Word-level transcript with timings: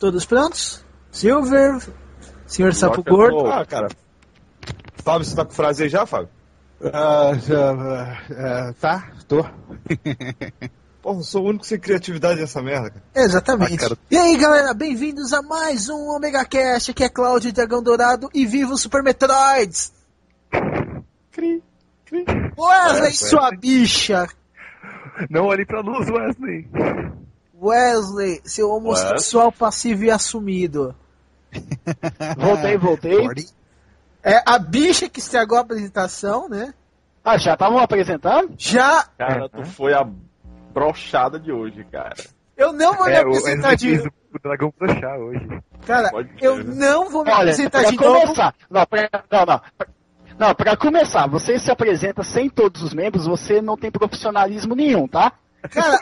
Todos 0.00 0.24
prontos? 0.24 0.82
Silver, 1.12 1.78
Senhor 2.46 2.72
Sapo 2.72 3.04
Gordo. 3.04 3.46
Ah, 3.46 3.66
cara. 3.66 3.88
Fábio, 5.04 5.26
você 5.26 5.36
tá 5.36 5.44
com 5.44 5.52
frase 5.52 5.82
aí 5.82 5.88
já, 5.90 6.06
Fábio? 6.06 6.30
Ah, 6.82 7.32
ah, 7.34 8.18
ah, 8.30 8.74
tá, 8.80 9.12
tô. 9.28 9.44
Porra, 11.02 11.18
eu 11.18 11.22
sou 11.22 11.44
o 11.44 11.48
único 11.50 11.66
sem 11.66 11.78
criatividade 11.78 12.40
nessa 12.40 12.62
merda, 12.62 12.88
cara. 12.88 13.02
Exatamente. 13.14 13.74
Ah, 13.74 13.88
cara. 13.88 13.98
E 14.10 14.16
aí, 14.16 14.38
galera, 14.38 14.72
bem-vindos 14.72 15.34
a 15.34 15.42
mais 15.42 15.90
um 15.90 16.16
Omega 16.16 16.46
Cast. 16.46 16.92
Aqui 16.92 17.04
é 17.04 17.10
Cláudio 17.10 17.52
Dragão 17.52 17.82
Dourado 17.82 18.30
e 18.32 18.46
viva 18.46 18.72
o 18.72 18.78
Super 18.78 19.02
Metroids! 19.02 19.92
Cri, 21.30 21.62
cri. 22.06 22.24
Wesley, 22.56 23.08
É, 23.08 23.12
sua 23.12 23.50
bicha! 23.50 24.26
Não 25.28 25.44
olhe 25.44 25.66
pra 25.66 25.82
luz, 25.82 26.08
Wesley. 26.08 26.66
Wesley, 27.60 28.40
seu 28.44 28.70
homossexual 28.70 29.52
passivo 29.52 30.04
e 30.04 30.10
assumido. 30.10 30.94
Voltei, 32.38 32.76
voltei. 32.78 33.46
É 34.22 34.42
a 34.46 34.58
bicha 34.58 35.08
que 35.08 35.18
estragou 35.18 35.58
a 35.58 35.62
apresentação, 35.62 36.48
né? 36.48 36.72
Ah, 37.24 37.36
já 37.36 37.54
estavam 37.54 37.78
apresentando? 37.78 38.54
Já 38.56 39.04
Cara, 39.18 39.48
tu 39.48 39.64
foi 39.64 39.92
a 39.92 40.06
brochada 40.72 41.38
de 41.40 41.50
hoje, 41.52 41.84
cara. 41.90 42.14
eu 42.56 42.72
não 42.72 42.94
vou 42.94 43.06
me 43.06 43.12
É, 43.12 43.18
apresentar 43.20 43.74
de 43.74 43.88
fez 43.98 44.06
o 44.06 44.38
dragão 44.42 44.72
brochar 44.78 45.18
hoje. 45.18 45.46
Cara, 45.86 46.10
eu 46.40 46.62
não 46.64 47.10
vou 47.10 47.24
me 47.24 47.30
Olha, 47.30 47.40
apresentar 47.40 47.80
pra 47.82 47.90
de 47.90 47.96
novo. 47.96 48.34
Não, 48.70 48.86
pra, 48.86 49.08
não, 49.30 49.46
não. 49.46 49.60
Não, 50.38 50.54
pra 50.54 50.76
começar, 50.76 51.26
você 51.26 51.58
se 51.58 51.70
apresenta 51.70 52.22
sem 52.22 52.48
todos 52.48 52.82
os 52.82 52.94
membros, 52.94 53.26
você 53.26 53.60
não 53.60 53.76
tem 53.76 53.90
profissionalismo 53.90 54.74
nenhum, 54.74 55.06
tá? 55.08 55.32
Cara, 55.70 55.98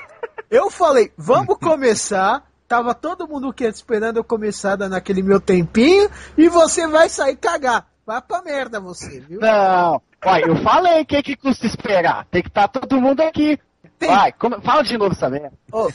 eu 0.50 0.70
falei, 0.70 1.12
vamos 1.16 1.56
começar. 1.58 2.42
Tava 2.68 2.94
todo 2.94 3.26
mundo 3.26 3.48
aqui 3.48 3.64
esperando 3.64 4.18
eu 4.18 4.24
começar 4.24 4.76
dando 4.76 4.94
aquele 4.94 5.22
meu 5.22 5.40
tempinho 5.40 6.10
e 6.36 6.48
você 6.48 6.86
vai 6.86 7.08
sair 7.08 7.34
cagar. 7.36 7.86
Vai 8.06 8.20
pra 8.20 8.42
merda 8.42 8.78
você, 8.78 9.20
viu? 9.20 9.40
Não. 9.40 10.00
Olha, 10.24 10.44
eu 10.46 10.56
falei 10.62 11.04
que 11.04 11.22
que 11.22 11.36
custa 11.36 11.66
esperar. 11.66 12.26
Tem 12.30 12.42
que 12.42 12.48
estar 12.48 12.68
todo 12.68 13.00
mundo 13.00 13.20
aqui. 13.22 13.58
Tem. 13.98 14.08
Vai, 14.10 14.32
come- 14.32 14.60
fala 14.60 14.82
de 14.82 14.98
novo 14.98 15.12
essa 15.12 15.30
merda. 15.30 15.52
Ô, 15.72 15.88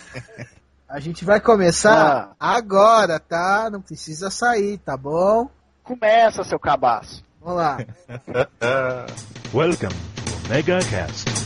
a 0.90 1.00
gente 1.00 1.24
vai 1.26 1.40
começar 1.40 2.34
agora, 2.40 3.20
tá? 3.20 3.70
Não 3.72 3.82
precisa 3.82 4.32
sair, 4.32 4.78
tá 4.80 4.98
bom? 4.98 5.50
Começa, 5.84 6.44
seu 6.44 6.60
cabaço. 6.60 7.24
Vamos 7.42 7.58
lá. 7.62 7.78
Welcome 9.54 9.90
to 9.94 10.46
Omega 10.50 10.80
Cast. 10.90 11.43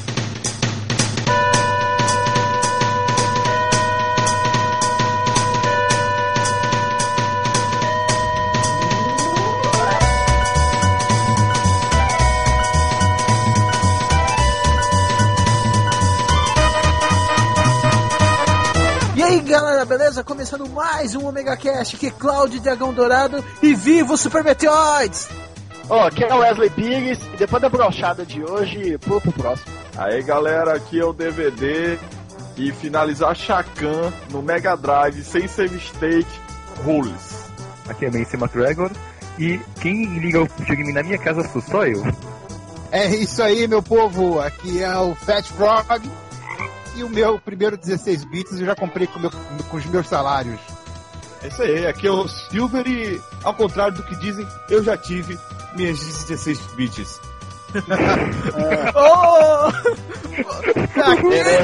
Aí, 19.28 19.42
galera, 19.42 19.84
beleza? 19.84 20.24
Começando 20.24 20.70
mais 20.70 21.14
um 21.14 21.28
Omega 21.28 21.58
Cast, 21.58 21.98
aqui 21.98 22.08
é 22.08 22.12
Cláudio 22.12 22.62
Dragão 22.62 22.94
Dourado 22.94 23.44
e 23.62 23.76
viva 23.76 24.14
o 24.14 24.18
Super 24.18 24.42
Meteoroids! 24.42 25.28
Ó, 25.90 26.08
aqui 26.08 26.24
é 26.24 26.34
o 26.34 26.40
Wesley 26.40 26.70
Pires 26.70 27.20
e 27.34 27.38
depois 27.38 27.62
da 27.62 27.68
brochada 27.68 28.26
de 28.26 28.42
hoje, 28.42 28.98
pula 29.00 29.20
pro 29.20 29.34
próximo. 29.34 29.74
Aí, 29.98 30.24
galera, 30.24 30.78
aqui 30.78 30.98
é 31.00 31.04
o 31.04 31.12
DVD 31.12 32.00
e 32.56 32.72
finalizar 32.72 33.36
Chacan 33.36 34.14
no 34.32 34.42
Mega 34.42 34.78
Drive 34.78 35.22
sem 35.24 35.46
save 35.46 35.76
state 35.76 36.28
rules. 36.86 37.52
Aqui 37.90 38.06
é 38.06 38.12
Mace 38.12 38.38
McGregor. 38.38 38.92
E 39.38 39.60
quem 39.82 40.06
liga 40.20 40.42
o 40.42 40.46
videogame 40.58 40.94
na 40.94 41.04
minha 41.04 41.18
casa 41.18 41.48
sou 41.50 41.62
só 41.62 41.86
eu. 41.86 42.02
É 42.92 43.08
isso 43.08 43.44
aí, 43.44 43.68
meu 43.68 43.84
povo. 43.84 44.40
Aqui 44.40 44.82
é 44.82 44.98
o 44.98 45.14
Fat 45.16 45.46
Frog. 45.46 46.10
E 46.98 47.04
o 47.04 47.10
meu 47.10 47.40
primeiro 47.40 47.78
16 47.78 48.26
bits 48.26 48.60
eu 48.60 48.66
já 48.66 48.76
comprei 48.76 49.06
com, 49.08 49.20
meu- 49.20 49.30
com 49.32 49.78
os 49.78 49.86
meus 49.86 50.08
salários. 50.08 50.60
É 51.44 51.48
isso 51.48 51.62
aí, 51.62 51.86
aqui 51.86 52.08
é 52.08 52.12
o 52.12 52.28
Silver 52.28 52.88
e, 52.88 53.22
ao 53.44 53.54
contrário 53.54 53.94
do 53.94 54.04
que 54.04 54.16
dizem, 54.16 54.48
eu 54.70 54.84
já 54.84 54.98
tive 54.98 55.38
minhas 55.76 56.00
16 56.26 56.60
bits. 56.76 57.22
Oh! 58.96 59.72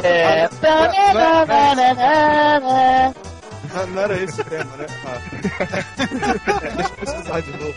É... 0.04 0.48
Não 3.88 4.02
era 4.02 4.22
esse 4.24 4.40
o 4.42 4.44
tema, 4.46 4.78
né? 4.78 4.86
Ah. 5.06 5.18
Deixa 6.76 6.82
eu 6.84 6.90
pesquisar 6.98 7.40
de 7.42 7.52
novo. 7.58 7.76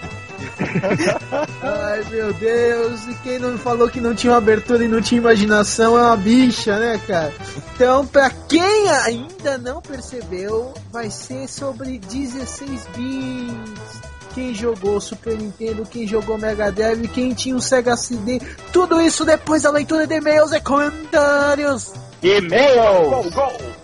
Ai 1.62 2.04
meu 2.10 2.32
Deus, 2.32 3.06
e 3.08 3.14
quem 3.22 3.38
não 3.38 3.58
falou 3.58 3.88
que 3.88 4.00
não 4.00 4.14
tinha 4.14 4.36
abertura 4.36 4.84
e 4.84 4.88
não 4.88 5.00
tinha 5.02 5.20
imaginação 5.20 5.98
é 5.98 6.02
uma 6.02 6.16
bicha, 6.16 6.78
né, 6.78 7.00
cara? 7.06 7.32
Então, 7.74 8.06
pra 8.06 8.30
quem 8.30 8.88
ainda 8.88 9.58
não 9.58 9.82
percebeu, 9.82 10.72
vai 10.90 11.10
ser 11.10 11.48
sobre 11.48 11.98
16 11.98 12.86
bits. 12.96 14.16
Quem 14.34 14.54
jogou 14.54 15.00
Super 15.00 15.36
Nintendo, 15.38 15.86
quem 15.90 16.06
jogou 16.06 16.36
Mega 16.36 16.70
Drive, 16.70 17.08
quem 17.08 17.32
tinha 17.32 17.56
o 17.56 17.60
Sega 17.60 17.96
CD, 17.96 18.40
tudo 18.70 19.00
isso 19.00 19.24
depois 19.24 19.62
da 19.62 19.70
leitura 19.70 20.06
de 20.06 20.14
e-mails 20.14 20.52
e 20.52 20.60
comentários. 20.60 21.94
E-mail! 22.22 23.08
Go, 23.08 23.30
go! 23.30 23.75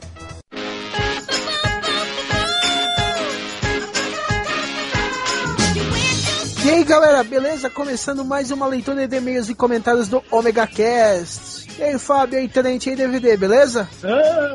E 6.65 6.71
aí 6.71 6.85
galera, 6.85 7.25
beleza? 7.25 7.69
Começando 7.69 8.25
mais 8.25 8.51
uma 8.51 8.67
leitura 8.67 9.07
de 9.09 9.17
e-mails 9.17 9.49
e 9.49 9.55
comentários 9.55 10.09
do 10.09 10.23
Omega 10.31 10.67
Cast. 10.67 11.69
E 11.79 11.83
aí 11.83 11.99
Fábio, 11.99 12.39
aí 12.39 12.49
Tenente, 12.49 12.89
aí 12.89 12.97
DVD, 12.97 13.37
beleza? 13.37 13.89
Ah, 14.05 14.55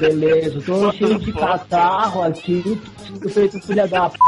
Beleza, 0.00 0.60
tô 0.62 0.92
cheio 0.92 1.18
de 1.18 1.32
catarro 1.32 2.22
aqui, 2.24 2.80
feito 3.32 3.60
filha 3.60 3.86
da 3.86 4.10
p. 4.10 4.18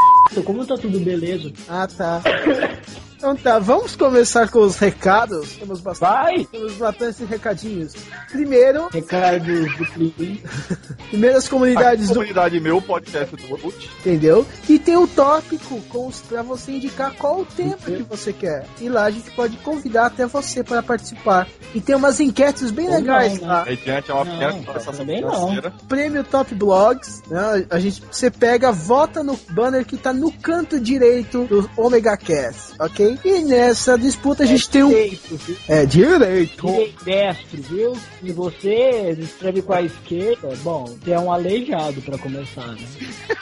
Como 0.45 0.65
tá 0.65 0.77
tudo 0.77 1.01
beleza? 1.01 1.53
Ah, 1.69 1.87
tá. 1.89 2.23
Então 3.23 3.37
tá, 3.37 3.61
vamos 3.61 3.95
começar 3.95 4.51
com 4.51 4.59
os 4.59 4.77
recados. 4.79 5.53
Temos 5.53 5.81
bastante, 5.81 6.11
Vai! 6.11 6.45
temos 6.45 6.73
bastante 6.73 7.25
recadinhos. 7.25 7.95
Primeiro, 8.29 8.89
Recados 8.89 9.77
do 9.77 9.87
Play. 10.11 10.43
primeiro 11.09 11.39
as 11.39 11.47
a 11.47 11.51
comunidades 11.51 12.09
do. 12.09 12.15
comunidade 12.15 12.59
meu, 12.59 12.83
podcast 12.83 13.37
do 13.37 13.57
Boot. 13.59 13.91
Entendeu? 14.01 14.45
E 14.69 14.77
tem 14.77 14.97
o 14.97 15.07
tópico 15.07 15.81
com 15.83 16.09
os, 16.09 16.21
pra 16.23 16.43
você 16.43 16.73
indicar 16.73 17.15
qual 17.15 17.43
o 17.43 17.45
tema 17.47 17.77
que 17.77 18.03
você 18.03 18.33
quer. 18.33 18.67
E 18.81 18.89
lá 18.89 19.05
a 19.05 19.11
gente 19.13 19.31
pode 19.31 19.57
convidar 19.59 20.07
até 20.07 20.27
você 20.27 20.65
para 20.65 20.83
participar. 20.83 21.47
E 21.73 21.81
tem 21.81 21.95
umas 21.95 22.19
enquetes 22.19 22.73
bem 22.73 22.89
Ou 22.89 22.95
legais 22.97 23.41
não, 23.41 23.47
lá. 23.47 23.65
Mediante 23.65 24.11
a 24.11 24.17
uma 24.17 24.25
Não, 24.25 24.33
pequena 24.33 24.53
compensação 24.55 24.95
também 24.95 25.21
não. 25.21 25.71
Prêmio 25.87 26.25
Top 26.25 26.53
Blogs, 26.57 27.23
né? 27.29 27.67
A 27.71 27.79
gente, 27.79 28.03
você 28.11 28.33
pega, 28.33 28.73
vota 28.73 29.23
no 29.23 29.39
banner 29.51 29.87
que 29.87 29.97
tá 29.97 30.13
no 30.13 30.33
canto 30.33 30.81
direito 30.81 31.45
do 31.45 31.71
Omega 31.77 32.17
Cast, 32.17 32.73
ok? 32.81 33.12
E 33.25 33.41
nessa 33.45 33.97
disputa 33.99 34.43
a 34.43 34.47
gente 34.47 34.69
tem 34.69 34.83
um. 34.83 34.89
Direito, 34.89 35.37
viu? 35.37 35.57
É, 35.69 35.87
direito. 35.87 36.67
Direito 36.67 37.05
destro, 37.05 37.63
viu? 37.63 37.93
E 38.23 38.33
você 38.33 39.17
escreve 39.19 39.63
com 39.63 39.73
a 39.73 39.83
esquerda, 39.83 40.49
bom, 40.63 40.85
você 40.85 41.13
é 41.13 41.19
um 41.19 41.33
aleijado 41.33 42.01
pra 42.03 42.19
começar, 42.19 42.67
né? 42.69 42.79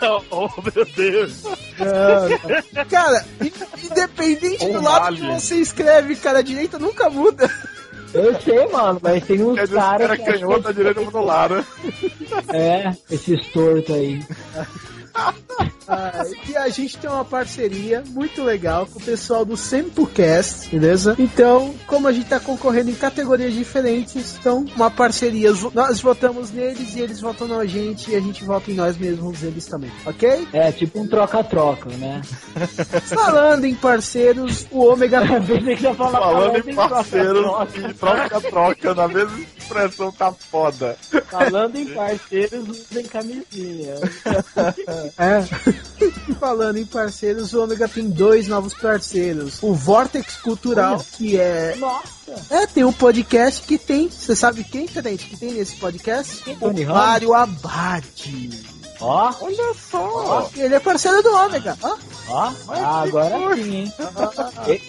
Oh, 0.30 0.48
meu 0.74 0.84
Deus! 0.96 1.42
Não, 1.44 2.84
cara, 2.86 3.24
in- 3.42 3.86
independente 3.86 4.64
do 4.66 4.78
Um 4.78 4.82
lado 4.82 5.02
vale. 5.04 5.16
que 5.20 5.26
você 5.26 5.56
escreve, 5.56 6.16
cara, 6.16 6.38
a 6.38 6.42
direita 6.42 6.78
nunca 6.78 7.10
muda. 7.10 7.50
Eu 8.12 8.40
sei, 8.40 8.66
mano, 8.68 8.98
mas 9.02 9.24
tem 9.24 9.40
uns 9.42 9.54
Quer 9.54 9.64
dizer, 9.66 9.76
esse 9.76 9.84
caras 9.86 10.06
cara 10.08 10.16
que 10.16 10.24
canhota, 10.24 10.68
a 10.70 10.72
direita 10.72 11.00
pro 11.02 11.24
lado, 11.24 11.54
né? 11.56 11.64
É, 12.52 12.92
esses 13.14 13.46
tortos 13.52 13.94
aí. 13.94 14.20
Ah, 15.14 16.24
e 16.48 16.56
a 16.56 16.68
gente 16.68 16.96
tem 16.98 17.10
uma 17.10 17.24
parceria 17.24 18.02
muito 18.06 18.42
legal 18.44 18.86
com 18.86 19.00
o 19.00 19.02
pessoal 19.02 19.44
do 19.44 19.56
Sempocast, 19.56 20.68
beleza? 20.70 21.16
Então, 21.18 21.74
como 21.86 22.06
a 22.06 22.12
gente 22.12 22.28
tá 22.28 22.38
concorrendo 22.38 22.90
em 22.90 22.94
categorias 22.94 23.52
diferentes, 23.52 24.36
então 24.38 24.64
uma 24.76 24.90
parceria. 24.90 25.50
Nós 25.74 26.00
votamos 26.00 26.52
neles 26.52 26.94
e 26.94 27.00
eles 27.00 27.20
votam 27.20 27.48
na 27.48 27.66
gente 27.66 28.10
e 28.10 28.14
a 28.14 28.20
gente 28.20 28.44
vota 28.44 28.70
em 28.70 28.74
nós 28.74 28.96
mesmos 28.96 29.42
eles 29.42 29.66
também, 29.66 29.90
ok? 30.06 30.46
É, 30.52 30.70
tipo 30.70 31.00
um 31.00 31.08
troca-troca, 31.08 31.90
né? 31.90 32.22
Falando 33.02 33.64
em 33.64 33.74
parceiros, 33.74 34.66
o 34.70 34.84
Ômega 34.84 35.20
Falando 35.26 35.96
falando 35.96 36.68
em 36.68 36.74
parceiros, 36.74 37.46
troca-troca 37.98 38.94
na 38.94 39.08
mesma 39.08 39.38
expressão 39.58 40.12
tá 40.12 40.32
foda. 40.32 40.96
Falando 41.30 41.76
em 41.76 41.86
parceiros, 41.86 42.68
usem 42.68 43.04
camisinha. 43.06 43.94
É. 45.18 45.42
Falando 46.38 46.76
em 46.78 46.86
parceiros, 46.86 47.52
o 47.52 47.62
Ômega 47.62 47.88
tem 47.88 48.08
dois 48.08 48.48
novos 48.48 48.74
parceiros. 48.74 49.62
O 49.62 49.74
Vortex 49.74 50.36
Cultural, 50.36 51.04
que 51.16 51.38
é. 51.38 51.76
Nossa! 51.76 52.10
É, 52.48 52.66
tem 52.66 52.84
um 52.84 52.92
podcast 52.92 53.62
que 53.62 53.76
tem. 53.76 54.08
Você 54.08 54.36
sabe 54.36 54.64
quem, 54.64 54.86
Tenente, 54.86 55.26
que 55.26 55.36
tem 55.36 55.52
nesse 55.52 55.76
podcast? 55.76 56.42
O? 56.60 56.86
Mário 56.86 57.34
Abad. 57.34 58.04
Ó, 59.00 59.32
Olha 59.40 59.74
só. 59.90 60.50
Ele 60.56 60.74
é 60.74 60.80
parceiro 60.80 61.22
do 61.22 61.34
Ômega. 61.34 61.76
Ó. 61.82 61.96
ó, 62.28 62.52
ah, 62.68 63.02
agora 63.02 63.56
sim, 63.56 63.76
hein? 63.76 63.92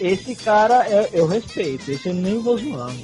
Esse 0.00 0.34
cara 0.36 0.86
eu, 0.88 1.08
eu 1.12 1.26
respeito, 1.26 1.90
esse 1.90 2.08
eu 2.08 2.14
nem 2.14 2.38
vou 2.38 2.58
zoar. 2.58 2.90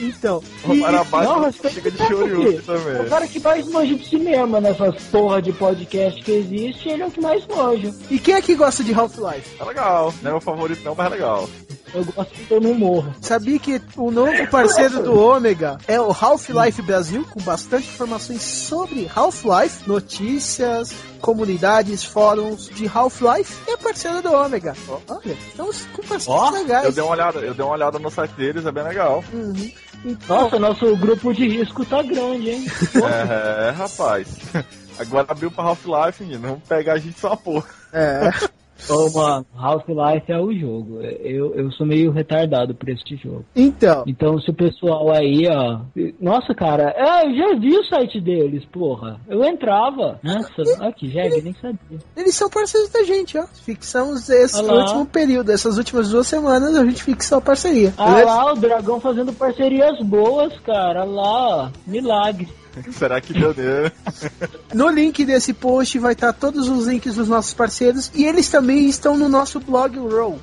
Então. 0.00 0.42
O 0.64 0.74
e- 0.74 0.80
Marabás 0.80 1.28
não, 1.28 1.40
respeito 1.44 1.74
chega 1.74 1.90
de 1.90 1.98
Shoryuken 1.98 2.60
também. 2.62 3.00
O 3.02 3.08
cara 3.08 3.26
que 3.26 3.40
mais 3.40 3.66
manja 3.68 3.94
de 3.94 4.08
cinema 4.08 4.60
nessas 4.60 5.00
porra 5.04 5.40
de 5.40 5.52
podcast 5.52 6.22
que 6.22 6.32
existe, 6.32 6.88
ele 6.88 7.02
é 7.02 7.06
o 7.06 7.10
que 7.10 7.20
mais 7.20 7.46
manja. 7.46 7.94
E 8.10 8.18
quem 8.18 8.34
é 8.34 8.42
que 8.42 8.54
gosta 8.54 8.82
de 8.82 8.92
Half-Life? 8.92 9.56
É 9.60 9.64
legal. 9.64 10.12
Não 10.22 10.30
é 10.30 10.32
meu 10.32 10.40
favorito 10.40 10.82
não, 10.84 10.94
mas 10.94 11.06
é 11.06 11.10
legal. 11.10 11.48
Eu 11.94 12.04
gosto 12.04 12.32
que 12.32 12.50
eu 12.50 12.60
não 12.60 12.74
morro. 12.74 13.14
Sabia 13.20 13.56
que 13.58 13.80
o 13.96 14.10
novo 14.10 14.46
parceiro 14.48 15.00
do 15.02 15.16
Ômega 15.16 15.78
é 15.86 16.00
o 16.00 16.10
Half-Life 16.10 16.82
Brasil, 16.82 17.24
com 17.30 17.40
bastante 17.42 17.86
informações 17.86 18.42
sobre 18.42 19.08
Half-Life, 19.14 19.83
notícias, 19.86 20.94
comunidades, 21.20 22.04
fóruns 22.04 22.68
de 22.68 22.86
Half-Life 22.86 23.54
e 23.68 23.72
é 23.72 23.76
parceiro 23.76 24.22
do 24.22 24.32
Ômega. 24.32 24.74
Olha, 25.08 25.32
estamos 25.32 25.86
com 25.86 26.02
parceiros 26.02 26.26
Ó, 26.28 26.50
legais. 26.50 26.84
Eu 26.84 26.92
dei 26.92 27.02
uma 27.02 27.12
olhada, 27.12 27.38
eu 27.40 27.54
dei 27.54 27.64
uma 27.64 27.74
olhada 27.74 27.98
no 27.98 28.10
site 28.10 28.32
deles, 28.32 28.66
é 28.66 28.72
bem 28.72 28.84
legal. 28.84 29.22
Uhum. 29.32 29.72
Então, 30.04 30.42
Nossa, 30.42 30.58
nosso 30.58 30.96
grupo 30.96 31.32
de 31.32 31.48
risco 31.48 31.84
tá 31.84 32.02
grande, 32.02 32.50
hein? 32.50 32.66
É, 33.28 33.70
rapaz. 33.70 34.28
Agora 34.98 35.26
abriu 35.28 35.50
pra 35.50 35.64
Half-Life, 35.64 36.22
menino. 36.22 36.40
Vamos 36.48 36.62
pegar 36.68 36.94
a 36.94 36.98
gente 36.98 37.18
só 37.18 37.28
uma 37.28 37.36
porra. 37.36 37.66
é. 37.92 38.30
Ô, 38.90 39.10
mano, 39.18 39.46
Half-Life 39.56 40.30
é 40.32 40.38
o 40.38 40.52
jogo. 40.52 41.00
Eu, 41.00 41.54
eu 41.54 41.70
sou 41.72 41.86
meio 41.86 42.10
retardado 42.10 42.74
por 42.74 42.88
esse 42.88 43.16
jogo. 43.16 43.44
Então, 43.54 44.04
Então, 44.06 44.38
se 44.40 44.50
o 44.50 44.54
pessoal 44.54 45.10
aí, 45.12 45.44
ó. 45.48 45.80
Nossa, 46.20 46.54
cara, 46.54 46.92
é, 46.96 47.26
eu 47.26 47.34
já 47.36 47.58
vi 47.58 47.76
o 47.76 47.84
site 47.84 48.20
deles, 48.20 48.64
porra. 48.66 49.20
Eu 49.28 49.44
entrava. 49.44 50.18
Nossa, 50.22 50.84
aqui, 50.86 51.08
Jeg, 51.10 51.42
nem 51.42 51.54
sabia. 51.54 51.98
eles 52.16 52.34
são 52.34 52.50
parceiros 52.50 52.90
da 52.90 53.02
gente, 53.04 53.38
ó. 53.38 53.44
Fixamos 53.64 54.28
esse 54.28 54.58
Olha 54.58 54.72
lá. 54.72 54.80
último 54.82 55.06
período, 55.06 55.50
essas 55.50 55.78
últimas 55.78 56.10
duas 56.10 56.26
semanas 56.26 56.76
a 56.76 56.84
gente 56.84 57.02
fixou 57.02 57.38
a 57.38 57.40
parceria. 57.40 57.92
Ah 57.96 58.22
lá, 58.24 58.52
o 58.52 58.56
Dragão 58.56 59.00
fazendo 59.00 59.32
parcerias 59.32 59.98
boas, 60.04 60.52
cara. 60.60 61.04
Lá, 61.04 61.64
ó. 61.66 61.68
Milagre. 61.86 62.48
Será 62.92 63.20
que 63.20 63.32
deu 63.32 63.54
nele? 63.54 63.92
No 64.74 64.88
link 64.88 65.24
desse 65.24 65.52
post 65.52 65.98
vai 65.98 66.12
estar 66.14 66.32
todos 66.32 66.68
os 66.68 66.86
links 66.86 67.14
dos 67.14 67.28
nossos 67.28 67.54
parceiros 67.54 68.10
e 68.14 68.24
eles 68.24 68.48
também 68.48 68.88
estão 68.88 69.16
no 69.16 69.28
nosso 69.28 69.60
blog 69.60 69.96
Roll. 69.98 70.40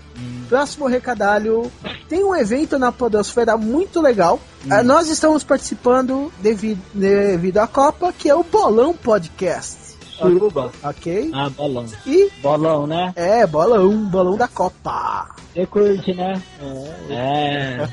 Próximo 0.47 0.87
recadalho, 0.87 1.69
tem 2.07 2.23
um 2.23 2.35
evento 2.35 2.79
na 2.79 2.91
Podosfera 2.91 3.57
muito 3.57 4.01
legal. 4.01 4.39
Ah, 4.69 4.83
nós 4.83 5.09
estamos 5.09 5.43
participando 5.43 6.31
devido, 6.39 6.81
devido 6.93 7.57
à 7.57 7.67
Copa, 7.67 8.13
que 8.17 8.29
é 8.29 8.35
o 8.35 8.43
Bolão 8.43 8.93
Podcast. 8.93 9.97
Suruba. 10.17 10.71
Ok? 10.83 11.31
Ah, 11.33 11.49
bolão. 11.49 11.85
E 12.05 12.29
Bolão, 12.41 12.85
né? 12.85 13.11
é, 13.15 13.47
bolão, 13.47 14.05
bolão 14.05 14.37
da 14.37 14.47
Copa. 14.47 15.29
Você 15.53 15.65
curte, 15.65 16.13
né? 16.13 16.41
É. 17.09 17.87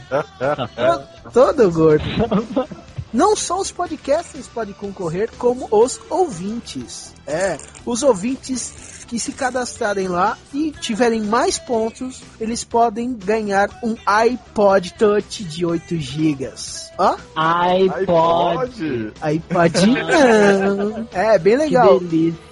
Todo 1.32 1.70
gordo. 1.70 2.04
Não 3.12 3.34
só 3.34 3.60
os 3.60 3.70
podcasters 3.70 4.46
podem 4.48 4.74
concorrer, 4.74 5.30
como 5.38 5.66
os 5.70 6.00
ouvintes. 6.10 7.14
É, 7.26 7.58
os 7.84 8.02
ouvintes 8.02 8.98
que 9.06 9.18
se 9.18 9.32
cadastrarem 9.32 10.06
lá 10.06 10.36
e 10.52 10.70
tiverem 10.70 11.22
mais 11.22 11.58
pontos, 11.58 12.22
eles 12.38 12.62
podem 12.62 13.14
ganhar 13.14 13.70
um 13.82 13.96
iPod 14.04 14.92
Touch 14.94 15.44
de 15.44 15.64
8 15.64 15.96
GB. 15.96 16.52
Ó, 16.98 17.16
iPod. 17.34 19.12
iPodinho. 19.34 21.08
é, 21.12 21.38
bem 21.38 21.56
legal. 21.56 22.00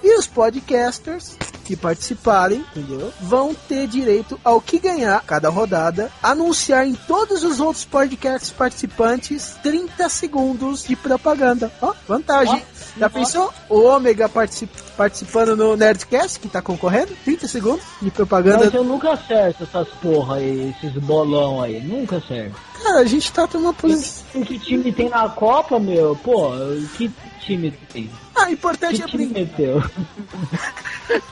E 0.03 0.17
os 0.17 0.25
podcasters 0.25 1.37
que 1.67 1.75
participarem, 1.75 2.63
entendeu? 2.75 3.11
Vão 3.19 3.53
ter 3.53 3.87
direito 3.87 4.39
ao 4.41 4.61
que 4.61 4.79
ganhar 4.79 5.21
cada 5.27 5.49
rodada, 5.49 6.09
anunciar 6.23 6.87
em 6.87 6.95
todos 6.95 7.43
os 7.43 7.59
outros 7.59 7.83
podcasts 7.83 8.51
participantes 8.51 9.57
30 9.61 10.07
segundos 10.07 10.83
de 10.85 10.95
propaganda. 10.95 11.69
Ó, 11.81 11.93
vantagem. 12.07 12.63
Já 12.97 13.09
pensou? 13.09 13.53
O 13.69 13.81
Ômega 13.81 14.29
particip- 14.29 14.71
participando 14.95 15.55
no 15.57 15.75
Nerdcast, 15.75 16.39
que 16.39 16.47
tá 16.47 16.61
concorrendo? 16.61 17.11
30 17.25 17.47
segundos 17.47 17.83
de 18.01 18.09
propaganda. 18.09 18.65
Mas 18.65 18.73
eu 18.73 18.83
nunca 18.85 19.11
acerto 19.11 19.63
essas 19.63 19.87
porra 20.01 20.37
aí, 20.37 20.73
esses 20.75 20.93
bolão 21.03 21.61
aí. 21.61 21.81
Nunca 21.81 22.15
acerto. 22.17 22.55
Cara, 22.81 22.99
a 23.01 23.05
gente 23.05 23.31
tá 23.31 23.47
numa 23.53 23.73
posição. 23.73 24.23
O 24.33 24.45
que 24.45 24.57
time 24.57 24.91
tem 24.93 25.09
na 25.09 25.27
Copa, 25.29 25.79
meu? 25.79 26.15
Pô, 26.23 26.51
que 26.97 27.11
time 27.45 27.71
tem? 27.91 28.09
Ah, 28.39 28.47
o 28.47 28.51
importante 28.51 29.01
Que 29.01 29.03
é 29.03 29.07
brincar. 29.07 29.39
meteu? 29.39 29.83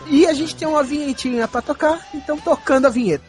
E 0.08 0.26
a 0.26 0.34
gente 0.34 0.56
tem 0.56 0.68
uma 0.68 0.84
vinhetinha 0.84 1.48
pra 1.48 1.62
tocar, 1.62 2.00
então 2.14 2.38
tocando 2.38 2.88
a 2.88 2.90
vinheta. 2.90 3.26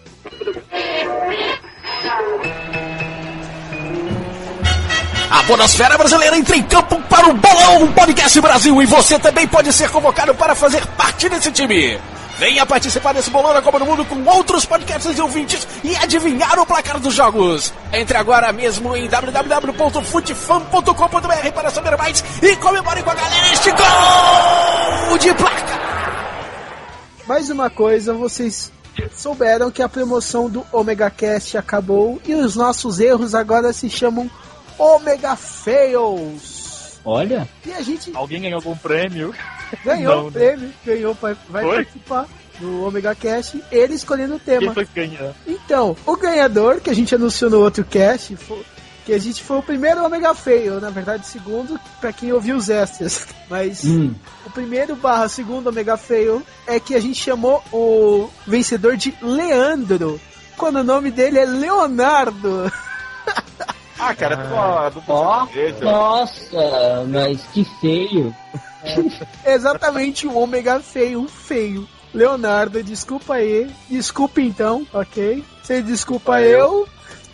A 5.30 5.42
Podosfera 5.42 5.98
Brasileira 5.98 6.36
entra 6.38 6.56
em 6.56 6.62
campo 6.62 7.00
para 7.02 7.28
o 7.28 7.34
Bolão 7.34 7.92
Podcast 7.92 8.40
Brasil 8.40 8.80
e 8.82 8.86
você 8.86 9.18
também 9.18 9.46
pode 9.46 9.72
ser 9.72 9.90
convocado 9.90 10.34
para 10.34 10.54
fazer 10.54 10.84
parte 10.88 11.28
desse 11.28 11.50
time. 11.50 11.98
Venha 12.38 12.66
participar 12.66 13.14
desse 13.14 13.30
bolão 13.30 13.54
da 13.54 13.62
Copa 13.62 13.78
do 13.78 13.86
Mundo 13.86 14.04
com 14.04 14.22
outros 14.24 14.66
podcasts 14.66 15.16
e 15.16 15.20
ouvintes 15.22 15.66
e 15.82 15.96
adivinhar 15.96 16.58
o 16.58 16.66
placar 16.66 17.00
dos 17.00 17.14
jogos. 17.14 17.72
Entre 17.92 18.16
agora 18.18 18.52
mesmo 18.52 18.94
em 18.94 19.08
www.futefan.com.br 19.08 21.52
para 21.54 21.70
saber 21.70 21.96
mais 21.96 22.22
e 22.42 22.54
comemore 22.56 23.02
com 23.02 23.08
a 23.10 23.14
galera 23.14 23.52
este 23.52 23.70
gol 23.70 25.16
de 25.18 25.32
placa. 25.34 25.80
Mais 27.26 27.48
uma 27.48 27.70
coisa, 27.70 28.12
vocês 28.12 28.70
souberam 29.14 29.70
que 29.70 29.82
a 29.82 29.88
promoção 29.88 30.50
do 30.50 30.62
Omega 30.70 31.08
Cast 31.10 31.56
acabou 31.56 32.20
e 32.26 32.34
os 32.34 32.54
nossos 32.54 33.00
erros 33.00 33.34
agora 33.34 33.72
se 33.72 33.88
chamam 33.88 34.30
Omega 34.78 35.34
Fails. 35.36 36.98
Olha, 37.02 37.48
E 37.64 37.72
a 37.72 37.80
gente 37.80 38.10
Alguém 38.14 38.42
ganhou 38.42 38.58
algum 38.58 38.76
prêmio? 38.76 39.34
Ganhou 39.84 40.16
Não, 40.16 40.26
o 40.28 40.32
prêmio, 40.32 40.70
ganhou, 40.84 41.14
vai, 41.14 41.36
vai 41.48 41.64
participar 41.64 42.26
do 42.58 42.84
Omega 42.84 43.14
Cast, 43.14 43.62
ele 43.70 43.94
escolhendo 43.94 44.36
o 44.36 44.40
Quem 44.40 44.60
tema. 44.60 44.74
Então, 45.46 45.96
o 46.06 46.16
ganhador, 46.16 46.80
que 46.80 46.88
a 46.90 46.94
gente 46.94 47.14
anunciou 47.14 47.50
no 47.50 47.60
outro 47.60 47.84
cast, 47.84 48.34
foi- 48.36 48.64
que 49.04 49.12
a 49.12 49.18
gente 49.20 49.42
foi 49.44 49.58
o 49.58 49.62
primeiro 49.62 50.04
Omega 50.04 50.34
Fail, 50.34 50.80
na 50.80 50.90
verdade, 50.90 51.22
o 51.22 51.26
segundo, 51.26 51.78
pra 52.00 52.12
quem 52.12 52.32
ouviu 52.32 52.56
os 52.56 52.68
extras. 52.68 53.28
Mas 53.48 53.84
hum, 53.84 54.12
o 54.44 54.50
primeiro 54.50 54.96
barra 54.96 55.28
segundo 55.28 55.68
Omega 55.68 55.96
Fail 55.96 56.42
é 56.66 56.80
que 56.80 56.94
a 56.94 57.00
gente 57.00 57.22
chamou 57.22 57.62
o 57.72 58.28
vencedor 58.46 58.96
de 58.96 59.14
Leandro, 59.22 60.20
quando 60.56 60.76
o 60.80 60.84
nome 60.84 61.10
dele 61.12 61.38
é 61.38 61.44
Leonardo. 61.44 62.72
Ah, 63.98 64.14
cara, 64.14 64.36
uma 64.52 64.88
dupla 64.90 65.14
ó, 65.14 65.46
sertaneja. 65.46 65.84
nossa, 65.84 67.04
mas 67.08 67.40
que 67.52 67.64
feio. 67.80 68.34
Exatamente 69.44 70.26
o 70.26 70.36
Omega 70.36 70.80
Feio, 70.80 71.26
feio. 71.28 71.88
Leonardo, 72.14 72.82
desculpa 72.82 73.34
aí. 73.34 73.70
Desculpa 73.90 74.40
então, 74.40 74.86
ok? 74.92 75.44
Você 75.62 75.82
desculpa 75.82 76.40
eu. 76.40 76.88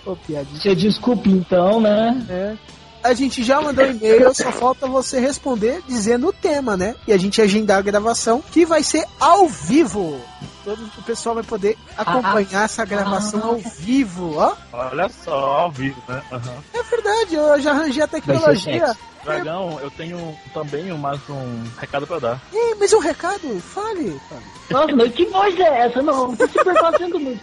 Ô, 0.04 0.16
piadinha. 0.16 0.60
Você 0.60 0.74
desculpa 0.74 1.28
então, 1.28 1.80
né? 1.80 2.26
É. 2.28 2.56
A 3.04 3.14
gente 3.14 3.42
já 3.42 3.60
mandou 3.60 3.84
e-mail, 3.84 4.32
só 4.32 4.52
falta 4.52 4.86
você 4.86 5.18
responder 5.18 5.82
dizendo 5.88 6.28
o 6.28 6.32
tema, 6.32 6.76
né? 6.76 6.94
E 7.06 7.12
a 7.12 7.18
gente 7.18 7.42
agendar 7.42 7.78
a 7.78 7.82
gravação, 7.82 8.40
que 8.40 8.64
vai 8.64 8.82
ser 8.82 9.04
ao 9.18 9.48
vivo. 9.48 10.20
Todo 10.64 10.88
o 10.96 11.02
pessoal 11.02 11.34
vai 11.34 11.42
poder 11.42 11.76
acompanhar 11.96 12.64
essa 12.64 12.84
gravação 12.84 13.42
ao 13.42 13.58
vivo, 13.58 14.36
ó. 14.36 14.54
Olha 14.72 15.08
só, 15.08 15.34
ao 15.34 15.72
vivo, 15.72 16.00
né? 16.08 16.22
Aham. 16.30 16.54
É 16.72 16.82
verdade, 16.84 17.34
eu 17.34 17.60
já 17.60 17.72
arranjei 17.72 18.02
a 18.02 18.06
tecnologia. 18.06 18.96
Dragão, 19.24 19.78
eu 19.80 19.90
tenho 19.90 20.36
também 20.52 20.92
mais 20.98 21.20
um 21.28 21.64
recado 21.78 22.06
pra 22.06 22.18
dar. 22.18 22.40
Ei, 22.52 22.74
mas 22.74 22.92
um 22.92 22.98
recado, 22.98 23.60
fale. 23.60 24.20
fale. 24.28 24.42
Nossa, 24.70 24.96
mas 24.96 25.14
que 25.14 25.26
voz 25.26 25.58
é 25.60 25.78
essa? 25.86 26.02
Não, 26.02 26.34
tô 26.34 26.48
super 26.48 26.74
fazendo 26.80 27.20
muito. 27.20 27.40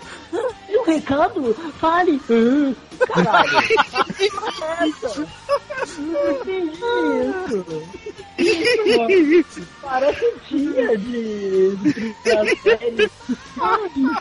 E 0.67 0.77
o 0.77 0.83
recado? 0.83 1.55
Fale. 1.79 2.19
Caralho. 3.07 3.61
Que 4.17 4.29
voz 4.29 4.61
é 4.61 4.89
essa? 4.89 5.27
Não 5.99 6.31
entendi 6.31 6.79
isso. 7.47 7.83
Isso, 8.39 9.67
Parece 9.81 10.33
tia 10.47 10.97
de, 10.97 11.75
de? 11.77 13.11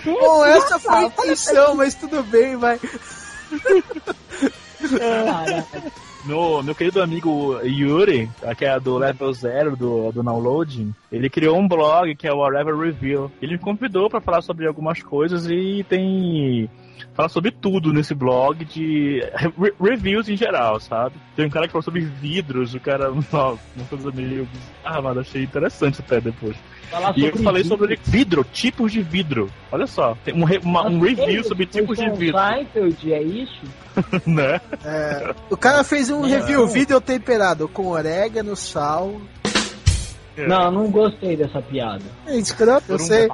Bom, 0.04 0.44
essa 0.44 0.78
foi 0.78 0.94
a 0.94 1.02
intenção, 1.04 1.74
mas 1.74 1.94
tudo 1.94 2.22
bem, 2.24 2.56
vai. 2.56 2.80
Caralho. 4.98 5.64
Meu, 6.24 6.62
meu 6.62 6.74
querido 6.74 7.02
amigo 7.02 7.58
Yuri, 7.62 8.28
que 8.56 8.64
é 8.64 8.78
do 8.78 8.98
Level 8.98 9.32
Zero 9.32 9.76
do, 9.76 10.10
do 10.12 10.22
Downloading, 10.22 10.92
ele 11.10 11.30
criou 11.30 11.56
um 11.56 11.68
blog 11.68 12.14
que 12.16 12.26
é 12.26 12.32
o 12.32 12.38
Whatever 12.38 12.76
Review. 12.76 13.30
Ele 13.40 13.52
me 13.52 13.58
convidou 13.58 14.10
para 14.10 14.20
falar 14.20 14.42
sobre 14.42 14.66
algumas 14.66 15.02
coisas 15.02 15.48
e 15.48 15.84
tem 15.88 16.68
fala 17.14 17.28
sobre 17.28 17.50
tudo 17.50 17.92
nesse 17.92 18.14
blog 18.14 18.64
de 18.64 19.20
re 19.34 19.52
reviews 19.80 20.28
em 20.28 20.36
geral, 20.36 20.78
sabe? 20.80 21.14
Tem 21.36 21.46
um 21.46 21.50
cara 21.50 21.66
que 21.66 21.72
fala 21.72 21.82
sobre 21.82 22.00
vidros, 22.00 22.74
o 22.74 22.80
cara, 22.80 23.10
nossa, 23.32 23.58
uma 23.76 23.84
coisa 23.88 24.10
meio. 24.12 24.48
Ah, 24.84 25.00
mas 25.02 25.18
achei 25.18 25.42
interessante 25.42 26.00
até 26.00 26.20
depois. 26.20 26.56
Falar 26.90 27.12
E 27.18 27.26
eu 27.26 27.36
falei 27.36 27.62
vidro. 27.62 27.76
sobre 27.78 27.98
vidro, 28.04 28.44
tipos 28.50 28.92
de 28.92 29.02
vidro. 29.02 29.50
Olha 29.70 29.86
só, 29.86 30.16
tem 30.24 30.34
um, 30.34 30.44
re- 30.44 30.60
uma- 30.64 30.86
um 30.86 31.00
review 31.00 31.44
sobre 31.44 31.66
tipos 31.66 31.98
de 31.98 32.08
vidro, 32.10 32.38
Seinfeld, 32.38 33.12
é 33.12 33.22
isso? 33.22 33.60
né? 34.26 34.60
É, 34.84 35.34
o 35.50 35.56
cara 35.56 35.84
fez 35.84 36.08
um 36.10 36.22
review 36.22 36.66
vídeo 36.66 36.98
temperado 37.00 37.68
com 37.68 37.88
orégano, 37.88 38.56
sal. 38.56 39.20
Não, 40.36 40.70
não 40.70 40.90
gostei 40.90 41.36
dessa 41.36 41.60
piada. 41.60 42.04
É 42.26 42.36
escroto, 42.38 42.84
eu 42.92 42.98
sei. 43.00 43.28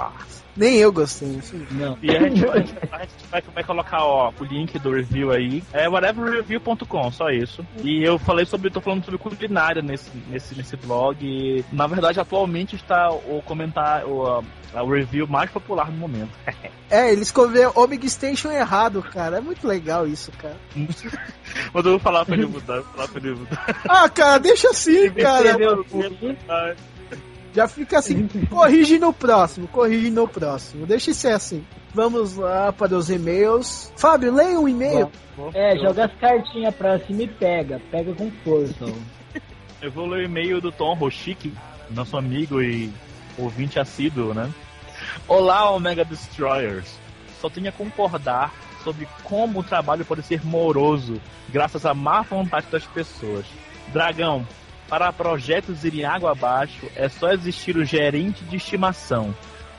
Nem 0.56 0.76
eu 0.76 0.92
gostei. 0.92 1.28
enfim. 1.28 1.66
Não. 1.72 1.98
E 2.02 2.10
a 2.16 2.20
gente, 2.20 2.40
vai, 2.44 2.58
a 2.58 2.60
gente 2.60 2.74
vai- 2.88 3.00
a 3.00 3.04
gente 3.04 3.26
vai, 3.30 3.42
vai 3.54 3.64
colocar 3.64 4.04
ó, 4.04 4.32
o 4.38 4.44
link 4.44 4.78
do 4.78 4.90
review 4.92 5.32
aí. 5.32 5.62
É 5.72 5.88
whateverreview.com, 5.88 7.10
só 7.10 7.30
isso. 7.30 7.64
E 7.82 8.02
eu 8.04 8.18
falei 8.18 8.44
sobre, 8.44 8.70
tô 8.70 8.80
falando 8.80 9.04
sobre 9.04 9.18
culinária 9.18 9.82
nesse, 9.82 10.10
nesse, 10.28 10.54
nesse 10.56 10.76
blog. 10.76 11.16
E, 11.22 11.64
na 11.72 11.86
verdade, 11.86 12.20
atualmente 12.20 12.76
está 12.76 13.10
o 13.10 13.42
comentário, 13.44 14.08
o, 14.08 14.26
a- 14.74 14.82
o 14.82 14.90
review 14.92 15.26
mais 15.26 15.50
popular 15.50 15.90
no 15.90 15.96
momento. 15.98 16.30
É, 16.90 17.10
ele 17.10 17.22
escreveu 17.22 17.72
Omega 17.74 18.06
Station 18.08 18.50
errado, 18.52 19.02
cara. 19.02 19.38
É 19.38 19.40
muito 19.40 19.66
legal 19.66 20.06
isso, 20.06 20.30
cara. 20.32 20.54
Mas 20.76 21.84
eu 21.84 21.90
vou 21.92 21.98
falar 21.98 22.24
pra 22.24 22.36
ele 22.36 22.46
mudar, 22.46 22.74
vou 22.82 22.84
falar 22.92 23.08
pra 23.08 23.20
ele 23.20 23.34
mudar. 23.34 23.80
Ah, 23.88 24.08
cara, 24.08 24.38
deixa 24.38 24.68
assim, 24.68 25.10
cara. 25.10 25.48
Escreveu 25.48 25.84
Já 27.54 27.68
fica 27.68 27.98
assim. 27.98 28.26
Corrige 28.50 28.98
no 28.98 29.12
próximo, 29.12 29.68
corrige 29.68 30.10
no 30.10 30.26
próximo. 30.26 30.86
Deixa 30.86 31.14
ser 31.14 31.32
assim. 31.32 31.64
Vamos 31.94 32.36
lá 32.36 32.72
para 32.72 32.96
os 32.96 33.08
e-mails. 33.08 33.92
Fábio, 33.96 34.34
leia 34.34 34.58
um 34.58 34.68
e-mail. 34.68 35.10
É, 35.54 35.78
joga 35.78 36.06
as 36.06 36.14
cartinhas 36.16 36.74
pra 36.74 36.98
cima 36.98 37.22
e 37.22 37.28
pega. 37.28 37.80
Pega 37.90 38.12
com 38.12 38.30
força. 38.42 38.86
Eu 39.80 39.92
vou 39.92 40.06
ler 40.06 40.22
o 40.22 40.24
e-mail 40.24 40.60
do 40.60 40.72
Tom 40.72 40.94
Rochik, 40.94 41.52
nosso 41.90 42.16
amigo 42.16 42.60
e 42.60 42.92
ouvinte 43.38 43.78
assíduo, 43.78 44.34
né? 44.34 44.50
Olá, 45.28 45.70
Omega 45.70 46.04
Destroyers. 46.04 46.98
Só 47.40 47.48
tenho 47.48 47.68
a 47.68 47.72
concordar 47.72 48.52
sobre 48.82 49.06
como 49.22 49.60
o 49.60 49.62
trabalho 49.62 50.04
pode 50.04 50.22
ser 50.22 50.44
moroso 50.44 51.20
graças 51.48 51.86
à 51.86 51.94
má 51.94 52.22
vontade 52.22 52.66
das 52.70 52.84
pessoas. 52.84 53.44
Dragão, 53.92 54.46
para 54.88 55.12
projetos 55.12 55.84
irem 55.84 56.04
água 56.04 56.32
abaixo, 56.32 56.86
é 56.94 57.08
só 57.08 57.32
existir 57.32 57.76
o 57.76 57.84
gerente 57.84 58.44
de 58.44 58.56
estimação. 58.56 59.34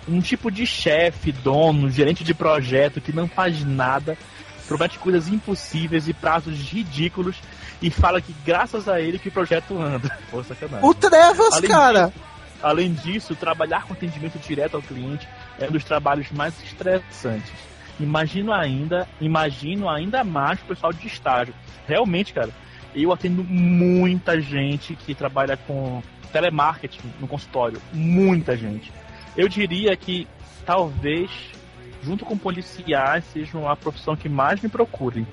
Um 0.08 0.22
tipo 0.22 0.52
de 0.52 0.66
chefe, 0.66 1.32
dono, 1.32 1.90
gerente 1.90 2.24
de 2.24 2.34
projeto 2.34 3.02
que 3.02 3.14
não 3.14 3.28
faz 3.28 3.64
nada, 3.66 4.18
promete 4.68 5.00
coisas 5.00 5.28
impossíveis 5.28 6.08
e 6.08 6.14
prazos 6.14 6.60
ridículos 6.60 7.38
e 7.82 7.90
fala 7.90 8.22
que 8.22 8.36
graças 8.46 8.88
a 8.88 9.00
ele 9.00 9.20
que 9.20 9.30
o 9.30 9.32
projeto 9.32 9.80
anda. 9.80 10.16
Pô, 10.30 10.44
sacanagem. 10.44 10.88
O 10.88 10.94
Trevas, 10.94 11.54
Além 11.54 11.70
cara. 11.70 12.14
Além 12.62 12.94
disso, 12.94 13.36
trabalhar 13.36 13.84
com 13.84 13.94
atendimento 13.94 14.40
direto 14.40 14.76
ao 14.76 14.82
cliente 14.82 15.28
é 15.60 15.68
um 15.68 15.72
dos 15.72 15.84
trabalhos 15.84 16.32
mais 16.32 16.54
estressantes. 16.64 17.54
Imagino 18.00 18.52
ainda, 18.52 19.08
imagino 19.22 19.90
ainda 19.90 20.24
mais 20.24 20.60
o 20.62 20.66
pessoal 20.66 20.92
de 20.92 21.08
estágio. 21.08 21.54
Realmente, 21.88 22.34
cara, 22.34 22.50
eu 23.04 23.12
atendo 23.12 23.44
muita 23.44 24.40
gente 24.40 24.96
que 24.96 25.14
trabalha 25.14 25.58
com 25.58 26.02
telemarketing 26.32 27.14
no 27.20 27.28
consultório. 27.28 27.82
Muita 27.94 28.56
gente. 28.56 28.92
Eu 29.36 29.48
diria 29.48 29.96
que 29.96 30.28
talvez, 30.66 31.30
junto 32.02 32.26
com 32.26 32.38
policiais, 32.38 33.24
seja 33.26 33.70
a 33.70 33.76
profissão 33.76 34.16
que 34.16 34.30
mais 34.30 34.62
me 34.62 34.70
procurem 34.70 35.28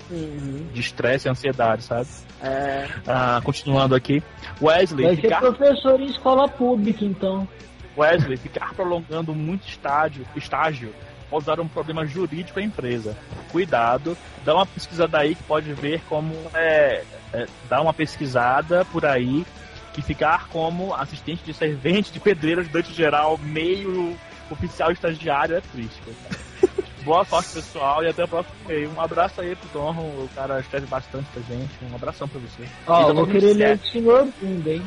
de 0.73 0.81
estresse 0.81 1.29
e 1.29 1.31
ansiedade, 1.31 1.83
sabe? 1.83 2.09
É. 2.43 2.89
Ah, 3.07 3.41
continuando 3.45 3.95
aqui. 3.95 4.23
Wesley, 4.61 5.07
Vai 5.07 5.17
ser 5.17 5.23
ficar 5.23 5.41
professor 5.41 6.01
em 6.01 6.07
escola 6.07 6.49
pública, 6.49 7.05
então. 7.05 7.49
Wesley, 7.97 8.37
ficar 8.37 8.75
prolongando 8.75 9.35
muito 9.35 9.69
estágio, 9.69 10.25
estágio 10.35 10.93
pode 11.33 11.47
dar 11.47 11.61
um 11.61 11.69
problema 11.69 12.05
jurídico 12.05 12.59
à 12.59 12.63
empresa. 12.63 13.17
Cuidado, 13.51 14.17
dá 14.45 14.55
uma 14.55 14.67
pesquisada 14.67 15.19
aí 15.19 15.35
que 15.35 15.43
pode 15.45 15.73
ver 15.73 16.03
como 16.07 16.35
é, 16.55 17.03
é 17.33 17.47
dá 17.69 17.81
uma 17.81 17.95
pesquisada 17.95 18.85
por 18.87 19.05
aí 19.05 19.45
que 19.93 20.03
ficar 20.03 20.49
como 20.49 20.95
assistente 20.95 21.45
de 21.45 21.53
servente, 21.53 22.13
de 22.13 22.19
pedreiro, 22.19 22.61
ajudante 22.61 22.93
geral, 22.95 23.39
meio 23.39 24.17
oficial 24.51 24.91
estagiário 24.91 25.57
é 25.57 25.61
triste. 25.61 26.01
cara. 26.01 26.43
Boa 27.05 27.25
sorte, 27.25 27.55
pessoal, 27.55 28.03
e 28.05 28.09
até 28.09 28.23
o 28.25 28.29
próximo 28.29 28.55
e-mail. 28.65 28.93
Um 28.97 29.01
abraço 29.01 29.41
aí 29.41 29.57
pro 29.57 29.69
Tom, 29.71 29.91
o 29.91 30.31
cara 30.37 30.61
escreve 30.61 30.87
bastante 30.87 31.27
pra 31.33 31.43
gente. 31.43 31.71
Um 31.91 31.95
abração 31.95 32.29
pra 32.29 32.41
você. 32.41 32.63
Ó, 32.87 32.99
E 32.99 33.03
eu 33.03 33.07
tá 33.09 33.13
vou 33.13 33.27
querer 33.27 33.55
ler 33.55 33.77
o 33.77 33.89
senhor 33.89 34.29
Bunda, 34.41 34.71
hein? 34.71 34.83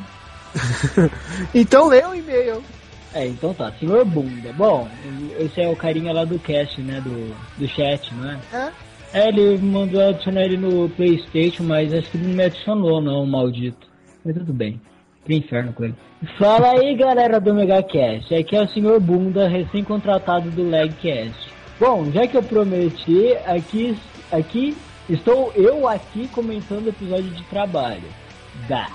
Então 1.54 1.88
lê 1.88 2.06
um 2.06 2.16
e-mail. 2.16 2.64
É, 3.14 3.28
então 3.28 3.54
tá, 3.54 3.72
senhor 3.74 4.06
Bunda. 4.06 4.54
Bom, 4.54 4.90
esse 5.38 5.62
é 5.62 5.68
o 5.68 5.76
carinha 5.76 6.14
lá 6.14 6.24
do 6.26 6.40
cast, 6.40 6.82
né? 6.82 7.02
Do, 7.02 7.36
do 7.58 7.68
chat, 7.68 8.14
não 8.14 8.32
é? 8.32 8.40
É. 8.54 8.72
É, 9.16 9.30
ele 9.30 9.58
mandou 9.60 10.10
adicionar 10.10 10.42
ele 10.42 10.58
no 10.58 10.90
Playstation, 10.90 11.64
mas 11.64 11.94
acho 11.94 12.12
que 12.12 12.18
ele 12.18 12.28
não 12.28 12.36
me 12.36 12.44
adicionou 12.44 13.00
não, 13.02 13.26
maldito. 13.26 13.88
Mas 14.26 14.36
tudo 14.36 14.52
bem. 14.52 14.82
Que 15.26 15.38
inferno 15.38 15.72
com 15.72 15.86
ele. 15.86 15.96
Fala 16.38 16.72
aí, 16.72 16.94
galera 16.98 17.40
do 17.40 17.54
MegaCast. 17.54 18.36
Aqui 18.36 18.58
é 18.58 18.64
o 18.64 18.68
senhor 18.68 19.00
Bunda, 19.00 19.48
recém-contratado 19.48 20.52
do 20.52 20.70
Legcast. 20.70 21.50
Bom, 21.80 22.12
já 22.12 22.28
que 22.28 22.36
eu 22.36 22.44
prometi, 22.44 23.34
aqui, 23.46 23.98
aqui 24.30 24.76
estou 25.08 25.50
eu 25.56 25.88
aqui 25.88 26.28
comentando 26.28 26.88
o 26.88 26.90
episódio 26.90 27.30
de 27.30 27.44
trabalho. 27.44 28.10
Dá. 28.68 28.90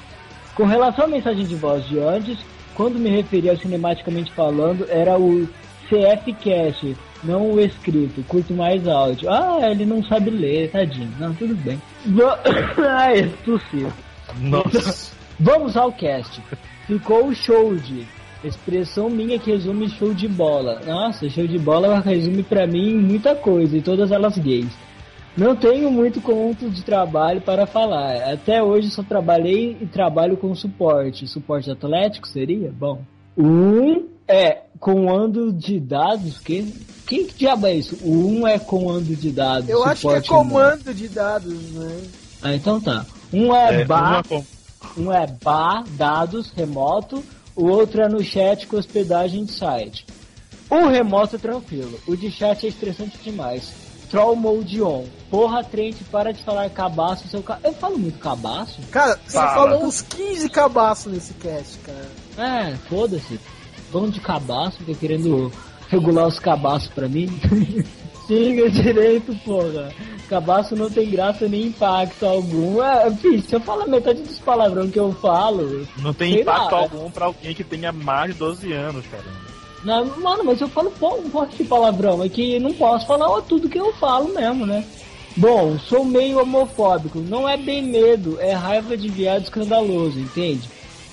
Com 0.54 0.66
relação 0.66 1.06
à 1.06 1.08
mensagem 1.08 1.46
de 1.46 1.54
voz 1.54 1.88
de 1.88 1.98
antes, 1.98 2.38
quando 2.74 2.98
me 2.98 3.08
referia 3.08 3.52
ao 3.52 3.56
cinematicamente 3.56 4.30
falando, 4.32 4.86
era 4.90 5.18
o 5.18 5.48
CFcast, 5.88 6.94
não 7.24 7.52
o 7.52 7.60
escrito. 7.60 8.22
Curto 8.26 8.52
mais 8.54 8.86
áudio. 8.88 9.28
Ah, 9.30 9.58
ele 9.70 9.84
não 9.86 10.02
sabe 10.04 10.30
ler, 10.30 10.70
tadinho. 10.70 11.12
Não, 11.18 11.34
tudo 11.34 11.54
bem. 11.54 11.80
Va- 12.06 12.38
Ai, 12.98 13.30
tossi. 13.44 13.86
Nossa. 14.40 15.12
Vamos 15.38 15.76
ao 15.76 15.92
cast. 15.92 16.40
Ficou 16.86 17.26
o 17.28 17.34
show 17.34 17.74
de. 17.76 18.06
Expressão 18.42 19.10
minha 19.10 19.38
que 19.38 19.50
resume 19.50 19.88
show 19.90 20.14
de 20.14 20.26
bola. 20.26 20.80
Nossa, 20.86 21.28
show 21.28 21.46
de 21.46 21.58
bola 21.58 22.00
resume 22.00 22.42
pra 22.42 22.66
mim 22.66 22.94
muita 22.96 23.34
coisa, 23.34 23.76
e 23.76 23.82
todas 23.82 24.10
elas 24.10 24.38
gays. 24.38 24.72
Não 25.36 25.54
tenho 25.54 25.90
muito 25.90 26.22
conto 26.22 26.70
de 26.70 26.82
trabalho 26.82 27.42
para 27.42 27.66
falar. 27.66 28.16
Até 28.32 28.62
hoje 28.62 28.90
só 28.90 29.02
trabalhei 29.02 29.76
e 29.80 29.84
trabalho 29.86 30.38
com 30.38 30.54
suporte. 30.54 31.26
Suporte 31.26 31.70
atlético 31.70 32.26
seria? 32.26 32.72
Bom. 32.72 33.02
Um 33.36 34.06
é 34.26 34.62
comando 34.80 35.52
de 35.52 35.78
dados. 35.78 36.38
Que, 36.38 36.62
que 37.06 37.30
diabo 37.37 37.66
é 37.66 37.75
isso? 37.75 37.96
O 38.02 38.26
um 38.26 38.49
é 38.49 38.58
comando 38.58 39.14
de 39.14 39.30
dados. 39.30 39.68
Eu 39.68 39.84
acho 39.84 40.08
que 40.08 40.14
é 40.14 40.22
comando 40.22 40.94
de 40.94 41.08
dados, 41.08 41.52
né? 41.72 42.02
ah, 42.42 42.54
então 42.54 42.80
tá. 42.80 43.04
Um 43.32 43.54
é, 43.54 43.82
É, 43.82 43.84
bar, 43.84 44.25
um 44.96 45.12
é 45.12 45.26
bar, 45.26 45.84
dados, 45.90 46.50
remoto, 46.56 47.22
o 47.54 47.66
outro 47.66 48.02
é 48.02 48.08
no 48.08 48.25
chat 48.25 48.66
com 48.66 48.76
hospedagem 48.76 49.44
de 49.44 49.52
site. 49.52 50.06
O 50.68 50.87
remoto 50.88 51.37
é 51.37 51.38
tranquilo, 51.38 51.99
o 52.06 52.16
de 52.16 52.30
chat 52.30 52.64
é 52.64 52.68
estressante 52.68 53.18
demais. 53.18 53.72
Troll 54.10 54.34
mode 54.34 54.82
on. 54.82 55.04
Porra, 55.30 55.62
Trent, 55.62 55.96
para 56.10 56.32
de 56.32 56.42
falar 56.42 56.68
cabaço, 56.70 57.28
seu 57.28 57.40
ca... 57.44 57.60
Eu 57.62 57.72
falo 57.72 57.96
muito 57.96 58.18
cabaço? 58.18 58.80
Cara, 58.90 59.16
você 59.25 59.37
Fala. 59.38 59.54
falou 59.54 59.84
uns 59.84 60.02
15 60.02 60.49
cabaços 60.49 61.12
nesse 61.12 61.32
cast, 61.34 61.78
cara. 61.78 62.08
É, 62.37 62.75
foda-se. 62.88 63.38
Dono 63.90 64.11
de 64.11 64.20
cabaço, 64.20 64.78
fica 64.78 64.94
querendo 64.94 65.50
regular 65.88 66.26
os 66.26 66.38
cabaços 66.38 66.88
pra 66.88 67.09
mim. 67.09 67.28
Siga 68.26 68.70
direito, 68.70 69.35
porra. 69.44 69.92
Cabaço 70.28 70.76
não 70.76 70.88
tem 70.88 71.11
graça 71.11 71.49
nem 71.49 71.66
impacto 71.66 72.25
algum. 72.25 72.80
É, 72.80 73.11
filho, 73.16 73.42
se 73.42 73.56
eu 73.56 73.61
falar 73.61 73.88
metade 73.88 74.23
dos 74.23 74.38
palavrão 74.38 74.88
que 74.88 75.00
eu 75.00 75.12
falo. 75.14 75.85
Não 75.99 76.14
tem 76.14 76.40
impacto 76.40 76.73
lá, 76.73 76.78
algum 76.82 77.11
pra 77.11 77.26
alguém 77.26 77.52
que 77.52 77.64
tenha 77.64 77.90
mais 77.90 78.32
de 78.32 78.38
12 78.38 78.73
anos, 78.73 79.04
cara. 79.09 79.25
Não, 79.82 80.04
mano, 80.20 80.44
mas 80.44 80.61
eu 80.61 80.68
falo 80.68 80.92
um 81.02 81.28
monte 81.28 81.56
de 81.56 81.64
palavrão. 81.64 82.23
É 82.23 82.28
que 82.28 82.61
não 82.61 82.73
posso 82.73 83.04
falar 83.06 83.42
tudo 83.42 83.68
que 83.68 83.80
eu 83.80 83.92
falo 83.94 84.32
mesmo, 84.32 84.64
né? 84.64 84.87
Bom, 85.37 85.76
sou 85.78 86.04
meio 86.04 86.40
homofóbico. 86.40 87.18
Não 87.18 87.49
é 87.49 87.56
bem 87.56 87.82
medo, 87.82 88.38
é 88.40 88.52
raiva 88.52 88.97
de 88.97 89.09
viado 89.09 89.42
escandaloso, 89.42 90.20
entende? 90.20 90.68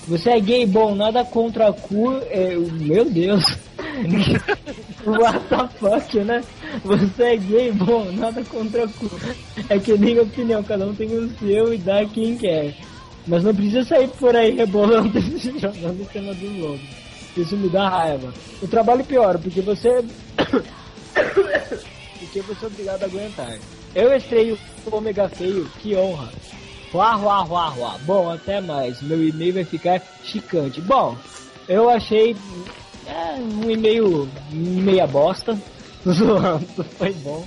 Você 0.08 0.30
é 0.30 0.40
gay, 0.40 0.64
bom, 0.64 0.94
nada 0.94 1.22
contra 1.22 1.68
a 1.68 1.72
cor. 1.72 2.22
É, 2.30 2.56
meu 2.56 3.04
Deus. 3.04 3.44
What 5.04 5.38
the 5.48 5.68
fuck, 5.78 6.18
né? 6.24 6.42
Você 6.82 7.22
é 7.22 7.36
gay, 7.36 7.72
bom, 7.72 8.10
nada 8.12 8.42
contra 8.44 8.88
cu. 8.88 9.10
É 9.68 9.78
que 9.78 9.92
nem 9.98 10.18
opinião, 10.18 10.62
cada 10.62 10.86
um 10.86 10.94
tem 10.94 11.08
o 11.08 11.30
seu 11.38 11.74
e 11.74 11.78
dá 11.78 12.06
quem 12.06 12.38
quer. 12.38 12.74
Mas 13.26 13.44
não 13.44 13.54
precisa 13.54 13.84
sair 13.84 14.08
por 14.08 14.34
aí 14.34 14.56
rebolando 14.56 15.18
e 15.18 15.38
jogando 15.60 16.00
em 16.00 16.06
cima 16.06 16.32
dos 16.34 16.62
outros. 16.62 16.88
Isso 17.36 17.56
me 17.56 17.68
dá 17.68 17.88
raiva. 17.90 18.32
O 18.62 18.66
trabalho 18.66 19.04
piora, 19.04 19.38
porque 19.38 19.60
você. 19.60 20.02
porque 22.18 22.40
você 22.40 22.64
é 22.64 22.66
obrigado 22.66 23.02
a 23.02 23.06
aguentar. 23.06 23.58
Eu 23.94 24.16
estreio 24.16 24.58
o 24.86 24.96
Omega 24.96 25.28
Feio, 25.28 25.66
que 25.80 25.94
honra. 25.94 26.30
Ruá, 26.92 27.14
ruá, 27.14 27.38
ruá, 27.42 27.68
ruá. 27.68 27.98
Bom, 28.04 28.30
até 28.30 28.60
mais. 28.60 29.02
Meu 29.02 29.22
e-mail 29.22 29.54
vai 29.54 29.64
ficar 29.64 30.02
chicante. 30.22 30.80
Bom, 30.80 31.16
eu 31.68 31.88
achei 31.88 32.34
é, 33.06 33.34
um 33.34 33.70
e-mail 33.70 34.28
meia 34.50 35.06
bosta. 35.06 35.58
Zoando, 36.06 36.84
foi 36.96 37.12
bom. 37.14 37.44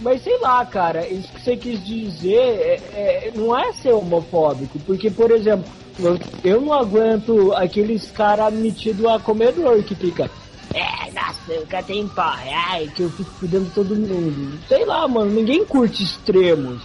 Mas 0.00 0.22
sei 0.22 0.38
lá, 0.40 0.64
cara, 0.64 1.08
isso 1.08 1.32
que 1.32 1.40
você 1.40 1.56
quis 1.56 1.84
dizer 1.84 2.36
é, 2.36 2.74
é, 2.92 3.32
não 3.34 3.56
é 3.58 3.72
ser 3.72 3.92
homofóbico, 3.92 4.78
porque, 4.80 5.10
por 5.10 5.30
exemplo, 5.30 5.64
eu, 5.98 6.18
eu 6.44 6.60
não 6.60 6.74
aguento 6.74 7.52
aqueles 7.54 8.10
caras 8.10 8.52
metidos 8.52 9.06
a 9.06 9.18
comedor 9.18 9.82
que 9.82 9.94
fica. 9.94 10.30
É, 10.74 11.10
nossa, 11.12 11.58
nunca 11.58 11.82
tem 11.82 12.06
pai, 12.08 12.50
ai, 12.52 12.86
que 12.94 13.02
eu 13.04 13.10
fico 13.10 13.30
cuidando 13.38 13.64
de 13.64 13.70
todo 13.70 13.96
mundo. 13.96 14.58
Sei 14.68 14.84
lá, 14.84 15.08
mano, 15.08 15.30
ninguém 15.30 15.64
curte 15.64 16.02
extremos. 16.02 16.82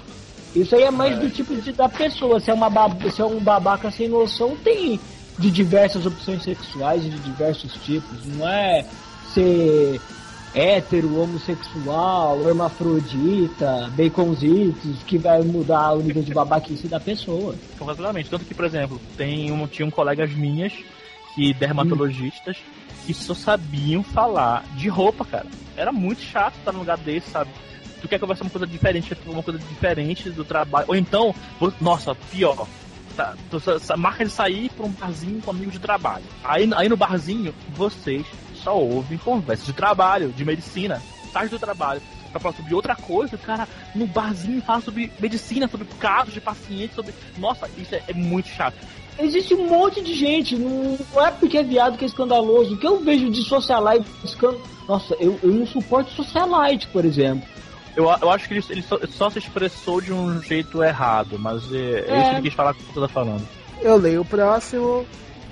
Isso 0.55 0.75
aí 0.75 0.83
é 0.83 0.91
mais 0.91 1.17
do 1.19 1.29
tipo 1.29 1.55
de, 1.55 1.71
da 1.71 1.87
pessoa. 1.87 2.39
Se 2.39 2.51
é, 2.51 2.53
uma 2.53 2.69
se 3.11 3.21
é 3.21 3.25
um 3.25 3.39
babaca 3.39 3.89
sem 3.89 4.07
noção, 4.07 4.55
tem 4.57 4.99
de 5.39 5.49
diversas 5.49 6.05
opções 6.05 6.43
sexuais 6.43 7.05
e 7.05 7.09
de 7.09 7.19
diversos 7.19 7.73
tipos. 7.83 8.25
Não 8.25 8.47
é 8.47 8.85
ser 9.33 9.99
hétero, 10.53 11.21
homossexual, 11.21 12.41
hermafrodita, 12.47 13.89
baconzitos, 13.95 15.01
que 15.03 15.17
vai 15.17 15.41
mudar 15.41 15.93
o 15.93 16.01
nível 16.01 16.21
de 16.21 16.33
babaquice 16.33 16.87
da 16.87 16.99
pessoa. 16.99 17.55
Completamente. 17.79 18.29
Tanto 18.29 18.45
que, 18.45 18.53
por 18.53 18.65
exemplo, 18.65 18.99
tem 19.17 19.51
um, 19.51 19.65
tinham 19.67 19.89
colegas 19.89 20.31
minhas 20.33 20.73
que 21.33 21.53
dermatologistas 21.53 22.57
que 23.05 23.13
só 23.13 23.33
sabiam 23.33 24.03
falar 24.03 24.63
de 24.75 24.89
roupa, 24.89 25.25
cara. 25.25 25.47
Era 25.75 25.91
muito 25.91 26.21
chato 26.21 26.55
estar 26.57 26.71
num 26.71 26.79
lugar 26.79 26.97
desse, 26.97 27.29
sabe? 27.31 27.49
Tu 28.01 28.07
quer 28.07 28.19
conversar 28.19 28.43
uma 28.43 28.49
coisa 28.49 28.67
diferente, 28.67 29.15
uma 29.27 29.43
coisa 29.43 29.59
diferente 29.59 30.29
do 30.29 30.43
trabalho. 30.43 30.85
Ou 30.89 30.95
então, 30.95 31.35
nossa, 31.79 32.15
pior. 32.15 32.67
Tá, 33.15 33.35
marca 33.97 34.25
de 34.25 34.31
sair 34.31 34.69
pra 34.69 34.85
um 34.85 34.91
barzinho 34.91 35.41
com 35.41 35.51
amigos 35.51 35.73
de 35.73 35.79
trabalho. 35.79 36.23
Aí, 36.43 36.69
aí 36.75 36.89
no 36.89 36.97
barzinho, 36.97 37.53
vocês 37.69 38.25
só 38.55 38.77
ouvem 38.77 39.17
conversas 39.17 39.65
de 39.65 39.73
trabalho, 39.73 40.29
de 40.29 40.45
medicina, 40.45 41.01
sai 41.31 41.49
do 41.49 41.59
trabalho. 41.59 42.01
Pra 42.31 42.39
falar 42.39 42.55
sobre 42.55 42.73
outra 42.73 42.95
coisa, 42.95 43.35
o 43.35 43.39
cara 43.39 43.67
no 43.93 44.07
barzinho 44.07 44.61
fala 44.61 44.79
sobre 44.79 45.11
medicina, 45.19 45.67
sobre 45.67 45.85
casos 45.99 46.33
de 46.33 46.39
pacientes, 46.39 46.95
sobre. 46.95 47.13
Nossa, 47.37 47.69
isso 47.77 47.93
é, 47.93 48.01
é 48.07 48.13
muito 48.13 48.47
chato. 48.47 48.77
Existe 49.19 49.53
um 49.53 49.67
monte 49.67 50.01
de 50.01 50.13
gente, 50.13 50.55
não, 50.55 50.97
é 51.21 51.31
porque 51.31 51.57
é 51.57 51.63
viado 51.63 51.97
que 51.97 52.05
é 52.05 52.07
escandaloso. 52.07 52.75
O 52.75 52.77
que 52.77 52.87
eu 52.87 53.01
vejo 53.01 53.29
de 53.29 53.43
socialite, 53.43 54.09
escan... 54.23 54.55
nossa, 54.87 55.13
eu, 55.19 55.37
eu 55.43 55.51
não 55.51 55.67
suporto 55.67 56.11
socialite, 56.11 56.87
por 56.87 57.03
exemplo. 57.03 57.47
Eu, 57.95 58.05
eu 58.05 58.29
acho 58.29 58.47
que 58.47 58.53
ele, 58.53 58.65
ele 58.69 58.81
só, 58.81 58.99
só 59.09 59.29
se 59.29 59.39
expressou 59.39 60.01
de 60.01 60.13
um 60.13 60.41
jeito 60.41 60.83
errado, 60.83 61.37
mas 61.37 61.71
é, 61.71 61.77
é. 61.77 61.81
É. 61.81 62.19
isso 62.19 62.29
que 62.29 62.35
ele 62.35 62.41
quis 62.43 62.53
falar 62.53 62.73
que 62.73 62.83
você 62.83 62.99
tá 62.99 63.07
falando. 63.07 63.47
Eu 63.81 63.97
leio 63.97 64.21
o 64.21 64.25
próximo. 64.25 65.05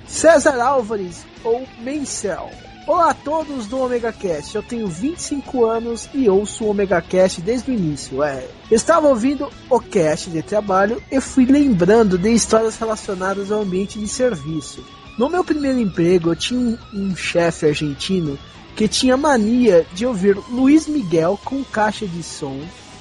César 0.06 0.60
Álvares, 0.60 1.24
ou 1.44 1.66
Mencel. 1.78 2.50
Olá 2.86 3.10
a 3.10 3.14
todos 3.14 3.66
do 3.66 3.78
Omega 3.78 4.12
Cast. 4.12 4.56
Eu 4.56 4.62
tenho 4.62 4.88
25 4.88 5.64
anos 5.64 6.08
e 6.12 6.28
ouço 6.28 6.64
o 6.64 6.70
Omega 6.70 7.00
Cast 7.00 7.40
desde 7.40 7.70
o 7.70 7.74
início. 7.74 8.22
É. 8.22 8.44
Estava 8.70 9.06
ouvindo 9.06 9.48
o 9.68 9.78
cast 9.78 10.30
de 10.30 10.42
trabalho 10.42 11.00
e 11.12 11.20
fui 11.20 11.44
lembrando 11.44 12.18
de 12.18 12.30
histórias 12.30 12.76
relacionadas 12.76 13.52
ao 13.52 13.60
ambiente 13.62 13.98
de 13.98 14.08
serviço. 14.08 14.84
No 15.16 15.28
meu 15.28 15.44
primeiro 15.44 15.78
emprego, 15.78 16.30
eu 16.30 16.36
tinha 16.36 16.58
um, 16.58 16.78
um 16.92 17.14
chefe 17.14 17.66
argentino 17.66 18.38
que 18.80 18.88
tinha 18.88 19.14
mania 19.14 19.86
de 19.92 20.06
ouvir 20.06 20.38
Luiz 20.48 20.86
Miguel 20.86 21.38
com 21.44 21.62
caixa 21.62 22.06
de 22.06 22.22
som. 22.22 22.58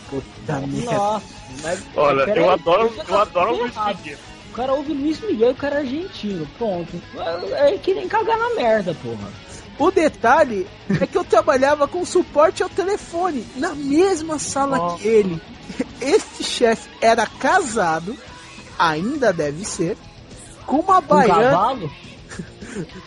Puta 0.10 0.60
merda. 0.60 0.92
Nossa, 0.92 1.26
mas. 1.64 1.84
Olha, 1.96 2.24
eu 2.38 2.52
adoro, 2.52 2.90
você 2.90 3.10
eu 3.10 3.18
adoro 3.18 3.56
Luiz. 3.56 3.74
Miguel. 3.78 4.18
O 4.52 4.54
cara 4.54 4.74
ouve 4.74 4.92
Luiz 4.92 5.22
Miguel 5.22 5.48
e 5.48 5.54
o 5.54 5.56
cara 5.56 5.76
é 5.76 5.80
argentino. 5.80 6.46
Pronto. 6.58 7.02
É, 7.54 7.76
é 7.76 7.78
que 7.78 7.94
nem 7.94 8.10
cagar 8.10 8.38
na 8.38 8.56
merda, 8.56 8.94
porra. 8.94 9.32
O 9.78 9.90
detalhe 9.90 10.68
é 11.00 11.08
que 11.08 11.18
eu 11.18 11.24
trabalhava 11.24 11.88
com 11.88 12.04
suporte 12.04 12.62
ao 12.62 12.68
telefone 12.68 13.48
na 13.56 13.74
mesma 13.74 14.38
sala 14.38 14.98
que 14.98 15.08
ele. 15.08 15.42
Este 16.02 16.44
chefe 16.44 16.90
era 17.00 17.26
casado, 17.26 18.18
ainda 18.78 19.32
deve 19.32 19.64
ser, 19.64 19.96
com 20.66 20.82
uma 20.82 21.02
Com 21.02 21.16
baiana, 21.16 21.52
cavalo? 21.52 21.92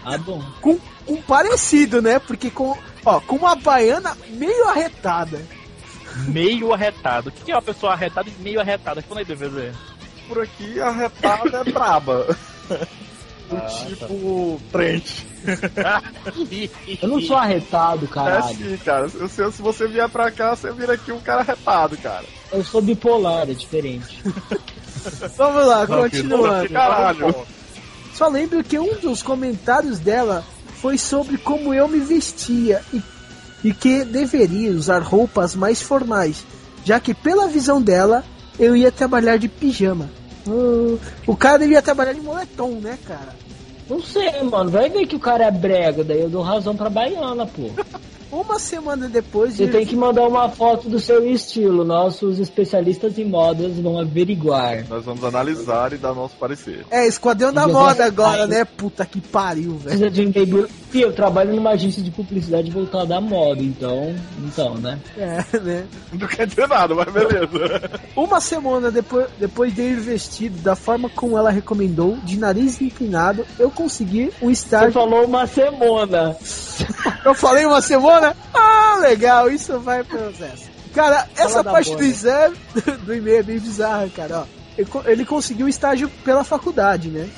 Ah, 0.04 0.16
bom. 0.16 0.42
com 0.62 0.78
um 1.06 1.20
parecido, 1.20 2.00
né? 2.02 2.18
Porque 2.18 2.50
com, 2.50 2.76
ó, 3.04 3.20
com 3.20 3.36
uma 3.36 3.54
baiana 3.54 4.16
meio 4.30 4.68
arretada. 4.68 5.40
Meio 6.28 6.72
arretado. 6.74 7.30
O 7.30 7.32
que 7.32 7.50
é 7.50 7.54
uma 7.54 7.62
pessoa 7.62 7.92
arretada 7.92 8.28
e 8.28 8.42
meio 8.42 8.60
arretada? 8.60 9.02
Quando 9.02 9.18
aí, 9.20 9.24
DVD? 9.24 9.72
Por 10.28 10.42
aqui 10.42 10.80
a 10.80 10.90
retada 10.90 11.58
é 11.58 11.64
braba. 11.72 12.26
Do 13.50 13.56
Ah, 13.58 13.66
tipo 13.86 14.60
Trent. 14.70 15.04
Eu 17.02 17.08
não 17.08 17.20
sou 17.20 17.36
arretado, 17.36 18.04
É 18.06 18.08
caralho. 18.08 18.56
sim, 18.56 18.76
cara. 18.78 19.08
Se, 19.08 19.28
se- 19.28 19.52
se 19.52 19.60
você 19.62 19.86
vier 19.86 20.08
pra 20.08 20.30
cá, 20.30 20.54
você 20.54 20.72
vira 20.72 20.94
aqui 20.94 21.12
um 21.12 21.20
cara 21.20 21.40
arretado, 21.40 21.96
cara. 21.98 22.24
Eu 22.52 22.64
sou 22.64 22.80
bipolar, 22.80 23.42
é 23.50 23.54
diferente. 23.54 24.22
Vamos 25.36 25.66
lá, 25.66 25.86
Não, 25.86 26.02
continuando. 26.02 26.66
que- 26.68 26.72
Caralho. 26.72 27.34
Só 28.14 28.28
lembro 28.28 28.62
que 28.62 28.78
um 28.78 28.94
dos 29.00 29.22
comentários 29.22 29.98
dela 29.98 30.44
foi 30.82 30.98
sobre 30.98 31.38
como 31.38 31.72
eu 31.72 31.86
me 31.86 32.00
vestia 32.00 32.82
e, 32.92 33.00
e 33.62 33.72
que 33.72 34.04
deveria 34.04 34.72
usar 34.72 35.00
roupas 35.00 35.54
mais 35.54 35.80
formais, 35.80 36.44
já 36.84 36.98
que 36.98 37.14
pela 37.14 37.46
visão 37.46 37.80
dela 37.80 38.24
eu 38.58 38.76
ia 38.76 38.90
trabalhar 38.90 39.36
de 39.36 39.46
pijama. 39.46 40.10
Hum, 40.44 40.98
o 41.24 41.36
cara 41.36 41.60
devia 41.60 41.80
trabalhar 41.80 42.12
de 42.14 42.20
moletom, 42.20 42.72
né, 42.80 42.98
cara? 43.06 43.36
Não 43.88 44.02
sei, 44.02 44.42
mano. 44.42 44.70
Vai 44.70 44.90
ver 44.90 45.06
que 45.06 45.14
o 45.14 45.20
cara 45.20 45.44
é 45.44 45.50
brega, 45.52 46.02
daí 46.02 46.20
eu 46.20 46.28
dou 46.28 46.42
razão 46.42 46.74
pra 46.74 46.90
baiana, 46.90 47.46
pô. 47.46 47.70
Uma 48.32 48.58
semana 48.58 49.08
depois 49.08 49.56
Você 49.56 49.66
de 49.66 49.72
tem 49.72 49.84
que 49.84 49.94
mandar 49.94 50.26
uma 50.26 50.48
foto 50.48 50.88
do 50.88 50.98
seu 50.98 51.28
estilo. 51.28 51.84
Nossos 51.84 52.38
especialistas 52.38 53.18
em 53.18 53.26
modas 53.26 53.76
vão 53.78 54.00
averiguar. 54.00 54.86
Nós 54.88 55.04
vamos 55.04 55.22
analisar 55.22 55.92
e 55.92 55.98
dar 55.98 56.14
nosso 56.14 56.34
parecer. 56.36 56.86
É, 56.90 57.06
Esquadrão 57.06 57.52
da 57.52 57.68
Moda 57.68 58.06
agora, 58.06 58.46
né? 58.46 58.64
Puta 58.64 59.04
que 59.04 59.20
pariu, 59.20 59.72
velho. 59.72 59.82
Precisa 59.82 60.10
de 60.10 60.22
um 60.22 60.32
baby... 60.32 60.66
Fih, 60.90 61.02
eu 61.02 61.12
trabalho 61.12 61.54
numa 61.54 61.70
agência 61.70 62.02
de 62.02 62.10
publicidade 62.10 62.70
voltada 62.70 63.16
à 63.16 63.20
moda, 63.20 63.62
então. 63.62 64.14
Então, 64.38 64.74
né? 64.76 64.98
É, 65.16 65.58
né? 65.58 65.86
Não 66.12 66.26
quer 66.26 66.46
dizer 66.46 66.68
nada, 66.68 66.94
mas 66.94 67.10
beleza. 67.12 67.90
Uma 68.16 68.40
semana 68.40 68.90
depois, 68.90 69.26
depois 69.38 69.74
de 69.74 69.80
ir 69.82 70.00
vestido 70.00 70.58
da 70.62 70.76
forma 70.76 71.08
como 71.10 71.36
ela 71.36 71.50
recomendou, 71.50 72.16
de 72.24 72.38
nariz 72.38 72.80
inclinado, 72.80 73.46
eu 73.58 73.70
consegui 73.70 74.30
um 74.42 74.46
Você 74.48 74.52
estágio. 74.52 74.92
falou 74.92 75.24
uma 75.24 75.46
semana. 75.46 76.36
Eu 77.24 77.34
falei 77.34 77.64
uma 77.64 77.80
semana? 77.80 78.21
Ah, 78.54 78.98
legal, 79.00 79.50
isso 79.50 79.78
vai 79.80 80.02
pro 80.04 80.18
processo. 80.18 80.70
Cara, 80.94 81.26
essa 81.36 81.62
da 81.62 81.70
parte 81.72 81.86
boa, 81.86 81.96
do 81.98 82.02
né? 82.04 82.08
exame 82.08 82.56
do 83.04 83.14
e-mail 83.14 83.38
é 83.38 83.42
bem 83.42 83.58
bizarra, 83.58 84.08
cara. 84.14 84.40
Ó, 84.40 84.44
ele, 84.76 84.88
co- 84.88 85.02
ele 85.06 85.24
conseguiu 85.24 85.68
estágio 85.68 86.08
pela 86.24 86.44
faculdade, 86.44 87.08
né? 87.08 87.28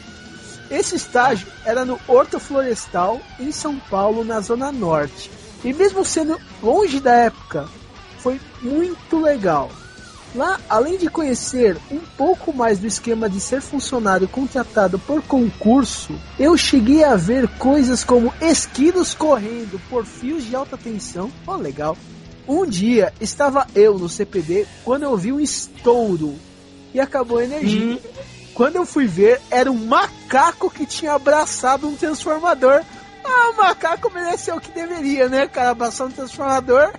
Esse 0.71 0.97
estágio 0.97 1.47
era 1.65 1.85
no 1.85 2.01
Horto 2.09 2.41
Florestal, 2.41 3.21
em 3.39 3.53
São 3.53 3.79
Paulo, 3.79 4.25
na 4.25 4.41
Zona 4.41 4.73
Norte. 4.73 5.31
E 5.63 5.73
mesmo 5.73 6.05
sendo 6.05 6.39
longe 6.63 7.01
da 7.01 7.13
época, 7.15 7.69
foi 8.19 8.41
muito 8.63 9.21
legal. 9.21 9.71
Lá, 10.35 10.59
além 10.69 10.99
de 10.99 11.09
conhecer 11.09 11.77
um 11.91 12.01
pouco 12.17 12.53
mais 12.53 12.81
do 12.81 12.87
esquema 12.87 13.31
de 13.31 13.39
ser 13.39 13.61
funcionário 13.61 14.27
contratado 14.27 14.99
por 14.99 15.23
concurso, 15.23 16.19
eu 16.39 16.57
cheguei 16.57 17.05
a 17.05 17.15
ver 17.15 17.47
coisas 17.57 18.03
como 18.03 18.35
esquilos 18.41 19.15
correndo 19.15 19.81
por 19.89 20.05
fios 20.05 20.45
de 20.45 20.57
alta 20.57 20.77
tensão. 20.77 21.31
Oh, 21.47 21.55
legal. 21.55 21.97
Um 22.49 22.67
dia 22.67 23.13
estava 23.21 23.67
eu 23.77 23.97
no 23.97 24.09
CPD 24.09 24.67
quando 24.85 25.05
eu 25.05 25.17
vi 25.17 25.33
um 25.33 25.39
estouro 25.41 26.35
e 26.93 26.99
acabou 26.99 27.39
a 27.39 27.45
energia. 27.45 28.01
Quando 28.55 28.77
eu 28.77 28.85
fui 28.85 29.07
ver, 29.07 29.41
era 29.51 29.71
um 29.71 29.87
macaco 29.87 30.71
que 30.71 30.85
tinha 30.85 31.13
abraçado 31.13 31.89
um 31.89 31.97
transformador. 31.97 32.83
Ah, 33.25 33.51
o 33.51 33.57
macaco 33.57 34.11
mereceu 34.13 34.57
o 34.57 34.61
que 34.61 34.71
deveria, 34.71 35.29
né, 35.29 35.47
cara? 35.47 35.71
Abraçar 35.71 36.07
um 36.07 36.11
transformador. 36.11 36.93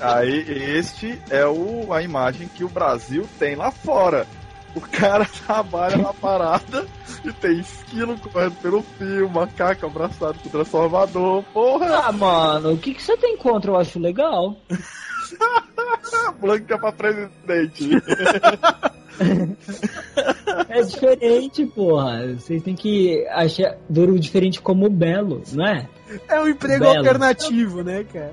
Aí, 0.00 0.44
este 0.76 1.20
é 1.30 1.46
o, 1.46 1.92
a 1.92 2.02
imagem 2.02 2.48
que 2.48 2.64
o 2.64 2.68
Brasil 2.68 3.28
tem 3.38 3.54
lá 3.54 3.70
fora. 3.70 4.26
O 4.74 4.80
cara 4.80 5.26
trabalha 5.46 5.98
na 5.98 6.14
parada 6.14 6.86
e 7.24 7.32
tem 7.32 7.60
esquilo 7.60 8.18
correndo 8.18 8.56
pelo 8.62 8.82
fio, 8.82 9.28
macaco 9.28 9.86
abraçado 9.86 10.38
com 10.38 10.48
o 10.48 10.52
transformador. 10.52 11.42
Porra! 11.52 12.06
Ah, 12.06 12.12
mano, 12.12 12.72
o 12.72 12.78
que, 12.78 12.94
que 12.94 13.02
você 13.02 13.16
tem 13.16 13.36
contra? 13.36 13.70
Eu 13.70 13.76
acho 13.76 13.98
legal. 13.98 14.56
Blanca 16.40 16.78
pra 16.78 16.92
presidente. 16.92 17.90
É 20.68 20.82
diferente, 20.82 21.66
porra. 21.66 22.34
Vocês 22.34 22.62
têm 22.62 22.74
que 22.74 23.26
achar 23.28 23.76
ver 23.88 24.08
o 24.08 24.18
diferente 24.18 24.60
como 24.60 24.88
belo, 24.88 25.42
não 25.52 25.66
é? 25.66 25.88
É 26.28 26.40
um 26.40 26.48
emprego 26.48 26.80
Belo. 26.84 26.98
alternativo, 26.98 27.82
né, 27.82 28.04
cara? 28.04 28.32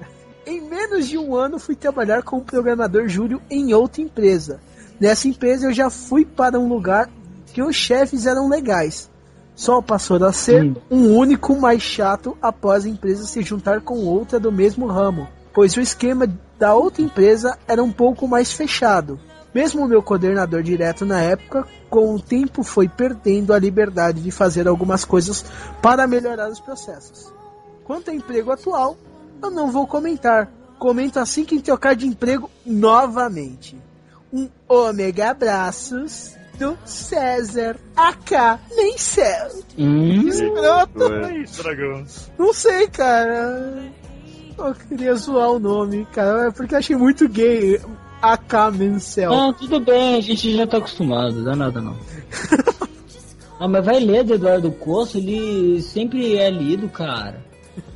Em 0.50 0.62
menos 0.62 1.08
de 1.08 1.16
um 1.16 1.36
ano 1.36 1.60
fui 1.60 1.76
trabalhar 1.76 2.24
como 2.24 2.44
programador 2.44 3.08
júnior 3.08 3.40
em 3.52 3.72
outra 3.72 4.02
empresa. 4.02 4.60
Nessa 5.00 5.28
empresa 5.28 5.68
eu 5.68 5.72
já 5.72 5.92
fui 5.92 6.26
para 6.26 6.60
um 6.60 6.68
lugar 6.68 7.08
que 7.54 7.62
os 7.62 7.76
chefes 7.76 8.26
eram 8.26 8.50
legais. 8.50 9.12
Só 9.54 9.80
passou 9.80 10.18
a 10.26 10.34
ser 10.34 10.64
Hum. 10.64 10.76
um 10.90 11.16
único 11.16 11.56
mais 11.56 11.84
chato 11.84 12.36
após 12.42 12.84
a 12.84 12.90
empresa 12.90 13.28
se 13.28 13.44
juntar 13.44 13.82
com 13.82 14.00
outra 14.00 14.40
do 14.40 14.52
mesmo 14.52 14.88
ramo, 14.88 15.28
pois 15.54 15.78
o 15.78 15.82
esquema 15.82 16.26
da 16.58 16.74
outra 16.74 17.04
empresa 17.04 17.56
era 17.68 17.84
um 17.84 17.92
pouco 17.92 18.28
mais 18.28 18.52
fechado. 18.52 19.20
Mesmo 19.54 19.86
o 19.86 19.88
meu 19.88 20.02
coordenador 20.02 20.64
direto 20.64 21.06
na 21.06 21.22
época, 21.22 21.64
com 21.92 22.16
o 22.16 22.20
tempo 22.20 22.64
foi 22.64 22.90
perdendo 22.90 23.54
a 23.54 23.60
liberdade 23.60 24.20
de 24.20 24.32
fazer 24.32 24.68
algumas 24.68 25.06
coisas 25.06 25.46
para 25.80 26.08
melhorar 26.08 26.50
os 26.50 26.60
processos. 26.60 27.32
Quanto 27.84 28.10
ao 28.10 28.16
emprego 28.16 28.52
atual, 28.52 28.98
eu 29.42 29.52
não 29.52 29.72
vou 29.72 29.88
comentar. 29.88 30.50
Comento 30.78 31.20
assim 31.20 31.44
que 31.44 31.62
trocar 31.62 31.96
de 31.96 32.08
emprego 32.08 32.50
novamente. 32.66 33.78
Um 34.32 34.48
ômega 34.68 35.32
abraços 35.32 36.36
do 36.58 36.78
César 36.86 37.78
AK 37.96 38.60
Mencel. 38.76 39.50
Hum, 39.78 40.28
Escroto. 40.28 41.10
Não 42.38 42.54
sei, 42.54 42.88
cara. 42.88 43.92
Eu 44.58 44.76
queria 44.76 45.16
zoar 45.16 45.52
o 45.52 45.60
nome, 45.60 46.06
cara, 46.14 46.52
porque 46.52 46.76
eu 46.76 46.80
achei 46.80 46.96
muito 46.96 47.28
gay. 47.28 47.82
AK 48.22 48.76
Mencel. 48.78 49.32
Não, 49.32 49.54
tudo 49.54 49.80
bem, 49.80 50.16
a 50.16 50.22
gente 50.22 50.56
já 50.56 50.68
tá 50.68 50.78
acostumado, 50.78 51.44
dá 51.44 51.56
nada 51.56 51.82
não. 51.82 51.98
Ah, 53.62 53.68
mas 53.68 53.84
vai 53.84 54.00
ler 54.00 54.24
do 54.24 54.36
Eduardo 54.36 54.72
Costa, 54.72 55.18
ele 55.18 55.82
sempre 55.82 56.38
é 56.38 56.50
lido, 56.50 56.88
cara. 56.88 57.44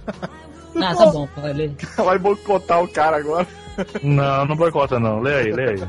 Ah, 0.76 0.96
tá 0.96 1.06
bom, 1.08 1.28
vai 1.36 1.54
ler. 1.54 1.76
Vai 1.98 2.18
boicotar 2.18 2.84
o 2.84 2.88
cara 2.88 3.18
agora. 3.18 3.48
Não, 4.04 4.46
não 4.46 4.56
boicota 4.56 5.00
não. 5.00 5.20
Lê 5.20 5.34
aí, 5.34 5.52
lê 5.52 5.70
aí. 5.72 5.88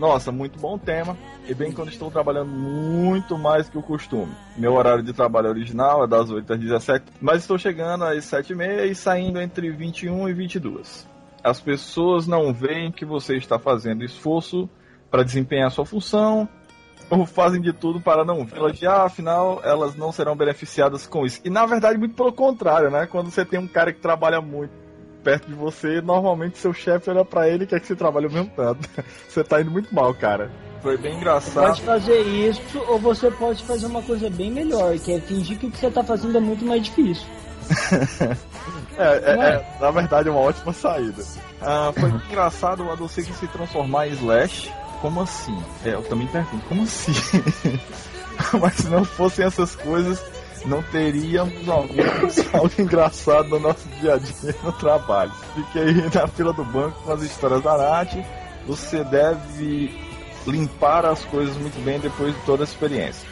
Nossa, 0.00 0.32
muito 0.32 0.58
bom 0.58 0.76
tema. 0.76 1.16
E 1.46 1.54
bem 1.54 1.70
quando 1.70 1.90
estou 1.90 2.10
trabalhando 2.10 2.50
muito 2.50 3.38
mais 3.38 3.68
que 3.68 3.78
o 3.78 3.82
costume. 3.82 4.32
Meu 4.56 4.72
horário 4.72 5.04
de 5.04 5.12
trabalho 5.12 5.48
original 5.48 6.02
é 6.02 6.08
das 6.08 6.28
8 6.30 6.54
às 6.54 6.58
17, 6.58 7.04
mas 7.20 7.42
estou 7.42 7.56
chegando 7.56 8.02
às 8.04 8.24
7h30 8.24 8.90
e 8.90 8.94
saindo 8.96 9.40
entre 9.40 9.70
21 9.70 10.28
e 10.28 10.32
22. 10.32 11.06
As 11.44 11.60
pessoas 11.60 12.26
não 12.26 12.52
veem 12.52 12.90
que 12.90 13.04
você 13.04 13.36
está 13.36 13.58
fazendo 13.58 14.02
esforço 14.02 14.68
para 15.10 15.22
desempenhar 15.22 15.70
sua 15.70 15.84
função 15.84 16.48
ou 17.10 17.26
fazem 17.26 17.60
de 17.60 17.72
tudo 17.72 18.00
para 18.00 18.24
não 18.24 18.44
vê-las 18.44 18.80
e, 18.80 18.86
ah, 18.86 19.04
afinal 19.04 19.60
elas 19.64 19.94
não 19.94 20.12
serão 20.12 20.36
beneficiadas 20.36 21.06
com 21.06 21.24
isso. 21.24 21.40
E 21.44 21.50
na 21.50 21.66
verdade, 21.66 21.98
muito 21.98 22.14
pelo 22.14 22.32
contrário, 22.32 22.90
né? 22.90 23.06
Quando 23.06 23.30
você 23.30 23.44
tem 23.44 23.58
um 23.58 23.68
cara 23.68 23.92
que 23.92 24.00
trabalha 24.00 24.40
muito 24.40 24.72
perto 25.22 25.48
de 25.48 25.54
você, 25.54 26.00
normalmente 26.02 26.58
seu 26.58 26.72
chefe 26.72 27.08
olha 27.08 27.24
pra 27.24 27.48
ele 27.48 27.64
e 27.64 27.66
quer 27.66 27.80
que 27.80 27.86
você 27.86 27.96
trabalhe 27.96 28.26
o 28.26 28.30
mesmo 28.30 28.50
tanto. 28.54 28.88
Você 29.26 29.42
tá 29.42 29.60
indo 29.60 29.70
muito 29.70 29.92
mal, 29.92 30.12
cara. 30.14 30.50
Foi 30.82 30.98
bem 30.98 31.16
engraçado. 31.16 31.68
Pode 31.68 31.80
fazer 31.80 32.20
isso, 32.20 32.78
ou 32.86 32.98
você 32.98 33.30
pode 33.30 33.64
fazer 33.64 33.86
uma 33.86 34.02
coisa 34.02 34.28
bem 34.28 34.50
melhor, 34.50 34.96
que 34.98 35.14
é 35.14 35.20
fingir 35.20 35.58
que 35.58 35.66
o 35.66 35.70
que 35.70 35.78
você 35.78 35.90
tá 35.90 36.04
fazendo 36.04 36.36
é 36.36 36.40
muito 36.40 36.64
mais 36.64 36.82
difícil. 36.82 37.26
É, 38.96 39.02
é, 39.02 39.32
é? 39.32 39.76
na 39.80 39.90
verdade 39.90 40.28
é 40.28 40.30
uma 40.30 40.40
ótima 40.40 40.72
saída. 40.72 41.24
Ah, 41.60 41.92
foi 41.98 42.08
engraçado 42.10 42.84
o 42.84 42.92
Adolescente 42.92 43.32
se 43.32 43.48
transformar 43.48 44.06
em 44.06 44.12
Slash. 44.12 44.72
Como 45.04 45.20
assim? 45.20 45.62
É, 45.84 45.90
eu 45.90 46.02
também 46.02 46.26
pergunto, 46.28 46.64
como 46.66 46.82
assim? 46.82 47.12
Mas 48.58 48.72
se 48.76 48.88
não 48.88 49.04
fossem 49.04 49.44
essas 49.44 49.76
coisas, 49.76 50.18
não 50.64 50.82
teríamos 50.82 51.68
algo 51.68 51.92
engraçado 52.80 53.50
no 53.50 53.60
nosso 53.60 53.86
dia 54.00 54.14
a 54.14 54.16
dia 54.16 54.56
no 54.62 54.72
trabalho. 54.72 55.30
Fiquei 55.54 55.92
na 56.08 56.26
fila 56.26 56.54
do 56.54 56.64
banco 56.64 56.98
com 57.02 57.12
as 57.12 57.20
histórias 57.20 57.62
da 57.62 57.76
Nath. 57.76 58.16
Você 58.66 59.04
deve 59.04 59.94
limpar 60.46 61.04
as 61.04 61.22
coisas 61.26 61.54
muito 61.58 61.78
bem 61.84 62.00
depois 62.00 62.34
de 62.34 62.40
toda 62.46 62.62
a 62.62 62.64
experiência. 62.64 63.28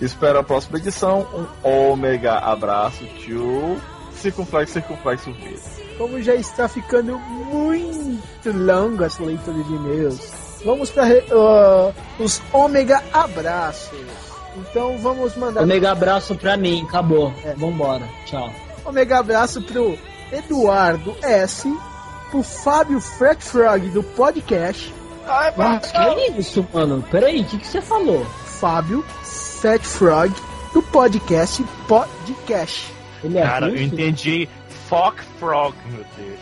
Espero 0.00 0.38
a 0.38 0.42
próxima 0.42 0.78
edição. 0.78 1.28
Um 1.62 1.90
ômega 1.90 2.38
abraço, 2.38 3.04
tio. 3.18 3.78
Circunflexo, 4.14 4.72
circunflexo 4.72 5.30
vida. 5.34 5.60
Como 5.98 6.22
já 6.22 6.34
está 6.34 6.66
ficando 6.66 7.18
muito 7.18 8.50
longa 8.54 9.04
essa 9.04 9.22
leitura 9.22 9.62
de 9.62 9.74
e-mails, 9.74 10.39
vamos 10.64 10.90
para 10.90 11.08
os 12.18 12.40
ômega 12.52 13.02
abraços. 13.12 13.98
Então 14.56 14.98
vamos 14.98 15.36
mandar 15.36 15.62
Um 15.62 15.66
mega 15.66 15.92
abraço 15.92 16.34
pra 16.34 16.56
mim, 16.56 16.82
acabou. 16.82 17.32
Vambora, 17.56 18.08
tchau. 18.26 18.52
ômega 18.84 19.18
abraço 19.18 19.62
pro 19.62 19.96
Eduardo 20.32 21.16
S, 21.22 21.72
pro 22.30 22.42
Fábio 22.42 23.00
Fred 23.00 23.42
Frog 23.42 23.88
do 23.90 24.02
podcast, 24.02 24.92
Nossa, 25.56 25.90
que 25.92 25.96
é 25.96 26.30
isso, 26.38 26.66
mano? 26.72 27.04
Peraí, 27.10 27.40
o 27.42 27.44
que, 27.44 27.58
que 27.58 27.66
você 27.66 27.80
falou? 27.80 28.24
Fábio 28.44 29.04
Fat 29.22 29.82
Frog 29.82 30.34
do 30.72 30.82
podcast 30.82 31.64
Podcast. 31.86 32.92
Ele 33.22 33.38
é 33.38 33.42
Cara, 33.42 33.68
eu 33.68 33.80
entendi. 33.82 34.48
Fuck 34.88 35.22
Frog, 35.38 35.74
meu 35.86 36.04
Deus. 36.16 36.40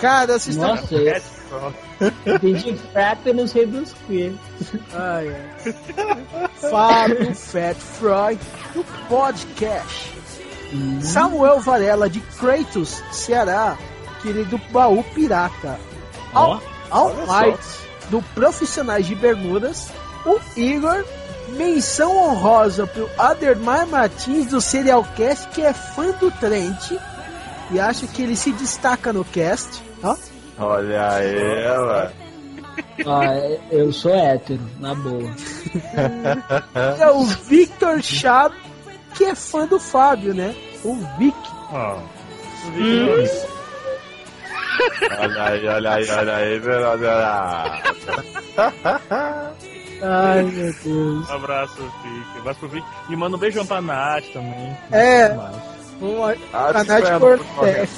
Cara, 0.00 0.38
vocês 0.38 0.54
estão. 0.56 0.76
Nossa, 0.76 1.04
Cat 1.04 1.22
Frog. 1.48 1.74
Entendi 2.26 2.76
frap 2.92 3.26
e 3.26 3.32
não 3.32 3.46
sei 3.46 3.66
dos 3.66 3.92
que. 4.06 4.36
Ai, 4.92 5.28
ai. 5.28 6.48
Fábio 6.70 7.34
Fat 7.34 7.76
Frog 7.76 8.38
do 8.74 8.84
podcast. 9.08 10.18
Samuel 11.00 11.60
Varela 11.60 12.10
de 12.10 12.20
Kratos, 12.20 13.02
Ceará, 13.10 13.76
querido 14.22 14.60
baú 14.70 15.02
pirata. 15.14 15.78
Ó, 16.34 16.60
All 16.90 17.14
Might 17.26 17.58
do 18.10 18.22
Profissionais 18.34 19.06
de 19.06 19.14
Bermudas. 19.14 19.88
O 20.26 20.38
Igor, 20.58 21.04
menção 21.56 22.16
honrosa 22.16 22.86
pro 22.86 23.08
Ademar 23.16 23.86
Martins 23.86 24.46
do 24.46 24.60
Serialcast, 24.60 25.48
que 25.48 25.62
é 25.62 25.72
fã 25.72 26.10
do 26.12 26.30
Trent 26.30 26.92
e 27.70 27.78
acha 27.78 28.06
que 28.06 28.22
ele 28.22 28.36
se 28.36 28.52
destaca 28.52 29.12
no 29.12 29.24
cast. 29.24 29.82
Ó. 30.02 30.16
Olha 30.58 31.08
aí, 31.12 31.62
ela. 31.62 32.12
ah, 33.06 33.34
eu 33.70 33.92
sou 33.92 34.14
hétero, 34.14 34.60
na 34.80 34.94
boa. 34.94 35.30
É 36.98 37.10
o 37.10 37.24
Victor 37.24 38.02
Chab, 38.02 38.54
que 39.14 39.24
é 39.24 39.34
fã 39.34 39.66
do 39.66 39.78
Fábio, 39.78 40.34
né? 40.34 40.54
O 40.84 40.94
Vic. 41.18 41.36
Ó. 41.72 41.98
Olha 45.18 45.42
aí, 45.44 45.68
olha 45.68 45.92
aí, 45.94 46.10
olha 46.10 46.36
aí, 46.36 46.60
olha 46.68 47.82
Ai, 50.02 50.42
meu 50.42 50.72
Deus. 50.84 51.28
Um 51.28 51.32
abraço, 51.32 51.74
Vic. 52.02 52.38
Abraço 52.38 52.58
pro 52.60 52.68
Vic. 52.68 52.86
E 53.08 53.16
manda 53.16 53.36
um 53.36 53.40
beijão 53.40 53.66
pra 53.66 53.80
Nath 53.80 54.24
também. 54.32 54.76
É. 54.92 55.26
A, 55.26 55.50
Ah, 56.52 56.68
a 56.70 56.84
te 56.84 56.88
Nath 56.88 57.18
Cortez. 57.20 57.90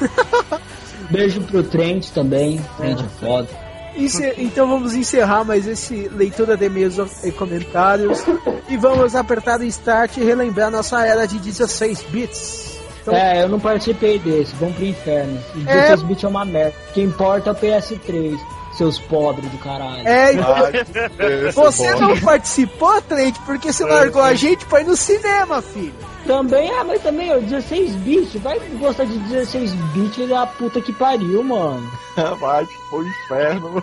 Beijo 1.12 1.40
pro 1.42 1.62
Trent 1.62 2.08
também. 2.10 2.60
Trent 2.76 3.00
é 3.00 3.24
foda. 3.24 3.48
Ence- 3.94 4.34
Então 4.38 4.66
vamos 4.66 4.94
encerrar 4.94 5.44
mais 5.44 5.66
esse 5.66 6.08
leitura 6.14 6.56
de 6.56 6.64
e-mails 6.64 6.96
e 7.22 7.30
comentários. 7.30 8.24
E 8.68 8.76
vamos 8.76 9.14
apertar 9.14 9.60
o 9.60 9.64
start 9.64 10.16
e 10.16 10.24
relembrar 10.24 10.70
nossa 10.70 11.04
era 11.06 11.26
de 11.26 11.38
16 11.38 12.02
bits. 12.08 12.72
Então, 13.02 13.14
É, 13.14 13.42
eu 13.42 13.48
não 13.48 13.58
participei 13.60 14.18
desse, 14.18 14.54
vão 14.54 14.72
pro 14.72 14.84
inferno. 14.86 15.38
É. 15.66 15.74
16 15.90 16.02
bits 16.04 16.24
é 16.24 16.28
uma 16.28 16.44
merda. 16.44 16.72
O 16.90 16.92
que 16.94 17.02
importa 17.02 17.50
é 17.50 17.52
o 17.52 17.56
PS3, 17.56 18.38
seus 18.78 18.98
pobres 18.98 19.50
do 19.50 19.58
caralho. 19.58 20.06
é, 20.08 20.32
Esse 21.48 21.52
você 21.54 21.92
bom. 21.94 22.00
não 22.00 22.18
participou, 22.20 23.02
Trent, 23.02 23.36
porque 23.44 23.72
você 23.72 23.84
largou 23.84 24.22
a 24.22 24.34
gente 24.34 24.64
pra 24.66 24.80
ir 24.80 24.84
no 24.84 24.96
cinema, 24.96 25.60
filho. 25.60 25.92
Também, 26.26 26.70
ah, 26.70 26.84
mas 26.84 27.02
também, 27.02 27.32
ó, 27.32 27.38
16 27.38 27.96
bits, 27.96 28.40
vai 28.40 28.58
gostar 28.78 29.04
de 29.04 29.18
16 29.18 29.72
bits 29.92 30.30
é 30.30 30.36
a 30.36 30.46
puta 30.46 30.80
que 30.80 30.92
pariu, 30.92 31.42
mano. 31.42 31.90
Vai 32.38 32.66
pro 32.88 33.06
inferno. 33.06 33.82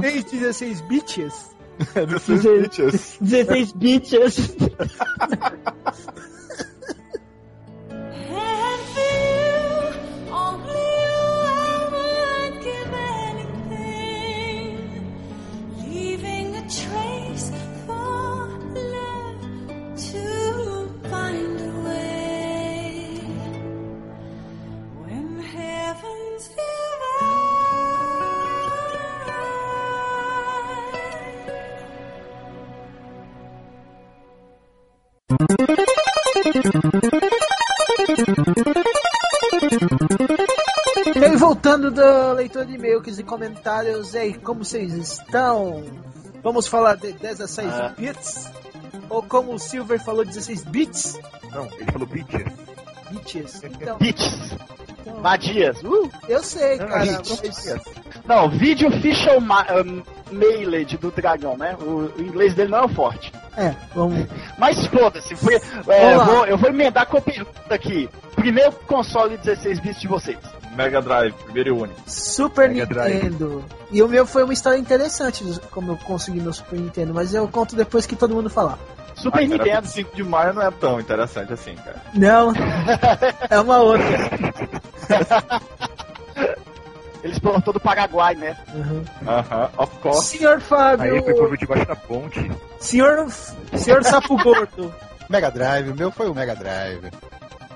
Tem 0.00 0.22
16 0.22 0.80
bits? 0.82 1.54
Desses 2.08 2.42
bitches. 2.42 3.18
16 3.20 3.72
bits. 3.72 4.12
E 41.16 41.24
aí, 41.24 41.36
voltando 41.36 41.90
da 41.90 42.32
leitura 42.32 42.64
de 42.66 42.74
e-mails 42.74 43.18
e 43.18 43.22
comentários, 43.22 44.14
e 44.14 44.18
aí, 44.18 44.34
como 44.34 44.64
vocês 44.64 44.92
estão? 44.94 45.84
Vamos 46.42 46.66
falar 46.66 46.96
de 46.96 47.12
16 47.12 47.68
Ah. 47.72 47.94
bits? 47.96 48.50
Ou 49.08 49.22
como 49.22 49.54
o 49.54 49.58
Silver 49.58 50.02
falou, 50.02 50.24
16 50.24 50.64
bits? 50.64 51.18
Não, 51.50 51.66
ele 51.78 51.92
falou 51.92 52.06
bitches. 52.06 52.42
Bitches. 53.10 53.62
Então, 53.80 53.98
Bitches. 53.98 54.50
Vadias. 55.24 55.82
Uh! 55.82 56.10
eu 56.28 56.42
sei, 56.42 56.76
Não, 56.76 56.86
cara. 56.86 57.04
bitches. 57.06 57.40
mas- 57.42 57.82
Não, 58.26 58.48
vídeo 58.50 58.88
official 58.88 59.40
ma- 59.40 59.64
um, 59.84 60.02
mailed 60.30 60.98
do 60.98 61.10
dragão, 61.10 61.56
né? 61.56 61.74
O, 61.80 62.12
o 62.14 62.20
inglês 62.20 62.52
dele 62.54 62.70
não 62.70 62.84
é 62.84 62.88
forte. 62.88 63.32
É, 63.56 63.74
vamos. 63.94 64.26
Mas 64.58 64.86
foda-se, 64.88 65.34
foi- 65.34 65.54
é, 65.88 66.18
vou- 66.18 66.44
eu 66.46 66.58
vou 66.58 66.68
emendar 66.68 67.06
com 67.06 67.16
a 67.16 67.20
pergunta 67.22 67.74
aqui. 67.74 68.06
Primeiro 68.36 68.72
console 68.86 69.38
16 69.38 69.80
bits 69.80 70.00
de 70.02 70.08
vocês. 70.08 70.36
Mega 70.76 71.00
Drive, 71.00 71.32
primeiro 71.44 71.68
e 71.70 71.72
único. 71.72 72.00
Super 72.06 72.68
Mega 72.68 72.84
Drive. 72.84 73.14
Nintendo. 73.14 73.64
E 73.90 74.02
o 74.02 74.08
meu 74.08 74.26
foi 74.26 74.44
uma 74.44 74.52
história 74.52 74.76
interessante, 74.76 75.42
como 75.70 75.92
eu 75.92 75.96
consegui 75.98 76.40
no 76.40 76.52
Super 76.52 76.78
Nintendo, 76.78 77.14
mas 77.14 77.32
eu 77.32 77.48
conto 77.48 77.74
depois 77.74 78.04
que 78.04 78.14
todo 78.16 78.34
mundo 78.34 78.50
falar. 78.50 78.78
Super 79.14 79.38
Ah, 79.38 79.46
Nintendo. 79.46 79.82
25 79.82 80.16
de 80.16 80.24
maio 80.24 80.52
não 80.52 80.62
é 80.62 80.70
tão 80.72 80.98
interessante 81.00 81.52
assim, 81.52 81.76
cara. 81.76 82.02
Não, 82.12 82.52
é 83.48 83.60
uma 83.60 83.78
outra. 83.78 84.04
Eles 87.22 87.38
plantou 87.38 87.72
do 87.72 87.80
Paraguai, 87.80 88.34
né? 88.34 88.54
Uhum. 88.74 89.02
Aham, 89.26 89.70
of 89.78 89.98
course. 90.00 90.36
Senhor 90.36 90.56
Aí 90.56 90.60
Fábio, 90.60 91.06
ele 91.16 91.22
foi 91.22 91.34
por 91.34 91.56
debaixo 91.56 91.86
da 91.86 91.96
ponte. 91.96 92.50
senhor, 92.80 93.26
senhor 93.76 94.04
Sapo 94.04 94.36
Gordo. 94.42 94.94
Mega 95.30 95.50
Drive, 95.50 95.88
o 95.90 95.94
meu 95.94 96.10
foi 96.10 96.28
o 96.28 96.34
Mega 96.34 96.54
Drive. 96.54 97.10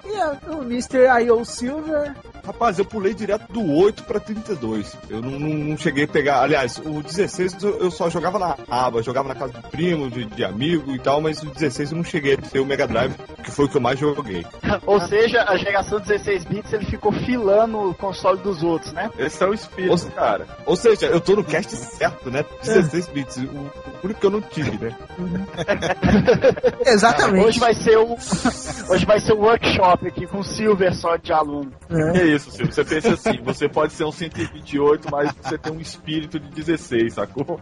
E 0.04 0.20
a- 0.20 0.36
o 0.48 0.62
Mr. 0.64 1.06
I.O. 1.24 1.44
Silver. 1.46 2.14
Rapaz, 2.44 2.78
eu 2.78 2.84
pulei 2.84 3.12
direto 3.14 3.52
do 3.52 3.64
8 3.74 4.04
pra 4.04 4.18
32. 4.20 4.96
Eu 5.10 5.20
não, 5.20 5.32
não- 5.38 5.48
não 5.68 5.76
cheguei 5.76 6.04
a 6.04 6.08
pegar. 6.08 6.40
Aliás, 6.42 6.78
o 6.78 7.02
16 7.02 7.56
eu 7.62 7.90
só 7.90 8.08
jogava 8.08 8.38
na 8.38 8.56
aba, 8.70 9.02
jogava 9.02 9.28
na 9.28 9.34
casa 9.34 9.52
do 9.52 9.62
primo, 9.68 10.10
de, 10.10 10.24
de 10.24 10.44
amigo 10.44 10.92
e 10.94 10.98
tal, 10.98 11.20
mas 11.20 11.42
o 11.42 11.46
16 11.46 11.90
eu 11.90 11.96
não 11.96 12.04
cheguei 12.04 12.34
a 12.34 12.36
ter 12.38 12.60
o 12.60 12.66
Mega 12.66 12.86
Drive, 12.86 13.14
que 13.44 13.50
foi 13.50 13.66
o 13.66 13.68
que 13.68 13.76
eu 13.76 13.80
mais 13.80 13.98
joguei. 13.98 14.44
Ou 14.86 15.00
seja, 15.00 15.42
a 15.42 15.56
geração 15.56 16.00
16 16.00 16.44
bits 16.44 16.72
ele 16.72 16.86
ficou 16.86 17.12
filando 17.12 17.90
o 17.90 17.94
console 17.94 18.38
dos 18.40 18.62
outros, 18.62 18.92
né? 18.92 19.10
Esse 19.18 19.42
é 19.42 19.46
o 19.46 19.54
espírito, 19.54 19.92
Ou- 20.06 20.10
cara. 20.12 20.46
Ou 20.66 20.76
seja, 20.76 21.06
eu 21.06 21.20
tô 21.20 21.36
no 21.36 21.44
cast 21.44 21.74
certo, 21.76 22.30
né? 22.30 22.44
16 22.62 23.08
bits. 23.08 23.36
O, 23.36 23.40
o 23.40 23.70
único 24.04 24.20
que 24.20 24.26
eu 24.26 24.30
não 24.30 24.40
tive, 24.40 24.78
né? 24.78 24.96
Exatamente. 26.86 27.46
Hoje 27.46 27.58
vai 27.60 27.74
ser 27.74 27.96
o 27.98 28.16
hoje 28.88 29.06
vai 29.06 29.20
ser 29.20 29.32
o 29.32 29.40
workshop 29.40 30.08
aqui 30.08 30.26
com 30.26 30.38
o 30.38 30.44
Silver 30.44 30.94
só 30.94 31.16
de 31.16 31.32
aluno. 31.32 31.72
Que 31.88 32.22
isso, 32.22 32.50
Silvio? 32.50 32.72
Você 32.72 32.84
pensa 32.84 33.14
assim, 33.14 33.42
você 33.42 33.68
pode 33.68 33.92
ser 33.92 34.04
um 34.04 34.12
128, 34.12 35.08
mas 35.10 35.32
você 35.42 35.58
tem 35.58 35.72
um 35.72 35.80
espírito 35.80 36.38
de 36.38 36.48
16, 36.50 37.14
sacou? 37.14 37.60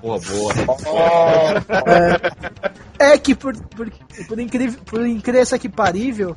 Porra, 0.00 0.18
boa. 0.20 0.52
É 2.98 3.18
que 3.18 3.34
por, 3.34 3.56
por, 3.68 3.90
por 4.28 4.38
incrível, 4.38 4.80
por 4.84 5.06
incrível 5.06 5.58
que 5.58 5.68
parível, 5.68 6.36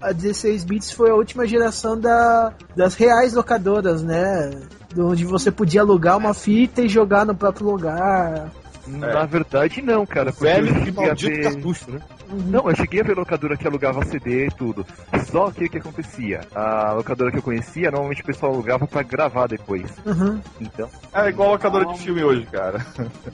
a 0.00 0.12
16 0.12 0.64
bits 0.64 0.90
foi 0.90 1.10
a 1.10 1.14
última 1.14 1.46
geração 1.46 1.98
da, 1.98 2.52
das 2.74 2.94
reais 2.94 3.34
locadoras, 3.34 4.02
né? 4.02 4.50
De 4.92 5.00
Onde 5.00 5.24
você 5.24 5.50
podia 5.50 5.82
alugar 5.82 6.16
uma 6.16 6.34
fita 6.34 6.82
e 6.82 6.88
jogar 6.88 7.24
no 7.26 7.34
próprio 7.34 7.70
lugar. 7.70 8.50
Na 8.86 9.24
verdade, 9.24 9.82
não, 9.82 10.06
cara. 10.06 10.30
Velho 10.30 10.68
e 10.68 10.84
cheguei 10.84 11.04
a 11.04 11.06
maldito 11.06 11.36
ver... 11.36 11.42
cartucho, 11.42 11.90
né? 11.90 12.00
Não, 12.46 12.68
eu 12.68 12.76
cheguei 12.76 13.00
a 13.00 13.04
ver 13.04 13.16
locadora 13.16 13.56
que 13.56 13.66
alugava 13.66 14.04
CD 14.04 14.46
e 14.46 14.50
tudo. 14.50 14.86
Só 15.30 15.50
que 15.50 15.64
o 15.64 15.70
que 15.70 15.78
acontecia? 15.78 16.40
A 16.54 16.92
locadora 16.92 17.30
que 17.30 17.38
eu 17.38 17.42
conhecia, 17.42 17.90
normalmente 17.90 18.22
o 18.22 18.26
pessoal 18.26 18.52
alugava 18.52 18.86
pra 18.86 19.02
gravar 19.02 19.46
depois. 19.46 19.90
Uhum. 20.04 20.40
Então, 20.60 20.88
É 21.12 21.28
igual 21.28 21.50
locadora 21.50 21.86
de 21.86 21.98
filme 21.98 22.22
hoje, 22.22 22.46
cara. 22.46 22.84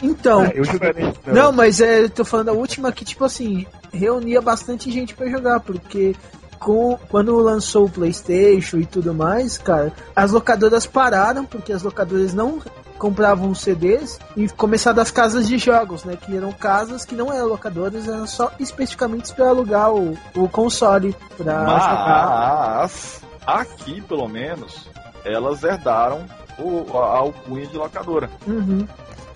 Então, 0.02 0.44
é, 0.44 0.52
eu 0.54 0.64
joguei. 0.64 0.92
não, 1.26 1.52
mas 1.52 1.80
é, 1.80 2.02
eu 2.02 2.10
tô 2.10 2.24
falando 2.24 2.50
a 2.50 2.52
última 2.52 2.92
que, 2.92 3.04
tipo 3.04 3.24
assim, 3.24 3.66
reunia 3.92 4.40
bastante 4.40 4.90
gente 4.90 5.14
pra 5.14 5.28
jogar, 5.28 5.60
porque 5.60 6.14
com, 6.62 6.96
quando 7.08 7.36
lançou 7.38 7.86
o 7.86 7.90
PlayStation 7.90 8.78
e 8.78 8.86
tudo 8.86 9.12
mais, 9.12 9.58
cara, 9.58 9.92
as 10.14 10.30
locadoras 10.30 10.86
pararam, 10.86 11.44
porque 11.44 11.72
as 11.72 11.82
locadoras 11.82 12.32
não 12.32 12.60
compravam 13.02 13.52
CDs 13.52 14.20
e 14.36 14.48
começaram 14.48 15.02
as 15.02 15.10
casas 15.10 15.48
de 15.48 15.58
jogos, 15.58 16.04
né? 16.04 16.16
Que 16.16 16.36
eram 16.36 16.52
casas 16.52 17.04
que 17.04 17.16
não 17.16 17.32
eram 17.32 17.48
locadoras, 17.48 18.06
eram 18.06 18.28
só 18.28 18.52
especificamente 18.60 19.34
para 19.34 19.48
alugar 19.48 19.92
o, 19.92 20.16
o 20.36 20.48
console 20.48 21.12
pra 21.36 21.64
jogar. 21.64 22.78
Mas, 22.78 23.20
aqui, 23.44 24.00
pelo 24.02 24.28
menos, 24.28 24.88
elas 25.24 25.64
herdaram 25.64 26.24
o, 26.56 26.96
a 26.96 27.18
alcunha 27.18 27.66
de 27.66 27.76
locadora. 27.76 28.30
Uhum. 28.46 28.86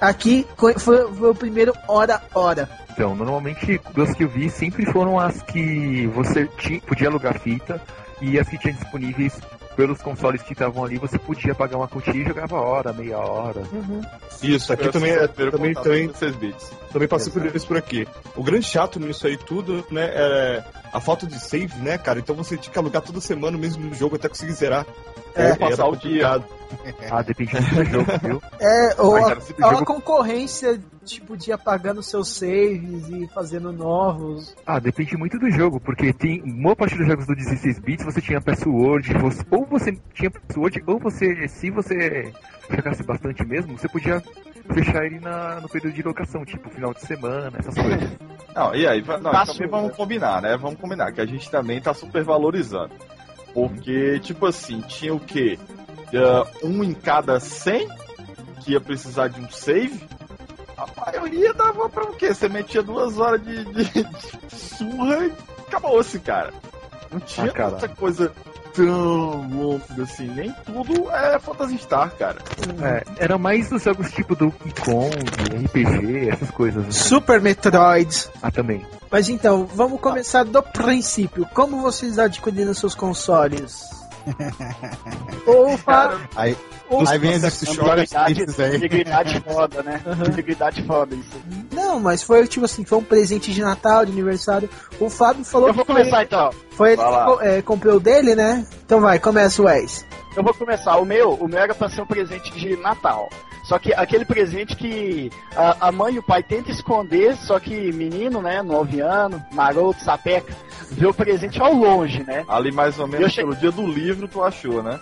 Aqui 0.00 0.46
foi, 0.56 0.78
foi 0.78 1.30
o 1.30 1.34
primeiro 1.34 1.72
hora 1.88 2.22
hora. 2.32 2.70
Então, 2.92 3.16
normalmente 3.16 3.80
das 3.96 4.14
que 4.14 4.22
eu 4.22 4.28
vi 4.28 4.48
sempre 4.48 4.86
foram 4.92 5.18
as 5.18 5.42
que 5.42 6.06
você 6.14 6.46
tinha, 6.56 6.80
podia 6.82 7.08
alugar 7.08 7.40
fita 7.40 7.82
e 8.20 8.38
as 8.38 8.48
que 8.48 8.58
tinha 8.58 8.74
disponíveis 8.74 9.36
pelos 9.76 10.00
consoles 10.00 10.42
que 10.42 10.54
estavam 10.54 10.84
ali, 10.84 10.98
você 10.98 11.18
podia 11.18 11.54
pagar 11.54 11.76
uma 11.76 11.86
quantia 11.86 12.14
e 12.14 12.24
jogava 12.24 12.56
hora, 12.56 12.92
meia 12.92 13.18
hora. 13.18 13.60
Uhum. 13.70 14.00
Isso, 14.42 14.72
aqui 14.72 14.88
também, 14.88 15.12
é, 15.12 15.28
também, 15.28 15.74
também, 15.74 16.06
com 16.06 16.12
16 16.12 16.36
bits. 16.36 16.70
também 16.92 17.06
passei 17.06 17.30
por 17.30 17.44
isso 17.54 17.66
por 17.66 17.76
aqui. 17.76 18.08
O 18.34 18.42
grande 18.42 18.66
chato 18.66 18.98
nisso 18.98 19.26
aí 19.26 19.36
tudo, 19.36 19.86
né, 19.90 20.04
é 20.04 20.64
a 20.92 21.00
falta 21.00 21.26
de 21.26 21.38
save, 21.38 21.76
né, 21.80 21.98
cara? 21.98 22.18
Então 22.18 22.34
você 22.34 22.56
tinha 22.56 22.72
que 22.72 22.78
alugar 22.78 23.02
toda 23.02 23.20
semana 23.20 23.56
o 23.56 23.60
mesmo 23.60 23.94
jogo 23.94 24.16
até 24.16 24.28
conseguir 24.28 24.52
zerar. 24.52 24.86
É, 25.36 25.42
Era 25.48 25.56
passar 25.56 25.86
o 25.88 25.96
dia. 25.96 26.42
Ah, 27.08 27.22
depende 27.22 27.54
muito 27.54 27.74
do 27.76 27.84
jogo, 27.84 28.06
viu? 28.20 28.42
É, 28.58 29.00
ou 29.00 29.14
a, 29.16 29.32
a 29.32 29.70
jogo- 29.70 29.84
concorrência, 29.84 30.80
tipo, 31.04 31.36
de 31.36 31.52
apagando 31.52 32.02
seus 32.02 32.28
saves 32.30 33.08
e 33.08 33.28
fazendo 33.32 33.72
novos. 33.72 34.54
Ah, 34.66 34.80
depende 34.80 35.16
muito 35.16 35.38
do 35.38 35.48
jogo, 35.48 35.78
porque 35.78 36.12
tem 36.12 36.42
uma 36.42 36.74
parte 36.74 36.96
dos 36.98 37.06
jogos 37.06 37.24
do 37.24 37.36
16 37.36 37.78
bits 37.78 38.04
você 38.04 38.20
tinha 38.20 38.40
password, 38.40 39.14
você, 39.14 39.44
ou 39.48 39.64
você 39.64 39.96
tinha 40.12 40.28
password, 40.28 40.82
ou 40.88 40.98
você, 40.98 41.46
se 41.46 41.70
você 41.70 42.32
jogasse 42.68 43.04
bastante 43.04 43.46
mesmo, 43.46 43.78
você 43.78 43.88
podia 43.88 44.20
fechar 44.74 45.04
ele 45.06 45.20
na, 45.20 45.60
no 45.60 45.68
período 45.68 45.94
de 45.94 46.02
locação, 46.02 46.44
tipo 46.44 46.68
final 46.68 46.92
de 46.92 47.00
semana, 47.02 47.58
essas 47.60 47.74
coisas. 47.74 48.10
Não, 48.54 48.74
e 48.74 48.86
aí, 48.88 49.02
não, 49.06 49.30
também 49.44 49.68
vamos 49.68 49.96
combinar, 49.96 50.42
né? 50.42 50.56
Vamos 50.56 50.80
combinar 50.80 51.12
que 51.12 51.20
a 51.20 51.26
gente 51.26 51.48
também 51.48 51.80
tá 51.80 51.94
super 51.94 52.24
valorizando. 52.24 52.90
Porque, 53.56 54.20
tipo 54.20 54.44
assim, 54.44 54.82
tinha 54.82 55.14
o 55.14 55.18
quê? 55.18 55.58
Ah, 56.14 56.46
um 56.62 56.84
em 56.84 56.92
cada 56.92 57.40
100 57.40 57.88
que 58.62 58.72
ia 58.72 58.80
precisar 58.82 59.28
de 59.28 59.40
um 59.40 59.50
save. 59.50 59.98
A 60.76 60.86
maioria 61.00 61.54
dava 61.54 61.88
pra 61.88 62.04
o 62.04 62.12
quê? 62.12 62.34
Você 62.34 62.50
metia 62.50 62.82
duas 62.82 63.18
horas 63.18 63.42
de, 63.42 63.64
de- 63.64 64.04
de 64.04 64.54
surra 64.54 65.24
e 65.24 65.32
acabou-se, 65.66 66.18
cara. 66.20 66.52
Não 67.10 67.18
tinha 67.20 67.46
Ah, 67.46 67.50
cara. 67.52 67.88
coisa 67.88 68.30
tão 68.76 69.48
louca 69.48 70.02
assim. 70.02 70.26
Nem 70.28 70.52
tudo 70.64 71.10
é 71.10 71.38
Phantasy 71.38 71.78
Star, 71.78 72.10
cara. 72.16 72.38
É, 72.82 73.24
era 73.24 73.38
mais 73.38 73.72
os 73.72 73.82
jogos 73.82 74.12
tipo 74.12 74.36
do 74.36 74.52
Kong, 74.84 75.16
RPG, 75.64 76.28
essas 76.30 76.50
coisas. 76.50 76.84
né? 76.84 76.90
Super 76.90 77.40
Metroid. 77.40 78.28
Ah, 78.42 78.50
também. 78.50 78.86
Mas 79.10 79.28
então, 79.28 79.66
vamos 79.66 80.00
começar 80.00 80.44
do 80.44 80.62
princípio. 80.62 81.46
Como 81.54 81.80
vocês 81.80 82.18
adquiriram 82.18 82.74
seus 82.74 82.94
consoles? 82.94 83.95
Ou 85.46 85.76
fa- 85.78 86.18
Aí, 86.34 86.56
ou- 86.90 87.06
aí 87.08 87.18
vem 87.18 87.34
as 87.34 87.62
histórias 87.62 88.10
tristes 88.10 88.58
aí. 88.60 88.76
Integridade 88.76 89.40
foda, 89.48 89.82
né? 89.82 90.00
Integridade 90.28 90.82
foda 90.84 91.14
isso. 91.14 91.40
Não, 91.72 92.00
mas 92.00 92.22
foi 92.22 92.46
tipo 92.46 92.64
assim, 92.64 92.84
foi 92.84 92.98
um 92.98 93.04
presente 93.04 93.52
de 93.52 93.60
Natal, 93.62 94.04
de 94.04 94.12
aniversário. 94.12 94.68
O 94.98 95.08
Fábio 95.08 95.44
falou 95.44 95.68
Eu 95.68 95.74
vou 95.74 95.84
que 95.84 95.92
foi- 95.92 96.02
começar 96.02 96.22
então. 96.24 96.50
foi 96.72 96.92
ele 96.92 97.02
que 97.02 97.44
é, 97.46 97.62
comprou 97.62 97.96
o 97.96 98.00
dele, 98.00 98.34
né? 98.34 98.66
Então 98.84 99.00
vai, 99.00 99.18
começa 99.18 99.62
o 99.62 99.66
Wes. 99.66 100.04
Eu 100.36 100.42
vou 100.42 100.52
começar. 100.54 100.96
O 100.96 101.04
meu, 101.04 101.34
o 101.34 101.48
meu 101.48 101.58
era 101.58 101.74
pra 101.74 101.88
ser 101.88 102.02
um 102.02 102.06
presente 102.06 102.50
de 102.52 102.76
Natal. 102.76 103.28
Só 103.64 103.80
que 103.80 103.92
aquele 103.92 104.24
presente 104.24 104.76
que 104.76 105.28
a, 105.56 105.88
a 105.88 105.92
mãe 105.92 106.14
e 106.14 106.18
o 106.20 106.22
pai 106.22 106.40
tentam 106.40 106.72
esconder, 106.72 107.34
só 107.36 107.58
que 107.58 107.90
menino, 107.92 108.40
né, 108.40 108.62
nove 108.62 109.00
anos, 109.00 109.40
maroto, 109.50 110.04
sapeca, 110.04 110.54
vê 110.90 111.06
o 111.06 111.14
presente 111.14 111.60
ao 111.60 111.72
longe, 111.72 112.22
né? 112.24 112.44
Ali 112.48 112.70
mais 112.72 112.98
ou 112.98 113.06
menos 113.06 113.32
che- 113.32 113.40
pelo 113.40 113.54
dia 113.56 113.70
do 113.70 113.86
livro 113.86 114.26
tu 114.28 114.42
achou, 114.42 114.82
né? 114.82 114.98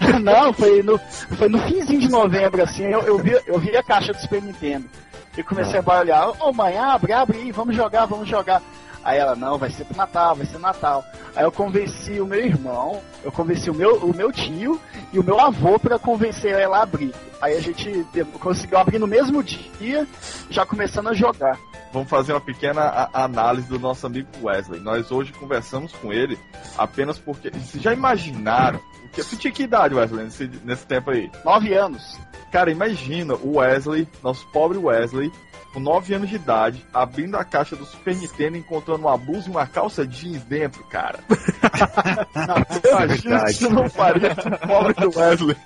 Não, 0.22 0.52
foi 0.52 0.82
no, 0.82 0.98
foi 1.36 1.48
no 1.48 1.58
finzinho 1.62 2.00
de 2.00 2.08
novembro, 2.08 2.62
assim, 2.62 2.84
eu, 2.84 3.00
eu, 3.02 3.18
vi, 3.18 3.38
eu 3.46 3.58
vi 3.58 3.76
a 3.76 3.82
caixa 3.82 4.12
do 4.12 4.20
Super 4.20 4.42
Nintendo. 4.42 4.84
E 5.36 5.42
comecei 5.42 5.78
a 5.78 5.82
barulhar, 5.82 6.30
ô 6.42 6.52
mãe, 6.52 6.76
abre, 6.76 7.12
abre 7.12 7.38
aí, 7.38 7.52
vamos 7.52 7.74
jogar, 7.74 8.06
vamos 8.06 8.28
jogar. 8.28 8.60
Aí 9.04 9.18
ela, 9.18 9.34
não, 9.36 9.56
vai 9.56 9.70
ser 9.70 9.84
pro 9.84 9.96
Natal, 9.96 10.34
vai 10.34 10.44
ser 10.44 10.58
Natal. 10.58 11.04
Aí 11.34 11.44
eu 11.44 11.52
convenci 11.52 12.20
o 12.20 12.26
meu 12.26 12.44
irmão, 12.44 13.00
eu 13.24 13.30
convenci 13.30 13.70
o 13.70 13.74
meu, 13.74 13.96
o 13.98 14.14
meu 14.14 14.32
tio 14.32 14.80
e 15.12 15.18
o 15.18 15.24
meu 15.24 15.40
avô 15.40 15.78
pra 15.78 15.98
convencer 15.98 16.52
ela 16.52 16.78
a 16.78 16.82
abrir. 16.82 17.14
Aí 17.40 17.56
a 17.56 17.60
gente 17.60 18.04
conseguiu 18.40 18.78
abrir 18.78 18.98
no 18.98 19.06
mesmo 19.06 19.42
dia, 19.42 20.06
já 20.50 20.66
começando 20.66 21.08
a 21.08 21.14
jogar. 21.14 21.58
vamos 21.92 22.08
fazer 22.08 22.32
uma 22.32 22.40
pequena 22.40 23.08
análise 23.12 23.68
do 23.68 23.78
nosso 23.78 24.06
amigo 24.06 24.28
Wesley. 24.42 24.80
Nós 24.80 25.10
hoje 25.10 25.32
conversamos 25.32 25.92
com 25.92 26.12
ele 26.12 26.38
apenas 26.76 27.18
porque. 27.18 27.50
Vocês 27.50 27.82
já 27.82 27.92
imaginaram? 27.92 28.80
O 29.04 29.08
que, 29.10 29.24
tu 29.24 29.36
tinha 29.36 29.52
que 29.52 29.62
idade, 29.62 29.94
Wesley, 29.94 30.24
nesse, 30.24 30.50
nesse 30.64 30.86
tempo 30.86 31.10
aí? 31.10 31.30
Nove 31.44 31.72
anos. 31.72 32.18
Cara, 32.52 32.70
imagina 32.70 33.34
o 33.34 33.56
Wesley, 33.56 34.06
nosso 34.22 34.46
pobre 34.48 34.78
Wesley, 34.78 35.32
com 35.78 35.80
9 35.80 36.14
anos 36.14 36.28
de 36.28 36.36
idade, 36.36 36.84
abrindo 36.92 37.36
a 37.36 37.44
caixa 37.44 37.76
do 37.76 37.86
Super 37.86 38.16
Nintendo 38.16 38.56
e 38.56 38.60
encontrando 38.60 39.06
uma 39.06 39.16
blusa 39.16 39.46
e 39.46 39.50
uma 39.50 39.66
calça 39.66 40.04
jeans 40.04 40.42
dentro, 40.42 40.82
cara. 40.84 41.20
Imagina 42.90 43.46
se 43.48 43.68
não 43.68 43.88
faria 43.88 44.34
com 44.34 44.48
o 44.48 44.58
pobre 44.58 44.94
do 44.94 45.18
Wesley. 45.18 45.56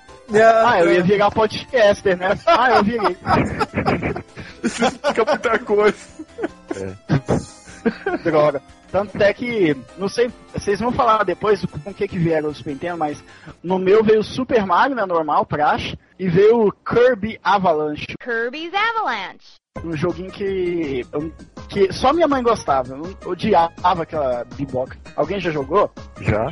Ah, 0.65 0.79
eu 0.79 0.93
ia 0.93 1.03
virar 1.03 1.31
podcaster, 1.31 2.17
né? 2.17 2.39
Ah, 2.45 2.77
eu 2.77 2.83
virei. 2.83 3.17
Isso 4.63 4.85
explica 4.85 5.25
muita 5.25 5.59
coisa. 5.59 5.97
Droga. 8.23 8.61
Tanto 8.89 9.21
é 9.21 9.33
que, 9.33 9.75
não 9.97 10.07
sei, 10.07 10.31
vocês 10.53 10.79
vão 10.79 10.91
falar 10.91 11.23
depois 11.23 11.65
com 11.65 11.89
o 11.89 11.93
que 11.93 12.07
que 12.07 12.19
vieram 12.19 12.49
os 12.49 12.57
Super 12.57 12.73
Nintendo, 12.73 12.97
mas 12.99 13.23
no 13.63 13.79
meu 13.79 14.03
veio 14.03 14.19
o 14.19 14.23
Super 14.23 14.65
Mario, 14.67 14.95
né, 14.95 15.03
normal, 15.05 15.47
praxe, 15.47 15.97
e 16.19 16.29
veio 16.29 16.67
o 16.67 16.71
Kirby 16.71 17.39
Avalanche. 17.43 18.13
Kirby's 18.19 18.71
Avalanche. 18.71 19.62
Um 19.81 19.95
joguinho 19.97 20.31
que, 20.31 21.05
eu- 21.11 21.31
que 21.67 21.91
só 21.91 22.13
minha 22.13 22.27
mãe 22.27 22.43
gostava. 22.43 22.93
Eu 22.95 23.31
odiava 23.31 24.03
aquela 24.03 24.45
biboca. 24.55 24.97
Alguém 25.15 25.39
já 25.39 25.49
jogou? 25.49 25.91
Já? 26.21 26.47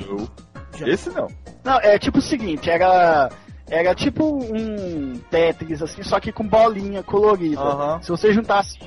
Esse 0.85 1.09
não. 1.11 1.27
Não, 1.63 1.77
é 1.81 1.99
tipo 1.99 2.17
o 2.17 2.21
seguinte, 2.21 2.69
era. 2.69 3.29
Era 3.69 3.95
tipo 3.95 4.25
um 4.25 5.13
Tetris, 5.29 5.81
assim, 5.81 6.03
só 6.03 6.19
que 6.19 6.29
com 6.33 6.45
bolinha 6.45 7.01
colorida. 7.03 7.61
Aham. 7.61 8.01
Se 8.01 8.09
você 8.09 8.33
juntasse 8.33 8.77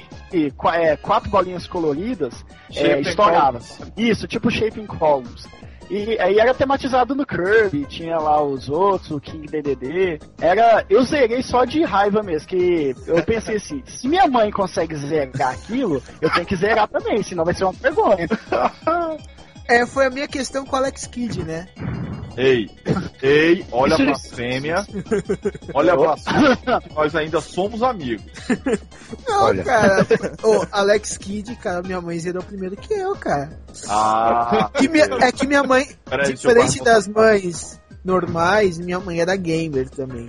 é, 0.74 0.96
quatro 0.98 1.30
bolinhas 1.30 1.66
coloridas, 1.66 2.44
é, 2.74 3.00
estourava. 3.00 3.60
columns. 3.60 3.80
Isso, 3.96 4.28
tipo 4.28 4.50
Shaping 4.50 4.84
Columns. 4.86 5.46
E 5.90 6.18
aí 6.18 6.38
era 6.38 6.54
tematizado 6.54 7.14
no 7.14 7.26
Kirby, 7.26 7.84
tinha 7.86 8.18
lá 8.18 8.42
os 8.42 8.68
outros, 8.68 9.10
o 9.10 9.20
King 9.20 9.46
DDD. 9.46 10.20
Era, 10.40 10.84
eu 10.88 11.02
zerei 11.02 11.42
só 11.42 11.64
de 11.64 11.82
raiva 11.82 12.22
mesmo, 12.22 12.48
que 12.48 12.94
eu 13.06 13.22
pensei 13.24 13.56
assim, 13.56 13.82
se 13.86 14.08
minha 14.08 14.26
mãe 14.26 14.50
consegue 14.50 14.94
zerar 14.96 15.52
aquilo, 15.52 16.02
eu 16.20 16.30
tenho 16.30 16.46
que 16.46 16.56
zerar 16.56 16.88
também, 16.88 17.22
senão 17.22 17.44
vai 17.44 17.54
ser 17.54 17.64
uma 17.64 17.72
vergonha. 17.72 18.28
É, 19.68 19.86
foi 19.86 20.06
a 20.06 20.10
minha 20.10 20.28
questão 20.28 20.64
com 20.64 20.74
o 20.76 20.78
Alex 20.78 21.06
Kidd, 21.06 21.42
né? 21.44 21.66
Ei, 22.36 22.68
ei, 23.22 23.64
olha 23.70 23.94
a 23.94 23.98
blasfêmia. 23.98 24.84
Olha 25.72 25.92
a 25.92 25.96
blasfêmia. 25.96 26.58
Nós 26.94 27.14
ainda 27.14 27.40
somos 27.40 27.80
amigos. 27.82 28.24
Não, 29.28 29.44
Olha. 29.44 29.62
cara. 29.62 30.06
Ô, 30.42 30.66
Alex 30.72 31.16
Kidd, 31.16 31.54
cara, 31.56 31.80
minha 31.82 32.00
mãe 32.00 32.18
zerou 32.18 32.42
primeiro 32.42 32.76
que 32.76 32.92
eu, 32.92 33.14
cara. 33.14 33.56
Ah, 33.88 34.68
E 34.82 34.88
minha- 34.88 35.04
é 35.20 35.30
que 35.30 35.46
minha 35.46 35.62
mãe, 35.62 35.86
Peraí, 36.04 36.32
diferente 36.34 36.78
eu 36.78 36.84
das 36.84 37.06
mães 37.06 37.80
normais, 38.04 38.78
minha 38.78 38.98
mãe 38.98 39.20
era 39.20 39.36
gamer 39.36 39.88
também. 39.88 40.28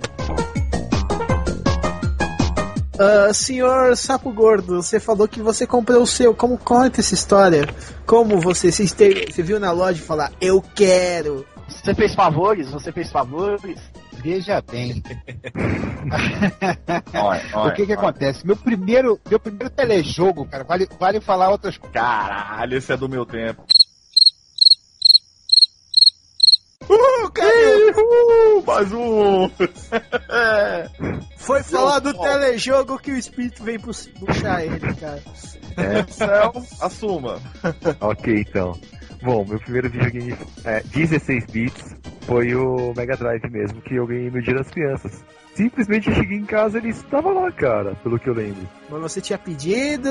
Ah, 2.98 3.32
senhor 3.32 3.94
Sapo 3.96 4.32
Gordo, 4.32 4.82
você 4.82 4.98
falou 4.98 5.28
que 5.28 5.42
você 5.42 5.66
comprou 5.66 6.02
o 6.02 6.06
seu. 6.06 6.34
Como 6.34 6.56
conta 6.56 7.00
essa 7.00 7.14
história? 7.14 7.66
Como 8.06 8.40
você 8.40 8.72
se 8.72 8.84
esteve, 8.84 9.30
você 9.30 9.42
viu 9.42 9.60
na 9.60 9.70
loja 9.70 9.98
e 10.00 10.04
falar, 10.06 10.32
eu 10.40 10.62
quero. 10.62 11.46
Você 11.68 11.94
fez 11.94 12.14
favores? 12.14 12.70
Você 12.70 12.90
fez 12.92 13.10
favores? 13.10 13.78
Veja 14.22 14.62
bem. 14.70 15.02
Olha, 17.14 17.42
o 17.68 17.74
que 17.74 17.84
que 17.84 17.92
olha. 17.92 18.00
acontece? 18.00 18.46
Meu 18.46 18.56
primeiro, 18.56 19.20
meu 19.28 19.38
primeiro 19.38 19.68
telejogo, 19.70 20.46
cara, 20.46 20.64
vale, 20.64 20.88
vale 20.98 21.20
falar 21.20 21.50
outras 21.50 21.76
coisas. 21.76 21.94
Caralho, 21.94 22.76
esse 22.78 22.92
é 22.92 22.96
do 22.96 23.08
meu 23.08 23.26
tempo. 23.26 23.64
Uh, 26.88 27.30
cara, 27.32 27.50
Uh, 27.98 28.62
mais 28.66 28.92
um! 28.92 29.50
foi 31.36 31.62
falar 31.62 31.98
do 32.00 32.12
telejogo 32.14 32.98
que 32.98 33.10
o 33.12 33.16
espírito 33.18 33.62
vem 33.64 33.78
pu- 33.78 33.90
puxar 34.20 34.64
ele, 34.64 34.94
cara. 34.94 35.22
Céu, 36.08 36.52
assuma. 36.80 37.40
Ok, 38.00 38.44
então. 38.48 38.78
Bom, 39.22 39.44
meu 39.44 39.58
primeiro 39.58 39.90
videogame 39.90 40.36
é, 40.64 40.80
16 40.94 41.46
bits 41.46 41.96
foi 42.22 42.54
o 42.54 42.92
Mega 42.96 43.16
Drive 43.16 43.42
mesmo, 43.50 43.80
que 43.82 43.94
eu 43.96 44.06
ganhei 44.06 44.30
no 44.30 44.40
Dia 44.42 44.54
das 44.54 44.68
Crianças. 44.70 45.24
Simplesmente 45.56 46.10
eu 46.10 46.14
cheguei 46.14 46.36
em 46.36 46.44
casa 46.44 46.76
e 46.76 46.82
ele 46.82 46.90
estava 46.90 47.30
lá, 47.30 47.50
cara, 47.50 47.94
pelo 48.02 48.18
que 48.18 48.28
eu 48.28 48.34
lembro. 48.34 48.68
Mas 48.90 49.00
você 49.00 49.22
tinha 49.22 49.38
pedido? 49.38 50.10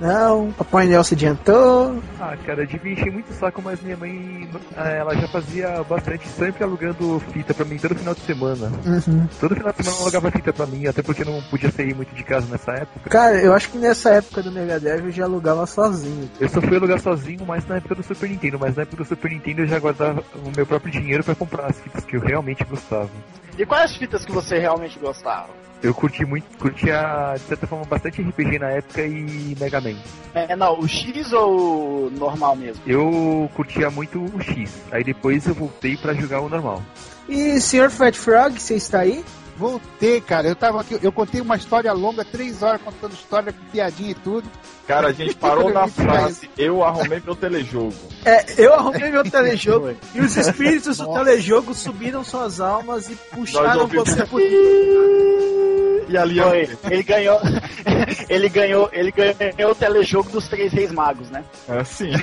Não, 0.00 0.52
Papai 0.52 0.86
Noel 0.86 1.02
se 1.02 1.14
adiantou. 1.14 2.00
Ah, 2.20 2.36
cara, 2.46 2.62
eu 2.62 2.66
devia 2.68 2.92
encher 2.92 3.12
muito 3.12 3.32
saco, 3.32 3.60
mas 3.60 3.82
minha 3.82 3.96
mãe, 3.96 4.48
ah, 4.76 4.88
ela 4.88 5.16
já 5.16 5.26
fazia 5.26 5.82
bastante, 5.82 6.28
sempre 6.28 6.62
alugando 6.62 7.20
fita 7.32 7.52
pra 7.52 7.64
mim 7.64 7.76
todo 7.76 7.96
final 7.96 8.14
de 8.14 8.20
semana. 8.20 8.70
Uhum. 8.86 9.26
Todo 9.40 9.56
final 9.56 9.72
de 9.72 9.78
semana 9.78 9.96
ela 9.96 10.04
alugava 10.04 10.30
fita 10.30 10.52
pra 10.52 10.66
mim, 10.66 10.86
até 10.86 11.02
porque 11.02 11.22
eu 11.22 11.26
não 11.26 11.42
podia 11.42 11.70
sair 11.72 11.92
muito 11.92 12.14
de 12.14 12.22
casa 12.22 12.46
nessa 12.48 12.70
época. 12.70 13.10
Cara, 13.10 13.42
eu 13.42 13.52
acho 13.52 13.68
que 13.68 13.78
nessa 13.78 14.10
época 14.10 14.44
do 14.44 14.52
Mega 14.52 14.78
Drive 14.78 15.06
eu 15.06 15.10
já 15.10 15.24
alugava 15.24 15.66
sozinho. 15.66 16.30
Eu 16.38 16.48
só 16.48 16.60
fui 16.60 16.76
alugar 16.76 17.00
sozinho, 17.00 17.44
mas 17.44 17.66
na 17.66 17.78
época 17.78 17.96
do 17.96 18.02
Super 18.04 18.30
Nintendo. 18.30 18.58
Mas 18.60 18.76
na 18.76 18.82
época 18.82 18.98
do 18.98 19.04
Super 19.04 19.32
Nintendo 19.32 19.62
eu 19.62 19.66
já 19.66 19.80
guardava 19.80 20.22
o 20.36 20.52
meu 20.56 20.64
próprio 20.64 20.92
dinheiro 20.92 21.24
pra 21.24 21.34
comprar 21.34 21.66
as 21.66 21.80
fitas 21.80 22.04
que 22.04 22.16
eu 22.16 22.20
realmente 22.20 22.62
gostava. 22.64 23.10
E 23.58 23.66
quais 23.66 23.96
fitas 23.96 24.24
que 24.24 24.32
você 24.32 24.58
realmente 24.58 24.98
gostava? 24.98 25.48
Eu 25.82 25.92
curti 25.92 26.24
muito, 26.24 26.44
curtia 26.58 27.34
de 27.34 27.40
certa 27.40 27.66
forma 27.66 27.84
bastante 27.84 28.22
RPG 28.22 28.58
na 28.60 28.70
época 28.70 29.02
e 29.02 29.56
Mega 29.58 29.80
Man. 29.80 29.96
É, 30.32 30.54
não, 30.54 30.78
o 30.78 30.86
X 30.86 31.32
ou 31.32 32.06
o 32.06 32.10
normal 32.10 32.54
mesmo? 32.54 32.80
Eu 32.86 33.50
curtia 33.54 33.90
muito 33.90 34.24
o 34.24 34.40
X, 34.40 34.72
aí 34.92 35.02
depois 35.02 35.44
eu 35.46 35.54
voltei 35.54 35.96
pra 35.96 36.14
jogar 36.14 36.40
o 36.40 36.48
normal. 36.48 36.80
E 37.28 37.60
senhor 37.60 37.90
Fat 37.90 38.14
Frog, 38.14 38.60
você 38.60 38.74
está 38.74 39.00
aí? 39.00 39.24
Voltei, 39.62 40.20
cara. 40.20 40.48
Eu 40.48 40.56
tava 40.56 40.80
aqui, 40.80 40.98
eu 41.00 41.12
contei 41.12 41.40
uma 41.40 41.54
história 41.54 41.92
longa, 41.92 42.24
três 42.24 42.64
horas 42.64 42.82
contando 42.82 43.12
história 43.12 43.52
com 43.52 43.64
piadinha 43.66 44.10
e 44.10 44.14
tudo. 44.14 44.50
Cara, 44.88 45.06
a 45.06 45.12
gente 45.12 45.36
parou 45.36 45.70
na 45.72 45.86
frase, 45.86 46.50
eu 46.58 46.82
arrumei 46.82 47.22
meu 47.24 47.36
telejogo. 47.36 47.94
É, 48.24 48.44
eu 48.60 48.74
arrumei 48.74 49.12
meu 49.12 49.22
telejogo 49.22 49.94
e 50.16 50.20
os 50.20 50.36
espíritos 50.36 50.96
do 50.98 51.14
telejogo 51.14 51.72
subiram 51.74 52.24
suas 52.24 52.60
almas 52.60 53.08
e 53.08 53.14
puxaram 53.14 53.86
você 53.86 54.26
por. 54.26 54.40
E 54.40 56.18
ali 56.18 56.38
eu... 56.38 56.48
Foi, 56.48 56.68
ele 56.90 57.02
ganhou. 57.04 57.40
ele 58.28 58.48
ganhou. 58.48 58.90
Ele 58.92 59.12
ganhou 59.12 59.70
o 59.70 59.74
telejogo 59.76 60.28
dos 60.30 60.48
três 60.48 60.72
reis 60.72 60.90
magos, 60.90 61.30
né? 61.30 61.44
Assim. 61.68 62.10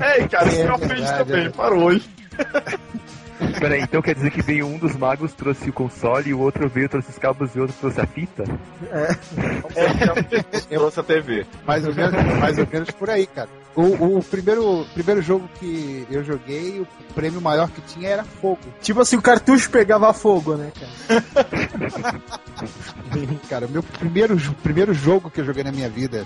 Ei, 0.00 0.28
cara, 0.28 0.48
isso 0.48 0.60
É 0.60 0.64
me 0.64 0.70
ofende 0.70 1.06
também, 1.06 1.46
é. 1.46 1.48
parou, 1.48 1.92
hein? 1.92 2.02
Peraí, 3.58 3.82
então 3.82 4.02
quer 4.02 4.14
dizer 4.14 4.30
que 4.30 4.42
veio 4.42 4.66
um 4.66 4.78
dos 4.78 4.96
magos 4.96 5.32
trouxe 5.32 5.70
o 5.70 5.72
console, 5.72 6.30
e 6.30 6.34
o 6.34 6.40
outro 6.40 6.68
veio 6.68 6.88
trouxe 6.88 7.10
os 7.10 7.18
cabos 7.18 7.54
e 7.54 7.58
o 7.58 7.62
outro 7.62 7.76
trouxe 7.78 8.00
a 8.00 8.06
fita? 8.06 8.44
Trouxe 10.68 11.00
a 11.00 11.02
TV. 11.02 11.46
Mais 11.66 11.86
ou 11.86 11.94
menos, 11.94 12.38
mais 12.38 12.58
ou 12.58 12.66
menos 12.70 12.90
por 12.90 13.08
aí, 13.10 13.26
cara. 13.26 13.48
O, 13.74 14.18
o 14.18 14.22
primeiro, 14.22 14.84
primeiro 14.92 15.22
jogo 15.22 15.48
que 15.58 16.06
eu 16.10 16.24
joguei, 16.24 16.80
o 16.80 16.86
prêmio 17.14 17.40
maior 17.40 17.70
que 17.70 17.80
tinha 17.82 18.08
era 18.08 18.24
fogo. 18.24 18.58
Tipo 18.82 19.00
assim, 19.00 19.16
o 19.16 19.22
cartucho 19.22 19.70
pegava 19.70 20.12
fogo, 20.12 20.56
né, 20.56 20.72
cara? 20.78 21.24
Cara, 23.48 23.66
o 23.66 23.70
meu 23.70 23.82
primeiro, 23.82 24.38
primeiro 24.62 24.92
jogo 24.92 25.30
que 25.30 25.40
eu 25.40 25.44
joguei 25.44 25.64
na 25.64 25.72
minha 25.72 25.88
vida 25.88 26.24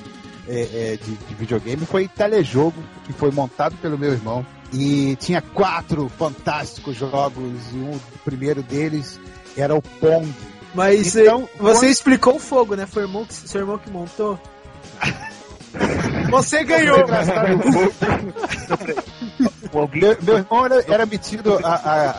é, 0.48 0.92
é, 0.92 0.96
de, 0.96 1.14
de 1.14 1.34
videogame 1.34 1.86
foi 1.86 2.08
telejogo, 2.08 2.82
que 3.04 3.12
foi 3.12 3.30
montado 3.30 3.76
pelo 3.76 3.98
meu 3.98 4.12
irmão. 4.12 4.44
E 4.76 5.14
tinha 5.16 5.40
quatro 5.40 6.08
fantásticos 6.18 6.96
jogos, 6.96 7.60
e 7.72 7.76
um, 7.76 7.92
o 7.94 8.00
primeiro 8.24 8.60
deles 8.62 9.20
era 9.56 9.74
o 9.74 9.80
Pong. 9.80 10.32
Mas 10.74 11.14
Então, 11.14 11.42
eh, 11.42 11.48
você 11.58 11.80
quando- 11.86 11.90
explicou 11.92 12.36
o 12.36 12.40
fogo, 12.40 12.74
né? 12.74 12.84
Foi 12.86 13.04
o 13.04 13.06
irmão 13.06 13.24
que, 13.24 13.32
seu 13.32 13.60
irmão 13.60 13.78
que 13.78 13.88
montou? 13.90 14.38
Você 16.30 16.62
ganhou! 16.64 16.98
Meu, 19.92 20.16
meu 20.22 20.38
irmão 20.38 20.64
era, 20.64 20.84
era 20.86 21.06
metido 21.06 21.58
a, 21.64 21.74
a, 21.74 22.10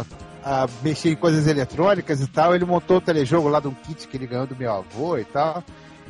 a- 0.00 0.04
a 0.44 0.68
mexer 0.82 1.10
em 1.10 1.16
coisas 1.16 1.46
eletrônicas 1.46 2.20
e 2.20 2.26
tal. 2.26 2.54
Ele 2.54 2.64
montou 2.64 2.96
o 2.98 3.00
telejogo 3.00 3.48
lá 3.48 3.60
de 3.60 3.68
um 3.68 3.74
kit 3.74 4.06
que 4.08 4.16
ele 4.16 4.26
ganhou 4.26 4.46
do 4.46 4.54
meu 4.56 4.70
avô 4.72 5.16
e 5.16 5.24
tal. 5.24 5.62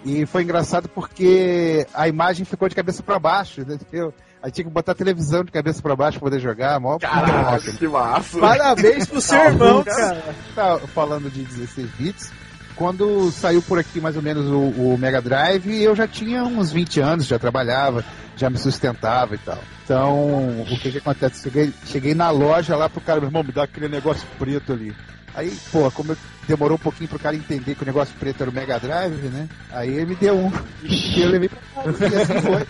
E 0.05 0.26
foi 0.26 0.43
engraçado 0.43 0.89
porque 0.89 1.87
a 1.95 2.09
imagem 2.09 2.45
ficou 2.45 2.68
de 2.68 2.74
cabeça 2.74 3.03
pra 3.03 3.18
baixo, 3.18 3.61
entendeu? 3.61 4.12
Aí 4.45 4.51
tinha 4.51 4.66
que 4.66 4.70
botar 4.70 4.92
a 4.92 4.95
televisão 4.95 5.42
de 5.42 5.51
cabeça 5.51 5.80
pra 5.80 5.97
baixo 5.97 6.18
pra 6.18 6.28
poder 6.28 6.38
jogar. 6.38 6.78
Mó 6.78 6.99
Caralho, 6.99 7.62
que 7.62 7.88
massa. 7.88 8.38
Parabéns 8.38 9.07
pro 9.07 9.18
seu 9.18 9.38
irmão, 9.42 9.82
cara. 9.82 10.22
Tá 10.55 10.78
falando 10.95 11.30
de 11.30 11.42
16 11.45 11.88
bits. 11.99 12.30
Quando 12.76 13.30
saiu 13.30 13.62
por 13.62 13.78
aqui 13.78 14.03
mais 14.03 14.16
ou 14.16 14.22
menos 14.22 14.45
o, 14.51 14.59
o 14.92 14.99
Mega 14.99 15.22
Drive, 15.22 15.82
eu 15.82 15.97
já 15.97 16.07
tinha 16.07 16.45
uns 16.45 16.70
20 16.72 17.01
anos, 17.01 17.26
já 17.26 17.38
trabalhava, 17.38 18.05
já 18.36 18.51
me 18.51 18.59
sustentava 18.59 19.34
e 19.34 19.38
tal. 19.38 19.59
Então, 19.84 20.61
o 20.61 20.66
que 20.78 20.90
que 20.92 20.99
acontece? 20.99 21.42
Cheguei, 21.45 21.72
cheguei 21.86 22.14
na 22.14 22.28
loja 22.30 22.76
lá 22.76 22.88
pro 22.90 23.01
cara, 23.01 23.20
meu 23.20 23.28
irmão, 23.28 23.42
me 23.45 23.53
dá 23.53 23.62
aquele 23.62 23.88
negócio 23.88 24.26
preto 24.38 24.74
ali. 24.74 24.95
Aí, 25.34 25.57
pô, 25.72 25.90
como 25.90 26.12
eu- 26.12 26.16
demorou 26.47 26.74
um 26.76 26.80
pouquinho 26.80 27.09
pro 27.09 27.18
cara 27.18 27.34
entender 27.34 27.74
que 27.76 27.82
o 27.82 27.86
negócio 27.86 28.14
preto 28.20 28.42
era 28.42 28.51
o 28.51 28.53
Mega 28.55 28.78
Drive, 28.78 29.22
né? 29.28 29.49
Aí 29.72 29.88
ele 29.88 30.07
me 30.07 30.14
deu 30.16 30.36
um. 30.36 30.53
E 30.82 31.20
eu 31.22 31.30
levei 31.30 31.49
pra 31.49 31.82
casa. 31.82 32.07
E 32.09 32.20
assim 32.22 32.40
foi. 32.42 32.66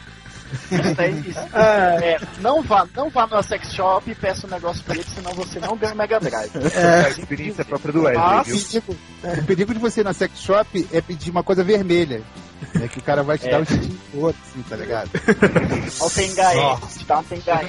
Isso 0.54 0.94
daí- 0.96 1.24
isso- 1.28 1.38
é, 1.56 2.18
não, 2.40 2.62
vá, 2.62 2.86
não 2.94 3.10
vá 3.10 3.26
numa 3.26 3.42
sex 3.42 3.72
shop 3.74 4.10
e 4.10 4.14
peça 4.14 4.46
um 4.46 4.50
negócio 4.50 4.82
preto, 4.84 5.10
senão 5.10 5.32
você 5.32 5.58
não 5.60 5.76
ganha 5.76 5.92
o 5.92 5.96
Mega 5.96 6.20
Drive. 6.20 6.50
É 6.74 7.06
a 7.06 7.08
experiência 7.10 7.64
própria 7.64 7.92
do 7.92 8.02
Wesley, 8.02 8.24
Ah, 8.24 8.42
viu? 8.42 8.56
Perigo- 8.56 8.96
o 9.40 9.44
perigo 9.44 9.74
de 9.74 9.80
você 9.80 10.00
ir 10.00 10.04
na 10.04 10.12
sex 10.12 10.38
shop 10.38 10.88
é 10.92 11.00
pedir 11.00 11.30
uma 11.30 11.42
coisa 11.42 11.62
vermelha. 11.64 12.22
É 12.82 12.88
que 12.88 12.98
o 12.98 13.02
cara 13.02 13.22
vai 13.22 13.38
te 13.38 13.46
É. 13.48 13.50
dar 13.50 13.60
um 13.60 13.64
todo, 13.64 14.36
assim, 14.50 14.62
tá 14.68 14.76
ligado? 14.76 15.10
Olha 16.00 16.06
o 16.06 16.10
Tengaê, 16.10 16.76
te 16.98 17.04
dá 17.04 17.18
um 17.18 17.22
Tengaê. 17.24 17.66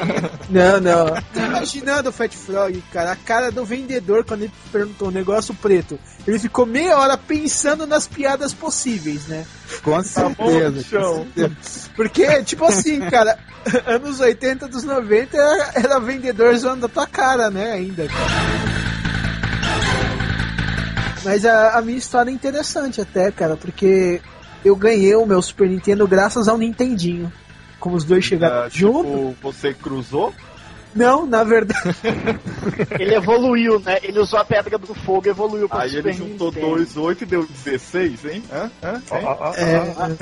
Não, 0.49 0.79
não. 0.79 1.05
Tô 1.33 1.39
imaginando 1.39 2.09
o 2.09 2.11
Fat 2.13 2.33
Frog, 2.33 2.83
cara, 2.91 3.11
a 3.11 3.15
cara 3.15 3.51
do 3.51 3.65
vendedor 3.65 4.23
quando 4.23 4.43
ele 4.43 4.53
perguntou 4.71 5.07
o 5.07 5.11
negócio 5.11 5.53
preto. 5.55 5.99
Ele 6.27 6.39
ficou 6.39 6.65
meia 6.65 6.97
hora 6.97 7.17
pensando 7.17 7.85
nas 7.85 8.07
piadas 8.07 8.53
possíveis, 8.53 9.27
né? 9.27 9.45
Com 9.83 10.01
certeza. 10.03 10.83
com 10.99 11.25
certeza. 11.33 11.89
Porque, 11.95 12.43
tipo 12.43 12.65
assim, 12.65 12.99
cara, 13.09 13.37
anos 13.85 14.19
80 14.19 14.67
dos 14.67 14.83
90 14.83 15.37
era, 15.37 15.71
era 15.75 15.99
vendedor 15.99 16.55
zoando 16.57 16.85
a 16.85 16.89
tua 16.89 17.05
cara, 17.07 17.49
né, 17.49 17.71
ainda. 17.73 18.07
Mas 21.23 21.43
a, 21.45 21.77
a 21.77 21.81
minha 21.81 21.97
história 21.97 22.29
é 22.29 22.33
interessante 22.33 23.01
até, 23.01 23.31
cara, 23.31 23.57
porque 23.57 24.21
eu 24.65 24.75
ganhei 24.75 25.15
o 25.15 25.25
meu 25.25 25.41
Super 25.41 25.69
Nintendo 25.69 26.07
graças 26.07 26.47
ao 26.47 26.57
Nintendinho. 26.57 27.31
Como 27.79 27.95
os 27.95 28.03
dois 28.03 28.25
chegaram 28.25 28.63
Ah, 28.63 28.69
junto. 28.69 29.29
tipo, 29.29 29.35
você 29.43 29.73
cruzou? 29.73 30.33
Não, 30.95 31.25
na 31.25 31.43
verdade. 31.43 31.95
Ele 32.97 33.15
evoluiu, 33.15 33.79
né? 33.81 33.99
Ele 34.01 34.17
usou 34.17 34.39
a 34.39 34.45
pedra 34.45 34.77
do 34.77 34.95
fogo 34.95 35.27
e 35.27 35.29
evoluiu 35.29 35.67
pro 35.67 35.77
Aí 35.77 35.89
Super 35.89 36.09
ele 36.09 36.17
juntou 36.17 36.47
Nintendo. 36.47 36.75
2, 36.77 36.97
8 36.97 37.21
e 37.23 37.25
deu 37.27 37.45
16, 37.45 38.25
hein? 38.25 38.43
Hã? 38.51 38.71
Hã? 38.81 39.01
É, 39.57 40.15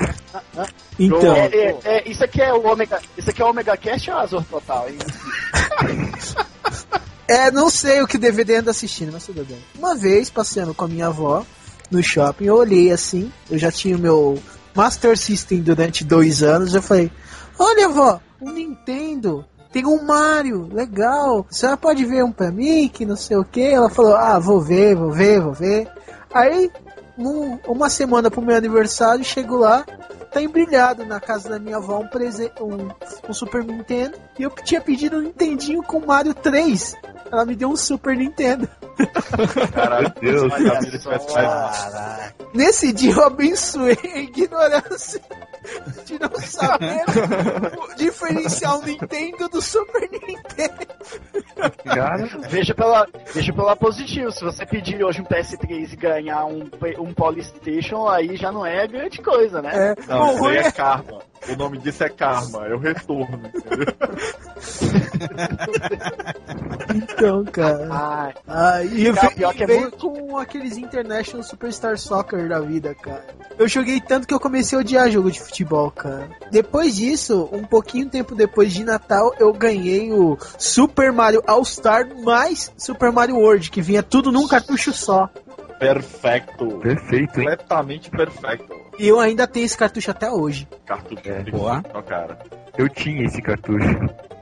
então. 0.98 1.36
É, 1.36 1.46
é, 1.46 1.78
é, 1.84 2.10
isso 2.10 2.24
aqui 2.24 2.42
é 2.42 2.52
o 2.52 2.66
Omega. 2.66 3.00
Isso 3.16 3.30
aqui 3.30 3.40
é 3.40 3.44
o 3.44 3.50
Omega 3.50 3.76
Cast 3.76 4.10
ou 4.10 4.18
Azor 4.18 4.44
Total, 4.44 4.88
hein? 4.88 4.98
É, 7.26 7.50
não 7.50 7.70
sei 7.70 8.02
o 8.02 8.06
que 8.06 8.18
DVD 8.18 8.56
anda 8.56 8.70
assistindo, 8.70 9.10
mas 9.10 9.24
tudo 9.24 9.44
bem. 9.46 9.58
Uma 9.78 9.94
vez, 9.96 10.28
passeando 10.28 10.74
com 10.74 10.84
a 10.84 10.88
minha 10.88 11.06
avó 11.06 11.42
no 11.90 12.02
shopping, 12.02 12.44
eu 12.46 12.56
olhei 12.56 12.90
assim, 12.90 13.30
eu 13.50 13.58
já 13.58 13.70
tinha 13.70 13.96
o 13.96 14.00
meu 14.00 14.38
Master 14.74 15.16
System 15.16 15.60
durante 15.62 16.04
dois 16.04 16.42
anos, 16.42 16.74
eu 16.74 16.82
falei, 16.82 17.10
olha 17.58 17.86
avó, 17.86 18.20
um 18.40 18.50
Nintendo, 18.52 19.44
tem 19.72 19.84
um 19.86 20.02
Mario, 20.04 20.68
legal, 20.72 21.46
senhora 21.50 21.76
pode 21.76 22.04
ver 22.04 22.24
um 22.24 22.30
pra 22.32 22.50
mim, 22.50 22.88
que 22.88 23.04
não 23.04 23.16
sei 23.16 23.36
o 23.36 23.44
que. 23.44 23.60
Ela 23.60 23.90
falou, 23.90 24.14
ah, 24.14 24.38
vou 24.38 24.60
ver, 24.60 24.94
vou 24.94 25.10
ver, 25.10 25.40
vou 25.40 25.52
ver. 25.52 25.88
Aí, 26.32 26.70
um- 27.18 27.58
uma 27.66 27.90
semana 27.90 28.30
pro 28.30 28.40
meu 28.40 28.56
aniversário, 28.56 29.24
chego 29.24 29.56
lá, 29.56 29.84
tá 30.34 30.42
embrilhado 30.42 31.06
na 31.06 31.20
casa 31.20 31.48
da 31.48 31.58
minha 31.58 31.76
avó 31.76 32.00
um, 32.00 32.08
prese 32.08 32.50
um, 32.60 32.88
um 33.28 33.32
Super 33.32 33.64
Nintendo, 33.64 34.16
e 34.38 34.42
eu 34.42 34.50
tinha 34.50 34.80
pedido 34.80 35.16
um 35.16 35.20
Nintendinho 35.20 35.82
com 35.82 36.04
Mario 36.04 36.34
3. 36.34 36.96
Ela 37.30 37.44
me 37.46 37.54
deu 37.56 37.70
um 37.70 37.76
Super 37.76 38.16
Nintendo. 38.16 38.68
Caralho, 39.72 40.12
Deus. 40.20 40.42
mais- 40.50 40.62
Nesse 42.52 42.92
dia 42.92 43.12
eu 43.12 43.24
abençoei 43.24 43.98
a 44.14 44.18
ignorância 44.18 45.20
de 46.04 46.18
não 46.20 46.30
saber 46.40 47.02
diferenciar 47.96 48.78
o 48.78 48.82
Nintendo 48.84 49.48
do 49.48 49.60
Super 49.62 50.08
Nintendo. 50.10 50.86
Cara, 51.84 52.26
Veja 52.48 52.74
pela, 52.74 53.06
veja 53.32 53.52
pela 53.52 53.74
positivo. 53.74 54.30
Se 54.30 54.44
você 54.44 54.64
pedir 54.66 55.02
hoje 55.02 55.20
um 55.20 55.24
PS3 55.24 55.92
e 55.92 55.96
ganhar 55.96 56.44
um, 56.44 56.68
um 56.98 57.14
Polystation, 57.14 58.06
aí 58.08 58.36
já 58.36 58.52
não 58.52 58.64
é 58.64 58.86
grande 58.86 59.20
coisa, 59.22 59.60
né? 59.62 59.70
É, 59.98 60.06
Não, 60.06 60.23
bom, 60.24 60.32
isso 60.34 60.38
ruim 60.42 60.50
aí 60.52 60.56
é- 60.58 60.66
é 60.66 60.72
karma. 60.72 61.18
O 61.46 61.56
nome 61.56 61.76
disso 61.78 62.02
é 62.02 62.08
karma, 62.08 62.66
é 62.66 62.74
o 62.74 62.78
retorno, 62.78 63.38
entendeu? 63.54 63.94
então, 66.94 67.44
cara. 67.44 67.88
Ai, 67.90 68.34
Ah, 68.48 68.82
e 68.82 69.06
eu 69.06 69.14
Cara, 69.14 69.26
veio, 69.28 69.36
pior 69.36 69.54
que 69.54 69.62
é 69.62 69.66
veio 69.66 69.80
muito- 69.82 69.96
com 70.10 70.38
aqueles 70.38 70.76
International 70.78 71.42
Superstar 71.42 71.98
Soccer 71.98 72.48
da 72.48 72.60
vida, 72.60 72.94
cara. 72.94 73.24
Eu 73.58 73.68
joguei 73.68 74.00
tanto 74.00 74.26
que 74.26 74.34
eu 74.34 74.40
comecei 74.40 74.76
a 74.76 74.80
odiar 74.80 75.10
jogo 75.10 75.30
de 75.30 75.40
futebol, 75.40 75.90
cara. 75.90 76.28
Depois 76.50 76.96
disso, 76.96 77.48
um 77.52 77.64
pouquinho 77.64 78.08
tempo 78.08 78.34
depois 78.34 78.72
de 78.72 78.84
Natal, 78.84 79.34
eu 79.38 79.52
ganhei 79.52 80.12
o 80.12 80.38
Super 80.58 81.12
Mario 81.12 81.42
All-Star 81.46 82.08
mais 82.22 82.72
Super 82.76 83.12
Mario 83.12 83.36
World, 83.36 83.70
que 83.70 83.82
vinha 83.82 84.02
tudo 84.02 84.32
num 84.32 84.46
cartucho 84.48 84.92
só. 84.92 85.28
Perfeito. 85.78 86.78
perfeito, 86.78 87.40
hein? 87.40 87.46
Completamente 87.48 88.10
perfeito. 88.10 88.83
E 88.98 89.08
eu 89.08 89.18
ainda 89.20 89.46
tenho 89.46 89.66
esse 89.66 89.76
cartucho 89.76 90.10
até 90.10 90.30
hoje. 90.30 90.68
Cartucho 90.86 91.22
É, 91.28 91.42
boa. 91.50 91.82
ó, 91.92 92.02
cara. 92.02 92.38
Eu 92.76 92.88
tinha 92.88 93.24
esse 93.24 93.40
cartucho. 93.42 93.86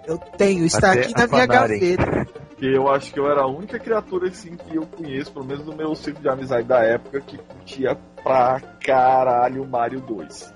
Eu 0.07 0.19
tenho, 0.19 0.65
está 0.65 0.93
Até 0.93 1.01
aqui 1.03 1.15
na 1.17 1.27
minha 1.27 1.47
gaveta. 1.47 2.27
Que 2.57 2.75
eu 2.75 2.89
acho 2.89 3.13
que 3.13 3.19
eu 3.19 3.31
era 3.31 3.43
a 3.43 3.47
única 3.47 3.79
criatura 3.79 4.29
assim 4.29 4.57
que 4.57 4.77
eu 4.77 4.87
conheço, 4.87 5.33
pelo 5.33 5.45
menos 5.45 5.65
do 5.65 5.75
meu 5.75 5.95
ciclo 5.95 6.21
de 6.23 6.29
amizade 6.29 6.67
da 6.67 6.81
época, 6.85 7.21
que 7.21 7.37
curtia 7.39 7.97
pra 8.23 8.61
caralho 8.85 9.63
o 9.63 9.67
Mario 9.69 10.01
2. 10.01 10.55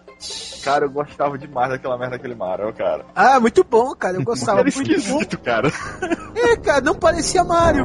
Cara, 0.65 0.85
eu 0.87 0.91
gostava 0.91 1.37
demais 1.39 1.71
daquela 1.71 1.97
merda 1.99 2.17
daquele 2.17 2.35
Mario, 2.35 2.73
cara. 2.75 3.05
Ah, 3.15 3.39
muito 3.39 3.63
bom, 3.65 3.95
cara. 3.95 4.17
Eu 4.17 4.25
gostava 4.25 4.61
Era 4.61 4.71
muito. 4.75 4.89
bom. 4.89 4.95
esquisito, 4.97 5.39
cara. 5.41 5.69
É, 6.37 6.55
cara, 6.59 6.81
não 6.83 6.95
parecia 6.95 7.43
Mario. 7.43 7.85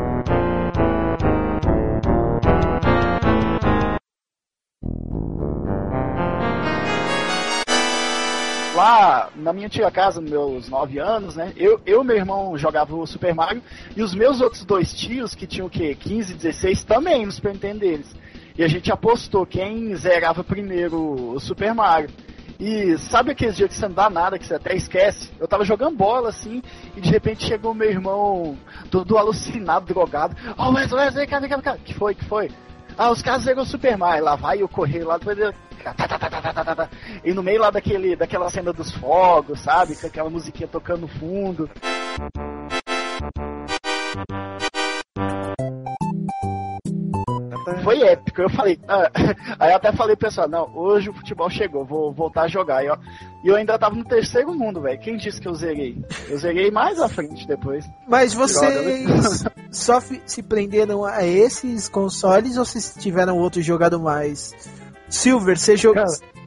Lá 8.81 9.29
na 9.35 9.53
minha 9.53 9.67
antiga 9.67 9.91
casa, 9.91 10.19
nos 10.19 10.31
meus 10.31 10.69
9 10.69 10.97
anos, 10.97 11.35
né? 11.35 11.53
Eu 11.55 11.79
e 11.85 12.03
meu 12.03 12.15
irmão 12.15 12.57
jogava 12.57 12.95
o 12.95 13.05
Super 13.05 13.35
Mario 13.35 13.61
e 13.95 14.01
os 14.01 14.15
meus 14.15 14.41
outros 14.41 14.65
dois 14.65 14.91
tios, 14.91 15.35
que 15.35 15.45
tinham 15.45 15.67
o 15.67 15.69
quê? 15.69 15.95
15, 15.95 16.33
16, 16.33 16.83
também 16.83 17.25
no 17.25 17.31
Super 17.31 17.53
Nintendo 17.53 17.79
deles. 17.79 18.15
E 18.57 18.63
a 18.63 18.67
gente 18.67 18.91
apostou 18.91 19.45
quem 19.45 19.95
zerava 19.95 20.43
primeiro 20.43 21.33
o 21.33 21.39
Super 21.39 21.75
Mario. 21.75 22.09
E 22.59 22.97
sabe 22.97 23.31
aqueles 23.31 23.55
dias 23.55 23.69
que 23.69 23.75
você 23.75 23.87
não 23.87 23.95
dá 23.95 24.09
nada, 24.09 24.37
que 24.37 24.45
você 24.45 24.55
até 24.55 24.75
esquece? 24.75 25.31
Eu 25.39 25.47
tava 25.47 25.63
jogando 25.63 25.95
bola 25.95 26.29
assim, 26.29 26.61
e 26.95 27.01
de 27.01 27.09
repente 27.09 27.45
chegou 27.45 27.73
meu 27.73 27.89
irmão, 27.89 28.57
todo 28.89 29.17
alucinado, 29.17 29.85
drogado. 29.85 30.35
Ó, 30.57 30.69
oh, 30.69 30.73
Wesley, 30.73 31.05
Wesley, 31.05 31.27
cadê, 31.27 31.47
cadê, 31.47 31.61
cadê? 31.61 31.79
Que 31.79 31.93
foi, 31.93 32.15
que 32.15 32.25
foi? 32.25 32.49
Ah, 33.03 33.09
os 33.09 33.23
caras 33.23 33.43
o 33.63 33.65
Super 33.65 33.97
Mario. 33.97 34.23
Lá 34.23 34.35
vai 34.35 34.61
eu 34.61 34.69
correr 34.69 35.03
lá, 35.03 35.17
depois 35.17 35.35
tá, 35.83 36.07
tá, 36.07 36.19
tá, 36.19 36.53
tá, 36.53 36.63
tá, 36.63 36.75
tá. 36.75 36.89
E 37.25 37.33
no 37.33 37.41
meio 37.41 37.59
lá 37.59 37.71
daquele, 37.71 38.15
daquela 38.15 38.47
cena 38.51 38.71
dos 38.71 38.91
fogos, 38.91 39.59
sabe? 39.61 39.95
Com 39.95 40.05
aquela 40.05 40.29
musiquinha 40.29 40.67
tocando 40.67 41.01
no 41.01 41.07
fundo. 41.07 41.67
Foi 47.83 48.01
épico. 48.01 48.41
Eu 48.41 48.49
falei, 48.49 48.79
ah, 48.87 49.09
aí 49.59 49.71
eu 49.71 49.75
até 49.75 49.91
falei 49.91 50.15
pro 50.15 50.27
pessoal, 50.27 50.47
não, 50.49 50.69
hoje 50.75 51.09
o 51.09 51.13
futebol 51.13 51.49
chegou, 51.49 51.85
vou 51.85 52.11
voltar 52.13 52.43
a 52.43 52.47
jogar. 52.47 52.83
E 52.83 52.87
eu, 52.87 52.97
e 53.43 53.47
eu 53.47 53.55
ainda 53.55 53.77
tava 53.77 53.95
no 53.95 54.03
terceiro 54.05 54.53
mundo, 54.53 54.81
velho. 54.81 54.99
Quem 54.99 55.17
disse 55.17 55.39
que 55.39 55.47
eu 55.47 55.53
zerei? 55.53 56.03
Eu 56.29 56.37
zerei 56.37 56.71
mais 56.71 56.99
à 56.99 57.07
frente 57.07 57.47
depois. 57.47 57.85
Mas 58.07 58.33
vocês 58.33 59.43
só 59.71 59.99
fi- 60.01 60.21
se 60.25 60.41
prenderam 60.43 61.03
a 61.05 61.23
esses 61.25 61.87
consoles 61.89 62.57
ou 62.57 62.65
vocês 62.65 62.95
tiveram 62.99 63.37
outro 63.37 63.61
jogado 63.61 63.99
mais? 63.99 64.53
Silver, 65.09 65.57
você 65.57 65.75
jogou. 65.77 66.03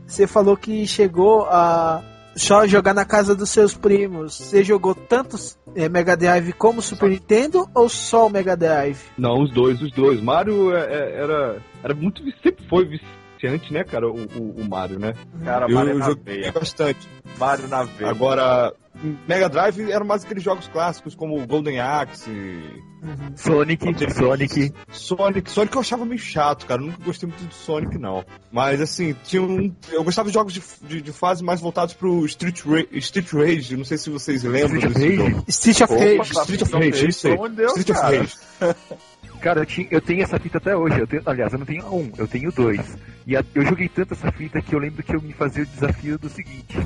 Você 0.07 0.27
falou 0.27 0.57
que 0.57 0.87
chegou 0.87 1.47
a 1.47 2.03
só 2.37 2.67
jogar 2.67 2.95
na 2.95 3.05
casa 3.05 3.35
dos 3.35 3.51
seus 3.51 3.75
primos. 3.75 4.35
Você 4.37 4.63
jogou 4.65 4.95
tanto 4.95 5.37
eh, 5.75 5.89
Mega 5.89 6.17
Drive 6.17 6.53
como 6.53 6.83
Super 6.83 7.11
Nintendo 7.11 7.69
ou 7.75 7.89
só 7.89 8.27
o 8.27 8.31
Mega 8.31 8.57
Drive? 8.57 8.99
Não, 9.17 9.43
os 9.43 9.51
dois, 9.53 9.81
os 9.81 9.91
dois. 9.93 10.21
Mario 10.21 10.75
é- 10.75 10.85
é- 10.85 11.23
era, 11.23 11.63
era 11.83 11.95
muito. 11.95 12.23
Sempre 12.43 12.67
foi 12.69 12.85
viciante, 12.85 13.73
né, 13.73 13.85
cara? 13.85 14.09
O, 14.09 14.17
o, 14.17 14.61
o 14.61 14.69
Mario, 14.69 14.99
né? 14.99 15.15
Cara, 15.45 15.67
Eu 15.69 15.75
Mario 15.75 15.99
na 15.99 16.07
joguei 16.07 16.41
veia. 16.41 16.53
bastante. 16.53 17.09
Mario 17.39 17.69
na 17.69 17.83
veia. 17.85 18.11
Agora, 18.11 18.73
Mega 19.29 19.49
Drive 19.49 19.91
eram 19.91 20.07
mais 20.07 20.25
aqueles 20.25 20.43
jogos 20.43 20.67
clássicos 20.69 21.15
como 21.15 21.47
Golden 21.47 21.81
Axe, 21.81 22.31
Sonic, 23.37 23.85
Sonic. 24.15 24.73
Sonic. 24.91 25.51
Sonic 25.51 25.75
eu 25.75 25.81
achava 25.81 26.05
meio 26.05 26.19
chato, 26.19 26.67
cara. 26.67 26.81
Eu 26.81 26.87
nunca 26.87 27.05
gostei 27.05 27.29
muito 27.29 27.45
do 27.45 27.55
Sonic, 27.55 27.99
não. 27.99 28.25
Mas 28.53 28.81
assim, 28.81 29.15
tinha 29.25 29.43
um. 29.43 29.75
Eu 29.91 30.03
gostava 30.05 30.29
de 30.29 30.35
jogos 30.35 30.53
de, 30.55 30.63
de, 30.83 31.03
de 31.03 31.13
fase 31.13 31.43
mais 31.45 31.61
voltados 31.61 31.95
pro 31.95 32.25
Street, 32.27 32.63
Ra 32.65 32.85
Street 32.93 33.31
Rage. 33.33 33.77
Não 33.77 33.85
sei 33.85 33.99
se 33.99 34.09
vocês 34.11 34.43
lembram 34.43 34.79
Street 34.79 34.95
desse 34.95 35.17
Rage? 35.17 35.31
jogo. 35.31 35.45
Street 35.49 35.81
of 35.83 35.93
Opa, 35.95 36.05
Rage. 36.05 36.33
Street 36.41 36.63
of 36.63 36.73
Rage, 36.73 37.09
isso 37.09 37.29
aí. 37.29 37.37
Onde 37.39 37.57
deu, 37.57 37.67
Street 37.69 37.91
of 37.91 38.01
cara? 38.01 38.19
Rage. 38.19 38.35
Cara, 39.41 39.61
eu, 39.61 39.67
tinha, 39.67 39.87
eu 39.91 40.01
tenho 40.01 40.23
essa 40.23 40.39
fita 40.39 40.57
até 40.57 40.75
hoje. 40.75 40.99
Eu 40.99 41.07
tenho, 41.07 41.23
aliás, 41.27 41.53
eu 41.53 41.59
não 41.59 41.67
tenho 41.67 41.85
um, 41.95 42.11
eu 42.17 42.27
tenho 42.27 42.51
dois. 42.51 42.81
E 43.27 43.37
a- 43.37 43.45
eu 43.55 43.63
joguei 43.67 43.91
tanto 43.91 44.15
essa 44.15 44.33
fita 44.33 44.63
que 44.63 44.75
eu 44.75 44.79
lembro 44.79 45.03
que 45.03 45.15
eu 45.15 45.21
me 45.21 45.35
fazia 45.35 45.65
o 45.65 45.67
desafio 45.67 46.19
do 46.19 46.31
seguinte: 46.31 46.79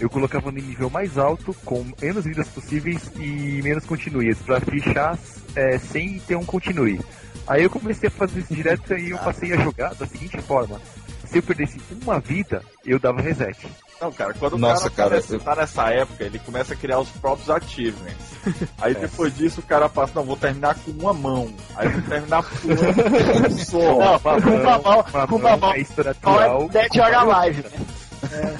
eu 0.00 0.08
colocava 0.10 0.50
no 0.50 0.58
nível 0.60 0.90
mais 0.90 1.16
alto, 1.18 1.54
com 1.64 1.84
menos 2.00 2.24
vidas 2.24 2.48
possíveis 2.48 3.10
e 3.18 3.60
menos 3.62 3.84
continues, 3.86 4.38
pra 4.38 4.60
fichar 4.60 5.18
é, 5.54 5.78
sem 5.78 6.18
ter 6.20 6.36
um 6.36 6.44
continue. 6.44 7.00
Aí 7.46 7.62
eu 7.62 7.70
comecei 7.70 8.08
a 8.08 8.10
fazer 8.10 8.40
isso 8.40 8.54
direto 8.54 8.94
e 8.94 9.10
eu 9.10 9.18
passei 9.18 9.52
a 9.52 9.56
jogar 9.58 9.94
da 9.94 10.06
seguinte 10.06 10.40
forma. 10.42 10.80
Se 11.24 11.38
eu 11.38 11.42
perdesse 11.42 11.80
uma 12.02 12.20
vida, 12.20 12.62
eu 12.84 12.98
dava 12.98 13.20
reset. 13.20 13.66
Não, 14.00 14.12
cara, 14.12 14.34
quando 14.34 14.52
o 14.54 14.58
Nossa, 14.58 14.90
cara, 14.90 15.10
cara, 15.10 15.10
começa- 15.22 15.34
eu- 15.34 15.40
tá 15.40 15.56
nessa 15.56 15.88
época, 15.90 16.22
ele 16.24 16.38
começa 16.40 16.74
a 16.74 16.76
criar 16.76 16.98
os 17.00 17.08
próprios 17.08 17.48
achievements. 17.48 18.16
Aí 18.78 18.94
depois 18.94 19.34
disso 19.36 19.60
o 19.60 19.62
cara 19.62 19.88
passa, 19.88 20.12
não, 20.16 20.24
vou 20.24 20.36
terminar 20.36 20.74
com 20.76 20.90
uma 20.92 21.12
mão. 21.14 21.52
Aí 21.74 21.88
vou 21.88 22.02
terminar 22.02 22.42
com 22.44 22.68
uma 22.68 23.50
só. 23.50 23.78
Não, 23.98 24.18
com 24.42 24.50
uma 24.50 24.78
mão, 24.78 25.26
com 25.28 25.36
uma 25.36 25.56
mão. 25.56 25.72
É 25.72 25.78
isso 25.80 25.94
Qual 26.22 26.40
é. 26.40 26.68
Dead 26.68 26.96
or 26.96 27.14
Alive, 27.32 27.62
né? 27.62 28.56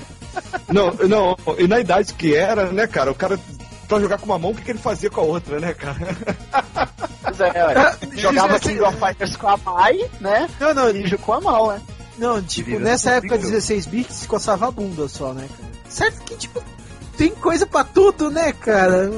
Não, 0.72 0.92
não, 1.08 1.36
e 1.58 1.66
na 1.68 1.80
idade 1.80 2.12
que 2.14 2.34
era, 2.34 2.70
né, 2.72 2.86
cara, 2.86 3.10
o 3.10 3.14
cara 3.14 3.38
pra 3.88 4.00
jogar 4.00 4.18
com 4.18 4.26
uma 4.26 4.38
mão, 4.38 4.50
o 4.50 4.54
que, 4.54 4.62
que 4.62 4.70
ele 4.72 4.78
fazia 4.78 5.08
com 5.08 5.20
a 5.20 5.24
outra, 5.24 5.60
né, 5.60 5.72
cara? 5.74 6.16
Pois 7.22 7.40
é, 7.40 7.64
olha. 7.64 7.88
Ah, 7.88 7.96
Jogava 8.14 8.56
é- 8.56 8.58
King 8.58 8.80
of 8.80 8.98
Fighters 8.98 9.36
com 9.36 9.48
a 9.48 9.56
Mai, 9.56 9.98
né? 10.20 10.48
Não, 10.60 10.74
não, 10.74 10.90
E 10.90 11.18
com 11.18 11.32
a 11.32 11.40
mão, 11.40 11.68
né? 11.68 11.80
Não, 12.18 12.42
tipo, 12.42 12.78
nessa 12.78 13.10
época 13.12 13.34
figura. 13.34 13.50
16 13.52 13.86
bits 13.86 14.26
coçava 14.26 14.68
a 14.68 14.70
bunda 14.70 15.06
só, 15.08 15.32
né, 15.34 15.46
cara? 15.48 15.70
Certo 15.88 16.22
que, 16.24 16.34
tipo, 16.36 16.62
tem 17.16 17.30
coisa 17.30 17.66
pra 17.66 17.84
tudo, 17.84 18.30
né, 18.30 18.52
cara? 18.52 19.10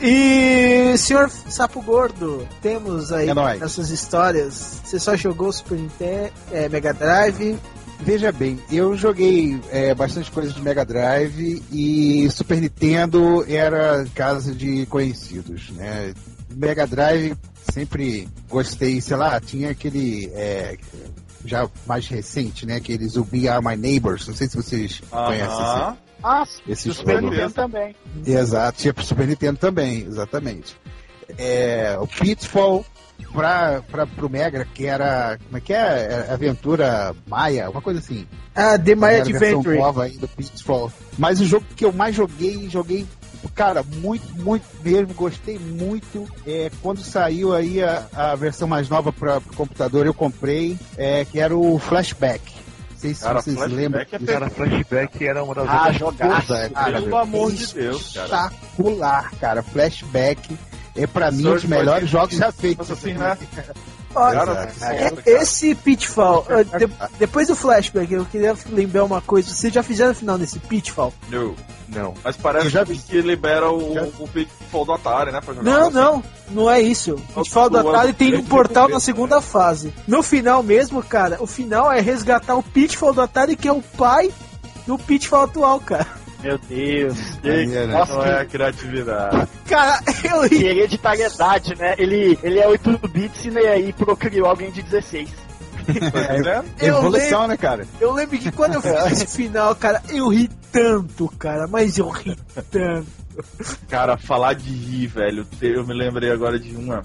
E, 0.00 0.94
senhor 0.96 1.28
Sapo 1.30 1.82
Gordo, 1.82 2.48
temos 2.62 3.12
aí 3.12 3.28
É 3.28 3.64
essas 3.64 3.90
histórias. 3.90 4.80
Você 4.82 4.98
só 4.98 5.14
jogou 5.14 5.52
Super 5.52 5.76
Nintendo, 5.78 6.32
é, 6.50 6.68
Mega 6.70 6.94
Drive. 6.94 7.58
Veja 8.02 8.32
bem, 8.32 8.58
eu 8.72 8.96
joguei 8.96 9.60
é, 9.70 9.94
bastante 9.94 10.30
coisa 10.30 10.52
de 10.52 10.60
Mega 10.62 10.84
Drive 10.84 11.62
e 11.70 12.28
Super 12.30 12.60
Nintendo 12.60 13.44
era 13.46 14.06
casa 14.14 14.54
de 14.54 14.86
conhecidos, 14.86 15.70
né? 15.70 16.14
Mega 16.50 16.86
Drive 16.86 17.36
sempre 17.70 18.26
gostei, 18.48 19.00
sei 19.00 19.16
lá, 19.16 19.38
tinha 19.38 19.70
aquele 19.70 20.30
é, 20.34 20.78
já 21.44 21.68
mais 21.86 22.08
recente, 22.08 22.66
né? 22.66 22.76
Aquele 22.76 23.06
Zubi 23.06 23.48
Are 23.48 23.64
My 23.64 23.76
Neighbors, 23.76 24.26
não 24.26 24.34
sei 24.34 24.48
se 24.48 24.56
vocês 24.56 25.02
conhecem 25.10 25.48
Aham. 25.48 25.96
Ah, 26.22 26.44
sim. 26.46 26.62
esse, 26.68 26.88
esse 26.88 26.98
Super 26.98 27.16
jogo. 27.20 27.30
Nintendo 27.30 27.52
também. 27.52 27.96
Exato, 28.26 28.78
tinha 28.78 28.94
pro 28.94 29.04
Super 29.04 29.26
Nintendo 29.26 29.58
também, 29.58 30.02
exatamente. 30.06 30.76
É, 31.38 31.96
o 32.00 32.06
Pitfall 32.06 32.84
pra, 33.32 33.82
pra, 33.90 34.06
pro 34.06 34.28
Mega, 34.30 34.66
que 34.74 34.86
era. 34.86 35.38
Como 35.44 35.56
é 35.56 35.60
que 35.60 35.72
é? 35.72 36.26
É 36.28 36.32
Aventura 36.32 37.14
Maia, 37.26 37.70
uma 37.70 37.80
coisa 37.82 38.00
assim. 38.00 38.26
Ah, 38.54 38.78
The 38.78 38.94
My 38.94 39.04
Era 39.06 39.20
a 39.22 39.24
versão 39.24 39.48
Adventure. 39.60 39.78
nova 39.78 40.04
aí 40.04 40.16
do 40.18 40.28
Pitfall. 40.28 40.92
Mas 41.18 41.40
o 41.40 41.44
jogo 41.46 41.64
que 41.76 41.84
eu 41.84 41.92
mais 41.92 42.14
joguei, 42.16 42.68
joguei, 42.68 43.06
cara, 43.54 43.82
muito, 43.82 44.26
muito 44.42 44.64
mesmo, 44.84 45.14
gostei 45.14 45.58
muito. 45.58 46.26
É, 46.46 46.70
quando 46.82 47.00
saiu 47.00 47.54
aí 47.54 47.82
a, 47.82 48.06
a 48.12 48.34
versão 48.34 48.66
mais 48.68 48.88
nova 48.88 49.12
para 49.12 49.38
o 49.38 49.54
computador, 49.56 50.04
eu 50.06 50.14
comprei, 50.14 50.76
é, 50.96 51.24
que 51.24 51.38
era 51.38 51.56
o 51.56 51.78
Flashback. 51.78 52.42
Não 52.90 52.98
sei 52.98 53.14
se 53.14 53.22
Cara, 53.22 53.40
vocês 53.40 53.56
Flashback 53.56 53.80
lembram. 53.82 54.00
é. 54.02 54.04
Cara, 54.26 54.50
flashback 54.50 55.26
era 55.26 55.42
uma 55.42 55.54
das 55.54 55.66
Ah, 55.68 56.70
cara, 56.74 57.00
Pelo 57.00 57.16
amor 57.16 57.50
de 57.52 57.72
Deus, 57.72 58.12
cara. 58.12 58.26
espetacular, 58.26 59.30
cara. 59.40 59.62
Flashback 59.62 60.58
é 60.96 61.06
pra 61.06 61.30
mim 61.30 61.46
um 61.46 61.52
dos 61.54 61.64
melhores 61.64 62.08
jogos 62.08 62.36
já 62.36 62.50
feitos. 62.52 62.90
Assim, 62.90 63.12
né? 63.14 63.36
Olha, 64.12 64.68
é- 64.82 65.12
esse 65.24 65.72
Pitfall, 65.74 66.44
de- 66.78 66.92
depois 67.16 67.46
do 67.46 67.54
flashback, 67.54 68.12
eu 68.12 68.24
queria 68.24 68.56
lembrar 68.68 69.04
uma 69.04 69.20
coisa. 69.20 69.48
Vocês 69.54 69.72
já 69.72 69.84
fizeram 69.84 70.10
o 70.10 70.14
final 70.14 70.36
desse 70.36 70.58
Pitfall? 70.58 71.14
Não. 71.30 71.54
Não. 71.88 72.14
Mas 72.22 72.36
parece 72.36 72.66
Eu 72.66 72.70
já 72.70 72.84
que, 72.84 72.92
vi. 72.92 72.98
que 72.98 73.20
libera 73.20 73.70
o, 73.70 73.94
Já- 73.94 74.08
o 74.18 74.26
Pitfall 74.28 74.84
do 74.84 74.92
Atari, 74.92 75.30
né? 75.32 75.40
Não, 75.62 75.82
assim. 75.88 75.94
não, 75.94 76.24
não 76.50 76.70
é 76.70 76.80
isso. 76.80 77.14
O 77.36 77.42
Pitfall 77.42 77.70
do 77.70 77.78
Atari 77.88 78.12
tem 78.12 78.34
um 78.36 78.44
portal 78.44 78.88
na 78.88 78.98
segunda 79.00 79.40
fase. 79.40 79.92
No 80.08 80.22
final 80.24 80.62
mesmo, 80.62 81.02
cara, 81.04 81.36
o 81.40 81.46
final 81.46 81.90
é 81.92 82.00
resgatar 82.00 82.56
o 82.56 82.62
Pitfall 82.64 83.12
do 83.12 83.20
Atari, 83.22 83.56
que 83.56 83.68
é 83.68 83.72
o 83.72 83.82
pai 83.82 84.32
do 84.86 84.98
Pitfall 84.98 85.42
atual, 85.44 85.78
cara. 85.80 86.06
Meu 86.42 86.58
Deus. 86.58 87.18
Maneiro, 87.42 87.86
né? 87.86 87.86
Nossa, 87.86 88.14
Não 88.14 88.24
é 88.24 88.40
a 88.40 88.44
criatividade. 88.44 89.48
Cara, 89.68 90.00
eu 90.24 90.48
que 90.48 90.56
ri. 90.56 90.66
hereditariedade, 90.66 91.74
né? 91.76 91.94
Ele, 91.98 92.38
ele 92.42 92.58
é 92.58 92.66
8 92.66 93.08
bits 93.08 93.44
e 93.46 93.58
aí 93.58 93.92
procriou 93.92 94.48
alguém 94.48 94.70
de 94.70 94.82
16. 94.82 95.28
Tá 95.86 96.34
vendo? 96.34 96.70
Eu 96.80 96.98
Evolução, 96.98 97.46
né, 97.48 97.56
cara? 97.56 97.86
Eu 98.00 98.12
lembro 98.12 98.38
que 98.38 98.52
quando 98.52 98.74
eu 98.74 98.82
fiz 98.82 99.22
esse 99.22 99.26
final, 99.36 99.74
cara, 99.74 100.02
eu 100.08 100.28
ri 100.28 100.48
tanto, 100.70 101.28
cara, 101.38 101.66
mas 101.66 101.98
eu 101.98 102.08
ri 102.08 102.36
tanto. 102.70 103.06
Cara, 103.88 104.16
falar 104.16 104.54
de 104.54 104.70
rir, 104.70 105.06
velho. 105.06 105.46
Eu 105.60 105.86
me 105.86 105.94
lembrei 105.94 106.30
agora 106.30 106.58
de 106.58 106.76
uma. 106.76 107.02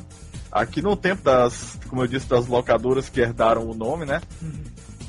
Aqui 0.51 0.81
no 0.81 0.95
tempo 0.95 1.21
das, 1.23 1.77
como 1.87 2.01
eu 2.03 2.07
disse, 2.07 2.27
das 2.27 2.47
locadoras 2.47 3.09
que 3.09 3.19
herdaram 3.21 3.67
o 3.67 3.73
nome, 3.73 4.05
né? 4.05 4.21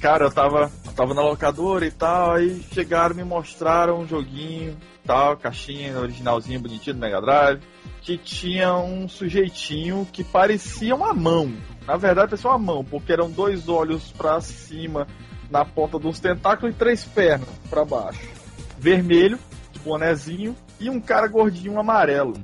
Cara, 0.00 0.24
eu 0.24 0.30
tava, 0.30 0.70
eu 0.84 0.92
tava 0.92 1.14
na 1.14 1.22
locadora 1.22 1.86
e 1.86 1.90
tal, 1.90 2.32
aí 2.32 2.62
chegaram 2.72 3.14
me 3.14 3.24
mostraram 3.24 4.00
um 4.00 4.06
joguinho, 4.06 4.76
tal, 5.04 5.36
caixinha 5.36 5.98
originalzinha, 5.98 6.58
bonitinho 6.58 6.94
do 6.94 7.00
Mega 7.00 7.20
Drive, 7.20 7.62
que 8.02 8.18
tinha 8.18 8.76
um 8.76 9.08
sujeitinho 9.08 10.06
que 10.12 10.22
parecia 10.22 10.94
uma 10.94 11.14
mão. 11.14 11.52
Na 11.86 11.96
verdade, 11.96 12.30
parecia 12.30 12.50
uma 12.50 12.58
mão, 12.58 12.84
porque 12.84 13.12
eram 13.12 13.30
dois 13.30 13.68
olhos 13.68 14.12
pra 14.12 14.40
cima 14.40 15.06
na 15.50 15.64
ponta 15.64 15.98
dos 15.98 16.20
tentáculos 16.20 16.74
e 16.74 16.78
três 16.78 17.04
pernas 17.04 17.48
pra 17.70 17.84
baixo. 17.84 18.20
Vermelho, 18.78 19.38
bonezinho, 19.82 20.54
e 20.78 20.90
um 20.90 21.00
cara 21.00 21.26
gordinho 21.26 21.80
amarelo. 21.80 22.34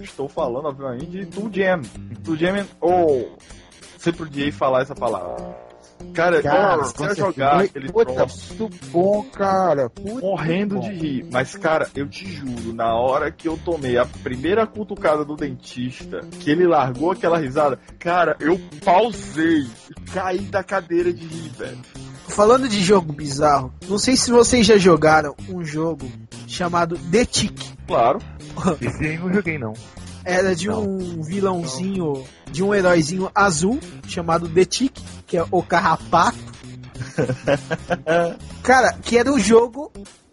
Estou 0.00 0.28
falando, 0.28 0.66
obviamente, 0.66 1.06
de 1.06 1.26
Tool 1.26 1.50
Jam. 1.52 1.80
Tool 2.24 2.36
Jam, 2.36 2.66
ou... 2.80 3.38
Sempre 3.98 4.24
odiei 4.24 4.52
falar 4.52 4.82
essa 4.82 4.94
palavra. 4.94 5.65
Cara, 6.14 6.42
Cara, 6.42 6.76
eu 6.76 6.84
certeza. 6.84 7.14
jogar 7.14 7.60
aquele 7.60 7.92
Puta, 7.92 8.12
troço 8.12 8.54
muito 8.58 8.86
bom, 8.90 9.22
cara. 9.24 9.90
Puta, 9.90 10.20
morrendo 10.26 10.76
muito 10.76 10.88
de 10.90 10.96
bom. 10.96 11.02
rir. 11.02 11.26
Mas, 11.30 11.54
cara, 11.56 11.88
eu 11.94 12.08
te 12.08 12.26
juro, 12.30 12.72
na 12.72 12.94
hora 12.94 13.30
que 13.30 13.46
eu 13.48 13.58
tomei 13.62 13.98
a 13.98 14.06
primeira 14.06 14.66
cutucada 14.66 15.24
do 15.24 15.36
dentista, 15.36 16.20
que 16.40 16.50
ele 16.50 16.66
largou 16.66 17.10
aquela 17.10 17.38
risada, 17.38 17.78
cara, 17.98 18.36
eu 18.40 18.58
pausei 18.84 19.66
e 19.90 20.10
caí 20.12 20.38
da 20.40 20.62
cadeira 20.62 21.12
de 21.12 21.26
rir, 21.26 21.50
velho. 21.50 21.78
Falando 22.28 22.68
de 22.68 22.82
jogo 22.82 23.12
bizarro, 23.12 23.72
não 23.88 23.98
sei 23.98 24.16
se 24.16 24.30
vocês 24.32 24.66
já 24.66 24.76
jogaram 24.78 25.34
um 25.48 25.64
jogo 25.64 26.10
chamado 26.46 26.98
The 27.10 27.24
Tick. 27.24 27.58
Claro. 27.86 28.18
Esse 28.80 29.04
aí 29.06 29.18
não 29.18 29.32
joguei, 29.32 29.58
não. 29.58 29.72
Era 30.24 30.56
de 30.56 30.68
um 30.68 31.22
vilãozinho, 31.22 32.24
de 32.50 32.62
um 32.64 32.74
heróizinho 32.74 33.30
azul, 33.32 33.78
chamado 34.08 34.48
The 34.48 34.64
Tick, 34.64 34.98
que 35.26 35.36
é 35.36 35.44
o 35.50 35.62
Carrapato. 35.62 36.38
Cara, 38.62 38.92
que 39.02 39.18
era 39.18 39.32
o 39.32 39.38
jogo 39.38 39.90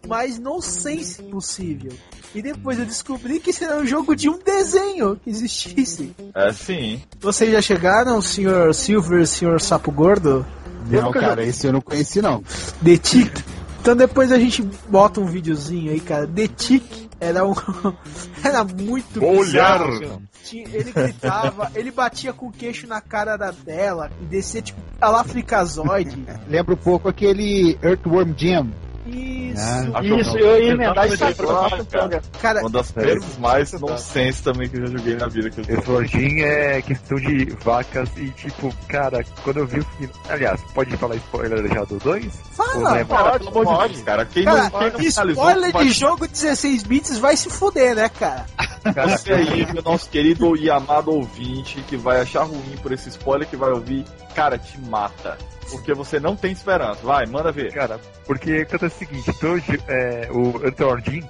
mais 0.07 0.37
nonsense 0.37 1.21
possível. 1.23 1.93
E 2.35 2.41
depois 2.41 2.79
eu 2.79 2.85
descobri 2.85 3.39
que 3.39 3.51
era 3.63 3.77
um 3.77 3.85
jogo 3.85 4.15
de 4.15 4.27
um 4.27 4.39
desenho 4.39 5.15
que 5.17 5.29
existisse. 5.29 6.15
É 6.33 6.51
sim. 6.51 7.01
Vocês 7.19 7.51
já 7.51 7.61
chegaram, 7.61 8.21
senhor 8.21 8.73
Silver, 8.73 9.25
senhor 9.27 9.61
Sapo 9.61 9.91
Gordo? 9.91 10.45
Não, 10.89 11.11
cara, 11.11 11.45
esse 11.45 11.67
eu 11.67 11.73
não 11.73 11.81
conheci, 11.81 12.21
não. 12.21 12.43
The 12.83 12.97
Tick. 12.97 13.43
Então 13.79 13.95
depois 13.95 14.31
a 14.31 14.39
gente 14.39 14.61
bota 14.89 15.21
um 15.21 15.25
videozinho 15.25 15.91
aí, 15.91 15.99
cara. 15.99 16.27
The 16.27 16.47
Tick 16.47 17.09
era 17.19 17.45
um. 17.45 17.53
era 18.43 18.63
muito 18.63 19.23
Olhar. 19.23 19.79
bizarro. 19.87 20.21
Tinha- 20.43 20.67
Ele 20.73 20.91
gritava, 20.91 21.71
ele 21.75 21.91
batia 21.91 22.33
com 22.33 22.47
o 22.47 22.51
queixo 22.51 22.85
na 22.87 22.99
cara 23.01 23.37
da 23.37 23.51
dela 23.51 24.11
e 24.21 24.25
descia 24.25 24.61
tipo 24.61 24.79
a 24.99 25.09
lá 25.09 25.23
fricazoide. 25.23 26.23
Lembra 26.47 26.73
um 26.73 26.77
pouco 26.77 27.07
aquele 27.07 27.77
Earthworm 27.81 28.33
Jim. 28.37 28.71
Isso. 29.05 29.61
Ah. 29.93 30.03
Isso, 30.03 30.37
eu 30.37 30.63
ia 30.63 30.71
emendar 30.71 31.05
isso 31.05 31.15
Exatamente, 31.15 31.41
agora, 31.41 31.69
cara. 31.69 32.09
cara. 32.09 32.21
Cara, 32.41 32.59
Uma 32.61 32.69
das 32.69 32.91
coisas 32.91 33.37
mais 33.37 33.71
nonsense 33.73 34.43
também 34.43 34.69
que 34.69 34.77
eu 34.77 34.87
já 34.87 34.97
joguei 34.97 35.15
na 35.15 35.27
vida. 35.27 35.49
Que 35.49 35.61
eu 35.61 36.01
é 36.43 36.81
questão 36.81 37.17
de 37.17 37.45
vacas 37.63 38.09
e, 38.17 38.29
tipo, 38.29 38.73
cara, 38.87 39.23
quando 39.43 39.57
eu 39.57 39.67
vi 39.67 39.79
o 39.79 39.83
final. 39.83 40.13
Aliás, 40.29 40.61
pode 40.73 40.95
falar 40.97 41.15
spoiler 41.15 41.67
já 41.67 41.83
do 41.83 41.97
2? 41.97 42.33
fala. 42.53 42.99
Ou 42.99 43.05
Cara, 43.05 43.39
pelo 43.39 43.59
amor 43.59 43.87
de 43.87 43.93
Deus, 43.93 44.05
cara. 44.05 44.25
Quem 44.25 44.43
Cara, 44.45 44.69
não, 44.69 44.91
quem 44.91 45.07
spoiler 45.07 45.73
de 45.73 45.91
jogo 45.91 46.27
16 46.27 46.83
bits 46.83 47.17
vai 47.17 47.35
se 47.35 47.49
fuder, 47.49 47.95
né, 47.95 48.09
cara? 48.09 48.45
Você 48.83 49.31
aí, 49.31 49.65
meu 49.71 49.81
nosso 49.81 50.09
querido 50.09 50.57
e 50.57 50.69
amado 50.69 51.11
ouvinte, 51.11 51.81
que 51.87 51.95
vai 51.95 52.21
achar 52.21 52.43
ruim 52.43 52.77
por 52.81 52.91
esse 52.91 53.09
spoiler 53.09 53.47
que 53.47 53.55
vai 53.55 53.71
ouvir, 53.71 54.03
cara, 54.35 54.57
te 54.57 54.79
mata. 54.79 55.37
Porque 55.71 55.93
você 55.93 56.19
não 56.19 56.35
tem 56.35 56.51
esperança. 56.51 56.99
Vai, 57.01 57.25
manda 57.25 57.51
ver. 57.51 57.73
Cara, 57.73 57.99
porque 58.25 58.65
seguinte, 58.93 59.29
então, 59.29 59.55
é, 59.87 60.29
o 60.31 60.65
Anthor 60.65 61.01
Jim 61.01 61.23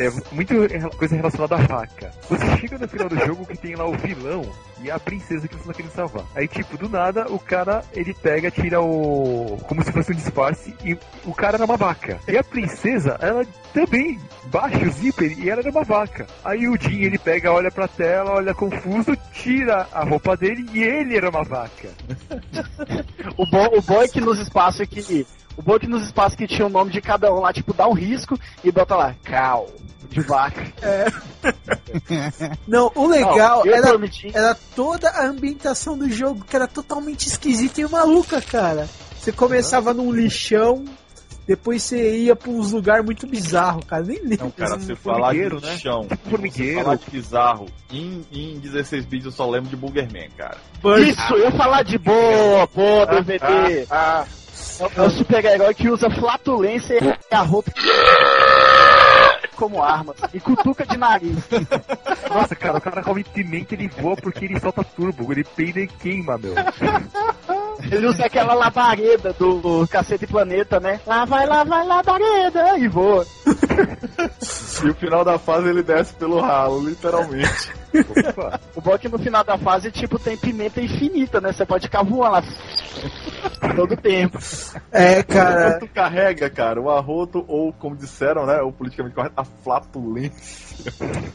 é 0.00 0.10
muito 0.32 0.54
coisa 0.96 1.14
relacionada 1.14 1.56
à 1.56 1.66
faca. 1.66 2.10
Você 2.28 2.56
chega 2.56 2.78
no 2.78 2.88
final 2.88 3.08
do 3.08 3.18
jogo 3.18 3.44
que 3.44 3.58
tem 3.58 3.74
lá 3.74 3.84
o 3.86 3.92
vilão 3.92 4.42
e 4.82 4.90
a 4.90 4.98
princesa 4.98 5.46
que 5.46 5.54
você 5.54 5.66
tá 5.66 5.74
querendo 5.74 5.92
salvar. 5.92 6.24
Aí, 6.34 6.48
tipo, 6.48 6.78
do 6.78 6.88
nada, 6.88 7.30
o 7.30 7.38
cara, 7.38 7.84
ele 7.92 8.14
pega, 8.14 8.50
tira 8.50 8.80
o... 8.80 9.58
como 9.68 9.84
se 9.84 9.92
fosse 9.92 10.12
um 10.12 10.14
disfarce 10.14 10.74
e 10.82 10.96
o 11.26 11.34
cara 11.34 11.56
era 11.56 11.66
uma 11.66 11.76
vaca. 11.76 12.18
E 12.26 12.38
a 12.38 12.42
princesa, 12.42 13.18
ela 13.20 13.44
também 13.74 14.18
baixa 14.46 14.86
o 14.86 14.90
zíper 14.90 15.38
e 15.38 15.50
ela 15.50 15.60
era 15.60 15.70
uma 15.70 15.84
vaca. 15.84 16.26
Aí 16.42 16.66
o 16.66 16.80
Jim, 16.80 17.02
ele 17.02 17.18
pega, 17.18 17.52
olha 17.52 17.70
pra 17.70 17.86
tela, 17.86 18.32
olha 18.32 18.54
confuso, 18.54 19.14
tira 19.34 19.86
a 19.92 20.02
roupa 20.02 20.34
dele 20.34 20.66
e 20.72 20.82
ele 20.82 21.16
era 21.16 21.28
uma 21.28 21.44
vaca. 21.44 21.90
O 23.36 23.46
bom, 23.46 23.66
o 23.78 23.82
bom 23.82 24.02
é 24.02 24.08
que 24.08 24.20
nos 24.20 24.38
espaços 24.38 24.86
que. 24.88 25.26
O 25.60 25.62
bom 25.62 25.76
é 25.76 25.78
que 25.78 25.86
nos 25.86 26.04
espaços 26.04 26.34
que 26.34 26.46
tinha 26.46 26.66
o 26.66 26.70
nome 26.70 26.90
de 26.90 27.02
cada 27.02 27.30
um 27.30 27.38
lá, 27.40 27.52
tipo, 27.52 27.74
dá 27.74 27.86
um 27.86 27.92
risco 27.92 28.40
e 28.64 28.72
bota 28.72 28.96
lá, 28.96 29.14
cal, 29.22 29.68
de 30.08 30.22
vaca. 30.22 30.64
Não, 32.66 32.90
o 32.94 33.06
legal 33.06 33.62
Não, 33.66 33.74
era, 33.74 33.88
era 34.32 34.54
toda 34.74 35.10
a 35.10 35.26
ambientação 35.26 35.98
do 35.98 36.08
jogo, 36.10 36.42
que 36.48 36.56
era 36.56 36.66
totalmente 36.66 37.26
esquisita 37.26 37.82
e 37.82 37.86
maluca, 37.86 38.40
cara. 38.40 38.88
Você 39.18 39.32
começava 39.32 39.92
num 39.92 40.10
lixão, 40.10 40.82
depois 41.46 41.82
você 41.82 42.16
ia 42.20 42.34
pra 42.34 42.50
uns 42.50 42.72
lugares 42.72 43.04
muito 43.04 43.26
bizarros, 43.26 43.84
cara. 43.84 44.02
Nem 44.02 44.18
lembro. 44.22 44.44
Não, 44.46 44.50
cara, 44.50 44.76
um 44.76 44.80
você 44.80 44.96
falar 44.96 45.34
de 45.34 45.66
né? 45.66 45.76
chão, 45.76 46.08
formigueiro. 46.30 46.78
você 46.78 46.84
falar 46.84 46.96
de 46.96 47.10
bizarro, 47.10 47.66
em, 47.92 48.24
em 48.32 48.58
16 48.58 49.04
bits 49.04 49.26
eu 49.26 49.32
só 49.32 49.46
lembro 49.46 49.68
de 49.68 49.76
Boogerman, 49.76 50.30
cara. 50.38 50.56
Isso, 51.06 51.34
eu 51.34 51.52
falar 51.52 51.82
de 51.82 51.98
boa, 51.98 52.66
boa, 52.74 53.04
DVD. 53.04 53.86
Ah, 53.90 54.24
É 54.24 54.24
o- 54.24 54.39
é 54.96 55.02
o 55.02 55.10
super-herói 55.10 55.74
que 55.74 55.88
usa 55.88 56.10
flatulência 56.10 56.98
e 57.02 57.34
a 57.34 57.42
roupa 57.42 57.70
como 59.60 59.82
arma. 59.82 60.14
E 60.32 60.40
cutuca 60.40 60.86
de 60.86 60.96
nariz. 60.96 61.36
Nossa, 62.30 62.56
cara, 62.56 62.78
o 62.78 62.80
cara 62.80 63.02
come 63.02 63.22
pimenta 63.22 63.74
ele 63.74 63.88
voa 63.88 64.16
porque 64.16 64.46
ele 64.46 64.58
solta 64.58 64.82
turbo, 64.82 65.30
ele 65.30 65.44
peida 65.44 65.80
e 65.80 65.86
queima, 65.86 66.38
meu. 66.38 66.54
Ele 67.90 68.06
usa 68.06 68.26
aquela 68.26 68.54
labareda 68.54 69.32
do 69.34 69.86
Cacete 69.88 70.26
Planeta, 70.26 70.80
né? 70.80 71.00
Lá 71.06 71.24
vai, 71.24 71.46
lá 71.46 71.64
vai, 71.64 71.86
labareda! 71.86 72.78
E 72.78 72.88
voa. 72.88 73.26
e 74.84 74.88
o 74.88 74.94
final 74.94 75.24
da 75.24 75.38
fase 75.38 75.68
ele 75.68 75.82
desce 75.82 76.14
pelo 76.14 76.40
ralo, 76.40 76.86
literalmente. 76.88 77.72
Opa. 78.28 78.60
O 78.76 78.80
bom 78.80 78.94
é 78.94 78.98
que 78.98 79.08
no 79.08 79.18
final 79.18 79.42
da 79.44 79.58
fase, 79.58 79.90
tipo, 79.90 80.18
tem 80.18 80.36
pimenta 80.36 80.80
infinita, 80.80 81.40
né? 81.40 81.52
Você 81.52 81.66
pode 81.66 81.86
ficar 81.86 82.02
voando 82.02 82.32
lá. 82.32 82.42
Todo 83.76 83.96
tempo. 83.96 84.38
É, 84.90 85.22
cara. 85.22 85.78
Tu 85.78 85.88
carrega, 85.88 86.48
cara, 86.50 86.80
o 86.80 86.90
arroto, 86.90 87.44
ou 87.46 87.72
como 87.72 87.94
disseram, 87.96 88.46
né, 88.46 88.60
o 88.62 88.72
politicamente 88.72 89.14
correto, 89.14 89.34
a 89.36 89.44
flatulência. 89.44 90.70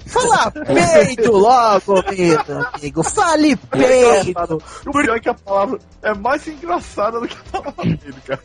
Fala 0.07 0.51
peito 0.51 1.31
logo, 1.31 1.93
meu 2.11 2.67
amigo. 2.73 3.03
Fale 3.03 3.55
peito. 3.55 4.61
O 4.87 4.91
pior 4.91 5.17
é 5.17 5.19
que 5.19 5.29
a 5.29 5.33
palavra 5.35 5.79
é 6.01 6.13
mais 6.15 6.47
engraçada 6.47 7.19
do 7.19 7.27
que 7.27 7.37
a 7.53 7.61
palavra 7.61 7.83
dele, 7.85 8.15
cara. 8.25 8.41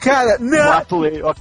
Cara, 0.00 0.36
não. 0.40 0.72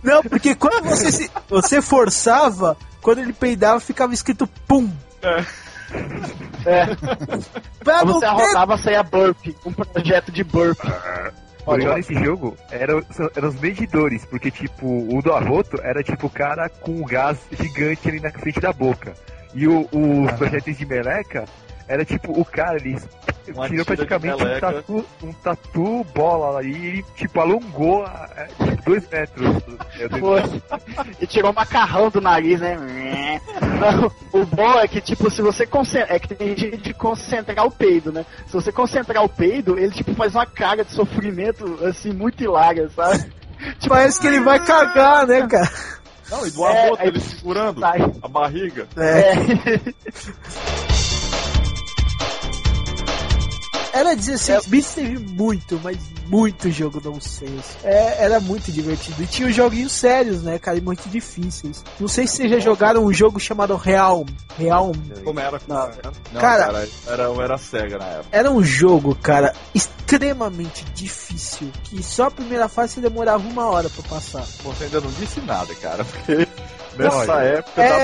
Não, 0.04 0.22
porque 0.24 0.54
quando 0.54 0.84
você, 0.84 1.12
se- 1.12 1.32
você 1.50 1.82
forçava, 1.82 2.78
quando 3.02 3.20
ele 3.20 3.34
peidava, 3.34 3.80
ficava 3.80 4.14
escrito 4.14 4.46
pum. 4.68 4.92
É. 5.24 6.86
Pra 7.84 8.00
Quando 8.02 8.14
você 8.14 8.26
arrotava, 8.26 8.78
saía 8.78 9.02
burp. 9.02 9.48
Um 9.66 9.74
projeto 9.74 10.32
de 10.32 10.44
burp. 10.44 10.78
O 11.74 11.78
legal 11.78 11.96
nesse 11.96 12.14
jogo 12.16 12.56
era, 12.72 12.94
eram 13.36 13.50
os 13.50 13.60
medidores, 13.60 14.26
porque 14.26 14.50
tipo, 14.50 14.86
o 14.86 15.22
do 15.22 15.34
arroto 15.34 15.80
era 15.84 16.02
tipo 16.04 16.28
o 16.28 16.30
cara 16.30 16.70
com 16.70 17.02
o 17.02 17.06
gás 17.06 17.40
gigante 17.52 18.10
ali 18.10 18.20
na 18.20 18.32
frente 18.32 18.60
da 18.60 18.74
boca. 18.74 19.14
E 19.54 19.68
o, 19.68 19.88
os 19.92 20.32
projéteis 20.34 20.78
de 20.78 20.86
meleca 20.86 21.46
era 21.90 22.06
tipo 22.06 22.40
o 22.40 22.46
cara, 22.46 22.78
ele 22.78 22.98
Uma 23.54 23.68
tirou 23.68 23.84
praticamente 23.84 24.44
um 24.44 24.60
tatu, 24.60 25.06
um 25.24 25.34
tatu 25.34 26.04
bola 26.14 26.60
ali 26.60 26.72
e 26.72 26.86
ele 26.88 27.06
tipo 27.16 27.40
alongou 27.40 28.04
a- 28.06 28.30
é, 28.38 28.44
tipo, 28.46 28.84
dois 28.86 29.10
metros. 29.10 29.48
E 31.20 31.26
tirou 31.26 31.52
o 31.52 31.56
macarrão 31.56 32.10
do 32.12 32.22
nariz, 32.22 32.60
né? 32.62 32.78
Não, 33.80 34.12
o 34.42 34.46
bom 34.46 34.80
é 34.80 34.88
que, 34.88 35.02
tipo, 35.02 35.32
se 35.32 35.42
você 35.42 35.66
concentrar. 35.66 36.16
É 36.16 36.20
que 36.20 36.36
tem 36.36 36.56
jeito 36.56 36.78
de 36.78 36.94
concentrar 36.94 37.66
o 37.66 37.72
peido, 37.72 38.12
né? 38.12 38.24
Se 38.46 38.54
você 38.54 38.72
concentrar 38.72 39.24
o 39.24 39.30
peido, 39.30 39.80
ele, 39.80 39.92
tipo, 39.92 40.14
faz 40.14 40.36
uma 40.36 40.46
cara 40.46 40.86
de 40.86 40.92
sofrimento, 40.92 41.80
assim, 41.86 42.12
muito 42.14 42.44
hilária, 42.44 42.88
sabe? 42.96 43.32
Parece 43.88 44.22
que 44.22 44.28
ele 44.28 44.42
vai 44.42 44.64
cagar, 44.64 45.26
né, 45.26 45.48
cara? 45.48 45.72
Não, 46.30 46.46
e 46.46 46.52
do 46.52 46.66
É, 46.68 47.08
ele 47.08 47.20
segurando 47.20 47.80
Sai. 47.80 48.00
a 48.22 48.28
barriga. 48.28 48.88
É. 48.96 49.34
É. 53.94 54.00
Era 54.00 54.16
16 54.16 54.66
bits, 54.68 54.94
teve 54.96 55.20
muito, 55.20 55.80
mas 55.84 55.98
muito 56.28 56.70
jogo 56.72 57.02
nonsense. 57.04 57.78
É, 57.84 58.24
era 58.24 58.40
muito 58.40 58.72
divertido. 58.72 59.22
E 59.24 59.26
tinha 59.28 59.48
os 59.48 59.56
joguinhos 59.56 59.92
sérios, 59.92 60.42
né, 60.44 60.58
cara? 60.60 60.78
E 60.78 60.82
muito 60.82 61.08
difíceis. 61.10 61.84
Não 62.00 62.08
sei 62.08 62.26
se 62.28 62.38
vocês 62.38 62.52
já 62.52 62.60
jogaram 62.60 63.04
um 63.04 63.12
jogo 63.14 63.40
chamado 63.40 63.76
Realm. 63.76 64.26
Realm. 64.58 64.94
Como 65.24 65.40
era? 65.40 65.60
Como 65.60 65.74
Não. 65.80 65.86
era? 65.88 66.12
Não, 66.32 66.42
Cara- 66.42 66.66
cara, 66.66 66.88
era, 67.08 67.24
era 67.44 67.58
cega 67.58 67.98
na 67.98 68.06
época. 68.06 68.30
Era 68.32 68.52
um 68.52 68.64
jogo, 68.64 69.16
cara, 69.16 69.54
extremamente 69.74 70.86
difícil. 70.94 71.72
Que 71.84 72.02
só 72.04 72.26
a 72.28 72.32
primeira 72.32 72.68
fase 72.68 72.94
você 72.94 73.02
demorava 73.02 73.48
uma 73.48 73.66
hora 73.66 73.90
pra 73.90 74.04
passar. 74.04 74.44
Você 74.64 74.86
ainda 74.86 75.02
não 75.02 75.12
disse 75.12 75.40
nada, 75.42 75.74
cara, 75.76 76.04
porque 76.06 76.48
nessa 77.04 77.18
Olha, 77.34 77.44
época 77.48 77.82
é- 77.82 77.90
dá 77.90 77.96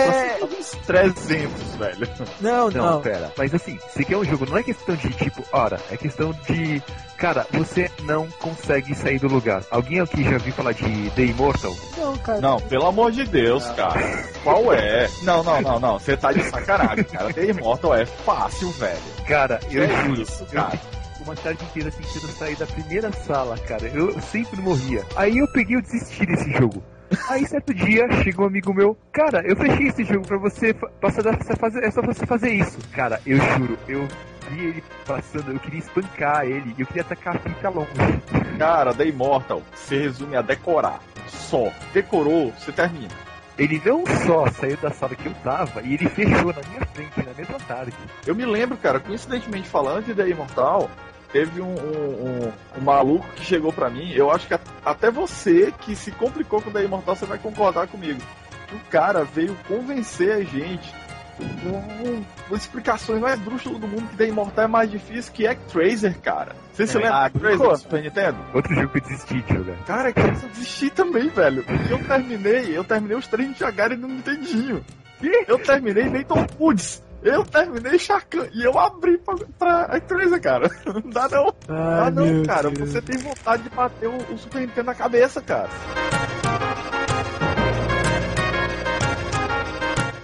pra 0.47 0.47
citar 0.49 0.59
uns 0.59 0.71
300, 0.87 1.75
velho. 1.75 2.09
Não, 2.41 2.69
Não, 2.69 2.91
não. 2.93 3.01
pera. 3.01 3.31
Mas 3.37 3.53
assim, 3.53 3.77
se 3.93 4.05
quer 4.05 4.17
um 4.17 4.23
jogo, 4.25 4.45
não 4.49 4.57
é 4.57 4.63
questão 4.63 4.95
de 4.95 5.09
tipo, 5.13 5.43
hora, 5.51 5.79
é 5.91 5.97
questão 5.97 6.31
de. 6.47 6.81
Cara, 7.17 7.45
você 7.51 7.89
não 8.03 8.27
consegue 8.39 8.93
sair 8.93 9.19
do 9.19 9.27
lugar. 9.27 9.63
Alguém 9.71 9.99
aqui 10.01 10.23
já 10.23 10.33
ouviu 10.33 10.53
falar 10.53 10.73
de 10.73 11.09
The 11.11 11.21
Immortal? 11.23 11.73
Não, 11.97 12.17
cara. 12.17 12.41
Não, 12.41 12.59
pelo 12.59 12.85
amor 12.87 13.11
de 13.11 13.23
Deus, 13.23 13.65
cara. 13.69 13.99
Qual 14.43 14.73
é? 14.73 15.09
Não, 15.23 15.41
não, 15.43 15.61
não, 15.61 15.79
não. 15.79 15.99
Você 15.99 16.17
tá 16.17 16.31
de 16.33 16.43
sacanagem, 16.43 17.03
cara. 17.05 17.33
The 17.33 17.45
Immortal 17.45 17.95
é 17.95 18.05
fácil, 18.05 18.69
velho. 18.71 18.99
Cara, 19.27 19.59
eu 19.71 19.83
É 19.83 20.03
juro. 20.03 20.21
isso, 20.21 20.45
cara. 20.45 20.71
fiquei 20.71 20.89
uma 21.25 21.35
tarde 21.35 21.63
inteira 21.63 21.89
tentando 21.91 22.31
sair 22.33 22.55
da 22.55 22.67
primeira 22.67 23.11
sala, 23.25 23.57
cara. 23.59 23.87
Eu 23.87 24.19
sempre 24.21 24.61
morria. 24.61 25.03
Aí 25.15 25.37
eu 25.37 25.47
peguei 25.53 25.77
e 25.77 25.81
desisti 25.81 26.25
desse 26.25 26.51
jogo. 26.51 26.83
Aí 27.29 27.45
certo 27.45 27.73
dia 27.73 28.07
chegou 28.23 28.45
um 28.45 28.47
amigo 28.47 28.73
meu, 28.73 28.97
cara, 29.11 29.41
eu 29.45 29.55
fechei 29.55 29.87
esse 29.87 30.03
jogo 30.03 30.27
pra 30.27 30.37
você 30.37 30.73
passar 30.73 31.23
dessa 31.23 31.55
fase, 31.55 31.79
é 31.79 31.91
só 31.91 32.01
você 32.01 32.25
fazer 32.25 32.53
isso. 32.53 32.77
Cara, 32.93 33.21
eu 33.25 33.37
juro, 33.37 33.77
eu 33.87 34.07
vi 34.49 34.65
ele 34.65 34.83
passando, 35.05 35.51
eu 35.51 35.59
queria 35.59 35.79
espancar 35.79 36.45
ele, 36.45 36.75
eu 36.77 36.85
queria 36.85 37.01
atacar 37.01 37.35
a 37.35 37.39
fita 37.39 37.69
longe. 37.69 37.89
Cara, 38.57 38.93
The 38.93 39.07
Immortal 39.07 39.61
se 39.75 39.97
resume 39.97 40.35
a 40.35 40.41
decorar. 40.41 40.99
Só. 41.27 41.71
Decorou, 41.93 42.51
você 42.51 42.71
termina. 42.71 43.13
Ele 43.57 43.81
não 43.85 44.05
só 44.05 44.47
saiu 44.47 44.77
da 44.77 44.91
sala 44.91 45.15
que 45.15 45.27
eu 45.27 45.33
tava, 45.35 45.81
e 45.81 45.93
ele 45.93 46.09
fechou 46.09 46.53
na 46.53 46.61
minha 46.69 46.85
frente 46.93 47.25
na 47.25 47.33
mesma 47.33 47.57
tarde. 47.59 47.93
Eu 48.27 48.35
me 48.35 48.45
lembro, 48.45 48.77
cara, 48.77 48.99
coincidentemente 48.99 49.69
falando 49.69 50.05
de 50.05 50.13
The 50.13 50.27
Immortal, 50.27 50.89
teve 51.35 51.59
um, 51.61 51.65
um, 51.67 52.45
um- 52.47 52.51
um 52.77 52.81
maluco 52.81 53.27
que 53.35 53.43
chegou 53.43 53.73
pra 53.73 53.89
mim, 53.89 54.09
eu 54.13 54.31
acho 54.31 54.47
que 54.47 54.53
a- 54.53 54.59
até 54.85 55.11
você 55.11 55.73
que 55.81 55.93
se 55.93 56.09
complicou 56.11 56.61
com 56.61 56.71
The 56.71 56.85
Immortal, 56.85 57.13
você 57.13 57.25
vai 57.25 57.37
concordar 57.37 57.87
comigo. 57.87 58.21
Que 58.69 58.75
o 58.75 58.79
cara 58.89 59.25
veio 59.25 59.53
convencer 59.67 60.31
a 60.31 60.41
gente 60.43 60.95
com, 61.37 62.23
com 62.47 62.55
explicações 62.55 63.19
mais 63.19 63.37
drúxulas 63.41 63.81
do 63.81 63.87
mundo 63.87 64.07
que 64.07 64.15
The 64.15 64.27
Immortal 64.29 64.63
é 64.63 64.67
mais 64.69 64.89
difícil 64.89 65.33
que 65.33 65.53
Tracer, 65.73 66.17
cara. 66.21 66.55
Você 66.71 66.87
se 66.87 66.95
É, 66.95 67.01
lembra 67.01 67.17
ah, 67.25 67.27
de 67.27 67.37
Tracer 67.39 67.69
do 67.69 67.77
Super 67.77 68.03
Nintendo? 68.03 68.37
Outro 68.53 68.73
jogo 68.73 68.87
que 68.87 68.97
eu 68.99 69.01
desisti 69.01 69.41
de 69.41 69.53
jogar. 69.55 69.75
Cara, 69.85 70.13
que 70.13 70.19
eu 70.21 70.31
desisti 70.31 70.89
também, 70.89 71.27
velho. 71.27 71.65
Porque 71.65 71.93
eu 71.93 71.99
terminei, 71.99 72.77
eu 72.77 72.83
terminei 72.85 73.17
os 73.17 73.27
três 73.27 73.53
de 73.57 73.71
Garen 73.73 73.97
no 73.97 74.07
Nintendinho. 74.07 74.81
Eu 75.47 75.59
terminei 75.59 76.05
Nathan 76.09 76.45
Woods. 76.57 77.03
Eu 77.25 77.43
terminei 77.43 77.97
Shakan 77.97 78.47
e 78.53 78.63
eu 78.63 78.77
abri 78.77 79.17
pra, 79.17 79.35
pra 79.57 79.81
Actraiser, 79.85 80.39
cara. 80.39 80.69
Não 80.85 81.09
dá 81.09 81.27
não. 81.27 81.47
Ah, 81.67 82.05
Ah, 82.05 82.11
não, 82.11 82.43
cara. 82.43 82.69
Deus. 82.69 82.91
Você 82.91 83.01
tem 83.01 83.17
vontade 83.17 83.63
de 83.63 83.69
bater 83.69 84.07
o, 84.07 84.15
o 84.31 84.37
Super 84.37 84.61
Nintendo 84.61 84.85
na 84.85 84.93
cabeça, 84.95 85.41
cara. 85.41 85.67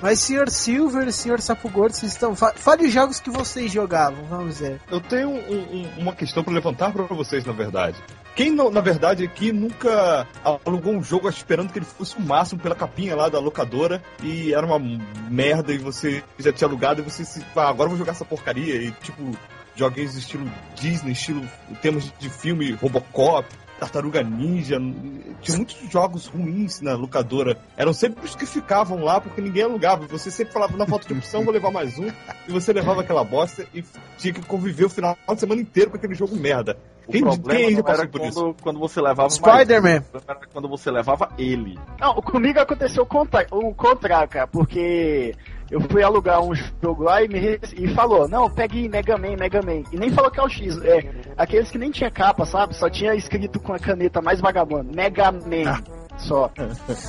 Mas, 0.02 0.20
senhor 0.20 0.50
Silver, 0.50 1.12
senhor 1.12 1.40
Sapo 1.42 1.70
Gordo, 1.70 1.94
vocês 1.94 2.12
estão. 2.14 2.36
fa- 2.36 2.54
Fale 2.56 2.88
os 2.88 2.94
jogos 2.94 3.20
que 3.20 3.30
vocês 3.30 3.72
jogavam, 3.72 4.24
vamos 4.26 4.60
ver. 4.60 4.80
Eu 4.90 5.00
tenho 5.00 5.30
um- 5.30 5.76
um- 5.84 5.90
uma 6.00 6.16
questão 6.16 6.44
pra 6.44 6.54
levantar 6.54 6.92
pra 6.92 7.04
vocês, 7.04 7.46
na 7.46 7.54
verdade. 7.54 7.98
Quem, 8.36 8.52
na 8.56 8.82
verdade, 8.82 9.24
aqui 9.26 9.52
nunca 9.52 10.26
alugou 10.66 10.94
um 10.94 11.04
jogo 11.04 11.28
esperando 11.30 11.72
que 11.72 11.80
ele 11.80 11.86
fosse 11.86 12.18
o 12.18 12.22
máximo 12.22 12.62
pela 12.62 12.74
capinha 12.74 13.16
lá 13.16 13.28
da 13.30 13.40
locadora 13.40 14.02
e 14.24 14.54
era 14.54 14.66
uma 14.66 14.80
merda 15.30 15.74
e 15.74 15.78
você 15.78 16.24
já 16.40 16.52
tinha 16.52 16.68
alugado 16.68 17.02
e 17.02 17.04
você 17.04 17.24
se. 17.26 17.44
Ah, 17.56 17.68
agora 17.70 17.88
eu 17.88 17.90
vou 17.90 17.98
jogar 17.98 18.14
essa 18.14 18.24
porcaria 18.26 18.76
e, 18.76 18.92
tipo, 19.04 19.38
joguinhos 19.76 20.16
estilo 20.16 20.50
Disney, 20.76 21.12
estilo 21.12 21.48
temas 21.82 22.12
de 22.18 22.30
filme 22.30 22.72
Robocop. 22.72 23.48
Tartaruga 23.86 24.22
Ninja. 24.22 24.78
Tinha 25.42 25.58
muitos 25.58 25.76
jogos 25.90 26.28
ruins 26.28 26.82
na 26.82 26.94
locadora. 26.94 27.58
Eram 27.76 27.94
sempre 27.94 28.24
os 28.24 28.36
que 28.36 28.46
ficavam 28.46 29.04
lá 29.04 29.20
porque 29.20 29.42
ninguém 29.42 29.64
alugava. 29.64 30.06
Você 30.06 30.30
sempre 30.30 30.54
falava 30.54 30.78
na 30.78 30.86
falta 30.86 31.08
de 31.08 31.14
opção, 31.14 31.44
vou 31.44 31.52
levar 31.52 31.72
mais 31.72 31.98
um. 31.98 32.08
E 32.48 32.52
você 32.52 32.72
levava 32.72 33.02
aquela 33.02 33.24
bosta 33.24 33.66
e 33.74 33.84
tinha 34.20 34.36
que 34.36 34.42
conviver 34.46 34.86
o 34.86 34.90
final 34.90 35.18
de 35.34 35.40
semana 35.40 35.60
inteiro 35.62 35.90
com 35.90 35.98
aquele 35.98 36.14
jogo 36.14 36.36
merda. 36.36 36.78
O 37.08 37.12
Quem, 37.12 37.22
problema 37.24 37.60
quem 37.60 37.78
era 37.80 38.08
por 38.08 38.22
isso? 38.22 38.40
quando, 38.40 38.56
quando 38.62 38.80
você 38.80 39.02
levava 39.02 39.30
Spider-Man. 39.32 40.04
Quando 40.54 40.70
você 40.70 40.92
levava 40.92 41.32
ele. 41.36 41.80
Não, 42.00 42.14
comigo 42.22 42.60
aconteceu 42.60 43.02
o 43.02 43.06
contra- 43.08 43.48
o 43.50 43.74
contrário, 43.74 44.30
cara, 44.30 44.46
porque 44.46 45.34
eu 45.72 45.80
fui 45.80 46.04
alugar 46.04 46.44
um 46.44 46.54
jogo 46.54 47.04
lá 47.04 47.24
e 47.24 47.30
me 47.30 47.58
e 47.78 47.88
falou, 47.96 48.28
não, 48.28 48.50
pegue 48.50 48.90
Mega 48.90 49.18
Man, 49.18 49.38
Mega 49.38 49.62
Man. 49.62 49.84
E 49.92 49.98
nem 49.98 50.12
falou 50.12 50.30
que 50.30 50.40
é 50.40 50.44
o 50.44 50.50
X, 50.50 50.78
é 50.84 51.10
aqueles 51.38 51.72
que 51.72 51.78
nem 51.78 51.90
tinha 51.90 52.12
capa, 52.12 52.46
sabe? 52.46 52.76
Só 52.76 52.90
tinha 52.90 53.16
escrito 53.16 53.58
com 53.60 53.74
a 53.74 53.80
caneta 53.80 54.22
mais 54.22 54.42
vagabunda, 54.42 54.92
Mega 54.94 55.32
Man, 55.32 55.82
só. 56.18 56.52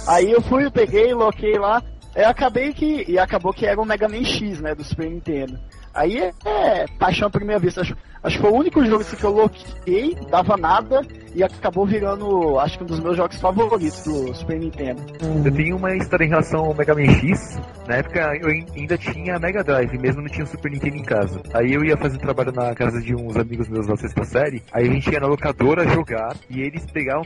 Aí 0.06 0.30
eu 0.30 0.40
fui, 0.40 0.70
peguei, 0.70 1.12
loquei 1.12 1.58
lá, 1.58 1.82
eu 2.14 2.28
acabei 2.28 2.72
que. 2.72 3.04
E 3.08 3.18
acabou 3.18 3.52
que 3.52 3.66
era 3.66 3.80
o 3.80 3.84
Mega 3.84 4.08
Man 4.08 4.24
X, 4.24 4.60
né, 4.60 4.74
do 4.74 4.84
Super 4.84 5.10
Nintendo. 5.10 5.58
Aí 5.92 6.18
é, 6.18 6.32
é 6.44 6.86
paixão 6.98 7.26
à 7.26 7.30
primeira 7.30 7.58
vista. 7.58 7.80
Acho, 7.80 7.96
acho 8.22 8.36
que 8.36 8.42
foi 8.42 8.50
o 8.50 8.56
único 8.56 8.84
jogo 8.84 9.02
assim, 9.02 9.16
que 9.16 9.24
eu 9.24 9.32
loquei, 9.32 10.14
dava 10.30 10.56
nada, 10.56 11.02
e 11.34 11.42
acabou 11.42 11.86
virando, 11.86 12.58
acho 12.58 12.78
que 12.78 12.84
um 12.84 12.86
dos 12.86 13.00
meus 13.00 13.16
jogos 13.16 13.36
favoritos 13.40 14.04
do 14.04 14.34
Super 14.34 14.58
Nintendo. 14.58 15.02
Eu 15.44 15.52
tenho 15.52 15.76
uma 15.76 15.94
história 15.96 16.24
em 16.24 16.28
relação 16.28 16.64
ao 16.66 16.74
Mega 16.74 16.94
Man 16.94 17.06
X. 17.06 17.60
Na 17.86 17.96
época 17.96 18.20
eu 18.36 18.48
ai- 18.48 18.66
ainda 18.76 18.98
tinha 18.98 19.38
Mega 19.38 19.62
Drive, 19.64 19.98
mesmo 19.98 20.22
não 20.22 20.28
tinha 20.28 20.44
o 20.44 20.46
Super 20.46 20.70
Nintendo 20.70 20.96
em 20.96 21.02
casa. 21.02 21.40
Aí 21.54 21.72
eu 21.72 21.84
ia 21.84 21.96
fazer 21.96 22.18
trabalho 22.18 22.52
na 22.52 22.74
casa 22.74 23.00
de 23.00 23.14
uns 23.14 23.36
amigos 23.36 23.68
meus 23.68 23.86
da 23.86 23.96
sexta 23.96 24.24
série. 24.24 24.62
Aí 24.72 24.86
a 24.88 24.92
gente 24.92 25.10
ia 25.10 25.20
na 25.20 25.26
locadora 25.26 25.86
jogar 25.88 26.36
e 26.50 26.60
eles 26.60 26.84
pegavam 26.90 27.22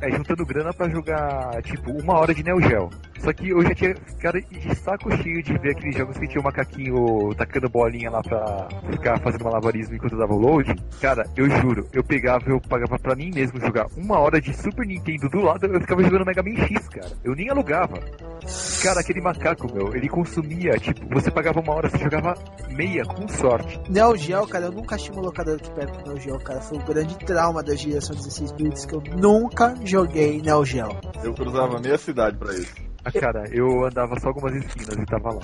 é, 0.00 0.10
juntando 0.10 0.44
grana 0.44 0.72
pra 0.72 0.88
jogar 0.88 1.62
tipo 1.62 1.90
uma 1.92 2.18
hora 2.18 2.34
de 2.34 2.42
Neo 2.42 2.60
Geo. 2.60 2.90
Só 3.20 3.32
que 3.32 3.48
eu 3.50 3.62
já 3.62 3.74
tinha 3.74 3.94
ficado 3.94 4.38
de 4.40 4.74
saco 4.76 5.10
cheio 5.22 5.42
de 5.42 5.56
ver 5.58 5.70
aqueles 5.70 5.96
jogos 5.96 6.18
que 6.18 6.26
tinha 6.28 6.40
o 6.40 6.44
macaquinho 6.44 7.34
tacando 7.34 7.70
bolinha 7.70 8.10
lá 8.10 8.20
pra 8.22 8.68
ficar 8.90 9.18
fazendo 9.20 9.44
malabarismo 9.44 9.94
enquanto 9.94 10.16
dava 10.18 10.34
o 10.34 10.38
load. 10.38 10.74
Cara, 11.00 11.24
eu 11.36 11.48
juro, 11.48 11.86
eu 11.94 12.04
pegava, 12.04 12.44
eu 12.50 12.60
pagava 12.60 12.98
pra 12.98 13.14
mim 13.14 13.30
mesmo 13.34 13.43
jogar 13.46 13.86
uma 13.96 14.18
hora 14.18 14.40
de 14.40 14.54
Super 14.54 14.86
Nintendo 14.86 15.28
do 15.28 15.40
lado, 15.40 15.66
eu 15.66 15.80
ficava 15.80 16.02
jogando 16.02 16.24
Mega 16.24 16.42
Man 16.42 16.56
X, 16.56 16.88
cara. 16.88 17.12
Eu 17.22 17.34
nem 17.34 17.48
alugava. 17.48 17.98
Cara, 18.82 19.00
aquele 19.00 19.20
macaco, 19.20 19.72
meu, 19.72 19.94
ele 19.94 20.08
consumia, 20.08 20.78
tipo, 20.78 21.06
você 21.08 21.30
pagava 21.30 21.60
uma 21.60 21.72
hora, 21.74 21.88
você 21.88 21.98
jogava 21.98 22.34
meia, 22.70 23.04
com 23.04 23.26
sorte. 23.28 23.80
Neo 23.88 24.16
Geo, 24.16 24.46
cara, 24.46 24.66
eu 24.66 24.72
nunca 24.72 24.94
achei 24.94 25.10
uma 25.10 25.22
locadora 25.22 25.56
aqui 25.56 25.70
perto 25.70 26.02
do 26.02 26.10
Neo 26.10 26.20
Geo, 26.20 26.38
cara. 26.40 26.60
Foi 26.60 26.78
o 26.78 26.84
grande 26.84 27.16
trauma 27.18 27.62
da 27.62 27.74
geração 27.74 28.14
16 28.14 28.52
bits 28.52 28.84
que 28.84 28.94
eu 28.94 29.02
nunca 29.16 29.74
joguei 29.84 30.40
Neo 30.42 30.64
Geo. 30.64 30.88
Eu 31.22 31.34
cruzava 31.34 31.80
meia 31.80 31.98
cidade 31.98 32.36
pra 32.36 32.52
isso. 32.54 32.93
Ah, 33.04 33.12
cara, 33.12 33.44
eu 33.52 33.84
andava 33.84 34.18
só 34.18 34.28
algumas 34.28 34.54
esquinas 34.56 34.96
e 34.96 35.04
tava 35.04 35.34
lá. 35.34 35.40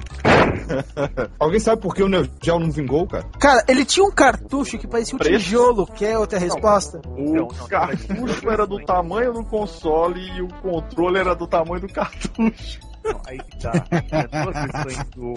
Alguém 1.39 1.61
sabe 1.61 1.83
por 1.83 1.95
que 1.95 2.03
o 2.03 2.09
Neo 2.09 2.27
Geo 2.43 2.59
não 2.59 2.71
vingou, 2.71 3.07
cara? 3.07 3.25
Cara, 3.39 3.65
ele 3.69 3.85
tinha 3.85 4.05
um 4.05 4.11
cartucho 4.11 4.79
que 4.79 4.87
parecia 4.87 5.15
um 5.15 5.19
Preço? 5.19 5.45
tijolo. 5.45 5.87
Quer 5.87 6.17
outra 6.17 6.39
resposta? 6.39 7.03
O 7.07 7.21
Não, 7.21 7.49
não, 7.49 7.49
cartucho 7.69 8.49
era 8.51 8.67
do 8.67 8.83
tamanho 8.85 9.33
do 9.35 9.45
console 9.45 10.21
e 10.21 10.43
o 10.43 10.49
controle 10.49 11.19
era 11.19 11.35
do 11.35 11.47
tamanho 11.47 11.83
do 11.83 11.93
cartucho. 11.93 12.89
Aí 13.26 13.38
tá. 13.61 13.72
Tinha 14.03 14.44
duas 14.44 14.57
versões 14.72 15.05
do, 15.11 15.34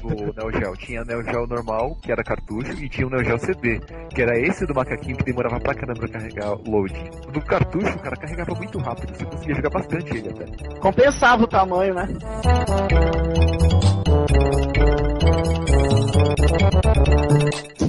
do 0.00 0.34
Neo 0.34 0.52
Geo. 0.58 0.76
Tinha 0.76 1.04
Neo 1.04 1.22
Geo 1.24 1.46
normal, 1.46 1.96
que 2.02 2.10
era 2.12 2.22
cartucho, 2.22 2.72
e 2.72 2.88
tinha 2.88 3.06
o 3.06 3.10
Neo 3.10 3.24
Geo 3.24 3.38
CD, 3.38 3.80
que 4.14 4.22
era 4.22 4.38
esse 4.38 4.66
do 4.66 4.74
macaquinho 4.74 5.16
que 5.16 5.24
demorava 5.24 5.58
pra 5.60 5.74
caramba 5.74 6.00
pra 6.00 6.08
carregar 6.08 6.52
o 6.52 6.70
load. 6.70 6.94
Do 7.32 7.40
cartucho, 7.40 7.94
o 7.96 7.98
cara 7.98 8.16
carregava 8.16 8.54
muito 8.54 8.78
rápido, 8.78 9.14
você 9.16 9.24
conseguia 9.24 9.54
jogar 9.54 9.70
bastante 9.70 10.16
ele 10.16 10.28
até. 10.28 10.46
Compensava 10.78 11.44
o 11.44 11.46
tamanho, 11.48 11.94
né? 11.94 12.08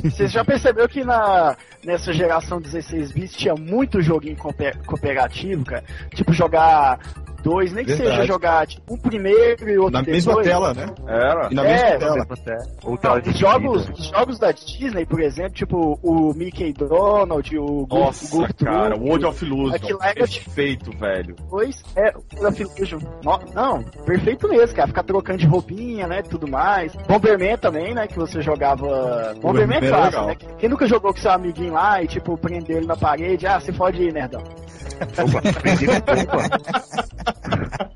Você 0.04 0.28
já 0.28 0.44
percebeu 0.44 0.88
que 0.88 1.04
na, 1.04 1.56
nessa 1.84 2.14
geração 2.14 2.60
16 2.60 3.12
bits 3.12 3.34
tinha 3.36 3.56
muito 3.56 4.02
joguinho 4.02 4.36
cooper- 4.38 4.78
cooperativo, 4.86 5.64
cara? 5.66 5.84
Tipo, 6.14 6.34
jogar 6.34 7.00
dois, 7.44 7.72
nem 7.74 7.84
que 7.86 7.92
Verdade. 7.94 8.16
seja 8.16 8.26
jogar 8.28 8.66
tipo, 8.66 8.94
um 8.94 8.98
primeiro 8.98 9.70
e 9.70 9.78
outro 9.78 9.94
Na 9.94 10.02
depois. 10.02 10.26
mesma 10.26 10.42
tela, 10.44 10.74
né? 10.74 10.86
Era. 11.08 11.48
E 11.52 11.56
na 11.56 11.64
É, 11.66 11.98
mesma 11.98 12.00
tela. 12.00 12.28
Até. 12.30 12.58
Ou 12.84 12.98
tela 12.98 13.22
jogos, 13.34 13.90
os 13.90 14.06
jogos 14.08 14.40
da 14.40 14.52
Disney, 14.52 15.06
por 15.06 15.20
exemplo, 15.22 15.54
tipo 15.54 16.00
o 16.02 16.34
Mickey 16.34 16.74
Donald, 16.74 17.58
o 17.60 17.86
Nossa, 17.90 18.36
Goof 18.36 18.54
cara, 18.54 18.92
Troop, 18.96 19.08
World 19.08 19.26
of 19.26 19.46
Illusion. 19.46 19.78
De- 19.78 19.98
Perfeito, 20.16 20.92
velho. 20.98 21.36
depois 21.36 21.84
é 21.96 22.14
o 22.16 22.48
Illusion. 22.80 23.00
No- 23.24 23.40
Não, 23.54 23.84
perfeito 24.06 24.48
mesmo, 24.48 24.76
cara. 24.76 24.88
Ficar 24.88 25.04
trocando 25.04 25.40
de 25.40 25.48
roupinha, 25.48 26.08
né? 26.08 26.22
Tudo 26.22 26.48
mais. 26.50 26.96
Bomberman 27.08 27.58
também, 27.58 27.94
né? 27.94 28.08
Que 28.08 28.18
você 28.18 28.42
jogava. 28.42 29.34
Bomberman 29.42 29.80
é 29.82 29.86
era 29.86 29.98
fácil, 29.98 30.26
legal. 30.26 30.28
né? 30.28 30.36
Quem 30.58 30.70
nunca 30.70 30.88
jogou 30.88 31.14
com 31.14 31.20
seu 31.20 31.32
amiguinho 31.32 31.74
lá 31.74 32.02
e, 32.02 32.08
tipo, 32.08 32.38
prender 32.38 32.78
ele 32.78 32.86
na 32.88 32.96
parede? 32.96 33.46
Ah, 33.48 33.60
você 33.60 33.72
pode 33.74 34.02
ir, 34.02 34.14
nerdão. 34.14 34.42
Opa, 34.42 35.50
aprendi 35.50 35.86
opa. 35.90 36.14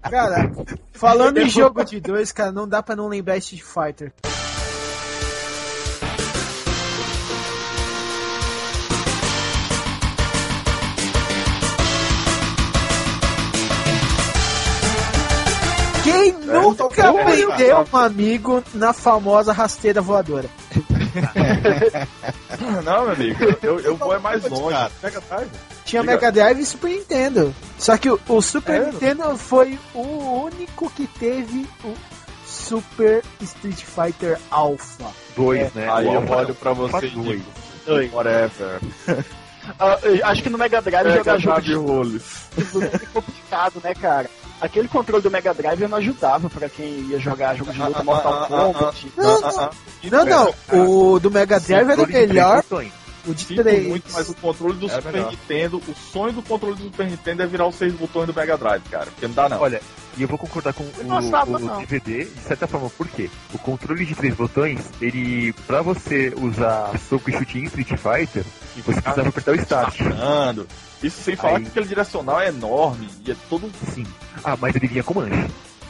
Cara, 0.09 0.51
falando 0.93 1.37
em 1.37 1.49
jogo 1.49 1.83
de 1.83 1.99
dois, 1.99 2.31
cara, 2.31 2.51
não 2.51 2.67
dá 2.67 2.81
pra 2.81 2.95
não 2.95 3.07
lembrar 3.07 3.37
Street 3.37 3.63
Fighter. 3.63 4.13
Quem 16.03 16.31
nunca 16.31 16.85
então, 16.85 17.17
pô, 17.17 17.25
vendeu 17.25 17.85
um 17.91 17.97
amigo 17.97 18.63
na 18.73 18.93
famosa 18.93 19.51
rasteira 19.51 20.01
voadora? 20.01 20.49
Não, 22.83 23.03
meu 23.03 23.11
amigo, 23.11 23.43
eu, 23.61 23.79
eu 23.79 23.97
vou 23.97 24.13
é 24.13 24.19
mais 24.19 24.47
longe. 24.49 24.77
Mega 25.03 25.21
Drive. 25.21 25.49
Tinha 25.87 26.01
Diga. 26.01 26.13
Mega 26.13 26.31
Drive 26.31 26.59
e 26.59 26.65
Super 26.65 26.89
Nintendo. 26.89 27.55
Só 27.79 27.97
que 27.97 28.09
o, 28.09 28.19
o 28.27 28.41
Super 28.41 28.81
É? 28.81 28.85
Nintendo 28.91 29.35
foi 29.37 29.79
o 29.95 30.01
único 30.43 30.89
que 30.91 31.07
teve 31.07 31.65
o 31.83 31.93
Super 32.45 33.23
Street 33.41 33.83
Fighter 33.83 34.37
Alpha. 34.51 35.05
Dois, 35.35 35.73
né? 35.73 35.89
Aí 35.91 36.05
O 36.05 36.13
eu 36.13 36.19
Alpha- 36.21 36.35
olho 36.35 36.55
pra 36.55 36.73
você 36.73 37.07
e 37.07 37.41
dois. 37.85 38.13
whatever. 38.13 38.79
Eu 40.01 40.25
acho 40.25 40.43
que 40.43 40.49
no 40.49 40.57
Mega 40.57 40.81
Drive 40.81 41.07
Mega 41.07 41.17
jogar 41.17 41.39
jogo 41.39 41.61
de 41.61 41.73
roles. 41.73 42.23
luta 42.73 42.85
é 43.03 43.05
complicado, 43.13 43.81
né, 43.83 43.93
cara? 43.93 44.29
Aquele 44.61 44.87
controle 44.87 45.21
do 45.21 45.29
Mega 45.29 45.53
Drive 45.53 45.85
não 45.87 45.97
ajudava 45.97 46.49
pra 46.49 46.69
quem 46.69 46.87
ia 47.09 47.19
jogar 47.19 47.53
jogo 47.55 47.73
de 47.73 47.79
luta 47.81 48.01
Mortal 48.01 48.33
ah, 48.33 48.43
ah, 48.45 48.47
Kombat. 48.47 49.11
Não, 49.17 49.41
não, 49.41 50.25
não, 50.25 50.53
não. 50.71 51.13
O 51.13 51.19
do 51.19 51.29
Mega 51.29 51.59
Drive 51.59 51.89
era 51.91 52.07
melhor. 52.07 52.63
O 53.27 53.33
de 53.33 53.43
Sinto 53.43 53.63
3. 53.63 53.87
muito, 53.87 54.11
mas 54.13 54.29
o 54.29 54.35
controle 54.35 54.75
do 54.75 54.85
É 54.87 54.95
Super 54.95 55.11
melhor. 55.13 55.31
Nintendo, 55.31 55.81
o 55.87 55.93
sonho 55.93 56.33
do 56.33 56.41
controle 56.41 56.75
do 56.75 56.83
Super 56.83 57.07
Nintendo 57.07 57.43
é 57.43 57.47
virar 57.47 57.67
os 57.67 57.75
seis 57.75 57.93
botões 57.93 58.27
do 58.27 58.33
Mega 58.33 58.57
Drive, 58.57 58.83
cara. 58.89 59.05
Porque 59.07 59.27
não 59.27 59.33
dá 59.33 59.49
não. 59.49 59.59
Olha, 59.59 59.81
e 60.17 60.21
eu 60.21 60.27
vou 60.27 60.37
concordar 60.37 60.73
com 60.73 60.83
o, 60.83 60.87
o. 60.87 61.79
DVD, 61.79 62.25
de 62.25 62.39
certa 62.41 62.65
forma, 62.67 62.89
por 62.89 63.07
quê? 63.07 63.29
O 63.53 63.57
controle 63.59 64.05
de 64.05 64.15
três 64.15 64.33
botões, 64.33 64.79
ele, 65.01 65.53
pra 65.67 65.81
você 65.81 66.33
usar 66.37 66.97
soco 67.09 67.29
e 67.29 67.33
chute 67.33 67.59
em 67.59 67.65
Street 67.65 67.89
Fighter, 67.89 68.43
você 68.75 69.01
precisava 69.01 69.29
apertar 69.29 69.51
o 69.51 69.55
start. 69.55 69.99
Isso 71.03 71.21
sem 71.21 71.35
falar 71.35 71.57
Aí. 71.57 71.63
que 71.63 71.69
aquele 71.69 71.85
direcional 71.85 72.41
é 72.41 72.47
enorme 72.47 73.07
e 73.25 73.31
é 73.31 73.35
todo. 73.49 73.69
Sim. 73.93 74.05
Ah, 74.43 74.57
mas 74.59 74.75
ele 74.75 74.87
vinha 74.87 75.03
com 75.03 75.13
manche. 75.13 75.47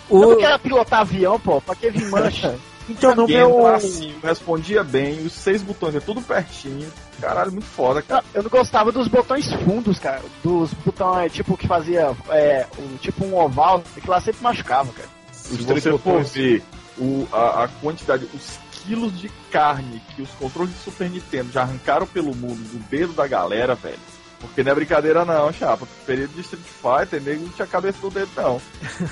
Eu 0.09 0.17
O... 0.17 0.29
não 0.31 0.37
quero 0.37 0.59
pilotar 0.59 1.01
avião, 1.01 1.39
pô, 1.39 1.61
pra 1.61 1.75
que 1.75 1.89
vir 1.89 2.09
mancha? 2.09 2.57
Então 2.89 3.15
no 3.15 3.27
meu. 3.27 3.63
macio, 3.63 4.15
respondia 4.23 4.83
bem, 4.83 5.25
os 5.25 5.33
seis 5.33 5.61
botões 5.61 5.95
é 5.95 5.99
tudo 5.99 6.21
pertinho. 6.21 6.91
Caralho, 7.19 7.51
muito 7.51 7.65
foda, 7.67 8.01
cara. 8.01 8.21
Não, 8.21 8.29
eu 8.33 8.43
não 8.43 8.49
gostava 8.49 8.91
dos 8.91 9.07
botões 9.07 9.51
fundos, 9.63 9.99
cara. 9.99 10.21
Dos 10.43 10.73
botões, 10.73 11.33
tipo, 11.33 11.57
que 11.57 11.67
fazia 11.67 12.15
é, 12.29 12.65
um, 12.77 12.97
tipo 12.97 13.25
um 13.25 13.37
oval, 13.37 13.83
que 13.95 14.09
lá 14.09 14.21
sempre 14.21 14.41
machucava, 14.43 14.91
cara. 14.93 15.09
Se 15.31 15.57
três 15.65 15.83
você 15.83 15.91
for 15.91 15.99
botões. 15.99 16.31
ver 16.33 16.63
o, 16.97 17.27
a, 17.31 17.63
a 17.63 17.67
quantidade, 17.67 18.27
os 18.33 18.59
quilos 18.83 19.19
de 19.19 19.29
carne 19.51 20.01
que 20.15 20.21
os 20.21 20.29
controles 20.31 20.73
de 20.73 20.79
Super 20.79 21.09
Nintendo 21.09 21.51
já 21.51 21.63
arrancaram 21.63 22.07
pelo 22.07 22.33
mundo 22.35 22.59
do 22.71 22.79
dedo 22.89 23.13
da 23.13 23.27
galera, 23.27 23.75
velho. 23.75 23.99
Porque 24.39 24.63
não 24.63 24.71
é 24.71 24.75
brincadeira 24.75 25.25
não, 25.25 25.51
chapa. 25.51 25.87
Período 26.05 26.33
de 26.33 26.41
Street 26.41 26.63
Fighter, 26.63 27.21
nego 27.21 27.43
não 27.43 27.49
tinha 27.49 27.67
cabeça 27.67 27.97
no 28.03 28.09
dedo, 28.11 28.29
não. 28.35 28.61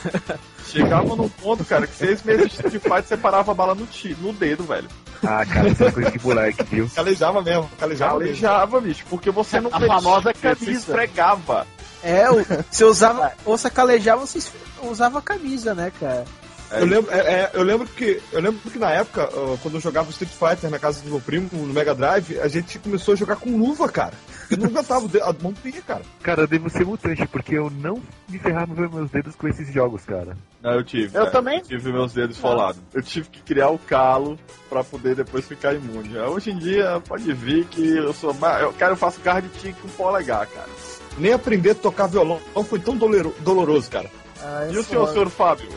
Chegava 0.67 1.15
num 1.15 1.30
ponto, 1.30 1.63
cara, 1.65 1.86
que 1.88 1.95
seis 1.95 2.21
meses 2.23 2.47
de 2.49 2.53
Street 2.55 2.82
Fighter 2.82 3.03
você 3.05 3.17
parava 3.17 3.51
a 3.51 3.55
bala 3.55 3.76
no, 3.76 3.86
ti, 3.86 4.15
no 4.19 4.34
dedo, 4.34 4.63
velho. 4.63 4.88
Ah, 5.23 5.45
cara, 5.45 5.69
essa 5.69 5.86
é 5.86 5.91
coisa 5.91 6.11
de 6.11 6.23
moleque, 6.23 6.63
viu? 6.63 6.89
Calejava 6.93 7.41
mesmo, 7.41 7.69
calejava 7.80 8.19
mesmo. 8.19 8.26
Calejava, 8.34 8.82
bicho, 8.82 9.05
porque 9.09 9.32
você 9.32 9.59
não 9.59 9.71
A 9.73 9.80
famosa 9.80 10.32
Você 10.34 10.41
camisa. 10.55 10.71
esfregava. 10.71 11.67
É, 12.03 12.30
o- 12.30 12.45
você 12.69 12.84
usava. 12.86 13.34
Ou 13.45 13.57
você 13.57 13.69
calejava, 13.69 14.26
você 14.26 14.39
usava 14.84 15.19
a 15.19 15.21
camisa, 15.21 15.73
né, 15.73 15.91
cara? 15.99 16.26
É 16.72 16.82
Eu 16.82 16.86
lembro, 16.86 17.11
é, 17.13 17.18
é, 17.20 17.51
eu 17.53 17.63
lembro 17.63 17.88
que 17.88 18.22
eu 18.32 18.41
lembro 18.41 18.59
que 18.72 18.80
na 18.80 18.91
época, 18.91 19.28
quando 19.61 19.76
eu 19.76 19.82
jogava 19.82 20.09
Street 20.09 20.32
Fighter 20.32 20.70
na 20.70 20.80
casa 20.80 21.01
do 21.01 21.09
meu 21.09 21.22
primo, 21.22 21.47
no 21.53 21.74
Mega 21.74 21.93
Drive, 21.93 22.39
a 22.39 22.47
gente 22.47 22.80
começou 22.80 23.13
a 23.13 23.18
jogar 23.18 23.36
com 23.36 23.55
luva, 23.57 23.88
cara. 23.88 24.13
Eu 24.49 24.57
não 24.57 24.66
aguentava, 24.68 25.07
dedo- 25.07 25.24
a 25.24 25.34
mão 25.41 25.53
doía, 25.53 25.82
cara. 25.82 26.01
Cara, 26.22 26.41
eu 26.43 26.47
devo 26.47 26.70
ser 26.70 26.86
mutante, 26.86 27.26
porque 27.28 27.55
eu 27.55 27.70
não 27.70 28.01
me 28.28 28.39
ferrava 28.39 28.74
meus 28.74 29.09
dedos 29.11 29.36
com 29.36 29.47
esses 29.47 29.72
jogos, 29.74 30.03
cara. 30.05 30.36
Não, 30.61 30.74
eu 30.74 30.84
tive. 30.84 31.16
Eu 31.16 31.26
né? 31.26 31.30
também. 31.30 31.57
Eu 31.59 31.63
tive 31.66 31.91
meus 31.91 32.13
dedos 32.13 32.38
folados. 32.38 32.82
Eu 32.93 33.01
tive 33.01 33.30
que 33.30 33.41
criar 33.41 33.70
o 33.70 33.78
calo 33.78 34.38
pra 34.70 34.84
poder 34.84 35.16
depois 35.16 35.47
ficar 35.47 35.74
imune. 35.74 36.18
Hoje 36.18 36.51
em 36.51 36.57
dia, 36.57 37.01
pode 37.07 37.32
vir 37.34 37.66
que 37.66 37.97
eu 37.97 38.13
sou. 38.13 38.36
Eu 38.59 38.74
quero 38.74 38.93
eu 38.93 38.97
faço 38.97 39.20
garra 39.22 39.41
de 39.41 39.49
tigre 39.49 39.76
com 39.82 39.88
polegar, 39.89 40.47
cara. 40.47 40.70
Nem 41.18 41.34
aprender 41.34 41.72
a 41.72 41.76
tocar 41.76 42.07
violão 42.07 42.39
foi 42.68 42.80
tão 42.80 42.97
doloro- 42.97 43.34
doloroso, 43.39 43.89
cara. 43.89 44.09
Ah, 44.41 44.68
é 44.70 44.74
E 44.74 44.78
o 44.78 44.84
senhor, 44.84 45.07
senhor 45.09 45.30
Fábio? 45.30 45.70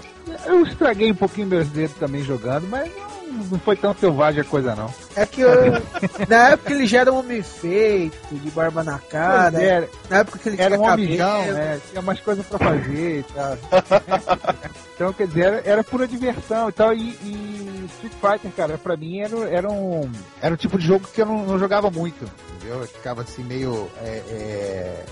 Eu 0.46 0.62
estraguei 0.66 1.10
um 1.10 1.14
pouquinho 1.14 1.46
meus 1.46 1.68
dedos 1.68 1.96
também 1.96 2.22
jogando, 2.22 2.66
mas 2.68 2.90
não, 3.28 3.44
não 3.44 3.58
foi 3.58 3.76
tão 3.76 3.94
selvagem 3.94 4.40
a 4.40 4.44
coisa 4.44 4.74
não. 4.74 4.92
É 5.14 5.26
que 5.26 5.40
eu, 5.40 5.50
na 6.28 6.50
época 6.50 6.72
ele 6.72 6.86
já 6.86 7.00
era 7.00 7.12
um 7.12 7.18
homem 7.18 7.42
feito, 7.42 8.34
de 8.34 8.50
barba 8.50 8.82
na 8.82 8.98
cara. 8.98 9.62
É, 9.62 9.88
Na 10.08 10.18
época 10.18 10.38
que 10.38 10.48
ele 10.48 10.60
era 10.60 10.76
tinha 10.76 10.88
um 10.88 10.90
amigão, 10.90 11.46
né? 11.46 11.80
Tinha 11.90 12.02
mais 12.02 12.20
coisas 12.20 12.46
pra 12.46 12.58
fazer 12.58 13.20
e 13.20 13.22
tal. 13.34 13.58
então, 14.94 15.12
quer 15.12 15.26
dizer, 15.26 15.44
era, 15.44 15.62
era 15.64 15.84
pura 15.84 16.06
diversão 16.06 16.68
e 16.68 16.72
tal. 16.72 16.94
E, 16.94 17.10
e 17.10 17.88
Street 17.94 18.14
Fighter, 18.14 18.52
cara, 18.56 18.78
pra 18.78 18.96
mim 18.96 19.20
era, 19.20 19.36
era, 19.50 19.70
um, 19.70 20.10
era 20.40 20.54
um 20.54 20.56
tipo 20.56 20.78
de 20.78 20.86
jogo 20.86 21.06
que 21.12 21.20
eu 21.20 21.26
não, 21.26 21.44
não 21.44 21.58
jogava 21.58 21.90
muito. 21.90 22.24
Entendeu? 22.56 22.80
Eu 22.80 22.86
ficava 22.86 23.22
assim 23.22 23.42
meio. 23.42 23.90
é, 24.00 24.22
é, 24.30 25.04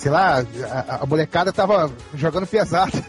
sei 0.00 0.10
lá, 0.10 0.42
a, 0.88 1.02
a 1.02 1.06
molecada 1.06 1.52
tava 1.52 1.92
jogando 2.14 2.46
pesado. 2.46 2.92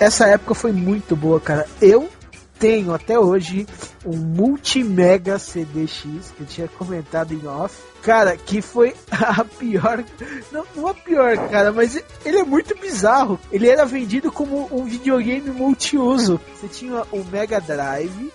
Essa 0.00 0.26
época 0.26 0.56
foi 0.56 0.72
muito 0.72 1.14
boa, 1.14 1.38
cara. 1.40 1.68
Eu 1.80 2.10
tenho 2.58 2.92
até 2.92 3.18
hoje 3.18 3.66
um 4.04 4.16
multi-mega 4.16 5.38
CDX 5.38 6.32
que 6.36 6.40
eu 6.40 6.46
tinha 6.46 6.68
comentado 6.68 7.32
em 7.32 7.46
off. 7.46 7.76
Cara, 8.02 8.36
que 8.36 8.62
foi 8.62 8.94
a 9.10 9.44
pior. 9.44 10.04
Não, 10.50 10.64
não 10.74 10.88
a 10.88 10.94
pior, 10.94 11.36
cara, 11.48 11.72
mas 11.72 12.00
ele 12.24 12.38
é 12.38 12.44
muito 12.44 12.76
bizarro. 12.76 13.38
Ele 13.50 13.68
era 13.68 13.84
vendido 13.84 14.30
como 14.30 14.68
um 14.72 14.84
videogame 14.84 15.50
multiuso. 15.50 16.40
Você 16.54 16.66
tinha 16.66 17.02
o 17.12 17.24
Mega 17.24 17.60
Drive, 17.60 18.32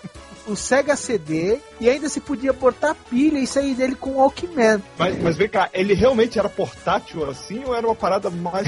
o 0.48 0.56
Sega 0.56 0.95
CD 0.95 1.60
e 1.80 1.89
ainda 1.89 2.10
se 2.10 2.20
podia 2.20 2.54
botar 2.54 2.95
pilha 2.95 3.39
e 3.39 3.48
sair 3.48 3.76
dele 3.76 3.95
com 3.95 4.12
o 4.12 4.18
Walkman. 4.18 4.82
Mas, 4.98 5.22
mas 5.22 5.38
vem 5.38 5.50
cá, 5.50 5.70
ele 5.74 5.93
realmente 5.93 6.39
era 6.39 6.50
portátil 6.50 7.30
assim 7.30 7.64
ou 7.66 7.76
era 7.76 7.86
uma 7.86 7.95
parada 7.95 8.30
mais 8.30 8.68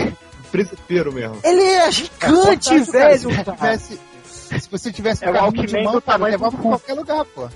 presepeiro 0.51 1.11
mesmo? 1.13 1.39
Ele 1.43 1.63
era 1.63 1.91
gigante, 1.91 2.69
cara, 2.69 2.83
velho. 2.83 3.19
se, 3.19 3.25
você 3.25 3.43
tivesse, 3.43 3.99
se 4.23 4.69
você 4.69 4.91
tivesse 4.91 5.25
É 5.25 5.29
o 5.29 5.33
carrinho 5.33 5.65
de 5.65 5.75
Walkman 5.75 5.83
mão, 5.83 6.01
cara, 6.01 6.23
levava 6.25 6.51
pra 6.51 6.61
qualquer 6.61 6.93
lugar, 6.93 7.25
pô. 7.25 7.49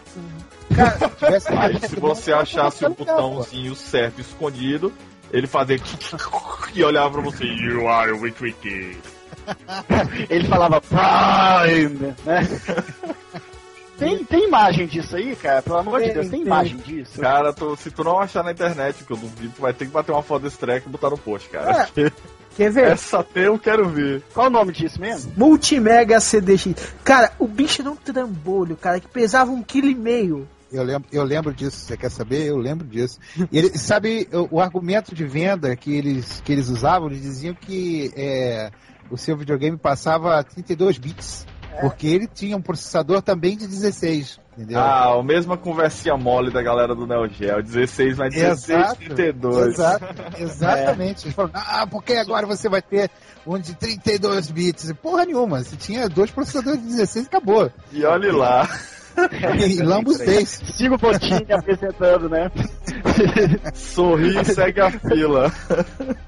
Cara, 0.76 0.98
Se 0.98 1.10
tivesse 1.16 1.48
Aí, 1.50 1.80
se 1.80 2.00
você 2.00 2.34
achasse 2.34 2.86
o 2.86 2.92
pô. 2.92 3.06
botãozinho 3.06 3.76
certo 3.76 4.22
escondido, 4.22 4.94
ele 5.32 5.48
fazia 5.48 5.78
e 6.74 6.84
olhava 6.84 7.14
pra 7.14 7.22
você. 7.22 7.44
You 7.46 7.88
are 7.88 8.12
weak, 8.14 8.42
weak. 8.42 8.98
Ele 10.30 10.48
falava 10.48 10.80
Prime, 10.82 12.16
né? 12.26 12.48
Tem, 13.98 14.24
tem 14.24 14.48
imagem 14.48 14.88
disso 14.88 15.16
aí, 15.16 15.36
cara? 15.36 15.62
Pelo 15.62 15.78
amor 15.78 16.00
de 16.00 16.06
Tem, 16.06 16.14
Deus, 16.16 16.30
tem 16.30 16.40
tem. 16.40 16.48
imagem 16.48 16.78
disso? 16.78 17.22
Cara, 17.22 17.54
tu- 17.54 17.76
se 17.76 17.92
tu 17.92 18.04
não 18.04 18.20
achar 18.20 18.44
na 18.44 18.52
internet, 18.52 19.04
que 19.04 19.12
eu 19.12 19.18
duvido, 19.18 19.54
tu 19.56 19.62
vai 19.62 19.74
ter 19.74 19.86
que 19.86 19.92
bater 19.92 20.12
uma 20.12 20.24
foto 20.24 20.44
desse 20.44 20.58
treco 20.58 20.90
e 20.90 20.92
botar 20.92 21.10
no 21.10 21.18
post, 21.18 21.50
cara. 21.50 21.88
É. 21.96 22.12
Quer 22.56 22.72
ver? 22.72 22.84
Essa 22.92 23.24
tem 23.24 23.44
eu 23.44 23.58
quero 23.58 23.88
ver. 23.90 24.22
Qual 24.34 24.48
o 24.48 24.50
nome 24.50 24.72
disso 24.74 25.00
mesmo? 25.02 25.32
Multimega 25.36 26.20
CDX. 26.20 26.94
Cara, 27.04 27.32
o 27.40 27.48
bicho 27.48 27.82
era 27.82 27.90
um 27.92 27.96
trambolho, 27.96 28.76
cara, 28.76 29.00
que 29.00 29.08
pesava 29.08 29.52
um 29.52 29.64
quilo 29.64 29.88
e 29.88 29.96
meio. 29.96 30.48
Eu 30.72 30.84
lembro, 30.84 31.08
eu 31.12 31.24
lembro 31.24 31.54
disso, 31.54 31.78
você 31.78 31.96
quer 31.96 32.10
saber? 32.10 32.48
Eu 32.48 32.58
lembro 32.58 32.86
disso. 32.88 33.20
E 33.52 33.58
ele, 33.58 33.78
sabe, 33.78 34.28
o, 34.34 34.56
o 34.58 34.60
argumento 34.60 35.14
de 35.14 35.24
venda 35.24 35.76
que 35.76 35.96
eles, 35.96 36.42
que 36.42 36.52
eles 36.52 36.68
usavam, 36.70 37.10
eles 37.10 37.22
diziam 37.22 37.54
que 37.54 38.12
é, 38.16 38.72
o 39.10 39.18
seu 39.18 39.38
videogame 39.38 39.78
passava 39.78 40.44
32 40.44 40.98
bits. 40.98 41.46
Porque 41.82 42.08
ele 42.08 42.28
tinha 42.28 42.56
um 42.56 42.62
processador 42.62 43.22
também 43.22 43.58
de 43.58 43.68
16, 43.68 44.40
entendeu? 44.54 44.80
Ah, 44.80 45.14
a 45.14 45.24
mesma 45.24 45.58
conversinha 45.58 46.16
mole 46.16 46.52
da 46.52 46.62
galera 46.62 46.96
do 46.96 47.06
Neo 47.06 47.28
Geo. 47.28 47.62
16 47.62 48.18
mais 48.18 48.34
16, 48.34 48.80
Exato, 48.80 48.96
32. 49.00 49.68
Exato, 49.68 50.06
exatamente. 50.42 51.26
Eles 51.26 51.36
falaram, 51.36 51.54
ah, 51.56 51.88
porque 51.88 52.14
agora 52.14 52.46
você 52.46 52.70
vai 52.70 52.82
ter 52.82 53.10
um 53.46 53.58
de 53.58 53.76
32 53.76 54.52
bits? 54.52 54.94
Porra 55.02 55.26
nenhuma, 55.26 55.64
você 55.64 55.76
tinha 55.76 56.08
dois 56.08 56.32
processadores 56.32 56.82
de 56.82 56.88
16 56.88 57.26
e 57.26 57.28
acabou. 57.28 57.72
E 57.92 58.06
olhe 58.06 58.32
lá. 58.32 58.70
E 59.68 59.82
lambos 59.82 60.18
fez. 60.18 60.50
Siga 60.50 60.96
o 60.96 60.98
Botinho 60.98 61.46
apresentando, 61.52 62.30
né? 62.30 62.52
Sorri 63.74 64.40
e 64.40 64.46
segue 64.46 64.82
a 64.82 64.92
fila. 64.92 65.52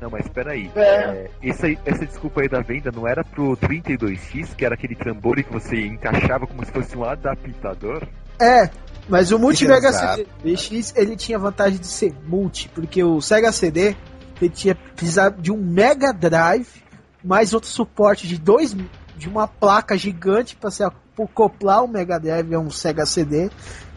Não, 0.02 0.10
mas 0.10 0.28
peraí. 0.30 0.72
É. 0.76 0.82
É, 0.86 1.30
essa, 1.44 1.68
aí- 1.68 1.78
essa 1.86 2.06
desculpa 2.06 2.42
aí 2.42 2.50
da 2.50 2.62
venda 2.62 2.92
não 2.92 3.08
era 3.08 3.24
pro 3.24 3.56
32X, 3.58 4.56
que 4.56 4.66
era 4.66 4.76
aquele 4.76 4.96
trambolho 4.96 5.44
que 5.44 5.52
você 5.52 5.86
encaixava 5.86 6.46
como 6.48 6.66
se 6.66 6.72
fosse 6.72 6.98
um 6.98 7.04
adaptador? 7.04 8.08
É, 8.40 8.70
mas 9.08 9.32
o 9.32 9.40
Multimega 9.40 9.88
Exato. 9.90 10.26
CDX 10.44 10.94
ele 10.96 11.16
tinha 11.16 11.40
vantagem 11.40 11.80
de 11.80 11.88
ser 11.88 12.14
multi, 12.28 12.70
porque 12.74 13.04
o 13.04 13.22
Sega 13.22 13.52
CD 13.52 13.96
ele 14.42 14.50
tinha 14.50 14.76
precisado 14.76 15.42
de 15.42 15.52
um 15.52 15.58
Mega 15.58 16.12
Drive 16.12 16.84
mais 17.24 17.54
outro 17.54 17.70
suporte 17.70 18.28
de 18.28 18.38
dois 18.38 18.76
de 19.18 19.30
uma 19.30 19.48
placa 19.48 19.98
gigante 19.98 20.56
para 20.56 20.70
se 20.70 20.84
acoplar 21.24 21.84
o 21.84 21.88
Mega 21.88 22.20
Drive 22.20 22.54
a 22.54 22.60
um 22.60 22.70
Sega 22.70 23.06
CD 23.06 23.50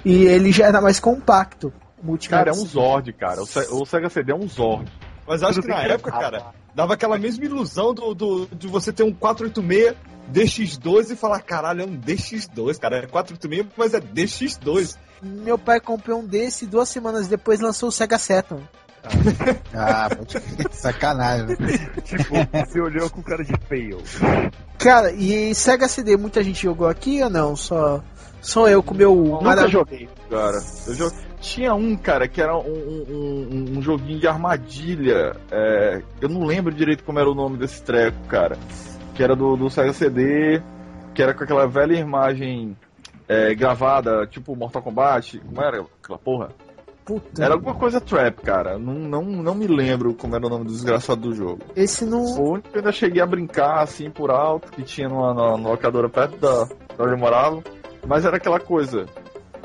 e 0.04 0.24
ele 0.26 0.52
já 0.52 0.66
era 0.66 0.80
mais 0.80 1.00
compacto. 1.00 1.72
Cara, 2.28 2.50
é 2.50 2.52
um 2.52 2.66
Zord, 2.66 3.12
cara. 3.12 3.42
O, 3.42 3.46
Se- 3.46 3.68
o 3.72 3.84
Sega 3.84 4.08
CD 4.08 4.32
é 4.32 4.34
um 4.34 4.48
Zord. 4.48 4.90
Mas 5.26 5.42
acho 5.42 5.60
que 5.60 5.68
na 5.68 5.82
época, 5.94 6.10
cara, 6.12 6.46
dava 6.74 6.94
aquela 6.94 7.18
mesma 7.18 7.44
ilusão 7.44 7.92
do, 7.92 8.14
do- 8.14 8.46
de 8.46 8.66
você 8.68 8.92
ter 8.92 9.02
um 9.02 9.12
486 9.12 9.94
DX2 10.32 11.10
e 11.10 11.16
falar, 11.16 11.40
caralho, 11.40 11.82
é 11.82 11.84
um 11.84 11.96
DX2, 11.98 12.78
cara. 12.78 12.98
É 12.98 13.06
486, 13.06 13.66
mas 13.76 13.94
é 13.94 14.00
DX2. 14.00 14.96
Meu 15.22 15.58
pai 15.58 15.80
comprou 15.80 16.20
um 16.20 16.24
desse 16.26 16.64
e 16.64 16.68
duas 16.68 16.88
semanas 16.88 17.26
depois 17.26 17.60
lançou 17.60 17.88
o 17.88 17.92
Sega 17.92 18.18
Saturn. 18.18 18.62
Ah, 19.74 20.08
sacanagem. 20.70 21.46
né? 21.46 21.56
Tipo, 22.04 22.34
você 22.66 22.80
olhou 22.80 23.08
com 23.10 23.22
cara 23.22 23.44
de 23.44 23.52
fail. 23.68 23.98
Cara, 24.78 25.12
e 25.12 25.54
Sega 25.54 25.88
CD 25.88 26.16
muita 26.16 26.42
gente 26.42 26.62
jogou 26.62 26.88
aqui 26.88 27.22
ou 27.22 27.30
não? 27.30 27.56
Só 27.56 28.02
só 28.40 28.68
eu 28.68 28.82
com 28.82 28.94
meu 28.94 29.14
Nunca 29.14 29.44
marav- 29.44 29.68
joguei. 29.70 30.08
Cara, 30.30 30.58
eu 30.86 30.94
jo- 30.94 31.12
tinha 31.40 31.74
um, 31.74 31.96
cara, 31.96 32.28
que 32.28 32.40
era 32.40 32.56
um, 32.56 32.60
um- 32.60 33.06
um- 33.10 33.78
um 33.78 33.82
joguinho 33.82 34.20
de 34.20 34.28
armadilha. 34.28 35.34
é, 35.50 36.02
eu 36.20 36.28
não 36.28 36.44
lembro 36.44 36.72
direito 36.72 37.02
como 37.04 37.18
era 37.18 37.28
o 37.30 37.34
nome 37.34 37.58
desse 37.58 37.82
treco, 37.82 38.18
cara. 38.28 38.56
Que 39.14 39.22
era 39.22 39.34
do, 39.34 39.56
do 39.56 39.68
Sega 39.68 39.92
CD, 39.92 40.62
que 41.14 41.22
era 41.22 41.34
com 41.34 41.42
aquela 41.42 41.66
velha 41.66 41.94
imagem 41.98 42.76
é, 43.28 43.52
gravada, 43.54 44.24
tipo 44.26 44.54
Mortal 44.54 44.82
Kombat. 44.82 45.38
Como 45.40 45.60
era 45.62 45.84
aquela 46.02 46.18
porra? 46.18 46.50
Puta, 47.08 47.42
Era 47.42 47.54
alguma 47.54 47.74
coisa 47.74 48.00
trap, 48.02 48.42
cara. 48.42 48.78
Não, 48.78 48.92
não, 48.92 49.22
não 49.24 49.54
me 49.54 49.66
lembro 49.66 50.12
como 50.14 50.36
era 50.36 50.46
o 50.46 50.50
nome 50.50 50.66
do 50.66 50.72
desgraçado 50.72 51.22
do 51.22 51.34
jogo. 51.34 51.62
esse 51.74 52.04
não. 52.04 52.20
O 52.22 52.50
único 52.52 52.68
que 52.68 52.76
eu 52.76 52.80
ainda 52.80 52.92
cheguei 52.92 53.22
a 53.22 53.26
brincar 53.26 53.82
assim 53.82 54.10
por 54.10 54.30
alto, 54.30 54.70
que 54.70 54.82
tinha 54.82 55.08
numa, 55.08 55.32
numa- 55.32 55.70
locadora 55.70 56.08
perto 56.10 56.36
da, 56.36 56.64
da 56.96 57.04
onde 57.04 57.12
eu 57.14 57.18
morava. 57.18 57.62
Mas 58.06 58.26
era 58.26 58.36
aquela 58.36 58.60
coisa. 58.60 59.06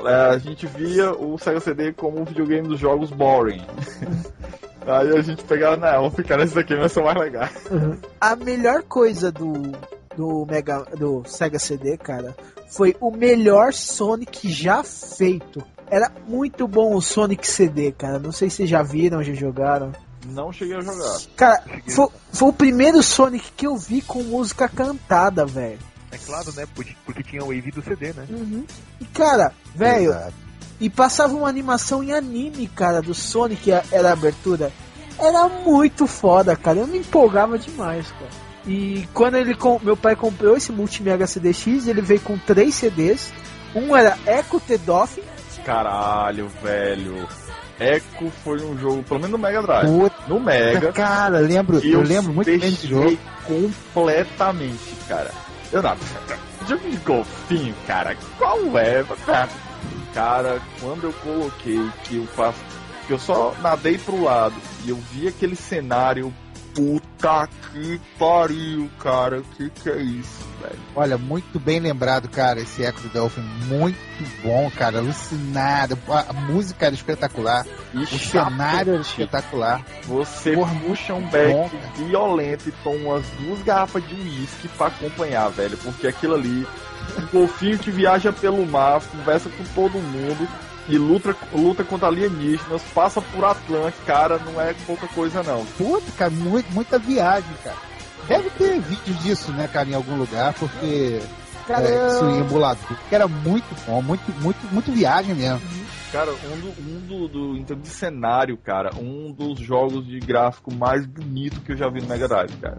é, 0.04 0.14
a 0.30 0.38
gente 0.38 0.66
via 0.66 1.12
o 1.12 1.36
Sega 1.38 1.60
CD 1.60 1.92
como 1.92 2.18
um 2.18 2.24
videogame 2.24 2.66
dos 2.66 2.80
jogos 2.80 3.10
boring. 3.10 3.60
Aí 4.86 5.16
a 5.16 5.22
gente 5.22 5.42
pegava, 5.44 5.76
não, 5.76 6.02
vamos 6.02 6.14
ficar 6.14 6.36
nesse 6.36 6.54
daqui, 6.54 6.74
mas 6.76 6.92
são 6.92 7.04
mais 7.04 7.18
legais. 7.18 7.52
A 8.20 8.36
melhor 8.36 8.82
coisa 8.82 9.30
do 9.30 9.52
do 10.16 10.46
Mega 10.48 10.84
do 10.96 11.22
Sega 11.26 11.58
CD, 11.58 11.96
cara, 11.96 12.36
foi 12.68 12.94
o 13.00 13.10
melhor 13.10 13.72
Sonic 13.72 14.48
já 14.50 14.82
feito. 14.84 15.62
Era 15.94 16.10
muito 16.26 16.66
bom 16.66 16.96
o 16.96 17.00
Sonic 17.00 17.46
CD, 17.46 17.92
cara. 17.92 18.18
Não 18.18 18.32
sei 18.32 18.50
se 18.50 18.56
vocês 18.56 18.68
já 18.68 18.82
viram, 18.82 19.22
já 19.22 19.32
jogaram. 19.32 19.92
Não 20.26 20.52
cheguei 20.52 20.76
a 20.76 20.80
jogar. 20.80 21.20
Cara, 21.36 21.62
foi, 21.88 22.08
foi 22.32 22.48
o 22.48 22.52
primeiro 22.52 23.00
Sonic 23.00 23.52
que 23.56 23.64
eu 23.64 23.76
vi 23.76 24.02
com 24.02 24.20
música 24.24 24.68
cantada, 24.68 25.46
velho. 25.46 25.78
É 26.10 26.18
claro, 26.18 26.52
né? 26.56 26.66
Porque, 26.74 26.96
porque 27.06 27.22
tinha 27.22 27.44
o 27.44 27.46
wave 27.46 27.70
do 27.70 27.80
CD, 27.80 28.12
né? 28.12 28.26
E 29.00 29.04
cara, 29.04 29.52
velho. 29.72 30.16
E 30.80 30.90
passava 30.90 31.32
uma 31.32 31.48
animação 31.48 32.02
em 32.02 32.12
anime, 32.12 32.66
cara, 32.66 33.00
do 33.00 33.14
Sonic, 33.14 33.70
era 33.70 34.10
a 34.10 34.14
abertura. 34.14 34.72
Era 35.16 35.46
muito 35.48 36.08
foda, 36.08 36.56
cara. 36.56 36.80
Eu 36.80 36.88
me 36.88 36.98
empolgava 36.98 37.56
demais, 37.56 38.10
cara. 38.10 38.30
E 38.66 39.08
quando 39.14 39.36
ele 39.36 39.54
com, 39.54 39.78
meu 39.80 39.96
pai 39.96 40.16
comprou 40.16 40.56
esse 40.56 40.72
Multimega 40.72 41.24
CDX, 41.24 41.86
ele 41.86 42.02
veio 42.02 42.20
com 42.20 42.36
três 42.36 42.74
CDs. 42.74 43.32
Um 43.76 43.96
era 43.96 44.18
Echo 44.26 44.58
the 44.58 44.76
Dolphin, 44.78 45.22
Caralho, 45.64 46.48
velho. 46.62 47.28
Echo 47.80 48.30
foi 48.44 48.62
um 48.62 48.78
jogo, 48.78 49.02
pelo 49.02 49.20
menos 49.20 49.32
no 49.32 49.38
Mega 49.38 49.62
Drive. 49.62 49.86
Puta, 49.88 50.16
No 50.28 50.38
Mega. 50.38 50.92
cara, 50.92 51.38
lembro, 51.38 51.78
eu, 51.78 52.02
lembro 52.02 52.32
muito 52.32 52.46
bem 52.46 52.58
desse 52.58 52.86
jogo. 52.86 53.18
completamente, 53.46 54.94
cara. 55.08 55.30
Eu 55.72 55.82
não. 55.82 55.96
Jogo 56.68 56.88
de 56.88 56.96
golfinho, 56.98 57.74
cara, 57.86 58.16
qual 58.38 58.58
é? 58.78 59.04
Cara, 60.14 60.60
quando 60.80 61.04
eu 61.04 61.12
coloquei 61.14 61.90
que 62.04 62.16
eu 62.16 62.26
faço. 62.26 62.58
Que 63.06 63.12
eu 63.12 63.18
só 63.18 63.54
nadei 63.60 63.98
pro 63.98 64.22
lado 64.22 64.54
e 64.84 64.90
eu 64.90 64.96
vi 65.12 65.28
aquele 65.28 65.56
cenário. 65.56 66.32
Puta 66.74 67.48
que 67.70 68.00
pariu, 68.18 68.90
cara. 68.98 69.42
Que 69.56 69.70
que 69.70 69.88
é 69.88 70.02
isso, 70.02 70.44
velho? 70.60 70.78
Olha, 70.96 71.16
muito 71.16 71.60
bem 71.60 71.78
lembrado, 71.78 72.28
cara, 72.28 72.60
esse 72.60 72.82
Echo 72.82 73.00
do 73.02 73.08
Dolphin. 73.10 73.42
Muito 73.66 73.96
bom, 74.42 74.70
cara. 74.76 74.98
Alucinado. 74.98 75.96
A, 76.08 76.32
música 76.32 76.86
era 76.86 76.94
espetacular. 76.94 77.64
E 77.92 78.02
O 78.02 78.06
cenário 78.06 78.94
era 78.94 79.02
espetacular. 79.02 79.84
Você 80.02 80.52
Porra, 80.52 80.74
puxa 80.80 81.14
um 81.14 81.22
bom, 81.22 81.30
back 81.30 81.76
cara. 81.76 81.92
violento 81.96 82.68
e 82.68 82.72
toma 82.82 82.96
umas 82.96 83.26
duas 83.40 83.62
garrafas 83.62 84.06
de 84.08 84.14
uísque 84.14 84.68
pra 84.76 84.88
acompanhar, 84.88 85.48
velho. 85.50 85.76
Porque 85.78 86.08
aquilo 86.08 86.34
ali, 86.34 86.66
um 87.18 87.26
golfinho 87.32 87.78
que 87.78 87.90
viaja 87.92 88.32
pelo 88.32 88.66
mar, 88.66 89.00
conversa 89.00 89.48
com 89.48 89.64
todo 89.74 89.98
mundo 89.98 90.48
e 90.88 90.98
luta, 90.98 91.34
luta 91.52 91.82
contra 91.84 92.08
alienígenas, 92.08 92.82
passa 92.94 93.20
por 93.20 93.44
Atlântico, 93.44 94.04
cara, 94.06 94.38
não 94.38 94.60
é 94.60 94.74
pouca 94.86 95.06
coisa 95.08 95.42
não. 95.42 95.64
Puta, 95.78 96.10
cara, 96.18 96.30
muito, 96.30 96.70
muita 96.72 96.98
viagem, 96.98 97.50
cara. 97.62 97.76
Deve 98.28 98.50
ter 98.50 98.80
vídeos 98.80 99.22
disso, 99.22 99.52
né, 99.52 99.68
cara, 99.70 99.88
em 99.88 99.94
algum 99.94 100.16
lugar, 100.16 100.54
porque 100.54 101.20
Cara, 101.66 101.88
é, 101.88 102.08
isso 102.08 102.24
em 102.24 102.38
emulador. 102.40 102.96
Que 103.08 103.14
era 103.14 103.26
muito 103.26 103.74
bom, 103.86 104.02
muito, 104.02 104.30
muito, 104.40 104.58
muito 104.72 104.92
viagem 104.92 105.34
mesmo. 105.34 105.60
Cara, 106.12 106.30
um 106.32 106.60
do, 106.60 106.68
um 106.68 107.00
do, 107.00 107.28
do 107.28 107.56
em 107.56 107.64
termos 107.64 107.88
de 107.88 107.94
cenário, 107.94 108.56
cara, 108.56 108.90
um 108.96 109.32
dos 109.32 109.58
jogos 109.58 110.06
de 110.06 110.20
gráfico 110.20 110.72
mais 110.72 111.04
bonito 111.06 111.60
que 111.60 111.72
eu 111.72 111.76
já 111.76 111.88
vi 111.88 112.00
no 112.00 112.08
Mega 112.08 112.28
Drive, 112.28 112.52
cara. 112.60 112.78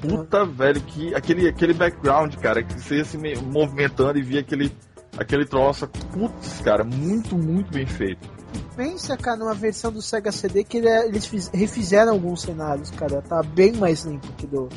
Puta, 0.00 0.44
velho, 0.44 0.80
que 0.82 1.14
aquele, 1.14 1.48
aquele 1.48 1.72
background, 1.72 2.34
cara, 2.36 2.62
que 2.62 2.78
você 2.78 2.96
ia 2.98 3.04
se 3.04 3.16
me- 3.16 3.36
movimentando 3.36 4.18
e 4.18 4.22
via 4.22 4.40
aquele, 4.40 4.70
aquele 5.18 5.44
troço. 5.44 5.86
Putz, 6.12 6.60
cara, 6.64 6.84
muito, 6.84 7.36
muito 7.36 7.70
bem 7.72 7.86
feito. 7.86 8.28
pensa, 8.76 9.16
cara, 9.16 9.36
numa 9.36 9.54
versão 9.54 9.90
do 9.92 10.00
Sega 10.00 10.30
CD 10.32 10.62
que 10.64 10.78
ele- 10.78 10.88
é, 10.88 11.06
eles 11.06 11.26
fiz- 11.26 11.50
refizeram 11.52 12.12
alguns 12.12 12.42
cenários, 12.42 12.90
cara. 12.92 13.20
Tá 13.22 13.42
bem 13.42 13.72
mais 13.72 14.04
limpo 14.04 14.28
que 14.38 14.46
do, 14.46 14.68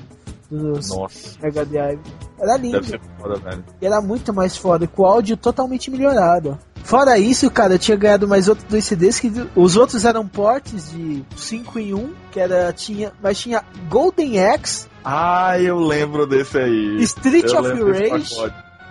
do 0.49 0.73
Nossa, 0.73 1.37
Mega 1.41 1.63
Drive. 1.65 1.99
Era 2.39 2.57
lindo. 2.57 2.81
foda, 3.19 3.35
velho. 3.39 3.63
E 3.79 3.85
era 3.85 4.01
muito 4.01 4.33
mais 4.33 4.57
foda, 4.57 4.87
com 4.87 5.03
o 5.03 5.05
áudio 5.05 5.37
totalmente 5.37 5.89
melhorado. 5.91 6.57
Fora 6.83 7.17
isso, 7.19 7.49
cara, 7.51 7.75
eu 7.75 7.79
tinha 7.79 7.95
ganhado 7.95 8.27
mais 8.27 8.47
outros 8.49 8.67
dois 8.67 8.83
CDs 8.83 9.19
que 9.19 9.31
os 9.55 9.77
outros 9.77 10.03
eram 10.03 10.27
portes 10.27 10.89
de 10.91 11.23
5 11.37 11.77
em 11.77 11.93
1, 11.93 12.11
que 12.31 12.39
era 12.39 12.73
tinha, 12.73 13.13
mas 13.21 13.39
tinha 13.39 13.63
Golden 13.87 14.43
Axe, 14.43 14.87
Ah, 15.03 15.59
eu 15.59 15.79
lembro 15.79 16.25
desse 16.25 16.57
aí. 16.57 17.01
Street 17.03 17.51
eu 17.53 17.59
of 17.59 17.69
Rage. 18.09 18.35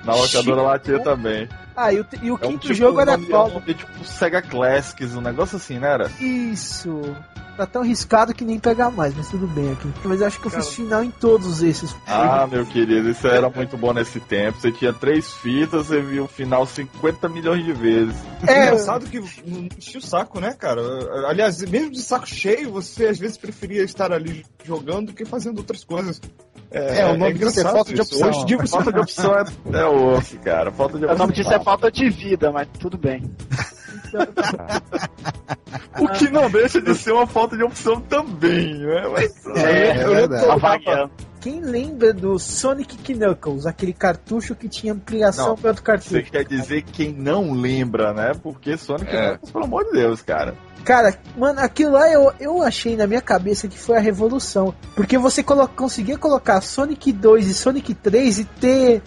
Na 0.04 0.14
locadora 0.14 0.62
lá 0.62 0.78
tinha 0.78 0.98
também. 1.02 1.48
Ah, 1.76 1.92
e 1.92 2.00
o, 2.00 2.06
e 2.22 2.30
o 2.30 2.38
É 2.42 2.46
um 2.46 2.50
quinto 2.52 2.62
tipo, 2.62 2.74
jogo 2.74 3.00
era 3.00 3.16
qual? 3.18 3.46
é 3.46 3.50
um 3.50 3.54
nome 3.54 3.74
tipo 3.74 4.04
Sega 4.04 4.42
Classics, 4.42 5.14
um 5.14 5.20
negócio 5.20 5.56
assim, 5.56 5.78
né? 5.78 5.92
Era? 5.92 6.10
Isso. 6.20 7.00
Tá 7.56 7.66
tão 7.66 7.82
arriscado 7.82 8.32
que 8.32 8.42
nem 8.44 8.58
pegar 8.58 8.90
mais, 8.90 9.14
mas 9.14 9.28
tudo 9.28 9.46
bem 9.46 9.72
aqui. 9.72 9.86
Mas 10.04 10.20
eu 10.20 10.26
acho 10.26 10.40
que 10.40 10.46
eu 10.46 10.50
Cara. 10.50 10.62
fiz 10.62 10.72
final 10.74 11.04
em 11.04 11.10
todos 11.10 11.62
esses. 11.62 11.94
Ah, 12.06 12.46
meu 12.50 12.64
querido, 12.64 13.10
isso 13.10 13.26
era 13.26 13.50
muito 13.50 13.76
bom 13.76 13.92
nesse 13.92 14.18
tempo. 14.18 14.58
Você 14.58 14.72
tinha 14.72 14.92
três 14.94 15.30
fitas, 15.34 15.86
você 15.86 16.00
viu 16.00 16.24
o 16.24 16.28
final 16.28 16.64
50 16.66 17.28
milhões 17.28 17.62
de 17.64 17.72
vezes. 17.74 18.14
É, 18.46 18.64
Engraçado 18.68 19.04
que 19.06 19.20
não 19.46 19.68
enchia 19.76 19.98
o 19.98 20.02
saco, 20.02 20.40
né, 20.40 20.54
cara? 20.58 20.80
Aliás, 21.28 21.60
mesmo 21.62 21.90
de 21.90 22.00
saco 22.00 22.26
cheio, 22.26 22.72
você 22.72 23.06
às 23.06 23.18
vezes 23.18 23.36
preferia 23.36 23.82
estar 23.82 24.10
ali 24.10 24.44
jogando 24.64 25.08
do 25.08 25.12
que 25.12 25.26
fazendo 25.26 25.58
outras 25.58 25.84
coisas. 25.84 26.18
É, 26.70 27.04
o 27.06 27.16
nome 27.16 27.34
disso 27.34 27.60
é 27.60 27.62
falta 27.64 27.92
de 27.92 28.00
opção. 28.00 28.28
Hoje 28.28 28.56
você 28.56 28.68
Falta 28.68 28.92
de 28.92 28.98
opção 29.00 29.34
é, 29.34 29.44
é 29.80 29.86
osso, 29.86 30.38
cara. 30.38 30.70
Falta 30.70 30.98
de 30.98 31.04
O 31.04 31.08
opção. 31.08 31.18
nome 31.18 31.32
disso 31.32 31.52
é 31.52 31.58
falta 31.60 31.90
de 31.90 32.08
vida, 32.08 32.52
mas 32.52 32.68
tudo 32.78 32.96
bem. 32.96 33.28
O 36.00 36.08
que 36.08 36.30
não 36.30 36.48
deixa 36.50 36.80
de 36.80 36.94
ser 36.94 37.12
uma 37.12 37.26
falta 37.26 37.56
de 37.56 37.62
opção 37.62 38.00
também, 38.00 38.74
né? 38.78 39.08
Mas, 39.12 39.46
É, 39.56 39.88
é 39.88 40.08
verdade. 40.08 40.46
Tá 40.46 40.56
variando. 40.56 41.10
Quem 41.40 41.60
lembra 41.60 42.12
do 42.12 42.38
Sonic 42.38 42.98
Knuckles, 42.98 43.64
aquele 43.66 43.92
cartucho 43.94 44.54
que 44.54 44.68
tinha 44.68 44.92
ampliação 44.92 45.48
Não, 45.48 45.56
para 45.56 45.70
outro 45.70 45.82
Você 45.82 45.86
cartucho? 45.86 46.30
quer 46.30 46.44
dizer 46.44 46.82
quem 46.82 47.12
não 47.14 47.52
lembra, 47.52 48.12
né? 48.12 48.32
Porque 48.42 48.76
Sonic, 48.76 49.10
É. 49.10 49.30
Knuckles, 49.30 49.50
pelo 49.52 49.64
amor 49.64 49.84
de 49.86 49.92
Deus, 49.92 50.20
cara. 50.20 50.54
Cara, 50.84 51.18
mano, 51.36 51.60
aquilo 51.60 51.92
lá 51.92 52.10
eu, 52.10 52.32
eu 52.40 52.62
achei 52.62 52.96
na 52.96 53.06
minha 53.06 53.20
cabeça 53.20 53.68
que 53.68 53.78
foi 53.78 53.96
a 53.96 54.00
revolução. 54.00 54.74
Porque 54.94 55.16
você 55.18 55.42
colo 55.42 55.66
conseguia 55.68 56.16
colocar 56.18 56.60
Sonic 56.60 57.12
2 57.12 57.48
e 57.48 57.54
Sonic 57.54 57.94
3 57.94 58.38
e 58.40 58.44
ter 58.44 59.02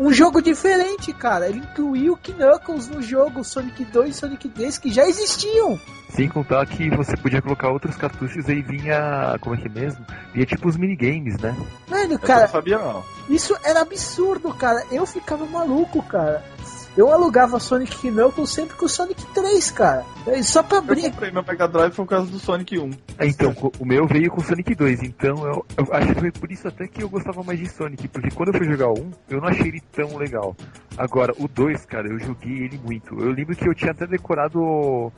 um 0.00 0.10
jogo 0.10 0.40
diferente, 0.40 1.12
cara. 1.12 1.46
Ele 1.46 1.58
incluiu 1.58 2.14
o 2.14 2.16
Knuckles 2.16 2.88
no 2.88 3.02
jogo 3.02 3.44
Sonic 3.44 3.84
2 3.84 4.10
e 4.16 4.18
Sonic 4.18 4.48
3 4.48 4.78
que 4.78 4.90
já 4.90 5.06
existiam. 5.06 5.78
Sem 6.08 6.26
contar 6.26 6.66
que 6.66 6.88
você 6.90 7.16
podia 7.18 7.42
colocar 7.42 7.68
outros 7.68 7.96
cartuchos 7.96 8.48
e 8.48 8.62
vinha. 8.62 9.36
Como 9.40 9.54
é 9.54 9.58
que 9.58 9.68
é 9.68 9.70
mesmo? 9.70 10.04
Vinha 10.32 10.46
tipo 10.46 10.66
os 10.68 10.76
minigames, 10.78 11.36
né? 11.38 11.54
Mano, 11.86 12.14
Eu 12.14 12.18
cara, 12.18 12.42
não 12.42 12.48
sabia, 12.48 12.78
não. 12.78 13.04
Isso 13.28 13.54
era 13.62 13.82
absurdo, 13.82 14.52
cara. 14.54 14.84
Eu 14.90 15.04
ficava 15.06 15.44
maluco, 15.44 16.02
cara. 16.02 16.42
Eu 16.96 17.12
alugava 17.12 17.58
Sonic 17.60 17.96
Knuckles 18.10 18.50
sempre 18.50 18.76
com 18.76 18.84
o 18.86 18.88
Sonic 18.88 19.24
3, 19.32 19.70
cara. 19.70 20.04
É, 20.26 20.42
Só 20.42 20.62
pra 20.62 20.78
Eu 20.78 20.82
abrir. 20.82 21.02
comprei 21.10 21.30
meu 21.30 21.42
Mega 21.44 21.68
Drive 21.68 21.94
por 21.94 22.06
causa 22.06 22.30
do 22.30 22.38
Sonic 22.38 22.78
1. 22.78 22.90
É, 23.18 23.26
Então, 23.26 23.54
o 23.78 23.84
meu 23.86 24.06
veio 24.06 24.30
com 24.30 24.40
Sonic 24.40 24.74
2, 24.74 25.02
então 25.04 25.36
eu, 25.46 25.64
eu 25.78 25.94
acho 25.94 26.08
que 26.14 26.20
foi 26.20 26.32
por 26.32 26.50
isso 26.50 26.66
até 26.68 26.86
que 26.88 27.02
eu 27.02 27.08
gostava 27.08 27.42
mais 27.44 27.58
de 27.58 27.68
Sonic, 27.68 28.08
porque 28.08 28.30
quando 28.30 28.52
eu 28.52 28.58
fui 28.58 28.66
jogar 28.66 28.88
o 28.88 28.98
1, 29.00 29.10
eu 29.30 29.40
não 29.40 29.48
achei 29.48 29.68
ele 29.68 29.80
tão 29.92 30.16
legal. 30.16 30.54
Agora, 30.98 31.32
o 31.38 31.46
2, 31.46 31.86
cara, 31.86 32.08
eu 32.08 32.18
joguei 32.18 32.64
ele 32.64 32.78
muito. 32.84 33.14
Eu 33.18 33.30
lembro 33.32 33.54
que 33.54 33.68
eu 33.68 33.74
tinha 33.74 33.92
até 33.92 34.06
decorado 34.06 35.12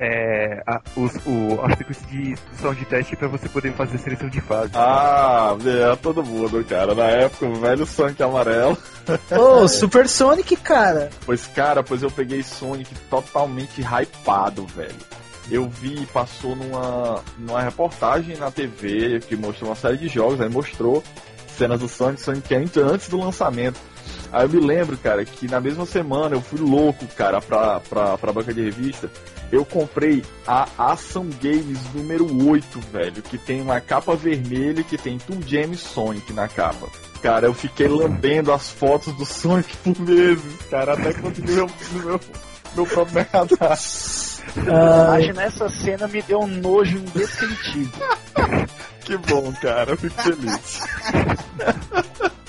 é, 0.00 0.62
a, 0.66 0.80
os, 0.96 1.14
o, 1.26 1.60
a 1.62 1.76
sequência 1.76 2.06
de 2.06 2.30
instrução 2.30 2.74
de 2.74 2.84
teste 2.86 3.16
pra 3.16 3.28
você 3.28 3.46
poder 3.50 3.74
fazer 3.74 3.98
seleção 3.98 4.30
de 4.30 4.40
fase. 4.40 4.72
Ah, 4.74 5.54
é 5.62 5.94
todo 5.96 6.24
mundo, 6.24 6.64
cara. 6.64 6.94
Na 6.94 7.04
época, 7.04 7.44
o 7.44 7.54
velho 7.56 7.84
Sonic 7.84 8.22
amarelo. 8.22 8.78
Ô, 9.30 9.68
Super 9.68 10.08
Sonic, 10.08 10.56
cara. 10.56 11.10
Pois, 11.26 11.46
cara, 11.48 11.82
pois 11.82 12.02
eu 12.02 12.10
peguei 12.10 12.42
Sonic 12.42 12.94
totalmente 13.10 13.82
hypado, 13.82 14.66
velho. 14.66 14.96
Eu 15.50 15.68
vi, 15.68 16.06
passou 16.06 16.56
numa, 16.56 17.22
numa 17.36 17.60
reportagem 17.60 18.36
na 18.36 18.50
TV 18.50 19.20
que 19.20 19.36
mostrou 19.36 19.68
uma 19.68 19.76
série 19.76 19.98
de 19.98 20.08
jogos, 20.08 20.40
aí 20.40 20.48
mostrou 20.48 21.04
cenas 21.58 21.80
do 21.80 21.88
Sonic, 21.88 22.22
Sonic 22.22 22.54
antes 22.80 23.08
do 23.10 23.18
lançamento. 23.18 23.78
Aí 24.32 24.44
eu 24.44 24.48
me 24.48 24.60
lembro, 24.60 24.96
cara, 24.96 25.24
que 25.24 25.48
na 25.48 25.60
mesma 25.60 25.84
semana 25.84 26.36
eu 26.36 26.40
fui 26.40 26.60
louco, 26.60 27.06
cara, 27.16 27.40
pra, 27.40 27.80
pra, 27.80 28.16
pra 28.16 28.32
banca 28.32 28.54
de 28.54 28.62
revista. 28.62 29.10
Eu 29.50 29.64
comprei 29.64 30.22
a 30.46 30.68
Ação 30.78 31.28
Games 31.42 31.78
número 31.92 32.48
8, 32.48 32.80
velho, 32.92 33.22
que 33.22 33.36
tem 33.36 33.60
uma 33.60 33.80
capa 33.80 34.14
vermelha 34.14 34.84
que 34.84 34.96
tem 34.96 35.18
Toon 35.18 35.40
James 35.44 35.80
Sonic 35.80 36.32
na 36.32 36.46
capa. 36.46 36.86
Cara, 37.20 37.46
eu 37.46 37.54
fiquei 37.54 37.88
lambendo 37.88 38.52
as 38.52 38.70
fotos 38.70 39.12
do 39.14 39.24
Sonic 39.24 39.76
por 39.78 39.98
meses, 40.00 40.56
cara, 40.70 40.94
até 40.94 41.12
conseguir 41.12 41.52
meu, 41.52 41.70
meu, 41.92 42.20
meu 42.76 42.86
próprio 42.86 43.26
Drive. 43.32 44.30
Ah, 44.68 45.18
Imagina 45.18 45.42
essa 45.42 45.68
cena 45.68 46.08
me 46.08 46.22
deu 46.22 46.40
um 46.40 46.46
nojo 46.46 46.98
indescritível. 46.98 48.00
Que 49.02 49.16
bom, 49.16 49.52
cara, 49.60 49.92
eu 49.92 49.96
fico 49.96 50.22
feliz. 50.22 50.80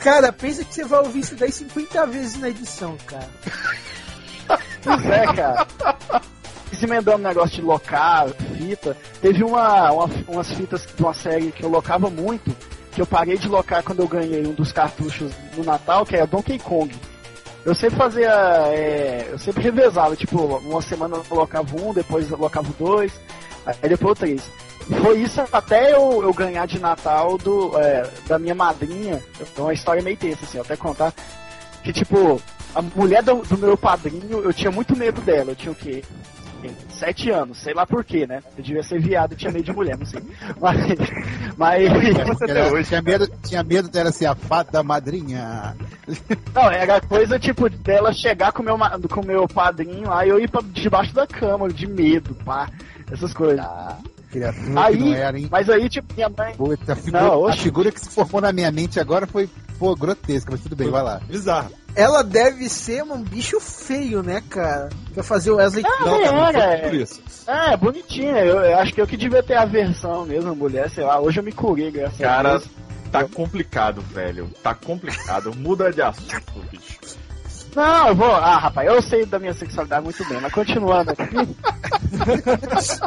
cara, 0.00 0.32
pensa 0.32 0.64
que 0.64 0.74
você 0.74 0.84
vai 0.84 1.00
ouvir 1.00 1.20
isso 1.20 1.34
daí 1.36 1.50
50 1.52 2.06
vezes 2.06 2.36
na 2.40 2.48
edição, 2.48 2.96
cara. 3.06 3.28
Pois 4.82 5.06
é, 5.06 5.26
cara. 5.34 5.66
Se 6.72 6.84
emendando 6.84 7.18
um 7.18 7.28
negócio 7.28 7.56
de 7.56 7.62
locar, 7.62 8.28
fita, 8.56 8.96
teve 9.20 9.42
uma, 9.42 9.90
uma- 9.92 10.10
umas 10.28 10.50
fitas 10.52 10.86
de 10.94 11.02
uma 11.02 11.14
série 11.14 11.50
que 11.50 11.62
eu 11.64 11.68
locava 11.68 12.10
muito, 12.10 12.54
que 12.92 13.00
eu 13.00 13.06
parei 13.06 13.38
de 13.38 13.48
locar 13.48 13.82
quando 13.82 14.00
eu 14.00 14.08
ganhei 14.08 14.46
um 14.46 14.52
dos 14.52 14.72
cartuchos 14.72 15.32
no 15.56 15.64
Natal, 15.64 16.04
que 16.04 16.16
é 16.16 16.26
Donkey 16.26 16.58
Kong. 16.58 16.94
Eu 17.64 17.74
sempre 17.74 17.96
fazia. 17.96 18.30
é, 18.68 19.28
eu 19.32 19.38
sempre 19.38 19.62
revezava, 19.62 20.14
tipo, 20.14 20.38
uma 20.40 20.80
semana 20.82 21.16
eu 21.16 21.24
colocava 21.24 21.76
um, 21.76 21.92
depois 21.92 22.30
eu 22.30 22.36
colocava 22.36 22.68
dois, 22.78 23.12
aí 23.66 23.88
depois 23.88 24.12
o 24.12 24.14
três. 24.14 24.42
E 24.88 24.94
Foi 24.94 25.18
isso 25.20 25.42
até 25.52 25.92
eu, 25.92 26.22
eu 26.22 26.32
ganhar 26.32 26.66
de 26.66 26.78
Natal 26.78 27.36
do, 27.38 27.78
é, 27.78 28.08
da 28.28 28.38
minha 28.38 28.54
madrinha. 28.54 29.22
Então 29.40 29.66
uma 29.66 29.74
história 29.74 30.02
meio 30.02 30.16
tensa, 30.16 30.44
assim, 30.44 30.58
até 30.58 30.76
contar. 30.76 31.12
Que 31.82 31.92
tipo, 31.92 32.40
a 32.74 32.82
mulher 32.82 33.22
do, 33.22 33.36
do 33.36 33.58
meu 33.58 33.76
padrinho, 33.76 34.40
eu 34.42 34.52
tinha 34.52 34.70
muito 34.70 34.96
medo 34.96 35.20
dela. 35.20 35.50
Eu 35.52 35.56
tinha 35.56 35.72
o 35.72 35.74
quê? 35.74 36.02
Sete 36.90 37.30
anos, 37.30 37.58
sei 37.58 37.74
lá 37.74 37.86
por 37.86 38.02
quê, 38.04 38.26
né? 38.26 38.42
Eu 38.56 38.64
devia 38.64 38.82
ser 38.82 39.00
viado 39.00 39.32
e 39.32 39.36
tinha 39.36 39.52
medo 39.52 39.64
de 39.64 39.72
mulher, 39.72 39.96
não 39.96 40.06
sei. 40.06 40.20
Mas. 40.58 40.76
mas 41.56 42.40
Era- 42.42 42.82
tinha, 42.82 43.02
medo, 43.02 43.28
tinha 43.44 43.62
medo 43.62 43.88
dela 43.88 44.10
ser 44.10 44.26
a 44.26 44.34
fada 44.34 44.82
madrinha. 44.82 45.76
Não, 46.54 46.70
era 46.70 47.00
coisa 47.00 47.38
tipo 47.38 47.68
dela 47.68 48.12
chegar 48.12 48.52
com 48.52 48.62
meu, 48.62 48.76
com 49.10 49.24
meu 49.24 49.46
padrinho 49.46 50.08
lá 50.08 50.26
e 50.26 50.30
eu 50.30 50.40
ir 50.40 50.48
pra 50.50 50.62
debaixo 50.62 51.14
da 51.14 51.26
cama, 51.26 51.68
de 51.68 51.86
medo, 51.86 52.34
pá. 52.44 52.68
Essas 53.12 53.32
coisas. 53.32 53.64
Criatura 54.30 54.64
que 54.66 54.78
Aí, 54.78 54.98
não 54.98 55.14
era, 55.14 55.38
hein? 55.38 55.48
mas 55.50 55.68
aí, 55.70 55.88
tipo, 55.88 56.12
minha 56.14 56.28
mãe. 56.28 56.54
Puta, 56.54 56.92
a 56.92 56.96
figura, 56.96 57.22
Não, 57.22 57.46
a 57.46 57.52
figura 57.52 57.92
que 57.92 58.00
se 58.00 58.08
formou 58.10 58.40
na 58.40 58.52
minha 58.52 58.70
mente 58.72 58.98
agora 59.00 59.26
foi, 59.26 59.48
pô, 59.78 59.94
grotesca, 59.94 60.50
mas 60.50 60.60
tudo 60.60 60.74
bem, 60.76 60.90
vai 60.90 61.02
lá. 61.02 61.20
Bizarro. 61.28 61.70
Ela 61.94 62.22
deve 62.22 62.68
ser 62.68 63.02
um 63.04 63.22
bicho 63.22 63.58
feio, 63.58 64.22
né, 64.22 64.42
cara? 64.50 64.90
Pra 65.14 65.22
fazer 65.22 65.50
o 65.50 65.56
Wesley 65.56 65.82
Ah, 65.86 66.04
Não, 66.04 66.20
cara, 66.20 66.32
não 66.32 66.46
era, 66.46 66.78
foi 66.80 66.88
por 66.90 66.94
é. 66.94 67.02
isso. 67.02 67.22
É 67.46 67.76
bonitinha. 67.76 68.38
Eu, 68.44 68.58
eu 68.58 68.78
acho 68.78 68.92
que 68.92 69.00
eu 69.00 69.06
que 69.06 69.16
devia 69.16 69.42
ter 69.42 69.54
aversão 69.54 70.26
mesmo, 70.26 70.54
mulher, 70.54 70.90
sei 70.90 71.04
lá. 71.04 71.18
Hoje 71.18 71.40
eu 71.40 71.44
me 71.44 71.52
curei, 71.52 71.90
graças 71.90 72.20
a 72.20 72.24
Cara, 72.24 72.50
Deus. 72.50 72.68
tá 73.10 73.24
complicado, 73.24 74.02
velho. 74.02 74.50
Tá 74.62 74.74
complicado. 74.74 75.54
Muda 75.56 75.90
de 75.90 76.02
assunto, 76.02 76.52
bicho. 76.70 77.16
Não, 77.76 78.08
eu 78.08 78.14
vou. 78.16 78.34
Ah, 78.34 78.58
rapaz, 78.58 78.88
eu 78.88 79.02
sei 79.02 79.26
da 79.26 79.38
minha 79.38 79.52
sexualidade 79.52 80.02
muito 80.02 80.26
bem, 80.28 80.40
mas 80.40 80.52
continuando 80.52 81.10
aqui. 81.12 81.22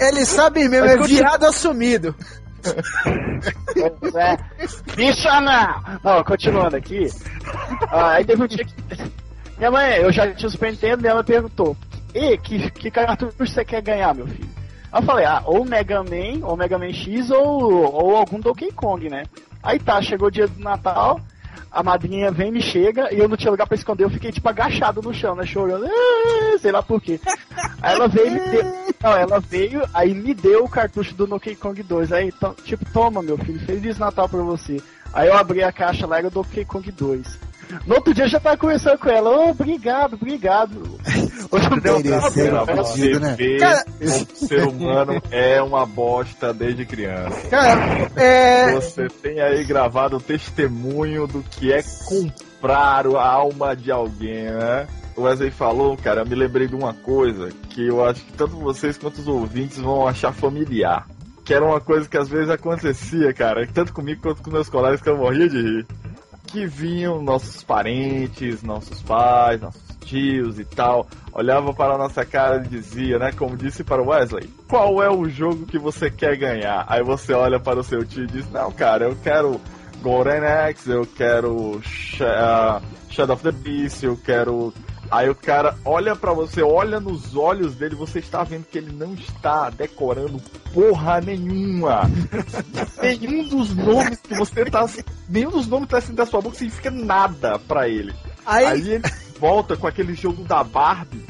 Ele 0.00 0.24
sabe 0.24 0.68
mesmo, 0.68 0.86
Mas 0.86 0.94
é 0.94 0.98
continua- 0.98 1.20
viado 1.20 1.44
assumido. 1.44 2.14
Pois 4.00 4.14
é. 4.14 4.36
Bicha 4.96 5.40
não! 5.40 5.82
Não, 6.02 6.24
continuando 6.24 6.76
aqui. 6.76 7.06
Ah, 7.90 8.12
aí 8.12 8.24
teve 8.24 8.42
um 8.42 8.46
dia 8.46 8.64
que. 8.64 8.74
Minha 9.58 9.70
mãe, 9.70 9.96
eu 9.98 10.12
já 10.12 10.32
tinha 10.34 10.48
Super 10.50 10.70
Nintendo 10.72 11.04
e 11.04 11.08
ela 11.08 11.22
perguntou: 11.24 11.76
E 12.14 12.36
que, 12.38 12.70
que 12.70 12.90
cartucho 12.90 13.34
você 13.38 13.64
quer 13.64 13.82
ganhar, 13.82 14.14
meu 14.14 14.26
filho? 14.26 14.48
Aí 14.90 15.02
eu 15.02 15.06
falei, 15.06 15.26
ah, 15.26 15.42
ou 15.44 15.64
Mega 15.66 16.02
Man, 16.02 16.46
ou 16.46 16.56
Mega 16.56 16.78
Man 16.78 16.92
X, 16.92 17.30
ou, 17.30 17.92
ou 17.92 18.16
algum 18.16 18.40
Donkey 18.40 18.72
Kong, 18.72 19.08
né? 19.10 19.24
Aí 19.62 19.78
tá, 19.78 20.00
chegou 20.00 20.28
o 20.28 20.30
dia 20.30 20.48
do 20.48 20.58
Natal, 20.60 21.20
a 21.70 21.82
madrinha 21.82 22.30
vem, 22.30 22.50
me 22.50 22.60
chega, 22.62 23.12
e 23.14 23.18
eu 23.18 23.28
não 23.28 23.36
tinha 23.36 23.50
lugar 23.50 23.66
pra 23.66 23.74
esconder, 23.76 24.04
eu 24.04 24.10
fiquei 24.10 24.32
tipo 24.32 24.48
agachado 24.48 25.02
no 25.02 25.12
chão, 25.14 25.34
né? 25.34 25.44
Chorando, 25.46 25.86
"Ah", 25.86 26.58
sei 26.58 26.72
lá 26.72 26.82
por 26.82 27.00
quê. 27.00 27.20
Aí 27.82 27.94
ela 27.94 28.08
veio 28.08 28.30
me 28.32 28.40
deu. 28.40 28.64
Não, 29.02 29.12
ela 29.16 29.38
veio, 29.40 29.82
aí 29.94 30.12
me 30.12 30.34
deu 30.34 30.64
o 30.64 30.68
cartucho 30.68 31.14
do 31.14 31.26
Donkey 31.26 31.54
Kong 31.54 31.80
2. 31.82 32.12
Aí, 32.12 32.32
tipo, 32.64 32.84
toma, 32.92 33.22
meu 33.22 33.38
filho, 33.38 33.60
Feliz 33.60 33.98
Natal 33.98 34.28
pra 34.28 34.40
você. 34.42 34.82
Aí 35.12 35.28
eu 35.28 35.36
abri 35.36 35.62
a 35.62 35.70
caixa 35.72 36.06
lá, 36.06 36.18
era 36.18 36.26
o 36.28 36.30
Donkey 36.30 36.64
Kong 36.64 36.90
2. 36.90 37.38
No 37.86 37.96
outro 37.96 38.14
dia 38.14 38.24
eu 38.24 38.28
já 38.28 38.40
tava 38.40 38.56
conversando 38.56 38.98
com 38.98 39.10
ela, 39.10 39.30
ô, 39.30 39.50
obrigado, 39.50 40.14
obrigado. 40.14 40.98
Ela. 41.50 42.86
fudido, 42.86 43.20
Você 43.20 43.20
né? 43.20 43.58
Cara- 43.58 43.84
o 44.00 44.46
ser 44.46 44.66
humano 44.66 45.22
é 45.30 45.62
uma 45.62 45.86
bosta 45.86 46.52
desde 46.52 46.84
criança. 46.84 47.48
Cara, 47.48 48.10
é. 48.16 48.72
Você 48.72 49.08
tem 49.08 49.40
aí 49.40 49.64
gravado 49.64 50.16
o 50.16 50.20
testemunho 50.20 51.26
do 51.26 51.42
que 51.42 51.72
é 51.72 51.82
comprar 52.06 53.06
a 53.06 53.26
alma 53.26 53.74
de 53.74 53.90
alguém, 53.90 54.44
né? 54.50 54.86
O 55.16 55.22
Wesley 55.22 55.50
falou, 55.50 55.96
cara, 55.96 56.20
eu 56.20 56.26
me 56.26 56.34
lembrei 56.34 56.68
de 56.68 56.76
uma 56.76 56.94
coisa 56.94 57.48
que 57.70 57.86
eu 57.88 58.04
acho 58.04 58.24
que 58.24 58.32
tanto 58.34 58.56
vocês 58.56 58.96
quanto 58.96 59.18
os 59.18 59.26
ouvintes 59.26 59.78
vão 59.78 60.06
achar 60.06 60.32
familiar. 60.32 61.06
Que 61.44 61.54
era 61.54 61.64
uma 61.64 61.80
coisa 61.80 62.08
que 62.08 62.16
às 62.16 62.28
vezes 62.28 62.50
acontecia, 62.50 63.32
cara, 63.32 63.66
tanto 63.66 63.92
comigo 63.92 64.20
quanto 64.22 64.42
com 64.42 64.50
meus 64.50 64.68
colegas 64.68 65.00
que 65.00 65.08
eu 65.08 65.16
morria 65.16 65.48
de 65.48 65.56
rir. 65.60 65.86
Que 66.46 66.66
vinham 66.66 67.20
nossos 67.20 67.62
parentes, 67.64 68.62
nossos 68.62 69.02
pais, 69.02 69.60
nossos 69.60 69.87
tios 70.08 70.58
e 70.58 70.64
tal, 70.64 71.06
olhavam 71.32 71.74
para 71.74 71.94
a 71.94 71.98
nossa 71.98 72.24
cara 72.24 72.56
e 72.64 72.68
dizia, 72.68 73.18
né, 73.18 73.32
como 73.32 73.56
disse 73.56 73.84
para 73.84 74.02
o 74.02 74.08
Wesley, 74.08 74.48
qual 74.66 75.02
é 75.02 75.10
o 75.10 75.28
jogo 75.28 75.66
que 75.66 75.78
você 75.78 76.10
quer 76.10 76.36
ganhar? 76.36 76.84
Aí 76.88 77.02
você 77.02 77.32
olha 77.32 77.60
para 77.60 77.80
o 77.80 77.84
seu 77.84 78.04
tio 78.04 78.24
e 78.24 78.26
diz, 78.26 78.50
não, 78.50 78.72
cara, 78.72 79.04
eu 79.04 79.16
quero 79.22 79.60
Golden 80.02 80.44
Axe, 80.44 80.90
eu 80.90 81.06
quero 81.06 81.80
Sh 81.82 82.22
ah, 82.22 82.80
Shadow 83.10 83.34
of 83.34 83.42
the 83.42 83.52
Beast, 83.52 84.02
eu 84.02 84.16
quero... 84.16 84.72
Aí 85.10 85.28
o 85.30 85.34
cara 85.34 85.74
olha 85.86 86.14
pra 86.14 86.34
você, 86.34 86.62
olha 86.62 87.00
nos 87.00 87.34
olhos 87.34 87.74
dele, 87.74 87.94
você 87.94 88.18
está 88.18 88.44
vendo 88.44 88.66
que 88.66 88.76
ele 88.76 88.92
não 88.92 89.14
está 89.14 89.70
decorando 89.70 90.38
porra 90.74 91.18
nenhuma. 91.18 92.02
nenhum 93.02 93.48
dos 93.48 93.74
nomes 93.74 94.20
que 94.20 94.34
você 94.34 94.66
tá. 94.66 94.86
Nenhum 95.26 95.50
dos 95.50 95.66
nomes 95.66 95.86
que 95.86 95.94
tá 95.94 96.00
saindo 96.02 96.16
da 96.16 96.26
sua 96.26 96.42
boca 96.42 96.56
significa 96.56 96.90
nada 96.90 97.58
pra 97.58 97.88
ele. 97.88 98.12
Aí, 98.44 98.66
Aí 98.66 98.90
ele 98.92 99.02
volta 99.40 99.76
com 99.76 99.86
aquele 99.86 100.14
jogo 100.14 100.42
da 100.44 100.62
Barbie 100.64 101.24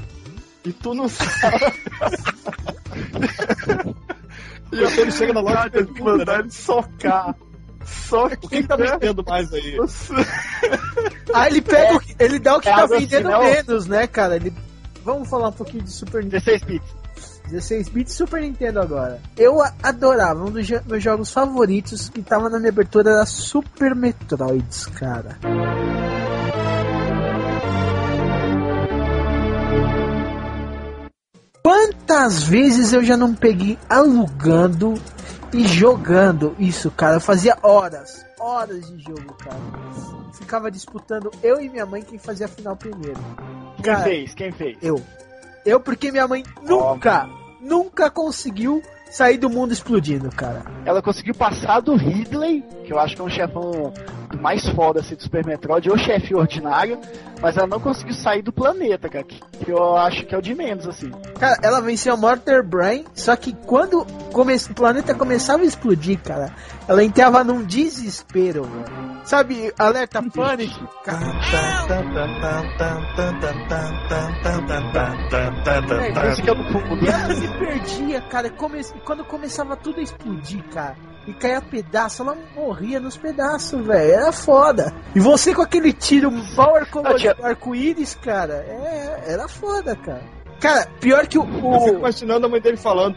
e 0.65 0.73
tu 0.73 0.95
não 0.95 1.09
sabe. 1.09 1.59
E 4.71 4.85
aí 4.85 4.99
ele 5.01 5.11
chega 5.11 5.33
na 5.33 5.41
loja 5.41 5.67
e 5.67 5.71
pergunta, 5.71 6.03
mandar 6.05 6.33
né? 6.35 6.39
ele 6.41 6.51
socar. 6.51 7.35
Só 7.87 8.27
O 8.27 8.37
que, 8.37 8.61
que 8.63 8.69
tá 8.69 8.77
vendendo 8.77 9.25
mais 9.27 9.51
aí? 9.51 9.79
aí 11.35 11.49
ele 11.51 11.63
pega 11.63 11.97
o 11.97 12.01
que- 12.01 12.15
ele 12.19 12.39
dá 12.39 12.57
o 12.57 12.61
que 12.61 12.69
É 12.69 12.75
tá 12.75 12.83
algo 12.83 12.95
assim, 12.95 13.07
vendendo 13.07 13.31
não? 13.31 13.43
menos, 13.45 13.87
né, 13.87 14.07
cara? 14.07 14.37
Ele. 14.37 14.53
Vamos 15.03 15.31
falar 15.31 15.49
um 15.49 15.53
pouquinho 15.53 15.85
de 15.85 15.91
Super 15.91 16.23
Nintendo. 16.23 16.45
16 16.45 16.63
bits. 16.65 17.41
16 17.49 17.89
bits 17.89 18.13
Super 18.15 18.43
Nintendo 18.43 18.81
agora. 18.81 19.23
Eu 19.39 19.63
adorava, 19.83 20.45
um 20.45 20.51
dos 20.51 20.69
meus 20.87 21.03
jogos 21.03 21.33
favoritos 21.33 22.11
que 22.11 22.21
tava 22.21 22.51
na 22.51 22.59
minha 22.59 22.71
abertura 22.71 23.11
era 23.11 23.25
Super 23.25 23.95
Metroids, 23.95 24.85
cara. 24.85 25.39
Quantas 31.69 32.45
vezes 32.45 32.95
eu 32.95 33.05
já 33.05 33.15
não 33.15 33.35
peguei 33.35 33.79
alugando 33.91 34.95
e 35.53 35.69
jogando 35.69 36.57
isso, 36.59 36.91
cara? 36.91 37.17
Eu 37.17 37.21
fazia 37.21 37.59
horas, 37.63 38.25
horas 38.41 38.91
de 38.91 39.03
jogo, 39.03 39.35
cara. 39.35 39.61
Ficava 40.33 40.71
disputando 40.71 41.31
eu 41.43 41.61
e 41.61 41.69
minha 41.69 41.85
mãe 41.85 42.01
quem 42.01 42.19
fazia 42.19 42.47
a 42.47 42.49
final 42.49 42.75
primeiro. 42.75 43.21
Quem 43.77 43.85
Cara, 43.85 44.05
fez? 44.05 44.33
Quem 44.33 44.51
fez? 44.51 44.79
eu. 44.81 44.99
Eu, 45.67 45.79
porque 45.79 46.11
minha 46.11 46.27
mãe 46.27 46.43
nunca, 46.63 47.29
nunca 47.61 48.11
conseguiu 48.11 48.83
sair 49.11 49.37
do 49.37 49.51
mundo 49.51 49.71
explodindo, 49.71 50.31
cara. 50.31 50.63
Ela 50.87 51.03
conseguiu 51.03 51.35
passar 51.35 51.81
do 51.81 51.97
Ridley, 51.97 52.65
que 52.87 52.95
eu 52.95 52.99
acho 52.99 53.15
que 53.15 53.21
é 53.21 53.25
um 53.25 53.29
chefão 53.29 53.93
mais 54.41 54.67
foda 54.71 55.01
assim, 55.01 55.15
do 55.15 55.23
Super 55.23 55.45
Metroid, 55.47 55.89
ou 55.91 55.97
chefe 55.99 56.35
ordinário, 56.35 56.99
mas 57.41 57.57
ela 57.57 57.67
não 57.67 57.81
conseguiu 57.81 58.15
sair 58.15 58.43
do 58.43 58.53
planeta, 58.53 59.09
cara, 59.09 59.25
que 59.25 59.41
eu 59.67 59.97
acho 59.97 60.27
que 60.27 60.35
é 60.35 60.39
o 60.39 60.43
de 60.43 60.55
menos, 60.55 60.87
assim. 60.87 61.11
Cara, 61.39 61.57
ela 61.63 61.81
venceu 61.81 62.15
a 62.15 62.17
Mortar 62.17 62.63
Brain, 62.63 63.05
só 63.15 63.35
que 63.37 63.53
quando 63.67 64.05
come- 64.33 64.55
o 64.57 64.75
planeta 64.75 65.15
começava 65.15 65.63
a 65.63 65.67
explodir, 65.67 66.19
cara, 66.21 66.53
ela 66.87 67.03
entrava 67.05 67.43
num 67.45 67.65
desespero, 67.65 68.65
velho. 68.65 69.09
Sabe, 69.25 69.73
alerta 69.79 70.23
pânico? 70.23 70.89
É, 76.01 76.29
música 76.29 76.55
do 76.55 76.65
fundo. 76.73 77.05
E 77.05 77.09
ela 77.09 77.35
se 77.35 77.49
perdia, 77.59 78.21
cara. 78.23 78.51
Come... 78.51 78.81
Quando 79.05 79.25
começava 79.25 79.77
tudo 79.77 80.01
a 80.01 80.03
explodir, 80.03 80.63
cara, 80.73 80.97
e 81.29 81.35
caía 81.35 81.61
pedaço, 81.61 82.23
ela 82.23 82.37
morria 82.57 82.99
nos 82.99 83.17
pedaços, 83.17 83.85
velho. 83.87 84.13
Era 84.13 84.33
foda. 84.33 84.93
E 85.15 85.21
você 85.21 85.55
com 85.55 85.63
aquele 85.63 85.93
tiro 85.93 86.31
power 86.57 86.89
colorido 86.91 87.19
tinha- 87.35 87.37
arco-íris, 87.47 88.15
cara, 88.17 88.55
é... 88.67 89.25
era 89.27 89.47
foda, 89.49 89.95
cara. 89.97 90.23
Cara, 90.61 90.87
pior 91.01 91.27
que 91.27 91.39
o. 91.39 91.43
Eu 91.45 91.81
fico 91.81 91.97
o... 91.97 91.99
imaginando 91.99 92.47
a 92.47 92.49
mãe 92.49 92.61
dele 92.61 92.77
falando. 92.77 93.17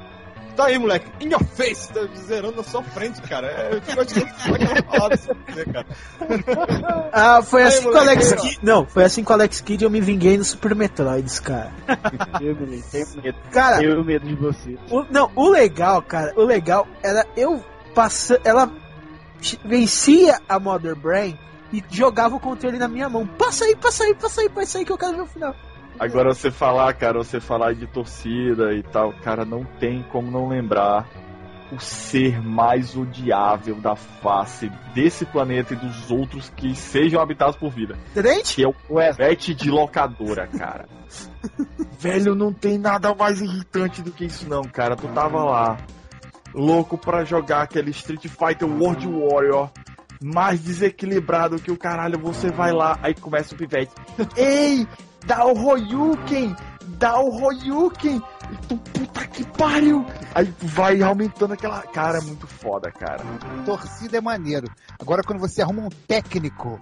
Tá 0.55 0.66
aí, 0.66 0.78
moleque, 0.78 1.09
in 1.26 1.30
your 1.32 1.41
face, 1.55 1.93
tá 1.93 2.01
zerando 2.14 2.57
na 2.57 2.64
sua 2.64 2.84
frente, 2.84 3.22
cara. 3.22 3.47
É, 3.47 3.70
eu 3.74 3.82
fico 3.82 3.93
imaginando 3.93 4.34
como 4.43 5.05
é 5.05 5.16
você, 5.16 5.66
cara. 5.66 5.86
Ah, 7.14 7.41
foi 7.41 7.62
Aí, 7.62 7.68
assim 7.70 7.84
com 7.84 7.89
o 7.89 7.93
moleque, 7.93 8.09
Alex 8.24 8.32
aí, 8.34 8.38
ó. 8.38 8.41
Kidd. 8.41 8.59
Não, 8.62 8.86
foi 8.86 9.03
assim 9.05 9.24
com 9.24 9.32
o 9.32 9.36
Alex 9.36 9.62
Kidd 9.62 9.84
e 9.84 9.86
eu 9.86 9.89
me 9.89 10.01
vinguei 10.01 10.38
no 10.38 10.43
Super 10.43 10.76
Metroids, 10.76 11.39
cara. 11.39 11.72
Eu 12.41 12.55
me- 12.55 12.82
tenho 12.82 13.07
medo. 13.24 13.38
Cara, 13.51 13.78
Tenho 13.78 14.03
medo 14.03 14.28
de 14.28 14.36
você. 14.36 14.78
O- 14.89 15.05
não, 15.09 15.32
o 15.36 15.49
legal, 15.49 16.01
cara, 16.01 16.34
o 16.36 16.43
legal 16.43 16.86
era 17.01 17.26
eu 17.38 17.64
passando. 17.94 18.42
Ela 18.46 18.72
vencia 19.66 20.39
a 20.48 20.60
Mother 20.60 20.96
Brain 20.96 21.38
e 21.74 21.84
jogava 21.89 22.36
o 22.36 22.39
controle 22.39 22.78
na 22.78 22.88
minha 22.88 23.10
mão. 23.10 23.26
Passa 23.26 23.66
aí, 23.66 23.76
passa 23.76 24.04
aí, 24.04 24.16
passa 24.16 24.42
aí, 24.42 24.50
passa 24.50 24.78
aí 24.78 24.86
que 24.86 24.92
eu 24.92 24.98
quero 24.98 25.16
ver 25.16 25.22
o 25.22 25.28
final. 25.28 25.56
Agora 26.00 26.34
você 26.34 26.50
falar, 26.50 26.94
cara, 26.94 27.18
você 27.18 27.39
falar 27.39 27.74
de 27.74 27.86
torcida 27.88 28.74
e 28.74 28.82
tal, 28.82 29.14
cara, 29.22 29.46
não 29.46 29.64
tem 29.64 30.04
como 30.12 30.32
não 30.32 30.48
lembrar 30.48 31.08
o 31.72 31.80
ser 31.80 32.42
mais 32.42 32.98
odiável 32.98 33.76
da 33.76 33.96
face 33.96 34.70
desse 34.93 35.26
planeta 35.26 35.74
e 35.74 35.78
dos 35.78 36.12
outros 36.12 36.51
que 36.55 36.76
sejam 36.76 37.22
habitados 37.22 37.55
por 37.55 37.72
vida. 37.72 37.97
Trent? 38.13 38.55
Que 38.55 38.63
é 38.63 38.68
o 38.68 38.74
pet 39.16 39.54
de 39.54 39.70
locadora, 39.70 40.47
cara. 40.47 40.86
Velho, 41.97 42.36
não 42.36 42.51
tem 42.51 42.78
nada 42.78 43.13
mais 43.13 43.39
irritante 43.42 44.01
do 44.01 44.12
que 44.12 44.26
isso 44.26 44.50
não, 44.50 44.63
cara. 44.63 44.96
Tu 44.96 45.08
tava 45.09 45.43
lá, 45.43 45.78
louco 46.53 46.97
pra 46.97 47.23
jogar 47.23 47.63
aquele 47.63 47.91
Street 47.91 48.28
Fighter 48.28 48.67
World 48.67 49.07
Warrior, 49.07 49.69
mais 50.21 50.61
desequilibrado 50.61 51.59
que 51.59 51.71
o 51.71 51.78
caralho, 51.78 52.19
você 52.19 52.51
vai 52.51 52.71
lá, 52.71 52.97
aí 53.01 53.13
começa 53.13 53.55
o 53.55 53.57
pivete. 53.57 53.91
Ei, 54.36 54.87
dá 55.25 55.45
o 55.45 55.53
Royuken! 55.53 56.55
Dá 56.97 57.19
o 57.19 57.29
Royuken! 57.29 58.21
Tu, 58.67 58.78
puta 58.78 59.25
que 59.28 59.45
pariu! 59.57 60.05
Aí 60.36 60.53
vai 60.59 61.01
aumentando 61.01 61.53
aquela. 61.53 61.82
Cara, 61.83 62.19
é 62.19 62.21
muito 62.21 62.45
foda, 62.45 62.91
cara. 62.91 63.23
Torcida 63.65 64.17
é 64.17 64.21
maneiro. 64.21 64.67
Agora, 64.99 65.23
quando 65.23 65.39
você 65.39 65.61
arruma 65.61 65.83
um 65.83 65.89
técnico 65.89 66.79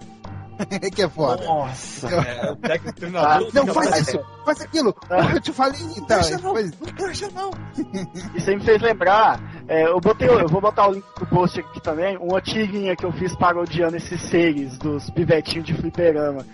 que 0.94 1.02
é 1.02 1.08
foda. 1.08 1.44
Nossa, 1.44 2.08
É, 2.08 2.52
o 2.52 2.56
técnico 2.56 2.96
treinador. 2.98 3.50
Não, 3.54 3.66
fica 3.66 3.74
faz 3.74 4.08
isso, 4.08 4.20
faz 4.44 4.60
aquilo. 4.60 4.94
Eu 5.34 5.40
te 5.40 5.52
falei, 5.52 5.80
então. 5.96 6.18
deixa 6.20 6.38
não. 6.38 6.52
faz- 6.54 6.70
Deixa 6.96 7.30
não. 7.30 7.50
Isso 8.34 8.50
aí 8.50 8.56
me 8.56 8.64
fez 8.64 8.80
lembrar, 8.82 9.40
é, 9.68 9.84
eu 9.86 10.00
botei, 10.00 10.28
eu 10.28 10.48
vou 10.48 10.60
botar 10.60 10.88
o 10.88 10.92
link 10.92 11.04
do 11.18 11.26
post 11.26 11.60
aqui 11.60 11.80
também, 11.80 12.16
uma 12.18 12.40
tirinha 12.40 12.94
que 12.96 13.04
eu 13.04 13.12
fiz 13.12 13.34
parodiando 13.36 13.96
esses 13.96 14.20
seres 14.22 14.76
dos 14.78 15.08
pivetinhos 15.10 15.66
de 15.66 15.74
fliperama. 15.74 16.44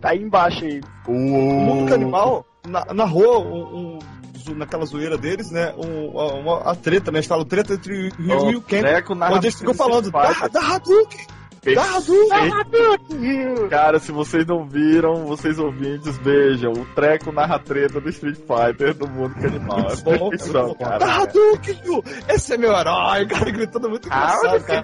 Tá 0.00 0.10
aí 0.10 0.22
embaixo 0.22 0.64
aí. 0.64 0.80
O 1.06 1.12
mundo 1.12 1.88
canibal 1.88 2.44
na- 2.66 2.84
narrou 2.92 3.44
um, 3.44 3.98
um- 4.48 4.54
naquela 4.54 4.84
zoeira 4.84 5.18
deles, 5.18 5.50
né? 5.50 5.74
Um, 5.76 6.08
uma, 6.10 6.58
a 6.70 6.74
treta, 6.76 7.10
né? 7.10 7.18
Eles 7.18 7.26
falam 7.26 7.44
treta 7.44 7.72
entre 7.74 8.08
o 8.10 8.12
Ryu 8.22 8.50
e 8.50 8.56
o 8.56 8.60
Ken. 8.62 8.80
Onde 9.36 9.46
eles 9.48 9.58
ficam 9.58 9.74
falando, 9.74 10.10
da, 10.10 10.48
da 10.48 10.60
Hadouken! 10.60 11.26
Da 11.74 12.60
Hadouken! 12.60 13.68
Cara, 13.68 13.98
se 13.98 14.12
vocês 14.12 14.46
não 14.46 14.64
viram, 14.66 15.26
vocês 15.26 15.58
ouvintes, 15.58 16.16
vejam. 16.18 16.72
O 16.72 16.84
treco 16.94 17.32
narra 17.32 17.58
treta 17.58 18.00
do 18.00 18.08
Street 18.08 18.36
Fighter 18.36 18.94
do 18.94 19.08
mundo 19.08 19.34
canibal. 19.34 19.78
É 19.90 19.96
bom, 19.96 20.30
é 20.32 20.52
bom. 20.52 20.68
Da 20.78 20.84
cara. 20.98 21.22
Hadouken, 21.22 21.74
Ryu! 21.84 22.04
Esse 22.28 22.54
é 22.54 22.56
meu 22.56 22.72
herói! 22.72 23.24
O 23.24 23.28
cara 23.28 23.50
gritando 23.50 23.88
muito 23.90 24.06
engraçado, 24.06 24.64
cara. 24.64 24.82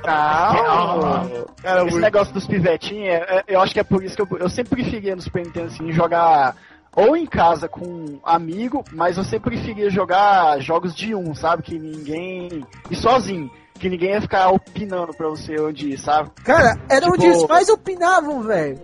Cara, 1.62 1.82
Esse 1.82 1.90
muito 1.90 1.98
negócio 2.00 2.34
dos 2.34 2.46
pivetinhos, 2.46 3.08
é- 3.08 3.36
é- 3.38 3.44
eu 3.48 3.60
acho 3.60 3.72
que 3.72 3.80
é 3.80 3.84
por 3.84 4.02
isso 4.02 4.16
que 4.16 4.22
eu, 4.22 4.38
eu 4.38 4.48
sempre 4.48 4.82
preferia 4.82 5.14
no 5.14 5.22
Super 5.22 5.44
Nintendo 5.44 5.66
assim, 5.66 5.92
jogar 5.92 6.56
ou 6.94 7.16
em 7.16 7.24
casa 7.26 7.68
com 7.68 7.86
um 7.86 8.20
amigo, 8.24 8.84
mas 8.92 9.16
eu 9.16 9.24
sempre 9.24 9.56
preferia 9.56 9.88
jogar 9.88 10.58
jogos 10.60 10.94
de 10.94 11.14
um, 11.14 11.34
sabe? 11.34 11.62
Que 11.62 11.78
ninguém. 11.78 12.64
E 12.90 12.96
sozinho. 12.96 13.50
Que 13.82 13.88
ninguém 13.90 14.10
ia 14.12 14.20
ficar 14.20 14.48
opinando 14.50 15.12
pra 15.12 15.26
você 15.28 15.58
onde 15.60 15.90
ir, 15.94 15.98
sabe? 15.98 16.30
Cara, 16.44 16.78
era 16.88 17.00
Tipo- 17.00 17.14
onde 17.14 17.28
os 17.30 17.44
pais 17.46 17.68
opinavam, 17.68 18.40
velho. 18.40 18.80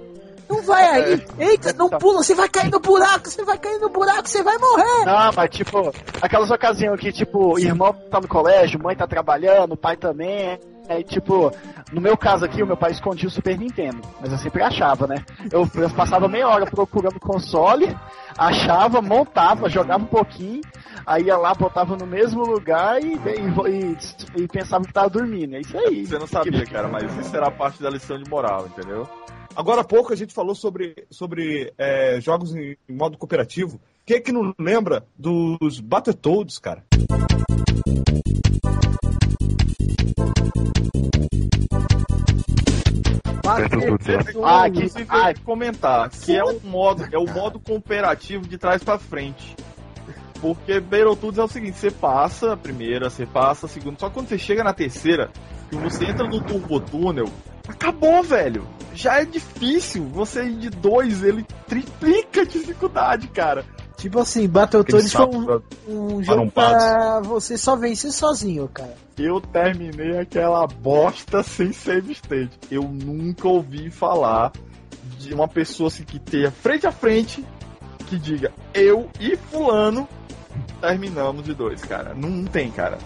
Não 0.50 0.60
vai 0.62 0.84
aí. 0.84 1.26
Eita, 1.38 1.72
não 1.72 1.88
pula, 1.88 2.20
você 2.20 2.34
vai 2.34 2.48
cair 2.48 2.68
no 2.68 2.80
buraco, 2.80 3.28
você 3.30 3.44
vai 3.44 3.56
cair 3.58 3.78
no 3.78 3.90
buraco, 3.90 4.28
você 4.28 4.42
vai 4.42 4.58
morrer. 4.58 5.04
Não, 5.04 5.30
mas 5.36 5.50
tipo, 5.50 5.92
aquelas 6.20 6.50
ocasiões 6.50 6.98
que, 6.98 7.12
tipo, 7.12 7.56
irmão 7.60 7.92
tá 8.10 8.20
no 8.20 8.26
colégio, 8.26 8.82
mãe 8.82 8.96
tá 8.96 9.06
trabalhando, 9.06 9.76
pai 9.76 9.96
também. 9.96 10.58
Aí, 10.88 11.04
tipo, 11.04 11.52
no 11.92 12.00
meu 12.00 12.16
caso 12.16 12.44
aqui, 12.46 12.62
o 12.62 12.66
meu 12.66 12.76
pai 12.76 12.92
escondia 12.92 13.28
o 13.28 13.30
Super 13.30 13.58
Nintendo. 13.58 14.00
Mas 14.20 14.32
eu 14.32 14.38
sempre 14.38 14.62
achava, 14.62 15.06
né? 15.06 15.24
Eu, 15.52 15.68
eu 15.74 15.90
passava 15.90 16.26
meia 16.28 16.48
hora 16.48 16.64
procurando 16.64 17.20
console, 17.20 17.94
achava, 18.36 19.02
montava, 19.02 19.68
jogava 19.68 20.02
um 20.02 20.06
pouquinho, 20.06 20.62
aí 21.06 21.24
ia 21.24 21.36
lá, 21.36 21.52
botava 21.54 21.94
no 21.96 22.06
mesmo 22.06 22.42
lugar 22.44 23.02
e, 23.02 23.12
e, 23.14 24.38
e- 24.38 24.42
e 24.44 24.48
pensava 24.48 24.84
que 24.84 24.92
tava 24.92 25.10
dormindo. 25.10 25.56
É 25.56 25.60
isso 25.60 25.76
aí. 25.76 26.06
Você 26.06 26.18
não 26.18 26.26
sabia, 26.26 26.64
cara, 26.64 26.88
mas 26.88 27.14
isso 27.18 27.36
era 27.36 27.50
parte 27.50 27.82
da 27.82 27.90
lição 27.90 28.16
de 28.16 28.28
moral, 28.30 28.66
entendeu? 28.66 29.06
Agora 29.54 29.80
há 29.82 29.84
pouco 29.84 30.12
a 30.12 30.16
gente 30.16 30.32
falou 30.32 30.54
sobre, 30.54 30.94
sobre 31.10 31.72
é, 31.76 32.18
jogos 32.20 32.54
em 32.54 32.76
modo 32.88 33.18
cooperativo. 33.18 33.78
Quem 34.06 34.16
é 34.16 34.20
que 34.20 34.32
não 34.32 34.54
lembra 34.58 35.04
dos 35.18 35.80
Battletoads, 35.80 36.58
cara? 36.58 36.82
Ah, 44.44 44.68
que- 44.70 45.06
ah, 45.08 45.34
comentar 45.44 46.10
que 46.10 46.36
é 46.36 46.44
um 46.44 46.60
modo, 46.64 47.06
é 47.10 47.18
o 47.18 47.26
modo 47.26 47.58
cooperativo 47.58 48.46
de 48.46 48.58
trás 48.58 48.82
pra 48.82 48.98
frente. 48.98 49.56
Porque 50.40 50.78
Battletoads 50.80 51.38
é 51.38 51.42
o 51.42 51.48
seguinte, 51.48 51.78
você 51.78 51.90
passa 51.90 52.52
a 52.52 52.56
primeira, 52.56 53.10
você 53.10 53.26
passa 53.26 53.66
a 53.66 53.68
segunda, 53.68 53.98
só 53.98 54.08
quando 54.10 54.28
você 54.28 54.38
chega 54.38 54.62
na 54.62 54.72
terceira, 54.72 55.30
que 55.68 55.76
você 55.76 56.04
entra 56.04 56.26
no 56.28 56.40
turbo 56.42 56.78
túnel, 56.78 57.26
acabou, 57.66 58.22
velho. 58.22 58.66
Já 58.94 59.20
é 59.20 59.24
difícil. 59.24 60.04
Você 60.12 60.44
ir 60.44 60.56
de 60.58 60.70
dois, 60.70 61.22
ele 61.22 61.44
triplica 61.66 62.42
a 62.42 62.44
dificuldade, 62.44 63.28
cara. 63.28 63.64
Tipo 63.98 64.20
assim, 64.20 64.48
Battletoads 64.48 65.12
foi 65.12 65.26
um, 65.26 65.60
um 65.88 66.22
jogo 66.22 66.50
pra 66.52 67.20
você 67.20 67.58
só 67.58 67.74
vencer 67.74 68.12
sozinho, 68.12 68.68
cara. 68.68 68.94
Eu 69.18 69.40
terminei 69.40 70.16
aquela 70.18 70.64
bosta 70.68 71.42
sem 71.44 71.72
save 71.72 72.12
state. 72.12 72.56
Eu 72.70 72.84
nunca 72.84 73.48
ouvi 73.48 73.90
falar 73.90 74.52
de 75.18 75.34
uma 75.34 75.48
pessoa 75.48 75.88
assim 75.88 76.04
que 76.04 76.20
tenha 76.20 76.50
frente 76.52 76.86
a 76.86 76.92
frente 76.92 77.44
que 78.06 78.16
diga 78.16 78.52
eu 78.72 79.10
e 79.18 79.36
fulano 79.36 80.08
terminamos 80.80 81.44
de 81.44 81.52
dois, 81.52 81.82
cara. 81.82 82.14
Não, 82.14 82.28
não 82.28 82.44
tem, 82.44 82.70
cara. 82.70 82.98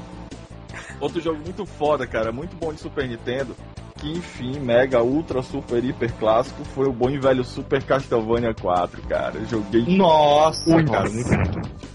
Outro 1.01 1.23
jogo 1.23 1.40
muito 1.43 1.64
foda, 1.64 2.06
cara, 2.06 2.31
muito 2.31 2.55
bom 2.56 2.73
de 2.73 2.81
Super 2.81 3.09
Nintendo, 3.09 3.56
que 4.02 4.10
enfim, 4.10 4.58
mega, 4.58 5.00
ultra, 5.00 5.40
super, 5.42 5.82
hiper 5.84 6.12
clássico, 6.14 6.64
foi 6.64 6.88
o 6.88 6.92
bom 6.92 7.08
e 7.08 7.20
velho 7.20 7.44
Super 7.44 7.80
Castlevania 7.84 8.52
4, 8.52 9.00
cara. 9.02 9.38
Eu 9.38 9.44
joguei 9.46 9.84
Nossa, 9.96 10.68
Muito. 10.68 10.90
cara, 10.90 11.08
muito 11.08 11.30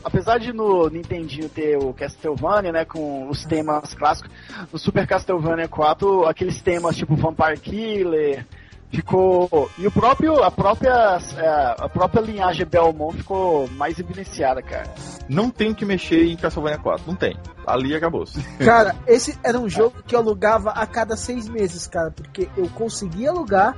Apesar 0.02 0.40
de 0.40 0.54
no 0.54 0.88
Nintendinho 0.88 1.50
ter 1.50 1.78
o 1.78 1.94
Castlevania, 1.94 2.72
né, 2.72 2.86
com 2.86 3.28
os 3.30 3.44
temas 3.44 3.94
clássicos, 3.94 4.32
no 4.72 4.80
Super 4.80 5.06
Castlevania 5.06 5.68
4, 5.68 6.26
aqueles 6.26 6.62
temas 6.62 6.96
tipo 6.96 7.14
Vampire 7.14 7.60
Killer, 7.60 8.46
ficou 8.92 9.70
e 9.78 9.86
o 9.86 9.92
próprio 9.92 10.44
a 10.44 10.50
própria 10.50 11.20
é, 11.38 11.76
a 11.78 11.90
própria 11.90 12.22
linhagem 12.22 12.66
Belmont 12.66 13.18
ficou 13.18 13.68
mais 13.72 14.00
evidenciada, 14.00 14.62
cara. 14.62 14.90
Não 15.28 15.50
tem 15.50 15.74
que 15.74 15.86
mexer 15.86 16.26
em 16.26 16.38
Castlevania 16.38 16.80
4, 16.80 17.04
não 17.06 17.16
tem. 17.16 17.38
Ali 17.66 17.94
acabou-se. 17.94 18.42
Cara, 18.64 18.96
esse 19.06 19.38
era 19.44 19.60
um 19.60 19.68
jogo 19.68 20.02
que 20.06 20.16
eu 20.16 20.20
alugava 20.20 20.70
a 20.72 20.86
cada 20.86 21.18
seis 21.18 21.50
meses, 21.50 21.86
cara, 21.86 22.12
porque 22.12 22.48
eu 22.56 22.70
conseguia 22.70 23.30
alugar, 23.30 23.76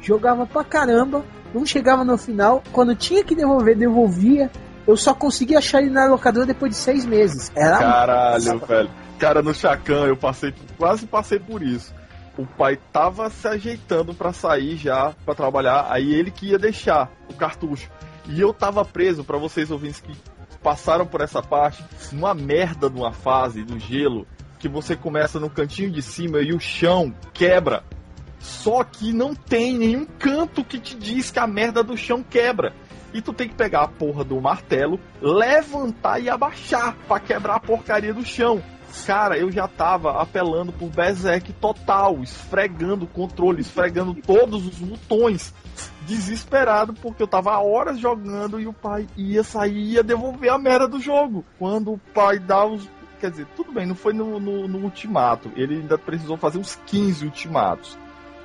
jogava 0.00 0.46
pra 0.46 0.62
caramba, 0.62 1.24
não 1.52 1.66
chegava 1.66 2.04
no 2.04 2.16
final, 2.16 2.62
quando 2.70 2.94
tinha 2.94 3.24
que 3.24 3.34
devolver, 3.34 3.76
devolvia. 3.76 4.50
Eu 4.86 4.96
só 4.96 5.14
conseguia 5.14 5.58
achar 5.58 5.80
ele 5.80 5.90
na 5.90 6.06
locadora 6.06 6.46
depois 6.46 6.72
de 6.72 6.76
seis 6.76 7.04
meses. 7.04 7.52
Era 7.54 7.78
Caralho, 7.78 8.58
velho. 8.58 8.90
Cara, 9.18 9.42
no 9.42 9.54
Chacan 9.54 10.06
eu 10.06 10.16
passei, 10.16 10.52
quase 10.76 11.06
passei 11.06 11.38
por 11.38 11.62
isso. 11.62 11.94
O 12.36 12.46
pai 12.46 12.78
tava 12.92 13.28
se 13.28 13.46
ajeitando 13.46 14.14
pra 14.14 14.32
sair 14.32 14.76
já 14.76 15.14
pra 15.24 15.34
trabalhar, 15.34 15.86
aí 15.90 16.14
ele 16.14 16.30
que 16.30 16.46
ia 16.46 16.58
deixar 16.58 17.10
o 17.28 17.34
cartucho. 17.34 17.90
E 18.26 18.40
eu 18.40 18.54
tava 18.54 18.84
preso, 18.84 19.22
pra 19.22 19.36
vocês 19.36 19.70
ouvintes 19.70 20.00
que 20.00 20.16
passaram 20.62 21.06
por 21.06 21.20
essa 21.20 21.42
parte, 21.42 21.84
numa 22.12 22.32
merda 22.32 22.88
numa 22.88 23.12
fase 23.12 23.62
do 23.64 23.78
gelo, 23.78 24.26
que 24.58 24.68
você 24.68 24.96
começa 24.96 25.40
no 25.40 25.50
cantinho 25.50 25.90
de 25.90 26.00
cima 26.00 26.40
e 26.40 26.54
o 26.54 26.60
chão 26.60 27.12
quebra. 27.34 27.82
Só 28.38 28.82
que 28.82 29.12
não 29.12 29.34
tem 29.34 29.76
nenhum 29.76 30.04
canto 30.04 30.64
que 30.64 30.78
te 30.78 30.96
diz 30.96 31.30
que 31.30 31.38
a 31.38 31.46
merda 31.46 31.82
do 31.82 31.96
chão 31.96 32.22
quebra. 32.22 32.72
E 33.12 33.20
tu 33.20 33.32
tem 33.32 33.48
que 33.48 33.54
pegar 33.54 33.82
a 33.82 33.88
porra 33.88 34.24
do 34.24 34.40
martelo, 34.40 34.98
levantar 35.20 36.18
e 36.18 36.30
abaixar 36.30 36.96
pra 37.06 37.20
quebrar 37.20 37.56
a 37.56 37.60
porcaria 37.60 38.14
do 38.14 38.24
chão. 38.24 38.62
Cara, 39.06 39.36
eu 39.36 39.50
já 39.50 39.66
tava 39.66 40.20
apelando 40.20 40.70
por 40.72 40.88
Berserk 40.88 41.52
total, 41.54 42.22
esfregando 42.22 43.04
o 43.04 43.08
controle, 43.08 43.60
esfregando 43.60 44.14
todos 44.14 44.66
os 44.66 44.78
botões. 44.78 45.54
Desesperado 46.06 46.92
porque 46.92 47.22
eu 47.22 47.26
tava 47.26 47.58
horas 47.58 47.98
jogando 47.98 48.60
e 48.60 48.66
o 48.66 48.72
pai 48.72 49.06
ia 49.16 49.42
sair 49.42 49.76
e 49.76 49.92
ia 49.92 50.02
devolver 50.02 50.50
a 50.50 50.58
merda 50.58 50.86
do 50.86 51.00
jogo. 51.00 51.44
Quando 51.58 51.92
o 51.92 51.98
pai 52.14 52.38
dá 52.38 52.64
os. 52.64 52.88
Quer 53.18 53.30
dizer, 53.30 53.46
tudo 53.56 53.72
bem, 53.72 53.86
não 53.86 53.94
foi 53.94 54.12
no, 54.12 54.38
no, 54.38 54.68
no 54.68 54.78
ultimato. 54.78 55.50
Ele 55.56 55.76
ainda 55.76 55.96
precisou 55.96 56.36
fazer 56.36 56.58
uns 56.58 56.78
15 56.86 57.24
ultimatos. 57.24 57.96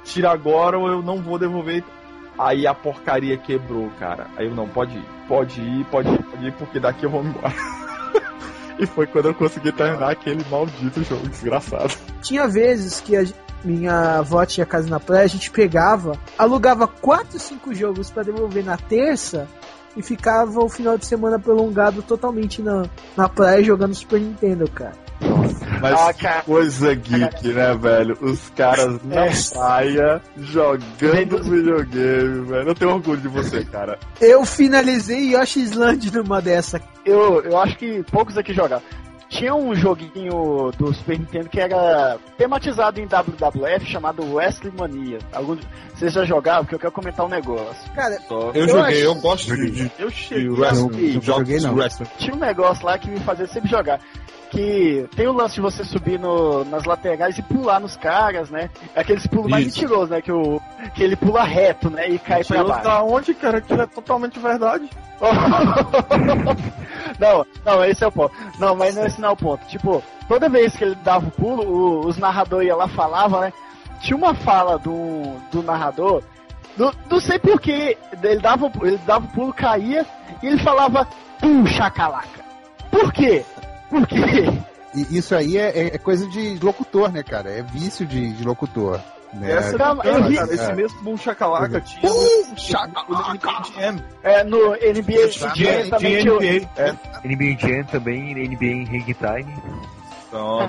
Tira 0.04 0.32
agora 0.32 0.78
ou 0.78 0.88
eu 0.88 1.02
não 1.02 1.22
vou 1.22 1.38
devolver. 1.38 1.84
Aí 2.38 2.68
a 2.68 2.74
porcaria 2.74 3.38
quebrou, 3.38 3.90
cara. 4.00 4.28
Aí 4.38 4.46
eu 4.46 4.56
não, 4.56 4.70
pode 4.70 4.96
ir, 4.96 5.06
pode 5.28 5.60
ir, 5.60 5.86
pode 5.86 6.10
ir, 6.10 6.24
pode 6.24 6.48
ir, 6.48 6.54
porque 6.54 6.80
daqui 6.80 7.04
eu 7.04 7.10
vou 7.10 7.24
embora. 7.24 7.54
e 8.80 8.86
foi 8.86 9.08
quando 9.08 9.28
eu 9.28 9.34
consegui 9.34 9.72
terminar 9.72 10.12
aquele 10.12 10.44
maldito 10.50 11.04
jogo 11.04 11.28
desgraçado. 11.28 11.94
Tinha 12.22 12.48
vezes 12.48 13.02
que 13.02 13.16
a 13.16 13.26
minha 13.64 14.20
avó 14.20 14.46
tinha 14.46 14.66
casa 14.66 14.90
na 14.90 15.00
praia, 15.00 15.24
a 15.24 15.28
gente 15.28 15.50
pegava, 15.52 16.18
alugava 16.38 16.88
4, 16.88 17.40
5 17.40 17.74
jogos 17.74 18.10
pra 18.10 18.24
devolver 18.24 18.64
na 18.64 18.78
terça 18.78 19.48
e 19.96 20.02
ficava 20.02 20.64
o 20.64 20.70
final 20.70 20.98
de 20.98 21.06
semana 21.06 21.40
prolongado 21.40 22.02
totalmente 22.04 22.62
na, 22.62 22.86
na 23.16 23.28
praia 23.28 23.64
jogando 23.64 23.96
Super 23.96 24.20
Nintendo, 24.22 24.70
cara. 24.70 25.07
Mas 25.82 25.94
Ah, 26.00 26.14
cara. 26.14 26.42
coisa 26.42 26.94
geek, 26.96 27.48
né, 27.50 27.76
velho? 27.76 28.18
Os 28.22 28.50
caras 28.56 29.00
na 29.04 29.26
É. 29.26 29.32
praia 29.54 30.22
jogando 30.38 31.44
videogame, 31.44 32.46
velho. 32.46 32.68
Eu 32.70 32.76
tenho 32.76 32.92
orgulho 32.92 33.22
de 33.22 33.28
você, 33.28 33.64
cara. 33.64 34.00
Eu 34.20 34.46
finalizei 34.46 35.36
Yoshi's 35.36 35.74
Land 35.74 36.12
numa 36.16 36.42
dessa. 36.42 36.82
Eu, 37.06 37.42
eu 37.44 37.58
acho 37.60 37.78
que 37.78 38.04
poucos 38.12 38.38
aqui 38.38 38.54
jogaram. 38.54 38.82
Tinha 39.30 39.54
um 39.54 39.76
joguinho 39.76 40.72
do 40.78 40.94
Super 40.94 41.20
Nintendo 41.20 41.50
que 41.50 41.60
era 41.60 42.18
tematizado 42.38 42.98
em 43.02 43.06
WWF 43.06 43.86
chamado 43.86 44.24
Wesley 44.36 44.72
Mania. 44.78 45.20
Algum, 45.34 45.58
vocês 45.94 46.14
já 46.14 46.24
jogaram? 46.24 46.64
Porque 46.64 46.76
eu 46.76 46.80
quero 46.80 46.94
comentar 46.94 47.26
um 47.26 47.30
negócio. 47.30 47.92
Cara, 47.94 48.18
Só. 48.26 48.52
Eu, 48.54 48.66
Eu 48.66 48.70
joguei, 48.70 49.06
eu 49.06 49.16
gosto 49.16 49.54
de, 49.54 49.70
de, 49.72 49.92
Eu 50.00 50.10
de 50.10 50.16
cheguei. 50.16 50.50
wrestling, 50.50 51.16
eu 51.16 51.22
joguei, 51.22 51.60
não. 51.60 51.76
wrestling. 51.76 52.08
Tinha 52.18 52.34
um 52.36 52.40
negócio 52.40 52.86
lá 52.86 52.98
que 52.98 53.10
me 53.10 53.20
fazia 53.20 53.46
sempre 53.48 53.70
jogar. 53.70 54.00
Que 54.58 55.08
tem 55.16 55.28
o 55.28 55.32
lance 55.34 55.54
de 55.54 55.62
você 55.62 55.84
subir 55.84 56.20
no, 56.20 56.66
nas 56.66 56.84
laterais 56.86 57.38
e 57.38 57.44
pular 57.44 57.80
nos 57.80 57.96
caras, 57.96 58.50
né? 58.50 58.72
É 58.96 59.02
aqueles 59.02 59.28
pulos 59.28 59.52
mais 59.52 59.66
mentirosos, 59.66 60.10
né? 60.10 60.20
Que, 60.20 60.32
o, 60.32 60.60
que 60.96 61.04
ele 61.04 61.16
pula 61.16 61.44
reto, 61.44 61.92
né? 61.92 62.10
E 62.10 62.18
cai 62.18 62.44
pra 62.44 62.58
Mentiroso 62.58 62.68
baixo. 62.70 62.84
da 62.84 63.04
onde, 63.04 63.34
cara? 63.36 63.62
Que 63.62 63.74
é 63.74 63.86
totalmente 63.86 64.40
verdade. 64.40 64.90
não, 67.20 67.46
não, 67.64 67.86
esse 67.86 68.04
é 68.04 68.08
o 68.08 68.12
ponto. 68.12 68.34
Não, 68.60 68.76
mas 68.76 68.96
não 68.96 69.06
esse 69.06 69.22
não 69.22 69.30
é 69.30 69.32
o 69.32 69.38
ponto. 69.38 69.64
Tipo, 69.68 70.04
toda 70.28 70.50
vez 70.50 70.76
que 70.76 70.84
ele 70.86 70.96
dava 71.04 71.28
o 71.28 71.32
pulo, 71.32 71.64
o- 71.64 72.08
os 72.08 72.18
narradores 72.18 72.68
iam 72.68 72.78
lá 72.80 72.88
falavam, 72.88 73.42
né? 73.42 73.54
Tinha 74.02 74.18
uma 74.18 74.34
fala 74.34 74.80
do, 74.80 75.36
do 75.52 75.62
narrador, 75.62 76.24
do, 76.76 76.92
não 77.10 77.20
sei 77.20 77.38
porquê, 77.38 77.96
ele 78.24 78.40
dava, 78.40 78.66
o- 78.66 78.72
ele 78.88 78.98
dava 79.06 79.26
o 79.26 79.30
pulo, 79.30 79.54
caía, 79.54 80.04
e 80.42 80.48
ele 80.48 80.58
falava, 80.60 81.08
pum, 81.40 81.64
chacalaca. 81.68 82.46
Por 82.92 83.12
quê? 83.14 83.46
Por 83.90 84.06
quê? 84.08 84.18
E 84.96 85.18
isso 85.18 85.36
aí 85.36 85.58
é, 85.58 85.70
é- 85.70 85.96
é 85.96 85.98
coisa 85.98 86.28
de 86.28 86.58
locutor, 86.64 87.12
né, 87.12 87.22
cara? 87.24 87.50
É 87.50 87.62
vício 87.62 88.06
de, 88.06 88.34
de 88.34 88.44
locutor. 88.44 89.00
Né? 89.34 89.52
Essa 89.52 89.76
é 89.76 89.78
cara. 89.78 90.54
Esse 90.54 90.72
é. 90.72 90.76
mesmo 90.76 91.02
Boom 91.02 91.18
Chacalaca 91.18 91.82
tinha 91.82 92.02
Bum, 92.02 92.14
no- 92.14 92.52
no 92.54 92.58
chacalaca. 92.58 94.04
É, 94.24 94.44
no 94.46 94.72
NBA 94.74 95.28
Tinha- 95.28 95.54
Jam 95.56 95.90
também 95.90 96.22
tinha 96.22 96.34
NBA. 96.34 96.98
NBA 97.26 97.58
Jam 97.60 97.84
também, 97.84 98.34
NBA 98.34 98.66
em 98.66 98.84
Hangtime. 98.84 99.54
Então, 100.30 100.68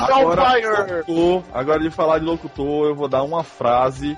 agora, 0.00 0.50
fire! 0.50 0.66
locutor, 1.06 1.42
agora 1.52 1.80
de 1.80 1.90
falar 1.90 2.18
de 2.18 2.24
locutor, 2.24 2.88
eu 2.88 2.94
vou 2.94 3.08
dar 3.08 3.22
uma 3.22 3.42
frase 3.42 4.16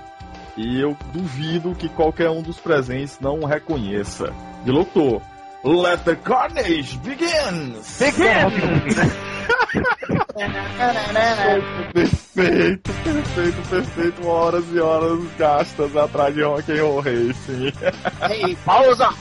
e 0.57 0.79
eu 0.81 0.95
duvido 1.13 1.73
que 1.75 1.87
qualquer 1.89 2.29
um 2.29 2.41
dos 2.41 2.59
presentes 2.59 3.17
não 3.19 3.43
reconheça. 3.45 4.33
De 4.63 4.71
locutor. 4.71 5.21
Let 5.63 6.05
the 6.05 6.15
carnage 6.15 7.01
begin! 7.03 7.75
Perfeito, 11.93 12.91
perfeito, 12.91 13.69
perfeito. 13.69 14.27
Horas 14.27 14.65
e 14.73 14.79
horas 14.79 15.19
gastas 15.37 15.95
atrás 15.95 16.33
de 16.33 16.43
Rock 16.43 16.71
and 16.71 16.79
Roll 16.79 17.01
Racing. 17.01 17.73
Ei, 18.27 18.55
pausa! 18.65 19.13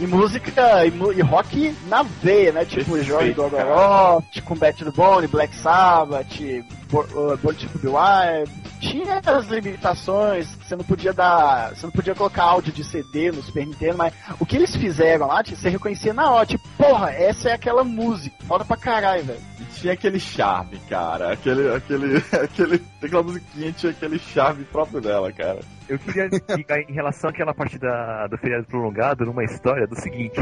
E 0.00 0.06
música 0.06 0.86
e, 0.86 1.18
e 1.18 1.20
rock 1.20 1.76
na 1.86 2.02
veia, 2.02 2.52
né? 2.52 2.64
Tipo 2.64 2.92
Perfeito, 2.92 3.04
Joy 3.04 3.34
cara. 3.34 3.50
Dogoroth, 3.50 4.40
com 4.46 4.54
Bat 4.56 4.82
the 4.82 4.90
Bone, 4.90 5.26
Black 5.26 5.54
Sabbath, 5.54 6.40
uh, 6.40 7.36
Bullet 7.36 7.66
to 7.66 7.78
the 7.80 7.88
Wire. 7.88 8.50
Tinha 8.80 9.20
as 9.22 9.48
limitações, 9.48 10.56
você 10.56 10.74
não 10.74 10.84
podia 10.84 11.12
dar. 11.12 11.74
Você 11.74 11.84
não 11.84 11.92
podia 11.92 12.14
colocar 12.14 12.44
áudio 12.44 12.72
de 12.72 12.82
CD 12.82 13.30
no 13.30 13.42
Super 13.42 13.66
Nintendo, 13.66 13.98
mas 13.98 14.14
o 14.40 14.46
que 14.46 14.56
eles 14.56 14.74
fizeram 14.74 15.26
lá, 15.26 15.42
tipo, 15.42 15.58
você 15.58 15.68
reconhecia 15.68 16.14
na 16.14 16.30
hora, 16.30 16.46
tipo, 16.46 16.66
porra, 16.78 17.10
essa 17.10 17.50
é 17.50 17.52
aquela 17.52 17.84
música. 17.84 18.34
Foda 18.48 18.64
pra 18.64 18.78
caralho, 18.78 19.24
velho. 19.24 19.40
Tinha 19.80 19.94
aquele 19.94 20.20
charme, 20.20 20.78
cara. 20.90 21.32
Aquele, 21.32 21.74
aquele, 21.74 22.16
aquele, 22.32 22.82
aquela 23.02 23.22
musiquinha 23.22 23.72
tinha 23.72 23.92
aquele 23.92 24.18
charme 24.18 24.64
próprio 24.64 25.00
dela, 25.00 25.32
cara. 25.32 25.60
Eu 25.88 25.98
queria 25.98 26.28
ligar 26.54 26.80
em 26.80 26.92
relação 26.92 27.30
àquela 27.30 27.54
parte 27.54 27.78
da, 27.78 28.26
do 28.26 28.36
feriado 28.36 28.66
prolongado 28.66 29.24
numa 29.24 29.42
história 29.42 29.86
do 29.86 29.98
seguinte. 29.98 30.38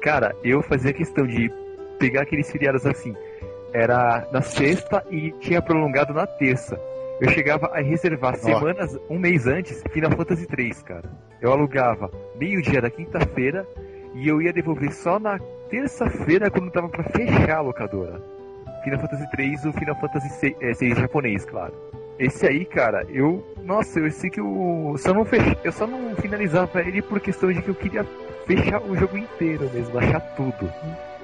Cara, 0.00 0.34
eu 0.42 0.62
fazia 0.62 0.94
questão 0.94 1.26
de 1.26 1.50
pegar 1.98 2.22
aqueles 2.22 2.50
feriados 2.50 2.86
assim. 2.86 3.14
Era 3.74 4.26
na 4.32 4.40
sexta 4.40 5.04
e 5.10 5.30
tinha 5.40 5.60
prolongado 5.60 6.14
na 6.14 6.26
terça. 6.26 6.80
Eu 7.20 7.28
chegava 7.28 7.66
a 7.66 7.82
reservar 7.82 8.34
semanas, 8.36 8.98
um 9.10 9.18
mês 9.18 9.46
antes, 9.46 9.82
Final 9.92 10.10
Fantasy 10.12 10.46
3, 10.46 10.82
cara. 10.82 11.10
Eu 11.42 11.52
alugava 11.52 12.10
meio-dia 12.36 12.80
da 12.80 12.90
quinta-feira 12.90 13.66
e 14.14 14.26
eu 14.26 14.40
ia 14.40 14.54
devolver 14.54 14.90
só 14.90 15.18
na 15.18 15.38
terça-feira 15.68 16.50
quando 16.50 16.72
tava 16.72 16.88
pra 16.88 17.04
fechar 17.04 17.58
a 17.58 17.60
locadora. 17.60 18.39
Final 18.82 19.00
Fantasy 19.00 19.30
3 19.30 19.64
o 19.66 19.72
Final 19.72 19.96
Fantasy 19.96 20.28
6, 20.30 20.56
é, 20.60 20.74
6 20.74 20.98
japonês, 20.98 21.44
claro. 21.44 21.72
Esse 22.18 22.46
aí, 22.46 22.64
cara, 22.66 23.04
eu. 23.08 23.42
Nossa, 23.62 23.98
eu 23.98 24.10
sei 24.10 24.28
que 24.28 24.40
eu 24.40 24.94
só 24.98 25.14
não 25.14 25.24
fech... 25.24 25.56
eu 25.64 25.72
só 25.72 25.86
não 25.86 26.14
finalizava 26.16 26.80
ele 26.82 27.00
por 27.00 27.18
questão 27.20 27.50
de 27.52 27.62
que 27.62 27.68
eu 27.68 27.74
queria 27.74 28.04
fechar 28.46 28.82
o 28.82 28.94
jogo 28.96 29.16
inteiro 29.16 29.70
mesmo, 29.72 29.98
achar 29.98 30.20
tudo. 30.36 30.70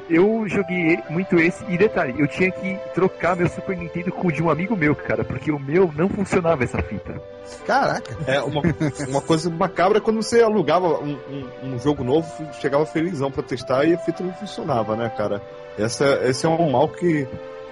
Eu 0.09 0.45
joguei 0.49 1.01
muito 1.11 1.37
esse, 1.37 1.65
e 1.69 1.77
detalhe, 1.77 2.15
eu 2.17 2.29
tinha 2.29 2.49
que 2.51 2.79
trocar 2.95 3.35
meu 3.35 3.49
Super 3.49 3.77
Nintendo 3.77 4.13
com 4.13 4.29
o 4.29 4.33
de 4.33 4.41
um 4.41 4.49
amigo 4.49 4.77
meu, 4.77 4.95
cara, 4.95 5.25
porque 5.25 5.51
o 5.51 5.59
meu 5.59 5.91
não 5.97 6.09
funcionava 6.09 6.63
essa 6.63 6.81
fita. 6.81 7.21
Caraca. 7.67 8.17
É, 8.27 8.41
uma, 8.41 8.63
uma 9.09 9.21
coisa 9.21 9.51
macabra 9.51 9.99
é 9.99 10.01
quando 10.01 10.23
você 10.23 10.41
alugava 10.41 11.01
um, 11.01 11.19
um- 11.29 11.75
um 11.75 11.79
jogo 11.81 12.05
novo, 12.05 12.27
chegava 12.61 12.87
felizão 12.87 13.33
pra 13.33 13.43
testar 13.43 13.85
e 13.85 13.95
a 13.95 13.99
fita 13.99 14.23
não 14.23 14.33
funcionava, 14.35 14.95
né, 14.97 15.11
cara? 15.11 15.43
Essa, 15.79 16.21
esse 16.29 16.47
é 16.47 16.49
um 16.49 16.71
mal 16.71 16.89
que, 16.89 17.27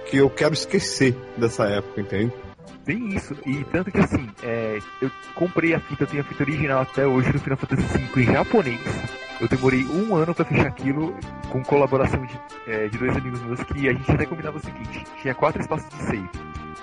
que 0.07 0.17
eu 0.17 0.29
quero 0.29 0.53
esquecer 0.53 1.15
dessa 1.37 1.65
época, 1.65 2.01
entende? 2.01 2.33
Bem 2.85 3.15
isso, 3.15 3.35
e 3.45 3.63
tanto 3.65 3.91
que 3.91 3.97
assim, 3.97 4.29
é, 4.43 4.77
eu 5.01 5.09
comprei 5.33 5.73
a 5.73 5.79
fita, 5.79 6.03
eu 6.03 6.07
tenho 6.07 6.21
a 6.21 6.25
fita 6.25 6.43
original 6.43 6.81
até 6.83 7.07
hoje 7.07 7.31
do 7.31 7.39
Final 7.39 7.57
Fantasy 7.57 7.97
V 7.97 8.21
em 8.21 8.25
japonês. 8.25 8.79
Eu 9.41 9.47
demorei 9.47 9.83
um 9.85 10.15
ano 10.15 10.35
pra 10.35 10.45
fechar 10.45 10.67
aquilo 10.67 11.17
com 11.51 11.63
colaboração 11.63 12.23
de, 12.25 12.39
é, 12.67 12.87
de 12.87 12.97
dois 12.97 13.17
amigos 13.17 13.41
meus 13.41 13.63
que 13.63 13.89
a 13.89 13.91
gente 13.91 14.11
até 14.11 14.25
combinava 14.25 14.57
o 14.57 14.61
seguinte: 14.61 15.03
tinha 15.19 15.33
quatro 15.33 15.61
espaços 15.61 15.89
de 15.89 16.03
save, 16.03 16.29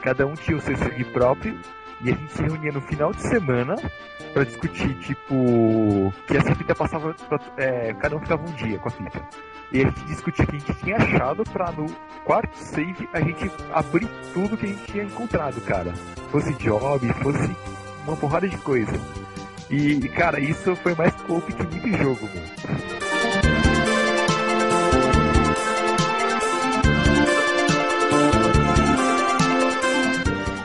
cada 0.02 0.26
um 0.26 0.34
tinha 0.34 0.56
o 0.56 0.60
seu 0.60 0.76
save 0.76 1.04
próprio 1.04 1.56
e 2.02 2.10
a 2.10 2.14
gente 2.14 2.32
se 2.32 2.42
reunia 2.42 2.72
no 2.72 2.80
final 2.80 3.12
de 3.12 3.22
semana 3.22 3.76
pra 4.32 4.44
discutir, 4.44 4.92
tipo, 4.98 6.12
que 6.26 6.36
essa 6.36 6.54
fita 6.54 6.74
passava, 6.74 7.14
pra, 7.28 7.38
é, 7.56 7.94
cada 7.94 8.16
um 8.16 8.20
ficava 8.20 8.42
um 8.42 8.52
dia 8.54 8.78
com 8.78 8.88
a 8.88 8.90
fita. 8.90 9.22
E 9.72 9.80
a 9.80 9.84
gente 9.86 10.04
discutia 10.04 10.44
o 10.44 10.48
que 10.48 10.56
a 10.56 10.58
gente 10.58 10.74
tinha 10.74 10.96
achado 10.96 11.44
pra 11.44 11.72
no 11.72 11.86
quarto 12.24 12.54
save 12.56 13.08
a 13.12 13.20
gente 13.20 13.50
abrir 13.72 14.06
tudo 14.34 14.56
que 14.56 14.66
a 14.66 14.68
gente 14.68 14.84
tinha 14.84 15.04
encontrado, 15.04 15.60
cara. 15.62 15.92
Fosse 16.30 16.52
job, 16.54 17.12
fosse 17.22 17.56
uma 18.06 18.16
porrada 18.16 18.46
de 18.46 18.56
coisa. 18.58 18.92
E, 19.70 20.08
cara, 20.10 20.38
isso 20.38 20.76
foi 20.76 20.94
mais 20.94 21.14
coop 21.22 21.50
que 21.50 21.62
muito 21.62 22.02
jogo, 22.02 22.28
meu. 22.34 22.42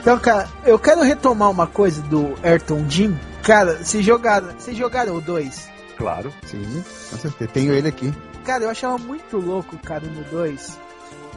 Então, 0.01 0.19
cara, 0.19 0.49
eu 0.65 0.77
quero 0.77 1.01
retomar 1.01 1.49
uma 1.49 1.67
coisa 1.67 2.01
do 2.01 2.34
Ayrton 2.43 2.85
Jim. 2.89 3.17
Cara, 3.43 3.77
vocês 3.84 4.05
jogaram, 4.05 4.53
vocês 4.57 4.75
jogaram 4.75 5.15
o 5.15 5.21
2? 5.21 5.69
Claro. 5.97 6.34
Sim, 6.45 6.84
com 7.09 7.17
certeza. 7.17 7.51
Tenho 7.51 7.73
ele 7.73 7.88
aqui. 7.88 8.13
Cara, 8.48 8.64
eu 8.64 8.69
achava 8.69 8.98
muito 8.98 9.38
louco, 9.38 9.78
cara, 9.78 10.06
no 10.07 10.24
2, 10.24 10.80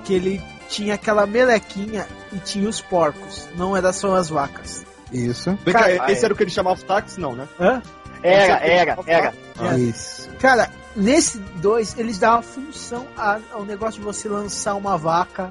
que 0.05 0.15
ele 0.15 0.41
tinha 0.69 0.95
aquela 0.95 1.27
melequinha 1.27 2.07
e 2.32 2.39
tinha 2.39 2.69
os 2.69 2.81
porcos, 2.81 3.49
não 3.57 3.77
era 3.77 3.93
só 3.93 4.15
as 4.15 4.31
vacas. 4.31 4.87
Isso. 5.12 5.59
Vem 5.65 5.74
cá, 5.74 5.81
Cara, 5.81 6.12
esse 6.12 6.24
era 6.24 6.32
o 6.32 6.37
que 6.37 6.45
ele 6.45 6.51
chamava 6.53 6.81
táxi, 6.81 7.19
não, 7.20 7.35
né? 7.35 7.49
Hã? 7.61 7.82
Era, 8.23 8.59
era, 8.65 8.99
era. 9.07 9.35
É. 9.61 9.77
Isso. 9.77 10.31
Cara, 10.39 10.70
nesse 10.95 11.39
2, 11.39 11.99
eles 11.99 12.16
davam 12.19 12.43
função 12.43 13.05
a- 13.16 13.41
ao 13.53 13.65
negócio 13.65 13.99
de 13.99 14.07
você 14.07 14.28
lançar 14.28 14.74
uma 14.77 14.97
vaca, 14.97 15.51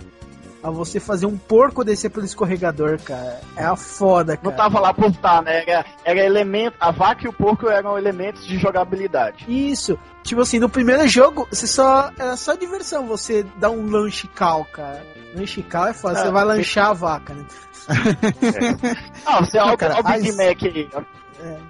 a 0.61 0.69
você 0.69 0.99
fazer 0.99 1.25
um 1.25 1.37
porco 1.37 1.83
descer 1.83 2.09
pelo 2.09 2.25
escorregador, 2.25 2.99
cara. 3.01 3.39
É 3.55 3.63
a 3.63 3.75
foda, 3.75 4.33
Não 4.43 4.51
cara. 4.51 4.55
tava 4.63 4.79
lá 4.79 4.93
por 4.93 5.09
estar, 5.09 5.41
né? 5.41 5.63
Era, 5.65 5.85
era 6.03 6.19
elemento. 6.25 6.75
A 6.79 6.91
vaca 6.91 7.25
e 7.25 7.29
o 7.29 7.33
porco 7.33 7.69
eram 7.69 7.97
elementos 7.97 8.45
de 8.45 8.57
jogabilidade. 8.57 9.45
Isso. 9.47 9.97
Tipo 10.23 10.41
assim, 10.41 10.59
no 10.59 10.67
primeiro 10.69 11.07
jogo, 11.07 11.47
você 11.49 11.65
só 11.65 12.11
era 12.19 12.35
só 12.35 12.55
diversão 12.55 13.07
você 13.07 13.43
dar 13.57 13.69
um 13.69 13.89
lanche 13.89 14.27
cal, 14.27 14.65
cara. 14.65 15.01
Lanche 15.35 15.63
cal 15.63 15.87
é 15.87 15.93
foda, 15.93 16.19
Ah, 16.19 16.23
você 16.25 16.31
vai 16.31 16.45
tem- 16.47 16.57
lanchar 16.57 16.87
a 16.89 16.93
vaca, 16.93 17.33
né? 17.33 17.45
Ah, 19.25 19.39
você 19.43 19.57
Não, 19.57 19.67
olha 19.67 19.77
cara, 19.77 19.99
o 19.99 20.03
Big 20.03 20.29
as- 20.29 20.35
Mac 20.35 20.63
aí. 20.63 20.89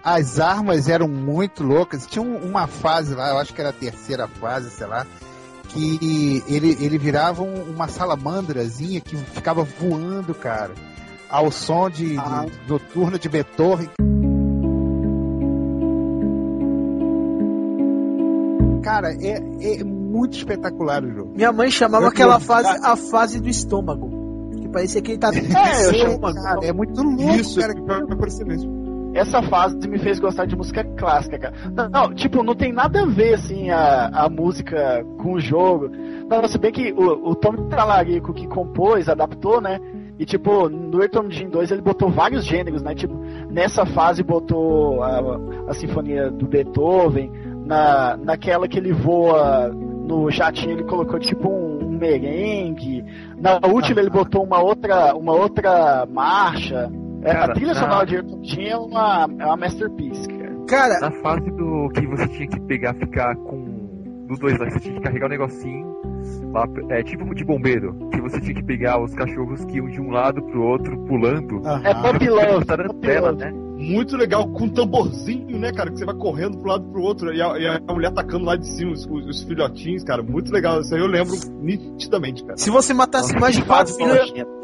As 0.04 0.40
armas 0.40 0.90
eram 0.90 1.08
muito 1.08 1.64
loucas. 1.64 2.08
Tinha 2.08 2.24
um- 2.24 2.38
uma 2.38 2.66
fase 2.68 3.14
lá, 3.14 3.30
eu 3.30 3.38
acho 3.38 3.54
que 3.54 3.62
era 3.62 3.70
a 3.70 3.74
terceira 3.74 4.28
fase, 4.28 4.70
sei 4.72 4.88
lá, 4.88 5.06
que 5.70 6.44
ele, 6.48 6.78
ele 6.80 6.98
virava 6.98 7.42
um- 7.44 7.70
uma 7.72 7.88
salamandrazinha 7.88 9.00
que 9.02 9.16
ficava 9.16 9.64
voando, 9.64 10.34
cara, 10.34 10.74
ao 11.30 11.52
som 11.52 11.90
de, 11.90 12.10
de 12.10 12.18
Ah. 12.18 12.46
noturno 12.68 13.18
de 13.18 13.30
Beethoven. 13.30 13.90
Cara, 18.84 19.14
é, 19.14 19.40
é 19.80 19.84
muito 19.84 20.38
espetacular 20.38 21.04
o 21.04 21.12
jogo. 21.12 21.32
Minha 21.36 21.52
mãe 21.52 21.70
chamava 21.70 22.06
Eu- 22.06 22.10
aquela 22.10 22.40
fase 22.40 22.70
a 22.84 22.96
fase 22.96 23.40
do 23.40 23.48
estômago. 23.50 24.10
Que 24.58 24.68
parecia 24.70 25.02
que 25.02 25.12
ele 25.12 25.20
tá. 25.20 25.30
É, 25.34 25.86
eu 25.88 25.94
chamo- 25.94 26.34
Cara, 26.34 26.66
é 26.66 26.74
muito 26.74 27.02
louco, 27.02 27.22
Isso, 27.36 27.60
cara. 27.60 27.74
vai 27.82 28.02
aparecer 28.02 28.46
mesmo. 28.46 28.79
Essa 29.14 29.42
fase 29.42 29.88
me 29.88 29.98
fez 29.98 30.20
gostar 30.20 30.46
de 30.46 30.56
música 30.56 30.84
clássica, 30.84 31.38
cara. 31.38 31.54
Não, 31.74 31.90
não, 31.90 32.14
tipo, 32.14 32.44
não 32.44 32.56
tem 32.56 32.72
nada 32.72 33.02
a 33.02 33.06
ver, 33.06 33.34
assim, 33.34 33.70
a, 33.70 34.08
a 34.08 34.30
música 34.30 35.04
com 35.18 35.34
o 35.34 35.40
jogo. 35.40 35.90
Não, 36.30 36.48
se 36.48 36.58
bem 36.58 36.72
que 36.72 36.92
o, 36.94 37.30
o 37.30 37.36
Tom 37.36 37.68
Talarico 37.68 38.34
que 38.34 38.48
compôs, 38.48 39.10
adaptou, 39.10 39.60
né? 39.60 39.80
E, 40.20 40.26
tipo, 40.26 40.68
no 40.70 41.02
Ayrton 41.02 41.32
Jim 41.32 41.50
2 41.50 41.72
ele 41.72 41.82
botou 41.82 42.10
vários 42.10 42.46
gêneros, 42.46 42.82
né? 42.82 42.94
Tipo, 42.94 43.16
nessa 43.50 43.86
fase 43.86 44.22
botou 44.22 45.02
a, 45.02 45.40
a 45.70 45.74
Sinfonia 45.74 46.30
do 46.30 46.46
Beethoven, 46.46 47.32
na, 47.66 48.18
naquela 48.18 48.68
que 48.68 48.78
ele 48.78 48.92
voa 48.92 49.72
no 50.10 50.32
jatinho 50.32 50.72
ele 50.72 50.84
colocou 50.84 51.20
tipo 51.20 51.48
um, 51.48 51.86
um 51.86 51.92
merengue. 51.92 53.06
Na 53.38 53.60
última 53.68 54.02
ele 54.02 54.10
botou 54.10 54.44
uma 54.44 54.60
outra, 54.60 55.16
uma 55.16 55.34
outra 55.34 56.06
marcha. 56.12 56.92
É, 57.24 57.34
Cara, 57.34 57.52
a 57.52 57.56
trilha 57.56 57.74
na- 57.74 57.80
sonora 57.80 58.06
de 58.06 58.16
Ayrton 58.16 58.42
tinha 58.42 58.72
é 58.72 58.78
uma, 58.78 59.28
é 59.40 59.46
uma 59.46 59.58
masterpiece, 59.58 60.28
cara. 60.28 60.50
Cara, 60.68 61.00
Na 61.00 61.12
fase 61.22 61.50
do 61.52 61.90
que 61.94 62.06
você 62.08 62.28
tinha 62.28 62.48
que 62.48 62.60
pegar, 62.62 62.94
ficar 62.96 63.36
com. 63.36 63.78
Dos 64.28 64.38
dois 64.40 64.60
lá, 64.60 64.68
que 64.68 64.74
você 64.74 64.80
tinha 64.82 64.94
que 64.96 65.02
carregar 65.02 65.26
o 65.26 65.30
negocinho. 65.30 65.90
Lá, 66.54 66.66
é 66.90 67.02
tipo 67.04 67.34
de 67.34 67.44
bombeiro, 67.44 67.96
que 68.12 68.22
você 68.22 68.40
tinha 68.40 68.54
que 68.54 68.64
pegar 68.64 69.02
os 69.02 69.14
cachorros 69.16 69.66
que 69.66 69.78
iam 69.78 69.88
de 69.88 70.00
um 70.00 70.12
lado 70.12 70.42
pro 70.44 70.62
outro 70.64 70.96
pulando. 71.06 71.62
É 71.84 71.94
Puppy 71.96 72.30
Love. 72.30 72.66
Tá 72.66 72.78
na 72.78 72.84
Puppy 72.86 73.00
tela, 73.08 73.32
Love. 73.32 73.44
né? 73.46 73.52
Muito 73.78 74.16
legal, 74.18 74.48
com 74.50 74.66
um 74.66 74.70
tamborzinho, 74.70 75.58
né, 75.58 75.72
cara? 75.72 75.90
Que 75.90 75.98
você 75.98 76.06
vai 76.06 76.14
correndo 76.16 76.58
pro 76.60 76.68
lado 76.70 76.84
pro 76.92 77.02
outro 77.02 77.34
e 77.34 77.42
a, 77.42 77.58
e 77.58 77.66
a 77.68 77.94
mulher 77.94 78.10
atacando 78.10 78.46
lá 78.46 78.56
de 78.56 78.68
cima 78.68 78.92
os, 78.92 79.06
os- 79.08 79.26
os 79.26 79.44
filhotinhos, 79.44 80.04
cara. 80.04 80.22
Muito 80.22 80.52
legal. 80.52 80.82
Isso 80.82 80.94
aí 80.94 81.02
eu 81.02 81.08
lembro 81.08 81.34
nitidamente, 81.62 82.44
cara. 82.44 82.58
se 82.58 82.70
você 82.70 82.94
matasse 82.94 83.34
mais 83.40 83.56
de 83.56 83.64
quatro, 83.64 83.94
Fase 83.94 83.98
filho, 83.98 84.10
nojenta. 84.16 84.42
é, 84.42 84.59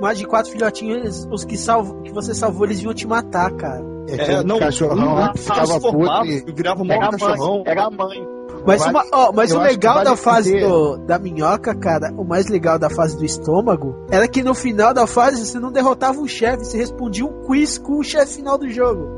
mais 0.00 0.18
de 0.18 0.26
quatro 0.26 0.50
filhotinhos, 0.50 1.26
os 1.30 1.44
que, 1.44 1.56
salvo, 1.56 2.02
que 2.02 2.12
você 2.12 2.34
salvou, 2.34 2.66
eles 2.66 2.82
iam 2.82 2.92
te 2.92 3.06
matar, 3.06 3.52
cara. 3.52 3.84
É, 4.08 4.16
tinha 4.16 4.42
não, 4.42 4.58
cachorrão 4.58 5.14
lá 5.14 5.32
que 5.32 5.38
ficava 5.38 5.66
transformava, 5.66 6.26
puto 6.26 6.50
e 6.50 6.52
virava 6.52 6.82
um 6.82 6.88
cachorrão. 6.88 7.62
Era 7.64 7.84
a 7.84 7.90
mãe. 7.90 8.28
Mas, 8.66 8.86
uma, 8.86 9.04
ó, 9.12 9.32
mas 9.32 9.52
o 9.52 9.58
legal 9.58 9.94
vale 9.94 10.04
da 10.10 10.16
fase 10.16 10.60
do, 10.60 10.96
da 10.98 11.18
minhoca, 11.18 11.74
cara, 11.74 12.12
o 12.16 12.24
mais 12.24 12.46
legal 12.46 12.78
da 12.78 12.88
fase 12.88 13.16
do 13.16 13.24
estômago, 13.24 14.06
era 14.08 14.28
que 14.28 14.42
no 14.42 14.54
final 14.54 14.94
da 14.94 15.06
fase 15.06 15.44
você 15.44 15.58
não 15.58 15.72
derrotava 15.72 16.20
o 16.20 16.28
chefe, 16.28 16.64
você 16.64 16.78
respondia 16.78 17.24
um 17.24 17.42
quiz 17.42 17.78
com 17.78 17.98
o 17.98 18.04
chefe 18.04 18.36
final 18.36 18.56
do 18.56 18.68
jogo. 18.68 19.08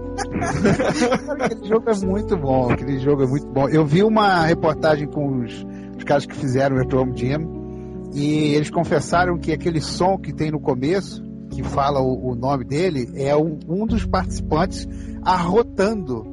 Cara, 1.27 1.45
aquele 1.45 1.69
jogo 1.69 1.91
é 1.91 1.95
muito 1.95 2.37
bom, 2.37 2.71
aquele 2.71 2.99
jogo 3.01 3.23
é 3.23 3.27
muito 3.27 3.47
bom. 3.47 3.69
Eu 3.69 3.85
vi 3.85 4.03
uma 4.03 4.47
reportagem 4.47 5.07
com 5.09 5.41
os, 5.41 5.67
os 5.97 6.05
caras 6.05 6.25
que 6.25 6.35
fizeram 6.35 6.77
o 6.77 6.79
Retro 6.79 7.01
Home 7.01 7.17
Jam 7.17 7.64
e 8.15 8.55
eles 8.55 8.71
confessaram 8.71 9.37
que 9.39 9.53
aquele 9.53 9.81
som 9.81 10.17
que 10.17 10.33
tem 10.33 10.51
no 10.51 10.61
começo, 10.61 11.23
que 11.51 11.63
fala 11.63 12.01
o, 12.01 12.31
o 12.31 12.35
nome 12.35 12.65
dele, 12.65 13.11
é 13.17 13.37
um, 13.37 13.59
um 13.69 13.87
dos 13.87 14.07
participantes 14.07 14.89
arrotando 15.23 16.25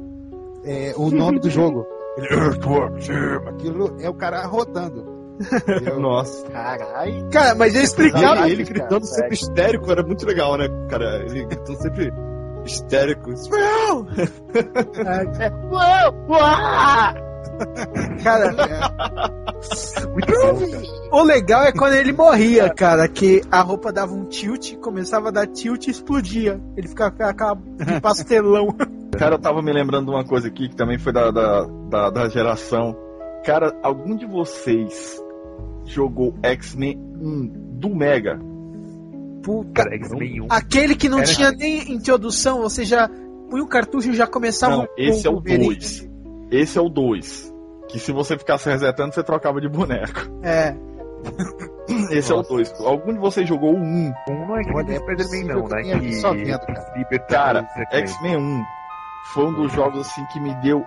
é, 0.64 0.94
o 0.96 1.10
nome 1.10 1.40
do 1.40 1.50
jogo. 1.50 1.84
Ele, 2.16 3.48
aquilo 3.48 3.96
é 4.00 4.08
o 4.08 4.14
cara 4.14 4.40
arrotando. 4.40 5.04
Eu- 5.86 5.98
Nossa. 5.98 6.46
Caralho. 6.50 7.30
Cara, 7.30 7.54
mas 7.54 7.74
eu 7.74 7.82
explicava. 7.82 8.42
Ele, 8.42 8.62
ele 8.62 8.64
gritando 8.64 9.06
sempre 9.06 9.34
histérico 9.34 9.90
era 9.90 10.02
muito 10.02 10.26
legal, 10.26 10.56
né, 10.58 10.68
cara? 10.88 11.24
Ele 11.24 11.44
gritando 11.46 11.80
sempre 11.80 12.12
histérico. 12.66 13.30
Israel! 13.32 14.06
É, 15.40 15.50
uau, 15.72 16.14
uau! 16.28 17.31
Cara, 18.22 18.52
Muito 20.12 20.32
bom, 20.32 20.58
cara. 20.70 20.82
o 21.12 21.22
legal 21.22 21.62
é 21.64 21.72
quando 21.72 21.94
ele 21.94 22.12
morria, 22.12 22.68
cara, 22.70 23.08
que 23.08 23.40
a 23.50 23.60
roupa 23.62 23.92
dava 23.92 24.12
um 24.14 24.24
tilt, 24.26 24.76
começava 24.76 25.28
a 25.28 25.30
dar 25.30 25.46
tilt 25.46 25.86
e 25.86 25.90
explodia. 25.90 26.60
Ele 26.76 26.88
ficava 26.88 27.10
com 27.10 27.22
aquela 27.24 27.54
de 27.54 28.00
pastelão. 28.00 28.68
Cara, 29.18 29.34
eu 29.34 29.38
tava 29.40 29.60
me 29.62 29.72
lembrando 29.72 30.06
de 30.06 30.10
uma 30.12 30.24
coisa 30.24 30.48
aqui 30.48 30.68
que 30.68 30.76
também 30.76 30.98
foi 30.98 31.12
da, 31.12 31.30
da, 31.30 31.66
da, 31.90 32.10
da 32.10 32.28
geração. 32.28 32.96
Cara, 33.44 33.76
algum 33.82 34.16
de 34.16 34.26
vocês 34.26 35.20
jogou 35.84 36.34
X-Men 36.42 36.96
1 37.20 37.78
do 37.78 37.94
Mega? 37.94 38.38
Puta. 39.42 39.82
Cara, 39.82 39.94
X-Men 39.96 40.42
1. 40.42 40.46
Aquele 40.48 40.94
que 40.94 41.08
não 41.08 41.18
Era- 41.18 41.26
tinha 41.26 41.50
nem 41.50 41.92
introdução, 41.92 42.62
você 42.62 42.84
já 42.84 43.08
punha 43.50 43.62
o 43.64 43.68
cartucho 43.68 44.10
e 44.10 44.14
já 44.14 44.26
começava 44.26 44.76
Não, 44.76 44.82
um- 44.84 44.86
esse 44.96 45.26
é 45.26 45.30
o 45.30 45.34
Wolverine. 45.34 45.66
2. 45.66 46.11
Esse 46.52 46.78
é 46.78 46.80
o 46.80 46.88
2. 46.88 47.52
Que 47.88 47.98
se 47.98 48.12
você 48.12 48.38
ficasse 48.38 48.68
resetando, 48.68 49.12
você 49.14 49.22
trocava 49.22 49.60
de 49.60 49.68
boneco. 49.68 50.20
É. 50.42 50.74
Esse 52.10 52.32
é 52.32 52.34
o 52.34 52.42
2. 52.42 52.80
Algum 52.80 53.12
de 53.12 53.18
vocês 53.18 53.48
jogou 53.48 53.74
o 53.74 53.78
1? 53.78 54.12
Um 54.28 54.46
não 54.46 54.56
é 54.56 54.62
que 54.62 54.72
Olha, 54.74 54.92
é 54.94 55.00
possível 55.00 55.56
não, 55.60 55.66
que 55.68 55.74
né? 55.94 56.12
só 56.20 56.32
vendo, 56.32 56.58
cara. 56.66 56.86
Sleeper 56.92 57.26
Cara, 57.26 57.58
X-Men. 57.92 58.00
X-Men 58.02 58.36
1 58.36 58.62
foi 59.34 59.44
um 59.46 59.52
dos 59.52 59.72
jogos 59.72 60.00
assim 60.00 60.24
que 60.32 60.40
me 60.40 60.54
deu 60.62 60.84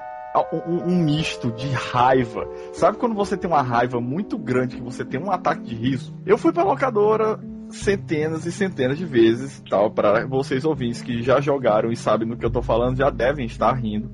um, 0.52 0.58
um- 0.72 0.84
um 0.94 1.04
misto 1.04 1.52
de 1.52 1.70
raiva. 1.70 2.46
Sabe 2.74 2.98
quando 2.98 3.16
você 3.16 3.38
tem 3.38 3.50
uma 3.50 3.62
raiva 3.62 4.02
muito 4.02 4.38
grande, 4.38 4.76
que 4.78 4.82
você 4.82 5.06
tem 5.06 5.22
um 5.22 5.32
ataque 5.32 5.62
de 5.64 5.76
riso? 5.76 6.14
Eu 6.26 6.38
fui 6.38 6.52
pra 6.52 6.64
locadora 6.64 7.40
centenas 7.70 8.46
e 8.46 8.52
centenas 8.52 8.98
de 8.98 9.06
vezes, 9.06 9.64
tal, 9.70 9.90
para 9.92 10.26
vocês 10.28 10.66
ouvintes 10.66 11.02
que 11.02 11.22
já 11.22 11.40
jogaram 11.40 11.92
e 11.92 11.96
sabem 11.96 12.28
do 12.28 12.36
que 12.38 12.46
eu 12.46 12.50
tô 12.52 12.62
falando, 12.62 12.98
já 12.98 13.10
devem 13.10 13.46
estar 13.46 13.72
rindo. 13.74 14.10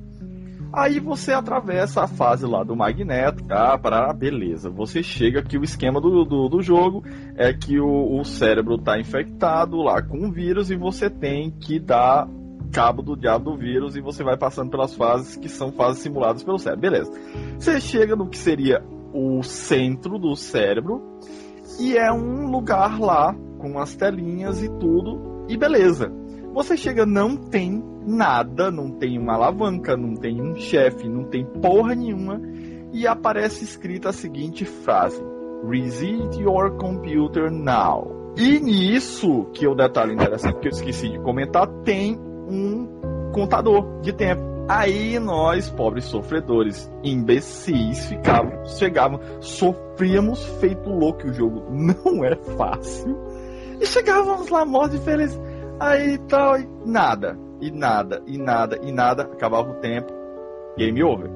Aí 0.73 0.99
você 0.99 1.33
atravessa 1.33 2.03
a 2.03 2.07
fase 2.07 2.45
lá 2.45 2.63
do 2.63 2.75
Magneto, 2.75 3.43
tá? 3.43 3.77
Para 3.77 4.13
beleza. 4.13 4.69
Você 4.69 5.03
chega 5.03 5.43
que 5.43 5.57
o 5.57 5.63
esquema 5.63 5.99
do, 5.99 6.23
do, 6.23 6.47
do 6.47 6.61
jogo 6.61 7.03
é 7.35 7.53
que 7.53 7.79
o, 7.79 8.19
o 8.19 8.23
cérebro 8.23 8.77
tá 8.77 8.97
infectado 8.97 9.77
lá 9.77 10.01
com 10.01 10.17
um 10.17 10.31
vírus 10.31 10.71
e 10.71 10.75
você 10.75 11.09
tem 11.09 11.51
que 11.51 11.77
dar 11.77 12.27
cabo 12.71 13.01
do 13.01 13.17
diabo 13.17 13.51
do 13.51 13.57
vírus 13.57 13.97
e 13.97 14.01
você 14.01 14.23
vai 14.23 14.37
passando 14.37 14.71
pelas 14.71 14.95
fases 14.95 15.35
que 15.35 15.49
são 15.49 15.73
fases 15.73 16.01
simuladas 16.01 16.41
pelo 16.41 16.57
cérebro. 16.57 16.81
Beleza. 16.81 17.11
Você 17.59 17.81
chega 17.81 18.15
no 18.15 18.29
que 18.29 18.37
seria 18.37 18.81
o 19.13 19.43
centro 19.43 20.17
do 20.17 20.35
cérebro 20.37 21.19
e 21.79 21.97
é 21.97 22.11
um 22.13 22.49
lugar 22.49 22.97
lá 22.97 23.35
com 23.57 23.77
as 23.77 23.93
telinhas 23.93 24.63
e 24.63 24.69
tudo 24.69 25.45
e 25.49 25.57
beleza. 25.57 26.20
Você 26.53 26.75
chega, 26.75 27.05
não 27.05 27.37
tem 27.37 27.83
nada, 28.05 28.69
não 28.69 28.91
tem 28.91 29.17
uma 29.17 29.33
alavanca, 29.33 29.95
não 29.95 30.15
tem 30.15 30.41
um 30.41 30.55
chefe, 30.55 31.07
não 31.07 31.23
tem 31.23 31.45
porra 31.45 31.95
nenhuma 31.95 32.41
e 32.91 33.07
aparece 33.07 33.63
escrita 33.63 34.09
a 34.09 34.13
seguinte 34.13 34.65
frase: 34.65 35.21
Reset 35.67 36.39
your 36.39 36.77
computer 36.77 37.49
now. 37.49 38.33
E 38.37 38.59
nisso, 38.59 39.45
que 39.53 39.65
é 39.65 39.69
o 39.69 39.75
detalhe 39.75 40.13
interessante 40.13 40.59
que 40.59 40.67
eu 40.67 40.71
esqueci 40.71 41.09
de 41.09 41.19
comentar, 41.19 41.67
tem 41.83 42.17
um 42.17 43.31
contador 43.33 44.01
de 44.01 44.13
tempo. 44.13 44.51
Aí 44.69 45.19
nós, 45.19 45.69
pobres 45.69 46.05
sofredores, 46.05 46.89
imbecis, 47.03 48.05
ficávamos, 48.05 48.77
chegávamos, 48.77 49.25
sofríamos 49.41 50.43
feito 50.61 50.89
louco. 50.89 51.27
O 51.27 51.33
jogo 51.33 51.63
não 51.69 52.23
é 52.23 52.35
fácil. 52.57 53.17
E 53.81 53.85
chegávamos 53.85 54.49
lá, 54.49 54.63
mortos 54.63 54.99
de 54.99 55.05
feliz. 55.05 55.37
Aí 55.81 56.19
tal, 56.29 56.59
e 56.59 56.67
nada, 56.85 57.35
e 57.59 57.71
nada, 57.71 58.21
e 58.27 58.37
nada, 58.37 58.79
e 58.83 58.91
nada. 58.91 59.23
Acabava 59.23 59.71
o 59.71 59.79
tempo, 59.79 60.13
game 60.77 61.03
over. 61.03 61.27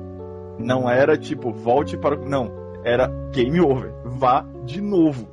Não 0.59 0.87
era 0.87 1.17
tipo, 1.17 1.51
volte 1.51 1.97
para 1.97 2.15
o. 2.15 2.29
Não, 2.29 2.51
era 2.83 3.07
game 3.33 3.59
over. 3.59 3.91
Vá 4.05 4.45
de 4.63 4.81
novo. 4.81 5.27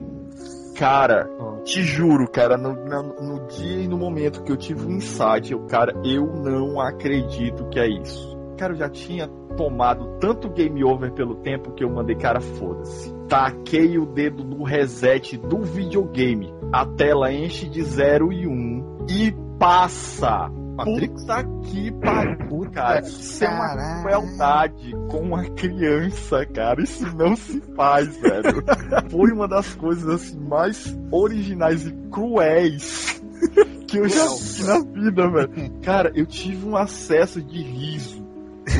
Cara, 0.78 1.28
te 1.62 1.82
juro, 1.82 2.26
cara, 2.28 2.56
no, 2.56 2.72
no- 2.72 3.14
no 3.20 3.46
dia 3.48 3.82
e 3.82 3.86
no 3.86 3.98
momento 3.98 4.42
que 4.42 4.50
eu 4.50 4.56
tive 4.56 4.86
um 4.86 4.92
insight, 4.96 5.52
eu, 5.52 5.60
cara, 5.66 5.92
eu 6.02 6.26
não 6.26 6.80
acredito 6.80 7.68
que 7.68 7.78
é 7.78 7.86
isso. 7.86 8.32
Cara, 8.56 8.72
eu 8.72 8.78
já 8.78 8.88
tinha 8.88 9.28
tomado 9.56 10.16
tanto 10.18 10.48
game 10.48 10.82
over 10.82 11.12
pelo 11.12 11.36
tempo 11.36 11.72
que 11.74 11.84
eu 11.84 11.90
mandei, 11.90 12.16
cara, 12.16 12.40
foda-se. 12.40 13.12
Taquei 13.28 13.98
o 13.98 14.06
dedo 14.06 14.42
no 14.42 14.64
reset 14.64 15.36
do 15.36 15.58
videogame. 15.60 16.52
A 16.72 16.86
tela 16.86 17.30
enche 17.32 17.68
de 17.68 17.82
0 17.82 18.32
e 18.32 18.46
1 18.46 18.50
um, 18.50 18.81
e 19.08 19.34
passa. 19.58 20.50
Matrix? 20.74 21.20
Puta 21.22 21.44
que 21.64 21.92
pariu, 21.92 22.70
cara. 22.72 23.00
Isso 23.00 23.44
é 23.44 23.48
uma 23.48 24.00
crueldade 24.00 24.92
com 25.10 25.20
uma 25.20 25.44
criança, 25.50 26.46
cara. 26.46 26.82
Isso 26.82 27.14
não 27.14 27.36
se 27.36 27.60
faz, 27.76 28.16
velho. 28.16 28.64
Foi 29.10 29.32
uma 29.32 29.46
das 29.46 29.74
coisas 29.74 30.08
assim 30.08 30.38
mais 30.40 30.96
originais 31.10 31.86
e 31.86 31.92
cruéis 32.10 33.20
que 33.86 33.98
eu 33.98 34.08
já 34.08 34.26
vi 34.28 34.64
na 34.64 34.78
vida, 34.80 35.30
velho. 35.30 35.80
Cara, 35.82 36.10
eu 36.14 36.24
tive 36.24 36.66
um 36.66 36.76
acesso 36.76 37.42
de 37.42 37.62
riso 37.62 38.24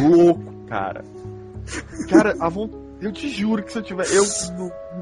louco, 0.01 0.67
cara. 0.67 1.05
Cara, 2.09 2.35
a 2.41 2.49
vontade. 2.49 2.83
Eu 3.01 3.13
te 3.13 3.29
juro 3.29 3.63
que 3.65 3.73
se 3.73 3.79
eu 3.79 3.83
tivesse. 3.83 4.17
Eu, 4.17 4.25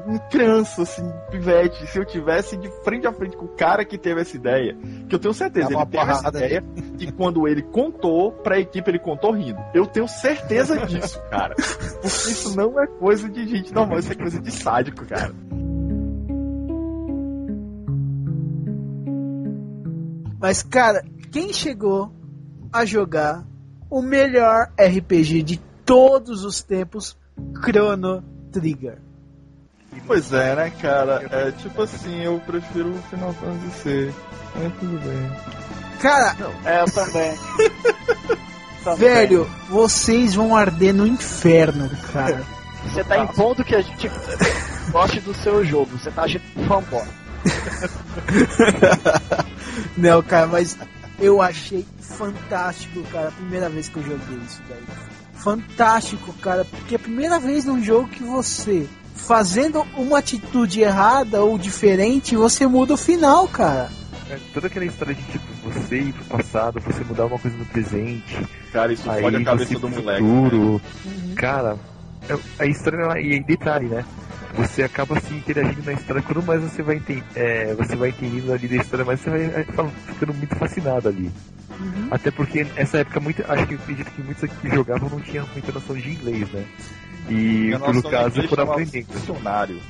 um 0.07 0.17
criança, 0.29 0.83
assim, 0.83 1.03
pivete, 1.29 1.85
se 1.87 1.97
eu 1.97 2.05
tivesse 2.05 2.57
de 2.57 2.69
frente 2.83 3.07
a 3.07 3.13
frente 3.13 3.35
com 3.37 3.45
o 3.45 3.55
cara 3.55 3.85
que 3.85 3.97
teve 3.97 4.21
essa 4.21 4.35
ideia, 4.35 4.75
que 5.07 5.15
eu 5.15 5.19
tenho 5.19 5.33
certeza, 5.33 5.69
Dava 5.69 5.73
ele 5.73 5.79
uma 5.81 5.85
teve 5.85 6.03
essa 6.03 6.21
porrada 6.21 6.37
ideia, 6.37 6.63
e 6.99 7.11
quando 7.11 7.47
ele 7.47 7.61
contou 7.61 8.31
pra 8.31 8.59
equipe, 8.59 8.89
ele 8.89 8.99
contou 8.99 9.31
rindo. 9.31 9.59
Eu 9.73 9.85
tenho 9.85 10.07
certeza 10.07 10.85
disso, 10.85 11.21
cara. 11.29 11.55
Porque 11.55 12.05
isso 12.05 12.55
não 12.55 12.81
é 12.81 12.87
coisa 12.87 13.29
de 13.29 13.47
gente 13.47 13.73
normal, 13.73 13.99
isso 13.99 14.11
é 14.11 14.15
coisa 14.15 14.39
de 14.39 14.51
sádico, 14.51 15.05
cara. 15.05 15.33
Mas, 20.39 20.63
cara, 20.63 21.05
quem 21.31 21.53
chegou 21.53 22.11
a 22.73 22.83
jogar 22.83 23.45
o 23.89 24.01
melhor 24.01 24.71
RPG 24.79 25.43
de 25.43 25.61
todos 25.85 26.43
os 26.43 26.63
tempos, 26.63 27.17
Chrono 27.63 28.23
Trigger? 28.51 29.10
Pois 30.07 30.31
é, 30.33 30.55
né, 30.55 30.71
cara? 30.81 31.25
É 31.31 31.51
tipo 31.51 31.81
assim, 31.81 32.23
eu 32.23 32.41
prefiro 32.45 32.89
o 32.89 33.01
Final 33.09 33.33
Fantasy 33.33 33.71
C. 33.81 34.13
Mas 34.55 34.73
tudo 34.79 34.99
bem. 34.99 35.31
Cara, 36.01 36.35
É, 36.65 36.81
eu 36.81 36.85
também. 36.85 37.33
Também. 38.83 38.97
velho, 38.97 39.49
vocês 39.69 40.33
vão 40.33 40.55
arder 40.55 40.93
no 40.93 41.05
inferno, 41.05 41.89
cara. 42.11 42.41
Você 42.85 43.03
tá 43.03 43.19
impondo 43.19 43.63
que 43.63 43.75
a 43.75 43.81
gente 43.81 44.09
goste 44.91 45.19
do 45.21 45.33
seu 45.35 45.63
jogo. 45.63 45.97
Você 45.97 46.09
tá 46.11 46.23
agindo 46.23 46.43
fanboy. 46.67 47.05
Não, 49.97 50.21
cara, 50.23 50.47
mas 50.47 50.77
eu 51.19 51.41
achei 51.41 51.85
fantástico, 51.99 53.03
cara, 53.11 53.29
a 53.29 53.31
primeira 53.31 53.69
vez 53.69 53.87
que 53.87 53.97
eu 53.97 54.03
joguei 54.03 54.37
isso 54.45 54.61
daí. 54.67 54.83
Fantástico, 55.35 56.33
cara, 56.33 56.65
porque 56.65 56.95
é 56.95 56.97
a 56.97 56.99
primeira 56.99 57.39
vez 57.39 57.65
num 57.65 57.81
jogo 57.83 58.07
que 58.09 58.23
você, 58.23 58.87
fazendo 59.25 59.85
uma 59.95 60.17
atitude 60.19 60.81
errada 60.81 61.41
ou 61.43 61.57
diferente, 61.57 62.35
você 62.35 62.65
muda 62.67 62.93
o 62.93 62.97
final, 62.97 63.47
cara. 63.47 63.89
É, 64.29 64.37
toda 64.53 64.67
aquela 64.67 64.85
história 64.85 65.13
de 65.13 65.21
tipo, 65.23 65.45
você 65.63 65.99
ir 65.99 66.13
pro 66.13 66.37
passado, 66.37 66.79
você 66.81 67.03
mudar 67.03 67.25
uma 67.25 67.37
coisa 67.37 67.55
no 67.57 67.65
presente. 67.65 68.45
Cara, 68.71 68.93
isso 68.93 69.09
aí 69.09 69.21
fode 69.21 69.35
a 69.37 69.43
cabeça 69.43 69.73
você 69.73 69.79
do 69.79 69.89
moleque. 69.89 70.23
Futuro. 70.23 70.81
Uhum. 71.05 71.35
Cara, 71.35 71.77
é- 72.29 72.37
a 72.59 72.65
história 72.65 72.97
ela- 72.97 73.19
e 73.19 73.33
em 73.35 73.41
detalhe, 73.43 73.87
né? 73.87 74.05
Você 74.55 74.83
acaba 74.83 75.17
se 75.19 75.33
interagindo 75.33 75.83
na 75.85 75.93
história, 75.93 76.21
quanto 76.21 76.43
mais 76.45 76.61
você 76.61 76.81
vai, 76.83 76.97
enten 76.97 77.23
é, 77.35 77.73
você 77.73 77.95
vai 77.95 78.09
entendendo 78.09 78.51
ali 78.51 78.67
da 78.67 78.75
história, 78.77 79.05
mais 79.05 79.19
você 79.21 79.29
vai 79.29 79.43
é, 79.43 79.65
ficando 80.07 80.33
muito 80.33 80.55
fascinado 80.55 81.07
ali. 81.07 81.31
Uhum. 81.79 82.07
Até 82.11 82.31
porque 82.31 82.65
nessa 82.75 82.97
época, 82.99 83.19
muito, 83.21 83.43
acho 83.47 83.65
que 83.67 83.73
eu 83.75 83.79
acredito 83.79 84.11
que 84.11 84.21
muitos 84.21 84.49
que 84.49 84.69
jogavam 84.69 85.09
não 85.09 85.21
tinham 85.21 85.47
muita 85.53 85.71
noção 85.71 85.95
de 85.95 86.09
inglês, 86.09 86.49
né? 86.51 86.65
E 87.29 87.71
pelo 87.77 88.01
de 88.01 88.09
caso 88.09 88.35
foram 88.47 88.47
chamava 88.49 88.71
aprendendo. 88.73 89.07
Dicionário. 89.13 89.81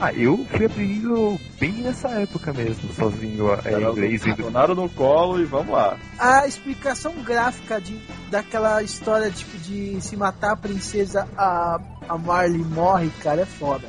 Ah, 0.00 0.12
eu 0.12 0.44
fui 0.50 0.66
aprendendo 0.66 1.38
bem 1.60 1.72
nessa 1.74 2.08
época 2.08 2.52
mesmo, 2.52 2.92
sozinho 2.92 3.52
é, 3.64 3.72
Era 3.72 3.90
inglês. 3.90 4.22
dicionário 4.22 4.74
no 4.74 4.88
colo 4.88 5.40
e 5.40 5.44
vamos 5.44 5.72
lá. 5.72 5.96
A 6.18 6.44
explicação 6.44 7.14
gráfica 7.22 7.80
de, 7.80 7.96
daquela 8.28 8.82
história 8.82 9.30
tipo, 9.30 9.56
de 9.58 10.00
se 10.00 10.16
matar 10.16 10.52
a 10.52 10.56
princesa, 10.56 11.28
a, 11.36 11.78
a 12.08 12.18
Marley 12.18 12.64
morre, 12.64 13.10
cara, 13.22 13.42
é 13.42 13.46
foda. 13.46 13.86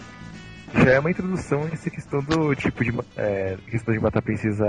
Já 0.75 0.91
é 0.91 0.99
uma 0.99 1.09
introdução 1.09 1.67
essa 1.71 1.89
questão 1.89 2.19
do 2.19 2.53
tipo 2.55 2.83
de 2.83 2.93
é, 3.17 3.57
questão 3.69 3.93
de 3.93 3.99
matar 3.99 4.19
a 4.19 4.23
princesa 4.23 4.65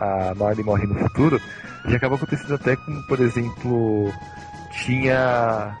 a 0.00 0.34
Marley 0.36 0.64
morre 0.64 0.86
no 0.86 0.98
futuro. 0.98 1.40
Já 1.86 1.96
acaba 1.96 2.16
acontecendo 2.16 2.54
até 2.54 2.74
com, 2.74 3.02
por 3.08 3.20
exemplo, 3.20 4.12
tinha 4.84 5.78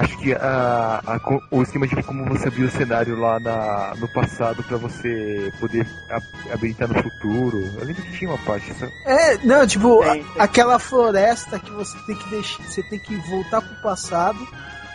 acho 0.00 0.18
que 0.18 0.32
a, 0.32 1.00
a 1.06 1.20
o 1.50 1.62
esquema 1.62 1.86
de 1.86 2.02
como 2.02 2.24
você 2.26 2.48
abriu 2.48 2.66
o 2.66 2.70
cenário 2.70 3.18
lá 3.18 3.38
na, 3.40 3.94
no 3.96 4.08
passado 4.08 4.62
pra 4.64 4.76
você 4.76 5.52
poder 5.60 5.86
ab- 6.10 6.24
habilitar 6.52 6.88
no 6.88 7.02
futuro. 7.02 7.58
Eu 7.78 7.84
lembro 7.86 8.02
que 8.02 8.12
tinha 8.18 8.30
uma 8.30 8.38
parte. 8.38 8.72
Só... 8.74 8.86
É, 9.04 9.38
não, 9.44 9.66
tipo, 9.66 10.00
Tem, 10.02 10.24
a- 10.38 10.44
aquela 10.44 10.78
floresta 10.78 11.58
que 11.58 11.70
você 11.70 11.96
tem 12.06 12.16
que 12.16 12.30
deixar, 12.30 12.62
você 12.64 12.82
tem 12.82 12.98
que 12.98 13.14
voltar 13.28 13.60
pro 13.60 13.74
passado, 13.82 14.38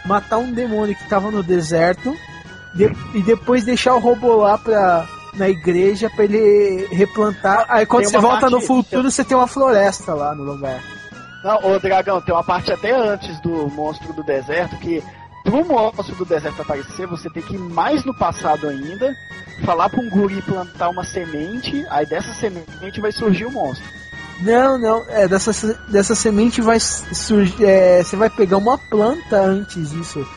matar 0.05 0.37
um 0.37 0.51
demônio 0.51 0.95
que 0.95 1.07
tava 1.09 1.31
no 1.31 1.41
deserto 1.43 2.15
de- 2.73 2.91
e 3.13 3.21
depois 3.23 3.63
deixar 3.63 3.95
o 3.95 3.99
robô 3.99 4.35
lá 4.35 4.57
pra 4.57 5.07
na 5.35 5.49
igreja 5.49 6.09
pra 6.09 6.23
ele 6.23 6.87
replantar. 6.93 7.65
Aí 7.67 7.85
quando 7.85 8.03
Tem 8.03 8.11
você 8.13 8.19
volta 8.19 8.45
no 8.45 8.51
parte- 8.53 8.67
futuro, 8.67 9.11
você 9.11 9.23
tem 9.23 9.35
uma 9.35 9.47
floresta 9.47 10.13
lá 10.13 10.33
no 10.33 10.43
lugar. 10.43 10.81
Não, 11.45 11.59
ô 11.63 11.79
Dragão, 11.79 12.19
tem 12.19 12.33
uma 12.33 12.43
parte 12.43 12.73
até 12.73 12.91
antes 12.91 13.39
do 13.39 13.69
monstro 13.69 14.11
do 14.13 14.23
deserto 14.23 14.75
que 14.77 15.03
pro 15.43 15.63
monstro 15.63 16.15
do 16.15 16.25
deserto 16.25 16.63
aparecer, 16.63 17.05
você 17.05 17.29
tem 17.29 17.43
que 17.43 17.53
ir 17.53 17.59
mais 17.59 18.03
no 18.03 18.15
passado 18.15 18.67
ainda, 18.67 19.15
falar 19.63 19.87
pra 19.87 20.01
um 20.01 20.09
guri 20.09 20.41
plantar 20.41 20.89
uma 20.89 21.03
semente, 21.03 21.85
aí 21.91 22.03
dessa 22.07 22.33
semente 22.33 22.99
vai 22.99 23.11
surgir 23.11 23.45
o 23.45 23.51
monstro. 23.51 23.87
Não, 24.41 24.75
não, 24.79 25.05
é 25.07 25.27
dessa, 25.27 25.51
dessa 25.87 26.15
semente 26.15 26.61
vai 26.61 26.79
surgir. 26.79 27.63
É, 27.63 28.01
você 28.01 28.15
vai 28.15 28.29
pegar 28.29 28.57
uma 28.57 28.79
planta 28.79 29.39
antes 29.39 29.91
disso. 29.91 30.27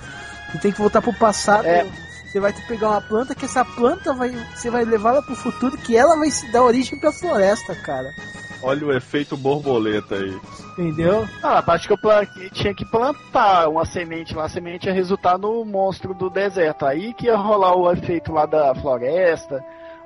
Você 0.53 0.59
tem 0.59 0.73
que 0.73 0.79
voltar 0.79 1.01
pro 1.01 1.15
passado. 1.15 1.65
É. 1.65 1.87
Você 2.27 2.39
vai 2.39 2.53
ter 2.53 2.61
que 2.61 2.69
pegar 2.69 2.91
uma 2.91 3.01
planta 3.01 3.35
que 3.35 3.47
essa 3.47 3.65
planta 3.65 4.13
vai. 4.13 4.31
Você 4.55 4.71
vai 4.71 4.85
levar 4.85 5.15
ela 5.15 5.23
pro 5.23 5.35
futuro 5.35 5.77
que 5.79 5.97
ela 5.97 6.17
vai 6.17 6.31
se 6.31 6.53
dar 6.53 6.63
origem 6.63 6.99
pra 6.99 7.11
floresta, 7.11 7.75
cara. 7.75 8.15
Olha 8.63 8.87
o 8.87 8.93
efeito 8.93 9.37
borboleta 9.37 10.17
aí. 10.17 10.39
Entendeu? 10.79 11.27
Ah, 11.43 11.59
a 11.59 11.63
parte 11.63 11.89
que 11.89 11.93
eu 11.93 11.99
plan- 11.99 12.25
que 12.25 12.49
tinha 12.51 12.73
que 12.73 12.85
plantar 12.85 13.69
uma 13.69 13.85
semente 13.85 14.33
lá, 14.35 14.45
a 14.45 14.49
semente 14.49 14.87
ia 14.87 14.93
resultar 14.93 15.37
no 15.37 15.65
monstro 15.65 16.15
do 16.15 16.31
deserto. 16.31 16.87
Aí 16.87 17.13
que 17.15 17.27
ia 17.27 17.37
rolar 17.37 17.75
o 17.75 17.91
efeito 17.91 18.33
lá 18.33 18.47
da 18.47 18.73
floresta, 18.77 19.65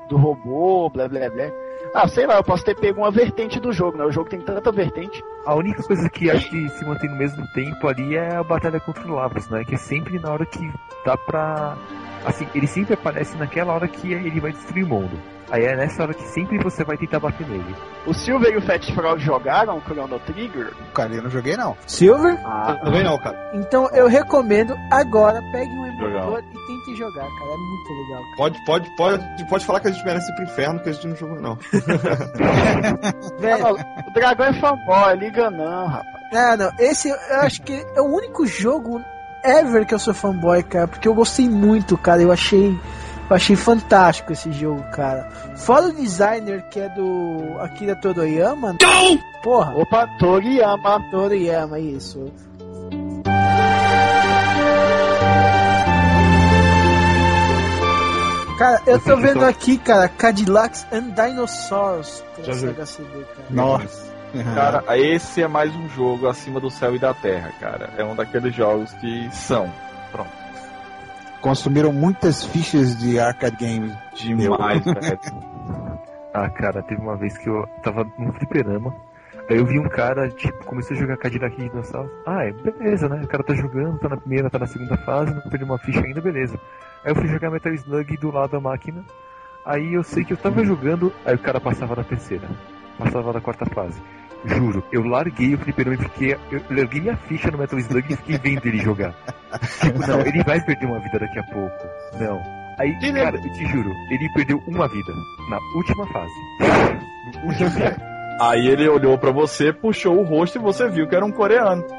do 0.08 0.16
robô, 0.16 0.88
blá 0.88 1.06
blá 1.08 1.28
blá. 1.28 1.44
Ah, 1.94 2.08
sei 2.08 2.26
lá, 2.26 2.36
eu 2.36 2.42
posso 2.44 2.64
ter 2.64 2.74
pego 2.74 3.02
uma 3.02 3.10
vertente 3.10 3.60
do 3.60 3.70
jogo, 3.70 3.98
né? 3.98 4.04
O 4.04 4.10
jogo 4.10 4.30
tem 4.30 4.40
tanta 4.40 4.72
vertente. 4.72 5.22
A 5.44 5.54
única 5.54 5.82
coisa 5.82 6.08
que 6.08 6.30
acho 6.30 6.48
que 6.48 6.68
se 6.70 6.84
mantém 6.86 7.10
no 7.10 7.16
mesmo 7.16 7.46
tempo 7.52 7.86
ali 7.86 8.16
é 8.16 8.36
a 8.36 8.42
batalha 8.42 8.80
contra 8.80 9.06
o 9.06 9.14
Lavos, 9.14 9.46
né? 9.50 9.62
Que 9.64 9.74
é 9.74 9.78
sempre 9.78 10.18
na 10.18 10.30
hora 10.32 10.46
que 10.46 10.72
dá 11.04 11.18
pra. 11.18 11.76
Assim, 12.24 12.48
ele 12.54 12.66
sempre 12.66 12.94
aparece 12.94 13.36
naquela 13.36 13.74
hora 13.74 13.86
que 13.88 14.10
ele 14.10 14.40
vai 14.40 14.52
destruir 14.52 14.84
o 14.84 14.88
mundo. 14.88 15.18
Aí 15.52 15.66
é 15.66 15.76
nessa 15.76 16.02
hora 16.02 16.14
que 16.14 16.22
sempre 16.28 16.56
você 16.56 16.82
vai 16.82 16.96
tentar 16.96 17.20
bater 17.20 17.46
nele. 17.46 17.76
O 18.06 18.14
Silver 18.14 18.54
e 18.54 18.56
o 18.56 18.62
Fat 18.62 18.90
Frog 18.94 19.20
jogaram 19.20 19.82
Chrono 19.82 20.18
Trigger? 20.20 20.72
Cara, 20.94 21.12
eu 21.14 21.22
não 21.22 21.28
joguei 21.28 21.58
não. 21.58 21.76
Silver? 21.86 22.40
Ah, 22.42 22.80
Também 22.82 23.04
não, 23.04 23.18
cara. 23.18 23.50
Então 23.52 23.86
eu 23.92 24.08
recomendo 24.08 24.74
agora, 24.90 25.42
pegue 25.52 25.70
um 25.70 25.86
emulador 25.86 26.36
Legal. 26.36 26.38
e 26.38 26.84
tente 26.84 26.96
jogar, 26.96 27.26
cara. 27.26 27.52
É 27.52 27.56
muito 27.58 27.92
legal. 27.92 28.22
Pode, 28.38 28.64
pode, 28.64 28.96
pode, 28.96 29.44
pode 29.50 29.66
falar 29.66 29.80
que 29.80 29.88
a 29.88 29.90
gente 29.90 30.04
merece 30.06 30.32
ir 30.32 30.34
pro 30.36 30.44
inferno, 30.44 30.80
que 30.80 30.88
a 30.88 30.92
gente 30.92 31.06
não 31.06 31.16
jogou, 31.16 31.38
não. 31.38 31.58
Velho, 33.38 33.76
o 34.06 34.10
Dragão 34.14 34.46
é 34.46 34.52
fanboy, 34.54 35.16
liga 35.16 35.50
não, 35.50 35.86
rapaz. 35.86 36.16
não, 36.32 36.56
não. 36.56 36.70
Esse 36.78 37.10
eu 37.10 37.40
acho 37.40 37.60
que 37.60 37.74
é 37.94 38.00
o 38.00 38.06
único 38.06 38.46
jogo 38.46 39.02
ever 39.44 39.84
que 39.86 39.92
eu 39.92 39.98
sou 39.98 40.14
fanboy, 40.14 40.62
cara. 40.62 40.88
Porque 40.88 41.06
eu 41.06 41.14
gostei 41.14 41.46
muito, 41.48 41.98
cara. 41.98 42.22
Eu 42.22 42.32
achei. 42.32 42.78
Eu 43.32 43.36
achei 43.36 43.56
fantástico 43.56 44.30
esse 44.30 44.52
jogo, 44.52 44.82
cara. 44.92 45.26
Fora 45.56 45.86
o 45.86 45.92
designer 45.94 46.62
que 46.68 46.78
é 46.78 46.90
do 46.90 47.56
Akira 47.60 47.96
Toroyama. 47.96 48.76
Porra, 49.42 49.74
Opa, 49.74 50.06
Toriyama. 50.18 51.02
Toriyama, 51.10 51.78
isso. 51.78 52.30
Cara, 58.58 58.82
eu 58.86 59.00
tô 59.00 59.16
vendo 59.16 59.46
aqui, 59.46 59.78
cara, 59.78 60.10
Cadillacs 60.10 60.86
and 60.92 61.14
Dinosaurs 61.14 62.22
pra 62.34 62.44
Já 62.44 62.52
vi. 62.52 62.58
Sega 62.58 62.84
CD, 62.84 63.08
cara. 63.08 63.46
Nossa. 63.48 64.12
Cara, 64.54 64.98
esse 64.98 65.42
é 65.42 65.48
mais 65.48 65.74
um 65.74 65.88
jogo 65.88 66.28
acima 66.28 66.60
do 66.60 66.68
céu 66.68 66.94
e 66.94 66.98
da 66.98 67.14
terra, 67.14 67.50
cara. 67.58 67.88
É 67.96 68.04
um 68.04 68.14
daqueles 68.14 68.54
jogos 68.54 68.92
que 68.92 69.30
são. 69.32 69.72
Consumiram 71.42 71.92
muitas 71.92 72.44
fichas 72.44 72.96
de 72.96 73.18
arcade 73.18 73.56
games. 73.56 73.94
Demais. 74.14 74.82
Ah, 76.34 76.48
cara, 76.48 76.82
teve 76.82 76.98
uma 76.98 77.14
vez 77.14 77.36
que 77.36 77.46
eu 77.46 77.66
tava 77.82 78.10
num 78.16 78.32
fliperama. 78.32 78.94
Aí 79.50 79.58
eu 79.58 79.66
vi 79.66 79.78
um 79.78 79.86
cara, 79.86 80.30
tipo, 80.30 80.64
começou 80.64 80.96
a 80.96 81.00
jogar 81.00 81.18
Cadillac 81.18 81.54
de 81.54 81.68
dinossauro. 81.68 82.10
Ah, 82.24 82.44
é, 82.44 82.52
beleza, 82.52 83.06
né? 83.06 83.20
O 83.22 83.28
cara 83.28 83.42
tá 83.42 83.52
jogando, 83.52 83.98
tá 83.98 84.08
na 84.08 84.16
primeira, 84.16 84.48
tá 84.48 84.58
na 84.58 84.66
segunda 84.66 84.96
fase, 84.96 85.34
não 85.34 85.42
perdeu 85.42 85.66
uma 85.66 85.76
ficha 85.78 86.00
ainda, 86.00 86.22
beleza. 86.22 86.58
Aí 87.04 87.10
eu 87.10 87.16
fui 87.16 87.28
jogar 87.28 87.50
Metal 87.50 87.74
Slug 87.74 88.16
do 88.16 88.30
lado 88.30 88.52
da 88.52 88.60
máquina. 88.60 89.04
Aí 89.66 89.92
eu 89.92 90.02
sei 90.02 90.24
que 90.24 90.32
eu 90.32 90.36
tava 90.38 90.64
jogando, 90.64 91.12
aí 91.26 91.34
o 91.34 91.38
cara 91.38 91.60
passava 91.60 91.96
na 91.96 92.04
terceira. 92.04 92.48
Passava 92.98 93.30
na 93.30 93.40
quarta 93.42 93.66
fase. 93.66 94.00
Juro, 94.44 94.82
eu 94.90 95.04
larguei 95.04 95.54
o 95.54 95.58
fliperama 95.58 95.94
e 95.94 95.98
fiquei. 95.98 96.32
Eu 96.50 96.62
larguei 96.70 97.00
minha 97.00 97.16
ficha 97.16 97.50
no 97.50 97.58
Metal 97.58 97.78
Slug 97.78 98.12
e 98.12 98.16
fiquei 98.16 98.38
vendo 98.38 98.66
ele 98.66 98.78
jogar. 98.78 99.14
tipo, 99.80 99.98
não, 100.06 100.20
ele 100.20 100.42
vai 100.42 100.60
perder 100.60 100.86
uma 100.86 100.98
vida 101.00 101.18
daqui 101.18 101.38
a 101.38 101.44
pouco. 101.44 101.76
Não. 102.18 102.40
Aí, 102.78 102.98
cara, 103.12 103.36
eu 103.36 103.52
te 103.52 103.66
juro, 103.66 103.90
ele 104.10 104.28
perdeu 104.34 104.60
uma 104.66 104.88
vida 104.88 105.12
na 105.50 105.58
última 105.76 106.06
fase. 106.08 106.32
No 107.22 107.48
último 107.48 107.70
Aí 108.40 108.66
ele 108.66 108.88
olhou 108.88 109.16
pra 109.16 109.30
você, 109.30 109.72
puxou 109.72 110.18
o 110.18 110.24
rosto 110.24 110.58
e 110.58 110.60
você 110.60 110.88
viu 110.88 111.06
que 111.06 111.14
era 111.14 111.24
um 111.24 111.30
coreano. 111.30 111.84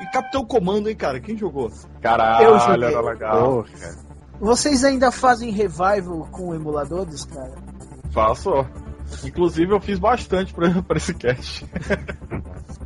E 0.00 0.06
Capitão 0.06 0.44
Comando, 0.44 0.88
hein, 0.88 0.96
cara? 0.96 1.20
Quem 1.20 1.36
jogou? 1.36 1.70
Caralho, 2.02 2.44
Eu 2.46 2.58
joguei. 2.58 2.88
era 2.88 3.00
legal. 3.00 3.64
Vocês 4.38 4.84
ainda 4.84 5.10
fazem 5.10 5.50
revival 5.50 6.28
com 6.30 6.54
emuladores, 6.54 7.24
cara? 7.24 7.54
Faço. 8.10 8.66
Inclusive 9.24 9.72
eu 9.72 9.80
fiz 9.80 9.98
bastante 9.98 10.52
pra, 10.52 10.70
pra 10.82 10.96
esse 10.96 11.14
cast. 11.14 11.66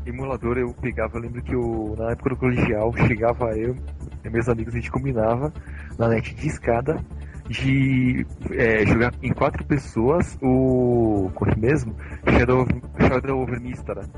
emulador 0.07 0.59
eu 0.59 0.73
pegava, 0.75 1.19
eu 1.19 1.23
lembro 1.23 1.43
que 1.43 1.55
eu, 1.55 1.95
na 1.99 2.13
época 2.13 2.31
do 2.31 2.37
colegial, 2.37 2.93
chegava 2.97 3.57
eu 3.57 3.77
e 4.25 4.31
meus 4.31 4.49
amigos, 4.49 4.75
a 4.75 4.79
gente 4.79 4.91
combinava 4.91 5.53
na 5.99 6.09
net 6.09 6.35
de 6.35 6.47
escada 6.47 7.03
de 7.49 8.25
é, 8.53 8.87
jogar 8.87 9.13
em 9.23 9.33
quatro 9.33 9.65
pessoas 9.65 10.39
o. 10.41 11.31
Qual 11.35 11.51
que 11.51 11.59
mesmo? 11.59 11.97
Shadow, 12.25 12.65
Shadow 12.99 13.41
Over 13.41 13.61
Mistara. 13.61 14.09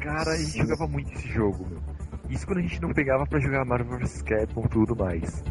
Cara, 0.00 0.30
a 0.30 0.36
gente 0.36 0.58
jogava 0.58 0.86
muito 0.86 1.12
esse 1.12 1.28
jogo, 1.28 1.66
meu. 1.68 1.80
Isso 2.30 2.46
quando 2.46 2.58
a 2.58 2.62
gente 2.62 2.80
não 2.80 2.92
pegava 2.92 3.26
pra 3.26 3.40
jogar 3.40 3.64
Marvel 3.64 3.98
vs 3.98 4.22
Capcom 4.22 4.64
e 4.64 4.68
tudo 4.68 4.94
mais. 4.94 5.42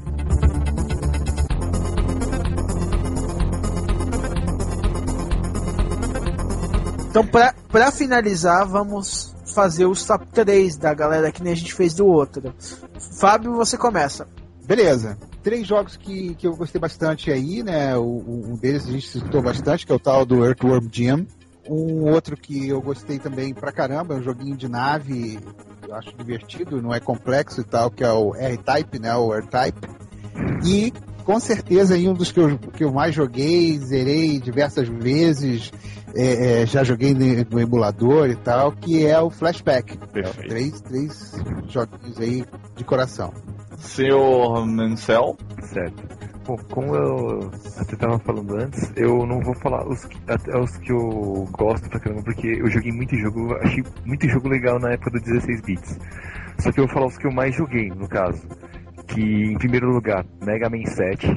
Então, 7.12 7.28
pra, 7.28 7.54
pra 7.68 7.92
finalizar, 7.92 8.66
vamos 8.66 9.36
fazer 9.54 9.86
os 9.86 10.06
top 10.06 10.26
3 10.28 10.78
da 10.78 10.94
galera 10.94 11.30
que 11.30 11.44
nem 11.44 11.52
a 11.52 11.56
gente 11.56 11.74
fez 11.74 11.94
do 11.94 12.08
outro. 12.08 12.56
Fábio, 13.20 13.54
você 13.54 13.78
começa. 13.78 14.26
Beleza. 14.66 15.18
Três 15.44 15.68
jogos 15.68 15.98
que, 15.98 16.34
que 16.36 16.48
eu 16.48 16.56
gostei 16.56 16.80
bastante 16.80 17.30
aí, 17.30 17.64
né? 17.64 17.98
O, 17.98 18.24
um 18.48 18.56
deles 18.56 18.88
a 18.88 18.92
gente 18.92 19.10
citou 19.10 19.42
bastante, 19.42 19.86
que 19.86 19.92
é 19.92 19.96
o 19.96 20.00
tal 20.00 20.26
do 20.26 20.46
Earthworm 20.46 20.88
Jim. 20.90 21.28
Um 21.70 22.10
outro 22.10 22.38
que 22.38 22.70
eu 22.70 22.82
gostei 22.82 23.20
também 23.20 23.54
pra 23.54 23.74
caramba, 23.74 24.14
é 24.14 24.18
um 24.18 24.24
joguinho 24.24 24.56
de 24.56 24.70
nave, 24.70 25.38
eu 25.86 25.94
acho 25.94 26.16
divertido, 26.16 26.82
não 26.82 26.94
é 26.94 27.02
complexo 27.02 27.60
e 27.60 27.66
tal, 27.66 27.92
que 27.92 28.06
é 28.06 28.12
o 28.12 28.34
R-Type, 28.34 29.00
né? 29.00 29.14
O 29.18 29.34
R-Type. 29.34 29.82
E 30.66 30.94
com 31.26 31.40
certeza 31.40 31.96
aí 31.96 32.08
um 32.08 32.14
dos 32.14 32.32
que 32.32 32.40
eu, 32.40 32.58
que 32.58 32.84
eu 32.84 32.92
mais 32.92 33.14
joguei, 33.14 33.78
zerei 33.80 34.40
diversas 34.40 34.88
vezes, 34.88 35.72
é, 36.16 36.62
é, 36.62 36.66
já 36.66 36.84
joguei 36.84 37.14
no, 37.14 37.50
no 37.50 37.60
emulador 37.60 38.30
e 38.30 38.36
tal, 38.36 38.72
que 38.72 39.06
é 39.06 39.20
o 39.20 39.30
Flashback. 39.30 39.98
Perfeito. 39.98 40.50
Três, 40.50 40.82
três 40.82 41.32
joguinhos 41.68 42.20
aí 42.20 42.46
de 42.76 42.84
coração. 42.84 43.34
Senhor 43.78 44.66
Mansell. 44.66 45.38
Certo. 45.64 46.04
Bom, 46.46 46.58
como 46.72 46.96
eu 46.96 47.52
até 47.78 47.96
tava 47.96 48.18
falando 48.20 48.56
antes, 48.56 48.92
eu 48.96 49.26
não 49.28 49.40
vou 49.42 49.54
falar 49.56 49.88
os 49.88 50.04
que, 50.06 50.18
até 50.28 50.58
os 50.58 50.76
que 50.78 50.92
eu 50.92 51.48
gosto 51.52 51.88
pra 51.88 52.00
caramba, 52.00 52.24
porque 52.24 52.48
eu 52.48 52.68
joguei 52.70 52.92
muito 52.92 53.16
jogo, 53.16 53.54
achei 53.62 53.84
muito 54.04 54.28
jogo 54.28 54.50
legal 54.50 54.80
na 54.80 54.92
época 54.92 55.12
do 55.12 55.20
16 55.20 55.62
bits. 55.62 56.00
Só 56.58 56.72
que 56.72 56.80
eu 56.80 56.86
vou 56.86 56.94
falar 56.94 57.08
os 57.08 57.18
que 57.18 57.28
eu 57.28 57.32
mais 57.32 57.56
joguei, 57.56 57.90
no 57.90 58.08
caso. 58.08 58.42
Que 59.08 59.22
em 59.22 59.58
primeiro 59.58 59.92
lugar, 59.92 60.26
Mega 60.44 60.70
Man 60.70 60.86
7. 60.86 61.28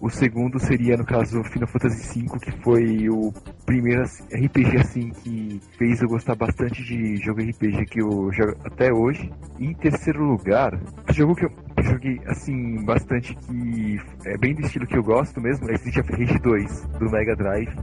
O 0.00 0.10
segundo 0.10 0.58
seria, 0.58 0.96
no 0.96 1.04
caso, 1.04 1.42
Final 1.44 1.68
Fantasy 1.68 2.22
V, 2.22 2.38
que 2.38 2.50
foi 2.62 3.08
o 3.08 3.32
primeiro 3.64 4.02
RPG 4.02 4.76
assim 4.78 5.10
que 5.10 5.60
fez 5.78 6.00
eu 6.02 6.08
gostar 6.08 6.34
bastante 6.34 6.82
de 6.84 7.16
jogo 7.16 7.40
RPG 7.40 7.86
que 7.86 8.00
eu 8.00 8.30
jogo 8.32 8.56
até 8.64 8.92
hoje. 8.92 9.30
E 9.58 9.66
em 9.66 9.74
terceiro 9.74 10.22
lugar, 10.22 10.78
jogo 11.12 11.34
que 11.34 11.46
eu 11.46 11.50
joguei 11.82 12.20
assim 12.26 12.84
bastante 12.84 13.34
que 13.34 14.00
é 14.24 14.36
bem 14.36 14.54
do 14.54 14.62
estilo 14.62 14.86
que 14.86 14.96
eu 14.96 15.02
gosto 15.02 15.40
mesmo, 15.40 15.70
é 15.70 15.74
Street 15.74 15.96
of 15.98 16.12
Rage 16.12 16.38
2 16.38 16.86
do 16.98 17.10
Mega 17.10 17.34
Drive, 17.34 17.74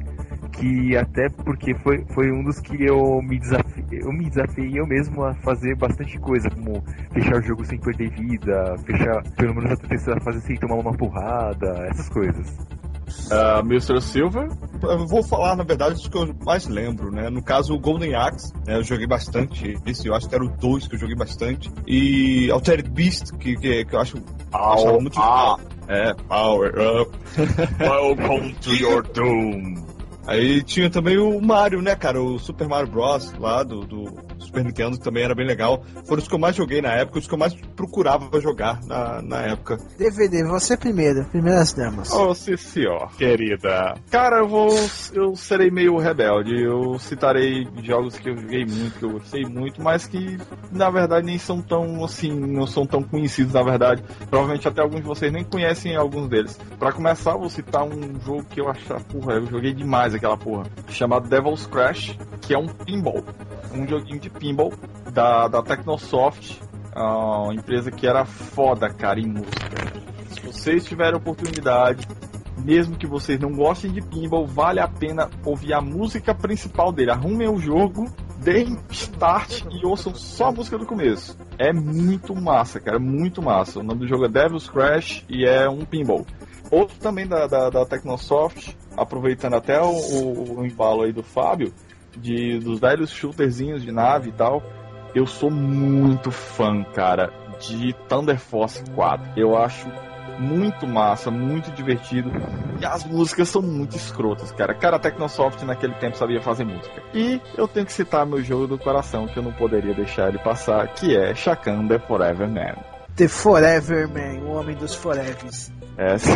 que 0.53 0.95
até 0.95 1.29
porque 1.29 1.73
foi, 1.75 2.05
foi 2.13 2.31
um 2.31 2.43
dos 2.43 2.59
que 2.59 2.85
eu 2.85 3.21
me 3.21 3.39
desafiei, 3.39 4.01
eu 4.01 4.11
me 4.11 4.29
desafiei 4.29 4.79
eu 4.79 4.87
mesmo 4.87 5.23
a 5.23 5.33
fazer 5.35 5.75
bastante 5.75 6.17
coisa, 6.19 6.49
como 6.49 6.83
fechar 7.11 7.37
o 7.37 7.41
jogo 7.41 7.65
sem 7.65 7.79
perder 7.79 8.09
vida, 8.11 8.75
fechar 8.85 9.23
pelo 9.35 9.55
menos 9.55 9.71
até 9.71 9.87
terceira 9.87 10.21
fase 10.21 10.41
sem 10.41 10.55
tomar 10.57 10.75
uma 10.75 10.93
porrada, 10.93 11.87
essas 11.89 12.07
coisas. 12.09 12.55
Uh, 13.29 13.59
Mr. 13.65 14.01
Silver. 14.01 14.49
Eu 14.81 15.07
vou 15.07 15.23
falar, 15.23 15.55
na 15.55 15.63
verdade, 15.63 15.95
dos 15.95 16.07
que 16.07 16.17
eu 16.17 16.33
mais 16.43 16.67
lembro, 16.67 17.11
né? 17.11 17.29
No 17.29 17.43
caso, 17.43 17.73
o 17.73 17.79
Golden 17.79 18.15
Axe, 18.15 18.53
né? 18.65 18.77
Eu 18.77 18.83
joguei 18.83 19.05
bastante. 19.05 19.77
Esse 19.85 20.07
eu 20.07 20.15
acho 20.15 20.27
que 20.27 20.35
era 20.35 20.43
o 20.43 20.49
2 20.49 20.87
que 20.87 20.95
eu 20.95 20.99
joguei 20.99 21.15
bastante. 21.15 21.71
E 21.87 22.49
Altered 22.49 22.89
Beast, 22.89 23.31
que, 23.37 23.55
que, 23.55 23.85
que 23.85 23.95
eu 23.95 23.99
acho 23.99 24.17
achava 24.51 24.99
muito 24.99 25.19
ah. 25.19 25.57
É, 25.87 26.13
Power 26.13 26.73
Up. 26.79 27.11
Welcome 27.79 28.55
to 28.61 28.73
your 28.73 29.03
doom. 29.03 29.92
Aí 30.25 30.63
tinha 30.63 30.89
também 30.89 31.17
o 31.17 31.39
Mario, 31.41 31.81
né, 31.81 31.95
cara? 31.95 32.21
O 32.21 32.39
Super 32.39 32.67
Mario 32.67 32.89
Bros. 32.91 33.33
lá 33.37 33.63
do, 33.63 33.81
do 33.81 34.05
Super 34.39 34.63
Nintendo 34.63 34.97
que 34.97 35.03
também 35.03 35.23
era 35.23 35.35
bem 35.35 35.45
legal. 35.45 35.83
Foram 36.05 36.21
os 36.21 36.27
que 36.27 36.33
eu 36.33 36.39
mais 36.39 36.55
joguei 36.55 36.81
na 36.81 36.93
época, 36.93 37.19
os 37.19 37.27
que 37.27 37.33
eu 37.33 37.37
mais 37.37 37.53
procurava 37.75 38.39
jogar 38.39 38.79
na, 38.85 39.21
na 39.21 39.41
época. 39.41 39.77
DVD, 39.97 40.43
você 40.43 40.77
primeiro, 40.77 41.25
primeiras 41.25 41.73
damas. 41.73 42.11
Oh, 42.11 42.33
sim, 42.33 42.55
senhor, 42.55 43.11
querida. 43.17 43.95
Cara, 44.09 44.37
eu 44.37 44.47
vou. 44.47 44.69
Eu 45.13 45.35
serei 45.35 45.69
meio 45.69 45.97
rebelde. 45.97 46.61
Eu 46.61 46.97
citarei 46.99 47.67
jogos 47.83 48.17
que 48.17 48.29
eu 48.29 48.37
joguei 48.37 48.65
muito, 48.65 48.99
que 48.99 49.05
eu 49.05 49.11
gostei 49.11 49.45
muito, 49.45 49.81
mas 49.81 50.07
que 50.07 50.37
na 50.71 50.89
verdade 50.89 51.25
nem 51.25 51.37
são 51.37 51.61
tão 51.61 52.03
assim, 52.03 52.31
não 52.31 52.65
são 52.65 52.85
tão 52.85 53.03
conhecidos, 53.03 53.53
na 53.53 53.63
verdade. 53.63 54.03
Provavelmente 54.29 54.67
até 54.67 54.81
alguns 54.81 55.01
de 55.01 55.07
vocês 55.07 55.31
nem 55.31 55.43
conhecem 55.43 55.95
alguns 55.95 56.29
deles. 56.29 56.57
Pra 56.79 56.91
começar, 56.91 57.31
eu 57.31 57.39
vou 57.39 57.49
citar 57.49 57.83
um 57.83 58.19
jogo 58.21 58.45
que 58.45 58.61
eu 58.61 58.69
acho, 58.69 58.93
porra, 59.05 59.33
eu 59.33 59.45
joguei 59.47 59.73
demais 59.73 60.12
aquela 60.15 60.37
porra. 60.37 60.65
Chamado 60.87 61.27
Devil's 61.27 61.65
Crash, 61.65 62.17
que 62.41 62.53
é 62.53 62.57
um 62.57 62.67
pinball. 62.67 63.23
Um 63.73 63.87
joguinho 63.87 64.19
de 64.19 64.29
pinball 64.29 64.73
da, 65.11 65.47
da 65.47 65.61
Technosoft. 65.61 66.61
Uma 66.95 67.53
empresa 67.53 67.91
que 67.91 68.05
era 68.05 68.23
foda, 68.25 68.89
cara, 68.89 69.19
em 69.19 69.27
música. 69.27 70.03
Se 70.29 70.41
vocês 70.41 70.85
tiverem 70.85 71.15
oportunidade, 71.15 72.07
mesmo 72.63 72.95
que 72.95 73.07
vocês 73.07 73.39
não 73.39 73.51
gostem 73.51 73.91
de 73.91 74.01
pinball, 74.01 74.45
vale 74.45 74.79
a 74.79 74.87
pena 74.87 75.29
ouvir 75.43 75.73
a 75.73 75.81
música 75.81 76.33
principal 76.33 76.91
dele. 76.91 77.11
Arrumem 77.11 77.49
o 77.49 77.57
jogo, 77.57 78.05
deem 78.37 78.77
start 78.89 79.63
e 79.71 79.85
ouçam 79.85 80.13
só 80.13 80.47
a 80.47 80.51
música 80.51 80.77
do 80.77 80.85
começo. 80.85 81.37
É 81.57 81.73
muito 81.73 82.35
massa, 82.35 82.79
cara, 82.79 82.99
muito 82.99 83.41
massa. 83.41 83.79
O 83.79 83.83
nome 83.83 84.01
do 84.01 84.07
jogo 84.07 84.25
é 84.25 84.29
Devil's 84.29 84.69
Crash 84.69 85.25
e 85.29 85.45
é 85.45 85.67
um 85.69 85.83
pinball. 85.85 86.25
Outro 86.71 86.97
também 86.97 87.27
da, 87.27 87.45
da, 87.47 87.69
da 87.69 87.85
Technosoft, 87.85 88.75
aproveitando 88.97 89.55
até 89.55 89.81
o, 89.81 89.91
o, 89.91 90.59
o 90.59 90.65
embalo 90.65 91.03
aí 91.03 91.11
do 91.11 91.23
Fábio, 91.23 91.73
de, 92.17 92.59
dos 92.59 92.79
velhos 92.79 93.11
shooterzinhos 93.11 93.81
de 93.81 93.91
nave 93.91 94.29
e 94.29 94.33
tal, 94.33 94.61
eu 95.15 95.25
sou 95.25 95.51
muito 95.51 96.31
fã, 96.31 96.83
cara, 96.83 97.31
de 97.59 97.93
Thunder 98.07 98.39
Force 98.39 98.83
4. 98.91 99.33
Eu 99.35 99.55
acho 99.57 99.87
muito 100.39 100.87
massa, 100.87 101.29
muito 101.29 101.71
divertido. 101.71 102.31
E 102.79 102.85
as 102.85 103.05
músicas 103.05 103.49
são 103.49 103.61
muito 103.61 103.95
escrotas, 103.95 104.51
cara. 104.51 104.73
Cara, 104.73 104.97
a 104.97 104.99
Technosoft 104.99 105.63
naquele 105.63 105.93
tempo 105.95 106.17
sabia 106.17 106.41
fazer 106.41 106.65
música. 106.65 107.01
E 107.13 107.39
eu 107.55 107.67
tenho 107.67 107.85
que 107.85 107.93
citar 107.93 108.25
meu 108.25 108.41
jogo 108.43 108.67
do 108.67 108.77
coração, 108.77 109.27
que 109.27 109.37
eu 109.37 109.43
não 109.43 109.53
poderia 109.53 109.93
deixar 109.93 110.29
ele 110.29 110.39
passar, 110.39 110.87
que 110.93 111.15
é 111.15 111.33
Shakan 111.35 111.87
The 111.87 111.99
Forever 111.99 112.49
Man. 112.49 112.92
The 113.15 113.27
Forever 113.27 114.07
Man, 114.07 114.43
o 114.43 114.53
homem 114.53 114.75
dos 114.75 114.95
Forevers. 114.95 115.71
É, 115.97 116.17
sim. 116.17 116.31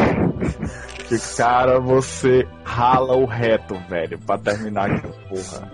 que 1.08 1.18
cara, 1.36 1.80
você 1.80 2.48
rala 2.64 3.16
o 3.16 3.26
reto, 3.26 3.76
velho, 3.90 4.20
pra 4.20 4.38
terminar 4.38 4.92
aquela 4.92 5.14
porra. 5.28 5.72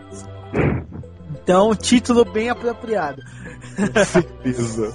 Então, 1.32 1.76
título 1.76 2.24
bem 2.24 2.50
apropriado. 2.50 3.22
Com 3.76 4.06
certeza. 4.06 4.94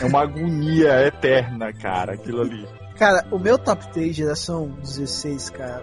é 0.00 0.04
uma 0.06 0.22
agonia 0.22 1.06
eterna, 1.06 1.72
cara, 1.74 2.14
aquilo 2.14 2.40
ali. 2.40 2.66
Cara, 2.98 3.26
o 3.30 3.38
meu 3.38 3.58
top 3.58 3.86
3 3.92 4.16
geração 4.16 4.70
16, 4.80 5.50
cara, 5.50 5.82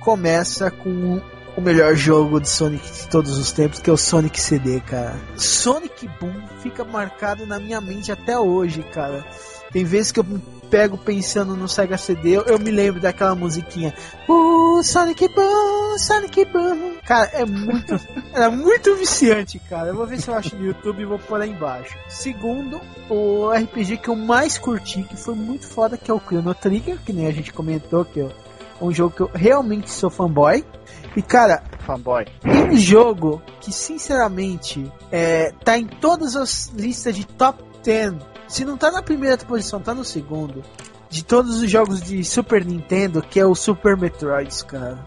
começa 0.00 0.70
com 0.70 1.20
o 1.56 1.60
melhor 1.60 1.94
jogo 1.94 2.40
de 2.40 2.48
Sonic 2.48 2.84
de 2.84 3.08
todos 3.08 3.38
os 3.38 3.50
tempos, 3.50 3.80
que 3.80 3.88
é 3.88 3.92
o 3.92 3.96
Sonic 3.96 4.40
CD, 4.40 4.80
cara. 4.80 5.16
Sonic 5.36 6.08
Boom 6.20 6.34
fica 6.62 6.84
marcado 6.84 7.46
na 7.46 7.58
minha 7.58 7.80
mente 7.80 8.12
até 8.12 8.38
hoje, 8.38 8.82
cara. 8.82 9.24
Tem 9.72 9.84
vezes 9.84 10.12
que 10.12 10.20
eu 10.20 10.26
pego 10.70 10.98
pensando 10.98 11.56
no 11.56 11.68
Sega 11.68 11.96
CD, 11.96 12.36
eu, 12.36 12.42
eu 12.42 12.58
me 12.58 12.70
lembro 12.70 13.00
daquela 13.00 13.34
musiquinha. 13.34 13.94
Uh, 14.28 14.82
Sonic 14.82 15.28
Boom, 15.28 15.98
Sonic 15.98 16.44
Boom. 16.46 16.96
Cara, 17.04 17.30
é 17.32 17.44
muito, 17.44 17.98
era 18.34 18.50
muito 18.50 18.94
viciante, 18.96 19.58
cara. 19.58 19.88
Eu 19.88 19.96
vou 19.96 20.06
ver 20.06 20.20
se 20.20 20.28
eu 20.28 20.34
acho 20.34 20.56
no 20.56 20.66
YouTube 20.66 21.00
e 21.00 21.06
vou 21.06 21.18
pôr 21.18 21.38
lá 21.38 21.46
embaixo. 21.46 21.96
Segundo, 22.08 22.80
o 23.08 23.50
RPG 23.50 23.98
que 23.98 24.08
eu 24.08 24.16
mais 24.16 24.58
curti, 24.58 25.02
que 25.04 25.16
foi 25.16 25.34
muito 25.34 25.66
foda, 25.66 25.96
que 25.96 26.10
é 26.10 26.14
o 26.14 26.20
Chrono 26.20 26.54
Trigger, 26.54 26.98
que 27.04 27.12
nem 27.12 27.26
a 27.26 27.32
gente 27.32 27.52
comentou, 27.52 28.04
que 28.04 28.20
é 28.20 28.28
um 28.80 28.92
jogo 28.92 29.14
que 29.14 29.22
eu 29.22 29.30
realmente 29.32 29.90
sou 29.90 30.10
fanboy. 30.10 30.64
E 31.16 31.22
cara, 31.22 31.64
fanboy. 31.86 32.26
Tem 32.42 32.68
um 32.68 32.76
jogo 32.76 33.42
que 33.60 33.72
sinceramente 33.72 34.92
é, 35.10 35.50
tá 35.64 35.78
em 35.78 35.86
todas 35.86 36.36
as 36.36 36.70
listas 36.76 37.16
de 37.16 37.26
top 37.26 37.64
10. 37.82 38.14
Se 38.46 38.64
não 38.64 38.76
tá 38.76 38.90
na 38.92 39.02
primeira 39.02 39.38
posição, 39.38 39.80
tá 39.80 39.94
no 39.94 40.04
segundo. 40.04 40.62
De 41.08 41.24
todos 41.24 41.62
os 41.62 41.70
jogos 41.70 42.02
de 42.02 42.22
Super 42.22 42.64
Nintendo, 42.64 43.22
que 43.22 43.40
é 43.40 43.46
o 43.46 43.54
Super 43.54 43.96
Metroid, 43.96 44.64
cara. 44.66 45.02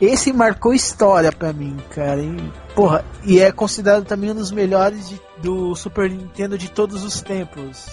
Esse 0.00 0.32
marcou 0.32 0.72
história 0.72 1.30
pra 1.30 1.52
mim, 1.52 1.76
cara. 1.90 2.20
E, 2.20 2.52
porra, 2.74 3.04
e 3.24 3.38
é 3.38 3.52
considerado 3.52 4.04
também 4.04 4.30
um 4.30 4.34
dos 4.34 4.50
melhores 4.50 5.08
de, 5.08 5.20
do 5.38 5.74
Super 5.74 6.10
Nintendo 6.10 6.56
de 6.56 6.70
todos 6.70 7.04
os 7.04 7.20
tempos. 7.20 7.86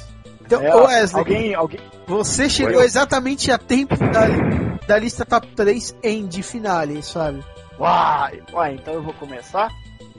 Então, 0.58 0.62
É, 0.64 0.76
Wesley, 0.76 1.20
alguém, 1.20 1.56
alguém, 1.56 1.80
você 2.08 2.50
chegou 2.50 2.80
Oi. 2.80 2.86
exatamente 2.86 3.52
a 3.52 3.58
tempo 3.58 3.96
da, 3.98 4.28
da 4.88 4.98
lista 4.98 5.26
top 5.26 5.48
3 5.56 5.96
em 6.04 6.28
de 6.28 6.44
finale, 6.44 7.02
sabe? 7.04 7.44
Uai, 7.80 8.42
uai, 8.54 8.74
então 8.76 8.94
eu 8.96 9.02
vou 9.04 9.14
começar? 9.14 9.70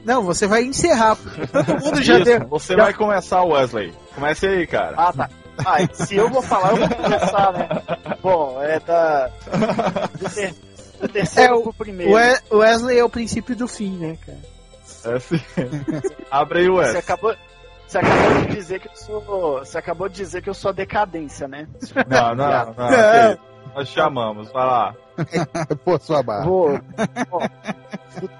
Não, 0.05 0.23
você 0.25 0.47
vai 0.49 0.65
encerrar. 0.65 1.15
porque 1.17 1.47
Todo 1.47 1.81
mundo 1.85 2.03
já 2.03 2.17
Isso, 2.17 2.25
deu. 2.25 2.49
Você 2.49 2.75
já- 2.77 2.83
vai 2.85 2.93
começar, 2.95 3.43
Wesley. 3.45 3.93
Comece 4.15 4.47
aí, 4.47 4.67
cara. 4.67 4.95
Ah, 4.97 5.13
tá. 5.13 5.31
Ah, 5.65 5.77
se 5.93 6.17
eu 6.17 6.29
vou 6.29 6.43
falar, 6.43 6.71
eu 6.73 6.77
vou 6.79 6.89
começar, 6.89 7.53
né? 7.53 7.69
Bom, 8.23 8.61
é 8.63 8.81
da. 8.81 9.29
Do, 10.19 10.31
ter, 10.31 10.55
do 11.01 11.09
terceiro 11.09 11.53
É, 11.53 11.57
o- 11.57 11.63
pro 11.63 11.73
primeiro. 11.75 12.13
Wesley 12.51 12.99
é 12.99 13.05
o 13.05 13.09
princípio 13.11 13.55
do 13.55 13.69
fim, 13.69 13.97
né, 13.99 14.17
cara? 14.27 14.39
É 15.05 15.17
assim. 15.17 15.41
Abre 16.31 16.61
aí 16.61 16.69
o 16.69 16.73
Você 16.75 16.79
Wesley. 16.81 16.99
acabou, 16.99 17.37
você 17.93 17.99
acabou 17.99 18.41
de 18.41 18.55
dizer 18.55 18.81
que 18.81 18.89
eu 18.89 18.97
sou. 18.97 19.59
Você 19.59 19.79
acabou 19.79 20.09
de 20.09 20.15
dizer 20.15 20.43
que 20.43 20.49
eu 20.49 20.55
sou 20.55 20.71
a 20.71 20.73
decadência, 20.73 21.47
né? 21.47 21.69
Não, 22.09 22.35
não, 22.35 22.75
não. 22.75 22.87
É. 22.89 23.33
ok. 23.33 23.53
Nós 23.75 23.89
chamamos, 23.89 24.51
vai 24.51 24.67
lá. 24.67 24.95
Pô, 25.85 25.99
sua 25.99 26.23
barra. 26.23 26.45
Vou. 26.45 26.71
Bom, 27.31 27.41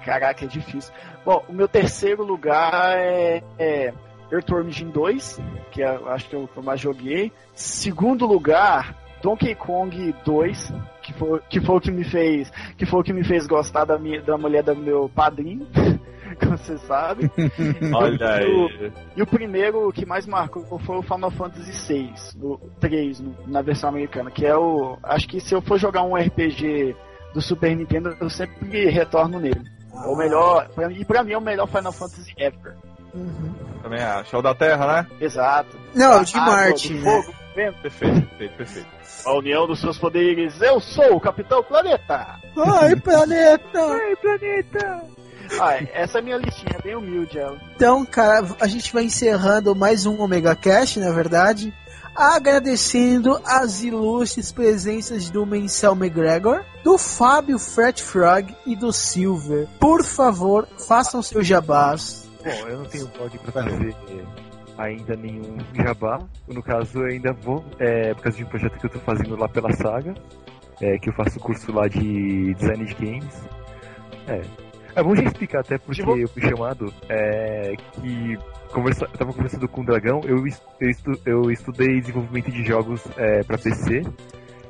caraca, 0.03 0.45
é 0.45 0.47
difícil. 0.47 0.91
Bom, 1.23 1.43
o 1.47 1.53
meu 1.53 1.67
terceiro 1.67 2.23
lugar 2.23 2.97
é, 2.97 3.43
é 3.59 3.93
Earthworm 4.31 4.69
Jim 4.69 4.89
2, 4.89 5.39
que 5.71 5.83
é, 5.83 5.95
eu 5.95 6.09
acho 6.09 6.29
que 6.29 6.35
eu, 6.35 6.47
que 6.47 6.57
eu 6.57 6.63
mais 6.63 6.79
joguei. 6.79 7.31
Segundo 7.53 8.25
lugar, 8.25 8.95
Donkey 9.21 9.55
Kong 9.55 10.15
2, 10.25 10.73
que 11.01 11.13
foi, 11.13 11.39
que 11.49 11.61
foi 11.61 11.75
o 11.75 11.81
que 11.81 11.91
me 11.91 12.03
fez, 12.03 12.51
que 12.77 12.85
foi 12.85 12.99
o 13.01 13.03
que 13.03 13.13
me 13.13 13.23
fez 13.23 13.47
gostar 13.47 13.85
da, 13.85 13.97
minha, 13.97 14.21
da 14.21 14.37
mulher 14.37 14.63
do 14.63 14.75
meu 14.75 15.09
padrinho, 15.09 15.67
como 16.39 16.57
você 16.57 16.77
sabe. 16.79 17.29
Olha 17.93 18.17
E 18.17 18.23
aí. 18.23 18.51
o- 18.51 18.91
E 19.17 19.21
o 19.21 19.27
primeiro 19.27 19.91
que 19.91 20.05
mais 20.05 20.25
marcou 20.25 20.79
foi 20.79 20.97
o 20.97 21.01
Final 21.03 21.31
Fantasy 21.31 21.93
VI, 21.93 22.13
no 22.37 22.57
3, 22.79 23.19
no- 23.19 23.35
na 23.47 23.61
versão 23.61 23.89
americana, 23.89 24.29
que 24.31 24.45
é 24.45 24.55
o. 24.55 24.97
Acho 25.03 25.27
que 25.27 25.39
se 25.39 25.53
eu 25.53 25.61
for 25.61 25.77
jogar 25.77 26.03
um 26.03 26.15
RPG 26.15 26.95
do 27.33 27.41
Super 27.41 27.75
Nintendo, 27.75 28.15
eu 28.19 28.29
sempre 28.29 28.89
retorno 28.89 29.39
nele. 29.39 29.61
É 29.93 30.07
O 30.07 30.15
melhor, 30.15 30.67
pra- 30.69 30.91
e 30.91 31.05
pra 31.05 31.23
mim 31.23 31.33
é 31.33 31.37
o 31.37 31.41
melhor 31.41 31.67
Final 31.67 31.91
Fantasy 31.91 32.33
ever. 32.37 32.75
Também 33.81 34.01
acho. 34.01 34.35
É 34.35 34.39
o 34.39 34.41
da 34.41 34.55
Terra, 34.55 34.87
né? 34.87 35.07
Exato. 35.21 35.77
Não, 35.93 36.19
A 36.19 36.23
de 36.23 36.35
água, 36.37 36.51
Marte, 36.55 36.93
né? 36.93 37.01
fogo, 37.21 37.33
vento. 37.55 37.77
Perfeito, 37.81 38.21
perfeito, 38.27 38.55
perfeito. 38.57 38.87
A 39.25 39.33
união 39.37 39.67
dos 39.67 39.79
seus 39.79 39.97
poderes, 39.99 40.59
eu 40.61 40.79
sou 40.79 41.15
o 41.15 41.19
Capitão 41.19 41.61
Planeta! 41.63 42.39
Ai, 42.57 42.95
planeta! 42.95 43.79
Ai, 43.79 44.15
planeta! 44.15 45.01
Ah, 45.59 45.77
essa 45.93 46.17
é 46.17 46.21
a 46.21 46.23
minha 46.23 46.37
listinha, 46.37 46.79
bem 46.83 46.95
humilde 46.95 47.37
ela. 47.37 47.57
Então, 47.75 48.05
cara, 48.05 48.47
a 48.59 48.67
gente 48.67 48.91
vai 48.93 49.03
encerrando 49.03 49.75
mais 49.75 50.05
um 50.05 50.21
Omega 50.21 50.55
Cast, 50.55 50.99
na 50.99 51.11
verdade. 51.11 51.73
Agradecendo 52.15 53.39
as 53.45 53.81
ilustres 53.83 54.51
presenças 54.51 55.29
do 55.29 55.45
Mensel 55.45 55.93
McGregor, 55.93 56.63
do 56.83 56.97
Fábio 56.97 57.57
Fat 57.57 57.99
Frog 58.01 58.55
e 58.65 58.75
do 58.75 58.91
Silver. 58.91 59.67
Por 59.79 60.03
favor, 60.03 60.67
façam 60.87 61.21
seus 61.23 61.47
jabás. 61.47 62.29
Bom, 62.43 62.67
eu 62.67 62.77
não 62.79 62.85
tenho 62.85 63.07
blog 63.07 63.37
pra 63.39 63.63
fazer 63.63 63.95
ainda 64.77 65.15
nenhum 65.15 65.57
jabá. 65.73 66.19
No 66.47 66.61
caso, 66.61 66.99
eu 66.99 67.05
ainda 67.05 67.33
vou, 67.33 67.63
é, 67.79 68.13
por 68.13 68.23
causa 68.23 68.37
de 68.37 68.43
um 68.43 68.47
projeto 68.47 68.77
que 68.77 68.85
eu 68.85 68.89
tô 68.91 68.99
fazendo 68.99 69.35
lá 69.35 69.47
pela 69.47 69.71
Saga, 69.73 70.13
é, 70.81 70.97
que 70.97 71.09
eu 71.09 71.13
faço 71.13 71.39
curso 71.39 71.71
lá 71.71 71.87
de 71.87 72.53
design 72.55 72.85
de 72.85 72.93
games. 72.95 73.41
É. 74.27 74.62
É 74.95 75.01
bom 75.01 75.15
já 75.15 75.23
explicar 75.23 75.61
até 75.61 75.77
porque 75.77 76.01
eu 76.01 76.27
fui 76.27 76.41
chamado, 76.41 76.93
é, 77.09 77.75
que 77.93 78.37
conversa, 78.71 79.05
eu 79.05 79.17
tava 79.17 79.33
conversando 79.33 79.67
com 79.67 79.81
o 79.81 79.85
Dragão, 79.85 80.21
eu, 80.23 80.45
eu, 80.79 80.89
estu, 80.89 81.11
eu 81.25 81.51
estudei 81.51 81.99
desenvolvimento 81.99 82.51
de 82.51 82.63
jogos 82.63 83.01
é, 83.17 83.43
para 83.43 83.57
PC, 83.57 84.03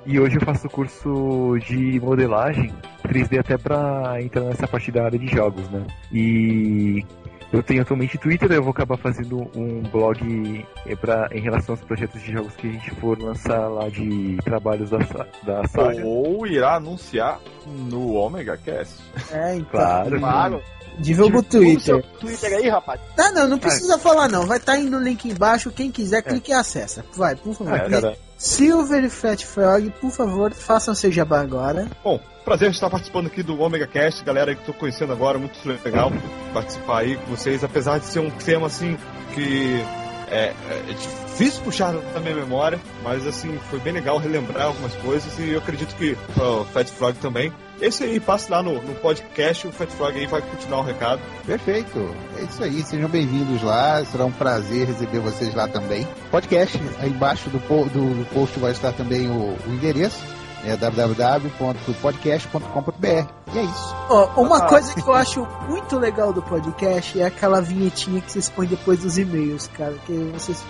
e 0.06 0.20
hoje 0.20 0.36
eu 0.36 0.42
faço 0.42 0.70
curso 0.70 1.58
de 1.66 2.00
modelagem 2.00 2.74
3D 3.06 3.40
até 3.40 3.58
pra 3.58 4.22
entrar 4.22 4.44
nessa 4.44 4.68
parte 4.68 4.92
da 4.92 5.06
área 5.06 5.18
de 5.18 5.28
jogos, 5.28 5.70
né? 5.70 5.86
E 6.12 7.06
eu 7.54 7.62
tenho 7.62 7.84
atualmente 7.84 8.18
Twitter, 8.18 8.52
eu 8.52 8.64
vou 8.64 8.72
acabar 8.72 8.98
fazendo 8.98 9.50
um 9.56 9.84
blog 9.84 10.66
eh, 10.88 10.96
pra, 10.96 11.30
em 11.32 11.40
relação 11.40 11.76
aos 11.76 11.84
projetos 11.84 12.20
de 12.22 12.34
jogos 12.34 12.56
que 12.56 12.68
a 12.68 12.72
gente 12.72 12.92
for 12.96 13.18
lançar 13.22 13.68
lá 13.68 13.88
de 13.90 14.38
trabalhos 14.44 14.90
da, 14.90 14.98
da 15.44 15.68
saga. 15.68 16.04
Ou 16.04 16.48
irá 16.48 16.76
anunciar 16.76 17.40
no 17.68 18.16
Omega 18.16 18.58
Cast. 18.58 18.96
É, 19.32 19.56
então. 19.56 19.70
Claro. 19.70 20.20
Claro. 20.20 20.64
Divulga 20.98 21.40
o 21.40 21.44
Twitter. 21.44 21.80
seu 21.80 22.02
Twitter 22.20 22.54
aí, 22.54 22.70
rapaz. 22.70 23.00
Ah, 23.18 23.32
não, 23.32 23.48
não 23.48 23.60
precisa 23.60 23.98
falar 23.98 24.28
não. 24.30 24.46
Vai 24.46 24.58
estar 24.58 24.74
aí 24.74 24.84
no 24.84 25.00
link 25.00 25.26
embaixo. 25.26 25.72
Quem 25.72 25.92
quiser, 25.92 26.22
clique 26.22 26.52
e 26.52 26.54
acessa. 26.54 27.06
Vai, 27.16 27.36
por 27.36 27.54
favor. 27.54 27.74
É. 27.74 28.18
Silver 28.38 29.04
e 29.04 29.10
Fat 29.10 29.44
Frog, 29.44 29.90
por 30.02 30.12
favor, 30.12 30.52
façam 30.54 30.94
seu 30.94 31.12
jabá 31.12 31.42
agora. 31.42 31.88
Bom, 32.04 32.20
prazer 32.44 32.70
estar 32.70 32.90
participando 32.90 33.28
aqui 33.28 33.42
do 33.42 33.60
Omega 33.62 33.88
Cast, 33.88 34.24
galera 34.24 34.54
que 34.54 34.62
estou 34.62 34.76
conhecendo 34.76 35.14
agora, 35.14 35.40
muito 35.40 35.58
legal 35.66 36.12
participar 36.54 37.00
aí 37.00 37.16
com 37.16 37.36
vocês, 37.36 37.64
apesar 37.64 38.00
de 38.00 38.06
ser 38.06 38.20
um 38.20 38.30
tema 38.30 38.68
assim 38.68 38.98
que 39.34 39.82
é, 40.30 40.54
é 40.90 40.94
difícil 40.94 41.64
puxar 41.64 41.94
da 41.94 42.20
minha 42.20 42.36
memória, 42.36 42.80
mas 43.04 43.26
assim, 43.26 43.58
foi 43.70 43.80
bem 43.80 43.94
legal 43.94 44.18
relembrar 44.18 44.68
algumas 44.68 44.94
coisas 44.96 45.38
e 45.40 45.52
eu 45.52 45.60
acredito 45.60 45.96
que 45.96 46.18
o 46.38 46.66
Fat 46.66 46.88
Frog 46.88 47.18
também. 47.18 47.52
Isso 47.82 48.04
aí, 48.04 48.20
passe 48.20 48.50
lá 48.50 48.62
no, 48.64 48.82
no 48.82 48.96
podcast, 48.96 49.68
o 49.68 49.72
Fat 49.72 49.90
Frog 49.90 50.18
aí 50.18 50.28
vai 50.28 50.42
continuar 50.42 50.80
o 50.80 50.84
recado. 50.84 51.22
Perfeito. 51.46 52.16
É 52.38 52.44
isso 52.44 52.64
aí. 52.64 52.82
Sejam 52.84 53.10
bem-vindos 53.10 53.62
lá. 53.62 54.04
Será 54.06 54.26
um 54.26 54.32
prazer 54.32 54.88
receber 54.88 55.20
vocês 55.20 55.54
lá 55.54 55.68
também. 55.68 56.08
Podcast, 56.32 56.80
aí 57.00 57.10
embaixo 57.10 57.50
do, 57.50 57.60
do, 57.60 57.90
do 57.90 58.26
post 58.34 58.58
vai 58.60 58.72
estar 58.72 58.94
também 58.94 59.30
o, 59.30 59.58
o 59.68 59.74
endereço. 59.74 60.24
É 60.66 60.78
www.podcast.com.br. 60.78 63.28
E 63.54 63.60
é 63.60 63.64
isso. 63.64 63.96
Ó, 64.10 64.42
uma 64.42 64.60
Ah. 64.60 64.68
coisa 64.68 64.94
que 64.94 65.02
eu 65.02 65.14
acho 65.14 65.46
muito 65.68 65.98
legal 66.00 66.32
do 66.32 66.42
podcast 66.42 67.20
é 67.20 67.26
aquela 67.26 67.62
vinhetinha 67.62 68.22
que 68.22 68.32
vocês 68.32 68.50
põem 68.50 68.68
depois 68.68 69.00
dos 69.00 69.18
e-mails, 69.18 69.68
cara. 69.74 69.96
Que 70.06 70.14
vocês 70.34 70.64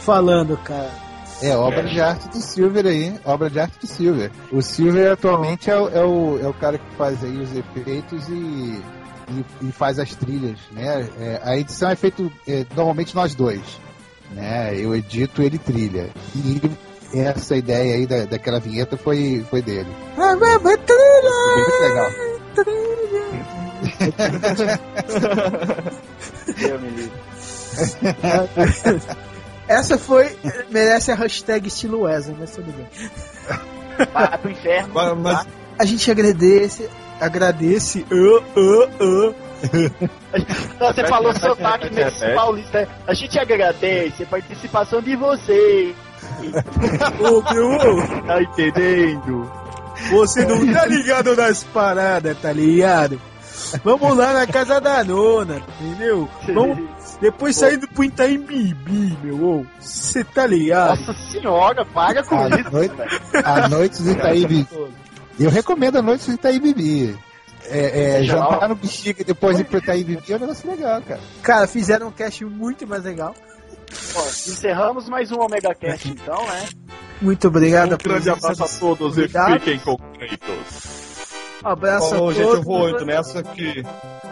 falando, 0.00 0.56
cara. 0.58 0.90
É 1.42 1.54
obra 1.54 1.82
de 1.84 2.00
arte 2.00 2.28
do 2.30 2.40
Silver 2.40 2.86
aí, 2.86 3.14
obra 3.24 3.50
de 3.50 3.60
arte 3.60 3.78
do 3.80 3.86
Silver. 3.86 4.30
O 4.50 4.62
Silver 4.62 5.12
atualmente 5.12 5.70
é 5.70 5.76
o, 5.78 5.88
é 5.88 6.02
o, 6.04 6.38
é 6.42 6.48
o 6.48 6.54
cara 6.54 6.78
que 6.78 6.94
faz 6.96 7.22
aí 7.22 7.36
os 7.38 7.54
efeitos 7.54 8.26
e, 8.28 8.80
e, 9.28 9.44
e 9.60 9.70
faz 9.72 9.98
as 9.98 10.14
trilhas, 10.14 10.58
né? 10.72 11.06
É, 11.20 11.40
a 11.44 11.56
edição 11.58 11.90
é 11.90 11.96
feita 11.96 12.22
é, 12.48 12.64
normalmente 12.74 13.14
nós 13.14 13.34
dois, 13.34 13.60
né? 14.32 14.74
Eu 14.78 14.94
edito, 14.96 15.42
ele 15.42 15.58
trilha. 15.58 16.08
E 16.34 16.70
essa 17.14 17.56
ideia 17.56 17.94
aí 17.94 18.06
da, 18.06 18.24
daquela 18.24 18.60
vinheta 18.60 18.96
foi, 18.96 19.44
foi 19.48 19.62
dele. 19.62 19.88
Ah, 20.16 20.34
muito 20.58 20.92
legal. 21.82 22.10
Deus 26.56 26.80
me. 26.80 27.10
Essa 29.68 29.98
foi. 29.98 30.36
merece 30.70 31.10
a 31.12 31.14
hashtag 31.14 31.68
estilo 31.68 32.00
Wesley, 32.02 32.36
mas 32.38 32.50
tudo 32.52 32.72
bem. 32.72 32.86
Vai 34.12 34.38
pro 34.38 34.50
inferno. 34.50 34.94
Mas, 34.94 35.18
mas? 35.18 35.46
A 35.78 35.84
gente 35.84 36.10
agradece. 36.10 36.88
Agradece. 37.20 38.06
Uh, 38.10 38.38
uh, 38.58 38.84
uh. 39.04 39.34
Não, 40.78 40.92
você 40.92 41.06
falou 41.06 41.32
sotaque 41.34 41.88
paulista. 42.34 42.82
né? 42.82 42.88
A 43.06 43.14
gente 43.14 43.38
agradece 43.38 44.22
a 44.22 44.26
participação 44.26 45.00
de 45.00 45.16
vocês. 45.16 45.96
Ô, 47.20 47.54
meu, 47.54 48.22
Tá 48.26 48.42
entendendo? 48.42 49.50
você 50.10 50.44
não 50.44 50.72
tá 50.72 50.84
ligado 50.86 51.34
nas 51.34 51.64
paradas, 51.64 52.36
tá 52.38 52.52
ligado? 52.52 53.20
Vamos 53.82 54.16
lá 54.16 54.32
na 54.32 54.46
casa 54.46 54.80
da 54.80 55.02
nona, 55.02 55.62
entendeu? 55.80 56.28
Vamos 56.54 56.78
depois 57.20 57.56
saindo 57.56 57.88
pro 57.88 58.04
Itaim 58.04 58.38
Bibi, 58.38 59.18
meu. 59.22 59.66
Você 59.80 60.22
tá 60.22 60.46
ligado? 60.46 60.98
Nossa 61.00 61.14
senhora, 61.30 61.84
para 61.86 62.22
com 62.22 62.36
A 62.36 62.48
isso. 62.48 62.70
noite, 62.70 62.94
a 63.42 63.68
noite 63.68 64.02
do 64.02 64.10
Itaí 64.12 64.46
Bibi. 64.46 64.68
Eu 65.40 65.50
recomendo 65.50 65.96
a 65.96 66.02
noite 66.02 66.26
do 66.26 66.34
Itaí 66.34 66.60
Bibi. 66.60 67.16
É, 67.68 68.20
é, 68.20 68.22
jantar 68.22 68.68
no 68.68 68.76
bexiga 68.76 69.22
e 69.22 69.24
depois 69.24 69.58
ir 69.58 69.64
pro 69.64 69.78
Itaí 69.78 70.04
Bibi 70.04 70.32
é 70.32 70.36
um 70.36 70.40
negócio 70.40 70.70
legal, 70.70 71.02
cara. 71.02 71.20
Cara, 71.42 71.66
fizeram 71.66 72.08
um 72.08 72.12
cast 72.12 72.44
muito 72.44 72.86
mais 72.86 73.02
legal. 73.02 73.34
Bom, 74.14 74.26
encerramos 74.26 75.08
mais 75.08 75.30
um 75.30 75.40
Omega 75.40 75.74
Cast 75.74 76.08
então, 76.08 76.44
né? 76.46 76.68
Muito 77.20 77.48
obrigado. 77.48 77.94
um 77.94 77.98
grande 77.98 78.28
abraço 78.30 78.64
a 78.64 78.68
todos 78.68 79.16
e 79.18 79.28
fiquem 79.28 79.78
com 79.80 79.96
Kratos. 79.96 80.96
Um 81.64 81.68
abraço 81.68 82.14
Bom, 82.16 82.28
a 82.28 82.32
gente, 82.32 82.42
todos. 82.44 82.58
eu 82.58 82.62
vou 82.62 82.88
indo 82.90 83.04
nessa 83.04 83.42
que 83.42 83.82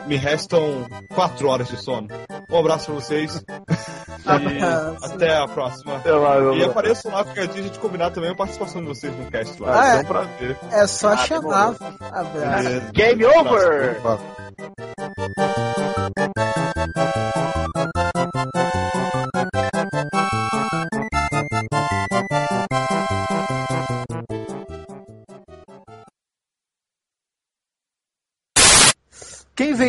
me 0.07 0.17
restam 0.17 0.87
quatro 1.15 1.49
horas 1.49 1.69
de 1.69 1.77
sono. 1.83 2.09
Um 2.51 2.59
abraço 2.59 2.87
pra 2.87 2.95
vocês 2.95 3.43
e 4.25 5.05
até 5.07 5.37
a 5.37 5.49
próxima. 5.49 5.97
Até 5.97 6.13
lá, 6.13 6.37
E 6.55 6.65
apareçam 6.65 7.13
lá 7.13 7.25
dia 7.47 7.61
a 7.61 7.63
gente 7.65 7.79
combinar 7.79 8.11
também 8.11 8.31
a 8.31 8.35
participação 8.35 8.83
de 8.83 8.89
vocês 8.89 9.17
no 9.17 9.31
cast 9.31 9.61
lá. 9.63 9.81
Ah, 9.83 9.95
é 9.95 9.97
é? 9.97 10.01
um 10.01 10.05
prazer. 10.05 10.59
É 10.71 10.87
só 10.87 11.09
Ah, 11.13 11.17
chamar. 11.17 11.75
Abraço. 12.13 12.93
Game 12.93 13.25
over! 13.25 14.01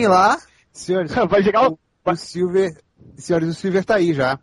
Lá? 0.07 0.37
Senhores, 0.71 1.11
Vai 1.29 1.43
chegar 1.43 1.69
o. 1.69 1.79
o 2.05 2.15
Silver. 2.15 2.75
Senhores, 3.17 3.49
o 3.49 3.53
Silver 3.53 3.83
tá 3.85 3.95
aí 3.95 4.13
já. 4.13 4.39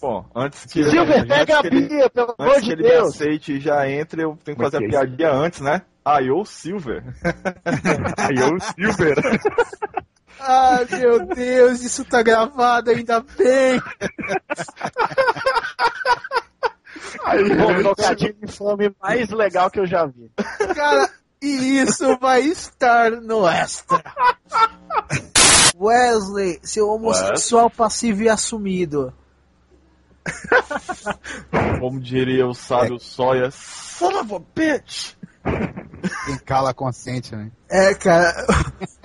Bom, 0.00 0.26
antes 0.34 0.66
que 0.66 0.84
Silver, 0.84 1.20
antes 1.20 1.28
pega 1.28 1.60
a 1.60 1.66
ele, 1.66 1.88
Bia, 1.88 2.10
pelo 2.10 2.34
amor 2.38 2.50
antes 2.52 2.60
que 2.60 2.66
de 2.66 2.72
ele 2.72 2.82
me 2.82 2.88
Deus! 2.90 3.14
aceite 3.14 3.52
e 3.54 3.60
já 3.60 3.88
entre, 3.88 4.22
eu 4.22 4.38
tenho 4.44 4.56
que 4.56 4.62
fazer 4.62 4.76
a 4.76 4.80
é 4.80 4.82
isso? 4.82 4.90
piadinha 4.90 5.32
antes, 5.32 5.60
né? 5.60 5.82
Aí 6.04 6.30
o 6.30 6.44
Silver. 6.44 7.02
Aí 8.16 8.36
eu, 8.36 8.60
Silver. 8.60 9.16
Ai, 10.38 10.84
meu 11.00 11.26
Deus, 11.26 11.82
isso 11.82 12.04
tá 12.04 12.22
gravado, 12.22 12.90
ainda 12.90 13.20
bem. 13.20 13.80
Aí, 17.24 17.42
o 17.42 17.82
trocadilho 17.82 18.36
infame 18.42 18.94
mais 19.02 19.30
legal 19.30 19.70
que 19.70 19.80
eu 19.80 19.86
já 19.86 20.06
vi. 20.06 20.30
Cara, 20.74 21.10
e 21.46 21.80
isso 21.80 22.18
vai 22.18 22.42
estar 22.42 23.10
no 23.12 23.46
extra. 23.46 24.02
Wesley, 25.78 26.58
seu 26.62 26.88
homossexual 26.88 27.70
passivo 27.70 28.22
e 28.22 28.28
assumido. 28.28 29.12
Como 31.78 32.00
diria 32.00 32.46
o 32.46 32.54
sábio 32.54 32.98
Sawyer, 32.98 33.52
son 33.52 34.20
of 34.20 34.34
a 34.34 34.38
bitch! 34.54 35.14
Quem 36.26 36.38
cala 36.44 36.74
consente, 36.74 37.34
né? 37.34 37.50
É, 37.68 37.94
cara. 37.94 38.32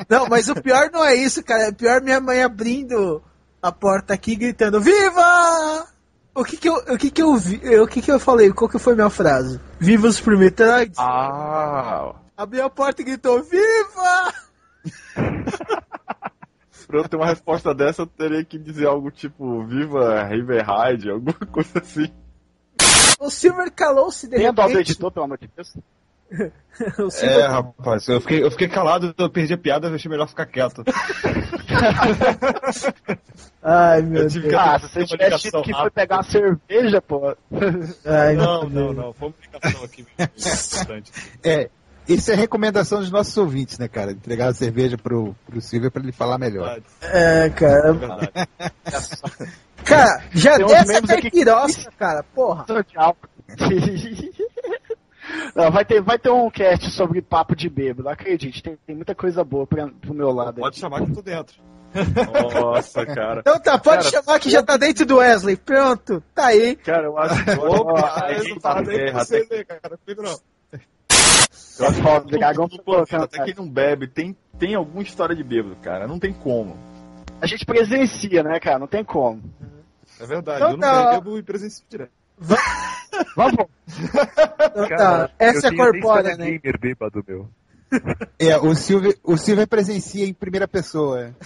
Não, 0.10 0.28
mas 0.28 0.50
o 0.50 0.56
pior 0.56 0.90
não 0.92 1.04
é 1.04 1.16
isso, 1.16 1.44
cara. 1.44 1.64
É 1.64 1.72
pior 1.72 2.02
minha 2.02 2.20
mãe 2.20 2.42
abrindo 2.44 3.22
a 3.62 3.72
porta 3.72 4.14
aqui 4.14 4.36
gritando: 4.36 4.82
Viva! 4.82 5.88
O 6.34 6.44
que 6.46 6.56
que 6.56 6.70
eu, 6.70 6.76
o 6.76 6.98
que 6.98 7.12
que 7.12 7.22
eu 7.22 7.36
vi, 7.36 7.58
o 7.80 7.88
que 7.88 8.02
que 8.02 8.12
eu 8.12 8.20
falei? 8.20 8.52
Qual 8.54 8.70
que 8.70 8.80
foi 8.80 8.94
a 8.94 8.96
minha 8.96 9.10
frase? 9.10 9.60
Viva 9.80 10.08
os 10.08 10.22
Metroids? 10.22 10.98
Ah, 10.98 12.16
Abriu 12.36 12.66
a 12.66 12.70
porta 12.70 13.02
e 13.02 13.06
gritou: 13.06 13.44
Viva! 13.44 14.34
pra 16.88 17.00
eu 17.00 17.08
ter 17.08 17.16
uma 17.16 17.26
resposta 17.26 17.74
dessa, 17.74 18.02
eu 18.02 18.08
teria 18.08 18.44
que 18.44 18.58
dizer 18.60 18.86
algo 18.88 19.10
tipo, 19.12 19.64
viva 19.66 20.24
River 20.24 20.66
Ride, 20.66 21.10
alguma 21.10 21.34
coisa 21.52 21.80
assim. 21.80 22.12
O 23.20 23.30
Silver 23.30 23.72
calou-se 23.72 24.28
de 24.28 24.36
Tem 24.36 24.48
a 24.48 24.50
repente. 24.52 24.80
editor, 24.92 25.12
pelo 25.12 25.26
amor 25.26 25.38
de 25.38 25.50
Deus. 25.56 25.74
O 26.98 27.12
Silver 27.12 27.38
É, 27.40 27.48
rapaz, 27.48 28.08
eu 28.08 28.22
fiquei, 28.22 28.42
eu 28.42 28.50
fiquei 28.50 28.70
calado, 28.70 29.14
eu 29.18 29.30
perdi 29.30 29.54
a 29.54 29.58
piada, 29.58 29.90
eu 29.90 29.94
achei 29.94 30.10
melhor 30.10 30.28
ficar 30.28 30.46
quieto. 30.46 30.84
Ai, 33.62 34.02
meu 34.02 34.24
Eu 34.24 34.30
Deus. 34.30 34.54
Ah, 34.54 34.80
se 34.80 34.88
você 34.90 35.06
tivesse 35.06 35.44
dito 35.44 35.62
que 35.62 35.74
foi 35.74 35.90
pegar 35.92 36.18
uma 36.18 36.24
cerveja, 36.24 37.02
pô. 37.02 37.36
Ai, 38.06 38.36
Não, 38.36 38.68
não, 38.70 38.94
não, 38.94 39.14
foi 39.14 39.28
uma 39.28 39.34
comunicação 39.34 39.84
aqui. 39.84 40.08
É, 41.44 41.70
isso 42.08 42.32
é 42.32 42.36
recomendação 42.36 43.00
dos 43.00 43.12
nossos 43.12 43.36
ouvintes, 43.38 43.78
né, 43.78 43.88
cara? 43.88 44.12
Entregar 44.12 44.48
a 44.50 44.54
cerveja 44.54 44.98
pro, 44.98 45.36
pro 45.46 45.62
Silvio 45.62 45.92
pra 45.92 46.02
ele 46.02 46.12
falar 46.12 46.38
melhor. 46.38 46.82
É, 47.02 47.50
cara. 47.50 47.94
Verdade. 47.94 48.32
Cara, 49.84 50.24
já 50.32 50.58
Tem 50.58 50.68
desce 50.68 50.96
até 50.96 51.30
pirosca, 51.30 51.92
cara. 51.98 52.24
Porra. 52.24 52.66
Tchau. 52.84 53.18
Não, 55.56 55.72
vai, 55.72 55.86
ter, 55.86 56.02
vai 56.02 56.18
ter 56.18 56.30
um 56.30 56.50
cast 56.50 56.90
sobre 56.92 57.22
papo 57.22 57.56
de 57.56 57.70
bêbado, 57.70 58.10
acredite, 58.10 58.62
tem, 58.62 58.78
tem 58.86 58.96
muita 58.96 59.16
coisa 59.16 59.44
boa 59.44 59.66
pra, 59.68 59.88
pro 59.88 60.14
meu 60.14 60.32
lado 60.32 60.56
Pode 60.60 60.68
aqui. 60.68 60.80
chamar 60.80 61.06
que 61.06 61.12
eu 61.12 61.16
tô 61.16 61.22
dentro. 61.22 61.62
Nossa, 62.54 63.06
cara. 63.06 63.42
Então 63.42 63.60
tá, 63.60 63.78
pode 63.78 64.10
Cara, 64.10 64.24
chamar 64.24 64.40
que 64.40 64.50
já 64.50 64.64
tá 64.64 64.78
dentro 64.78 65.06
do 65.06 65.18
Wesley. 65.18 65.58
Pronto, 65.58 66.24
tá 66.34 66.48
aí. 66.48 66.76
Cara, 66.78 67.04
eu 67.04 67.18
acho 67.18 67.44
que 67.44 67.52
Opa, 67.52 68.26
a 68.26 68.32
essa 68.32 68.44
gente 68.44 68.60
tá 68.62 68.80
até, 68.80 69.44
ver, 69.44 69.66
cara. 69.66 70.00
Não. 70.18 70.40
Eu 71.82 71.88
acho 71.88 72.02
que 72.02 72.08
o 72.36 72.40
dragão 72.40 72.70
tá 72.70 72.78
colocando, 72.84 73.24
até 73.24 73.44
quem 73.44 73.54
não 73.56 73.70
bebe 73.70 74.08
tem, 74.08 74.36
tem 74.60 74.76
alguma 74.76 75.02
história 75.04 75.36
de 75.36 75.44
bêbado, 75.44 75.76
cara. 75.78 76.08
Não 76.08 76.20
tem 76.20 76.34
como. 76.34 76.78
A 77.42 77.48
gente 77.48 77.66
presencia, 77.66 78.44
né, 78.44 78.60
cara? 78.60 78.80
Não 78.80 78.88
tem 78.88 79.04
como. 79.04 79.42
É 80.20 80.26
verdade, 80.26 80.58
Então 80.60 80.72
eu 80.72 80.78
tá. 80.80 81.04
não 81.04 81.12
bebo 81.14 81.38
e 81.40 81.44
presencio 81.44 81.84
direto. 81.90 82.12
Vamos. 83.36 83.66
Então 83.88 84.88
tá, 84.98 85.30
essa 85.38 85.68
é 85.68 85.76
corpórea, 85.76 86.38
né? 86.38 86.52
gamer 86.52 86.80
bêbado, 86.80 87.24
meu. 87.28 87.50
É, 88.40 88.58
o 88.58 88.74
Silvio, 88.74 89.14
o 89.22 89.36
Silvio 89.36 89.68
presencia 89.68 90.26
em 90.26 90.34
primeira 90.34 90.68
pessoa. 90.68 91.36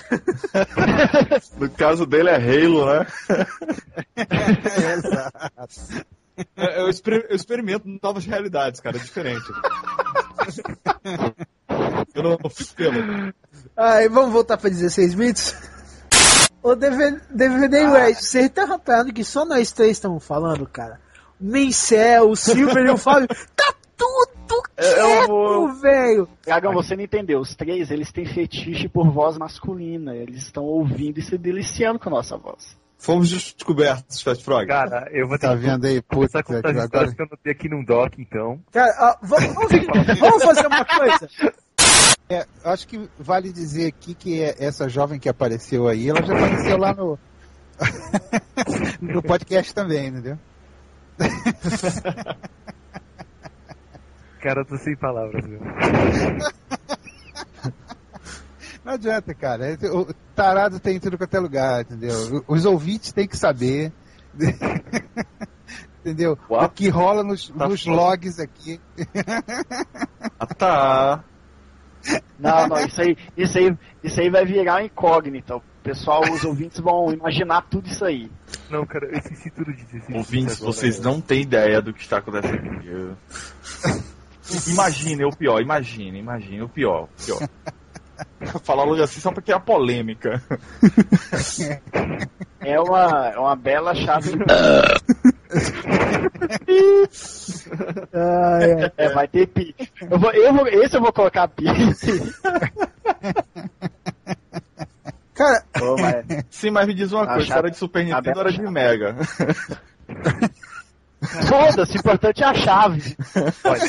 No 1.59 1.69
caso 1.71 2.05
dele 2.05 2.29
é 2.29 2.35
Halo, 2.35 2.85
né? 2.85 3.07
É, 6.57 6.81
Eu, 6.81 6.89
exper- 6.89 7.25
eu 7.29 7.35
experimento 7.35 7.87
novas 8.03 8.25
realidades, 8.25 8.81
cara, 8.81 8.97
é 8.97 8.99
diferente. 8.99 9.45
Eu 12.13 12.23
não, 12.23 12.37
não 12.43 12.49
fico 12.49 12.73
pelo. 12.75 13.33
Aí, 13.75 14.07
vamos 14.09 14.31
voltar 14.31 14.57
pra 14.57 14.69
16 14.69 15.13
bits? 15.15 15.55
O 16.63 16.75
DVD, 16.75 17.19
DVD 17.29 17.85
Red, 17.87 18.15
você 18.15 18.49
tá 18.49 18.65
rapando 18.65 19.13
que 19.13 19.23
só 19.23 19.45
nós 19.45 19.71
três 19.71 19.91
estamos 19.91 20.25
falando, 20.25 20.65
cara? 20.67 20.99
O 21.39 21.45
Mencel, 21.45 22.29
o 22.29 22.35
Silver 22.35 22.85
e 22.85 22.89
o 22.89 22.97
Fábio, 22.97 23.27
tá 23.55 23.73
tudo 23.95 24.63
eu 24.77 25.27
vou- 25.27 25.67
quieto, 25.67 25.81
velho. 25.81 26.29
Dragão, 26.45 26.73
você 26.73 26.95
não 26.95 27.03
entendeu. 27.03 27.39
Os 27.39 27.55
três, 27.55 27.91
eles 27.91 28.11
têm 28.11 28.25
fetiche 28.25 28.87
por 28.89 29.09
voz 29.11 29.37
masculina. 29.37 30.15
Eles 30.15 30.43
estão 30.43 30.63
ouvindo 30.63 31.19
e 31.19 31.21
se 31.21 31.37
deliciando 31.37 31.99
com 31.99 32.09
a 32.09 32.13
nossa 32.13 32.35
voz. 32.37 32.75
Fomos 32.97 33.29
descobertos, 33.29 34.21
Fast 34.21 34.43
Frog. 34.43 34.67
Cara, 34.67 35.07
eu 35.11 35.27
vou 35.27 35.37
ter 35.37 35.47
Tá 35.47 35.55
que 35.55 35.61
vendo 35.61 35.85
aí? 35.85 36.01
Putz, 36.01 36.31
começar 36.31 36.39
a 36.39 36.43
contar 36.43 36.69
as 36.69 36.77
agora... 36.77 37.13
que 37.13 37.21
eu 37.21 37.27
notei 37.29 37.51
aqui 37.51 37.69
num 37.69 37.83
doc, 37.83 38.13
então. 38.17 38.59
Cara, 38.71 38.95
ó, 38.99 39.15
vamos, 39.21 39.47
vamos 40.19 40.43
fazer 40.43 40.67
uma 40.67 40.85
coisa. 40.85 41.29
É, 42.29 42.45
acho 42.63 42.87
que 42.87 43.07
vale 43.19 43.51
dizer 43.53 43.87
aqui 43.87 44.15
que 44.15 44.41
é- 44.41 44.55
essa 44.59 44.89
jovem 44.89 45.19
que 45.19 45.29
apareceu 45.29 45.87
aí, 45.87 46.09
ela 46.09 46.23
já 46.23 46.33
apareceu 46.33 46.77
lá 46.77 46.93
no 46.93 47.19
no 49.01 49.21
podcast 49.21 49.73
também, 49.75 50.07
entendeu? 50.07 50.39
Cara, 54.41 54.61
eu 54.61 54.65
tô 54.65 54.77
sem 54.77 54.95
palavras, 54.95 55.45
meu. 55.45 55.59
Não 58.85 58.93
adianta, 58.93 59.33
cara. 59.33 59.65
É, 59.73 59.77
O 59.91 60.13
tarado 60.35 60.79
tem 60.79 60.97
em 60.97 60.99
tudo 60.99 61.17
quanto 61.17 61.33
é 61.35 61.39
lugar, 61.39 61.81
entendeu? 61.81 62.43
Os 62.47 62.65
ouvintes 62.65 63.11
têm 63.11 63.27
que 63.27 63.35
saber. 63.35 63.91
entendeu? 66.01 66.37
Uau. 66.49 66.65
O 66.65 66.69
que 66.69 66.87
rola 66.89 67.23
nos, 67.23 67.49
Tá 67.49 67.67
nos 67.67 67.85
logs 67.85 68.39
aqui. 68.39 68.79
Ah, 70.39 70.45
tá. 70.45 71.23
Não, 72.37 72.67
não, 72.67 72.85
isso 72.85 73.01
aí, 73.01 73.17
isso 73.35 73.57
aí, 73.57 73.75
isso 74.03 74.21
aí 74.21 74.29
vai 74.29 74.45
virar 74.45 74.83
incógnita. 74.83 75.55
O 75.55 75.63
pessoal, 75.81 76.21
os 76.21 76.43
ouvintes 76.43 76.79
vão 76.79 77.11
imaginar 77.11 77.61
tudo 77.63 77.87
isso 77.87 78.05
aí. 78.05 78.29
Não, 78.69 78.85
cara, 78.85 79.05
eu 79.07 79.17
esqueci 79.17 79.49
tudo 79.49 79.73
de 79.73 79.83
dizer. 79.85 80.15
Ouvintes, 80.15 80.59
vocês 80.59 80.99
não 80.99 81.19
têm 81.19 81.41
ideia 81.41 81.81
do 81.81 81.91
que 81.93 82.01
está 82.01 82.17
acontecendo 82.17 82.69
aqui. 82.69 82.87
Eu- 82.87 83.17
Imagine 84.67 85.25
o 85.25 85.31
pior, 85.35 85.59
imagine, 85.59 86.19
imagine 86.19 86.61
o 86.61 86.69
pior. 86.69 87.05
o 87.05 87.25
pior. 87.25 87.49
Falar 88.63 88.83
logo 88.83 89.01
assim 89.01 89.19
só 89.19 89.31
porque 89.31 89.51
é 89.51 89.55
a 89.55 89.59
polêmica. 89.59 90.41
É 92.61 92.79
uma, 92.79 93.27
é 93.27 93.37
uma 93.37 93.55
bela 93.55 93.93
chave. 93.93 94.31
Ai, 98.13 98.73
ai. 98.81 98.91
É, 98.97 99.09
vai 99.13 99.27
ter 99.27 99.45
pi. 99.47 99.75
Eu 100.09 100.17
vou, 100.17 100.31
eu 100.31 100.51
vou, 100.51 100.67
esse 100.67 100.97
eu 100.97 101.01
vou 101.01 101.13
colocar 101.13 101.47
pi. 101.47 101.65
Cara, 105.33 105.63
mas- 105.99 106.45
Sim, 106.49 106.71
mas 106.71 106.87
me 106.87 106.93
diz 106.93 107.11
uma 107.11 107.23
A 107.23 107.27
coisa, 107.33 107.45
chave- 107.45 107.59
era 107.59 107.69
de 107.71 107.77
Super 107.77 108.03
Nintendo 108.05 108.39
era 108.39 108.51
de. 108.51 108.61
Mega. 108.61 109.15
Foda-se, 111.47 111.97
o 111.97 111.99
importante 111.99 112.43
é 112.43 112.45
a 112.45 112.53
chave. 112.53 113.17
Olha, 113.63 113.81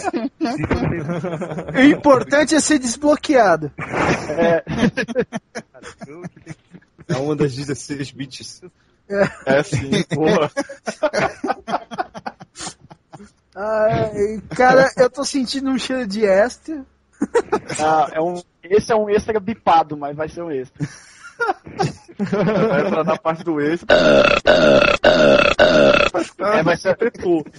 o 1.74 1.82
importante 1.82 2.54
é 2.54 2.60
ser 2.60 2.78
desbloqueado. 2.78 3.72
É, 3.78 4.62
cara, 5.72 5.86
eu 6.06 6.22
que 6.22 6.40
tenho 6.40 6.56
que 6.56 7.12
É 7.12 7.16
uma 7.16 7.36
das 7.36 7.54
16 7.54 8.10
bits. 8.12 8.62
É 9.44 9.62
sim, 9.62 10.02
porra. 10.14 10.50
Ai, 13.54 14.42
cara, 14.54 14.90
eu 14.96 15.08
tô 15.08 15.24
sentindo 15.24 15.70
um 15.70 15.78
cheiro 15.78 16.06
de 16.06 16.24
extra. 16.26 16.84
ah, 17.80 18.10
é 18.12 18.20
um, 18.20 18.42
esse 18.62 18.92
é 18.92 18.96
um 18.96 19.08
extra 19.08 19.40
bipado, 19.40 19.96
mas 19.96 20.16
vai 20.16 20.28
ser 20.28 20.42
um 20.42 20.50
extra. 20.50 20.86
Vai 22.18 22.86
entrar 22.86 23.04
na 23.04 23.16
parte 23.16 23.44
do 23.44 23.60
extra. 23.60 23.96
É, 26.38 26.62
vai 26.62 26.76
ser, 26.76 26.96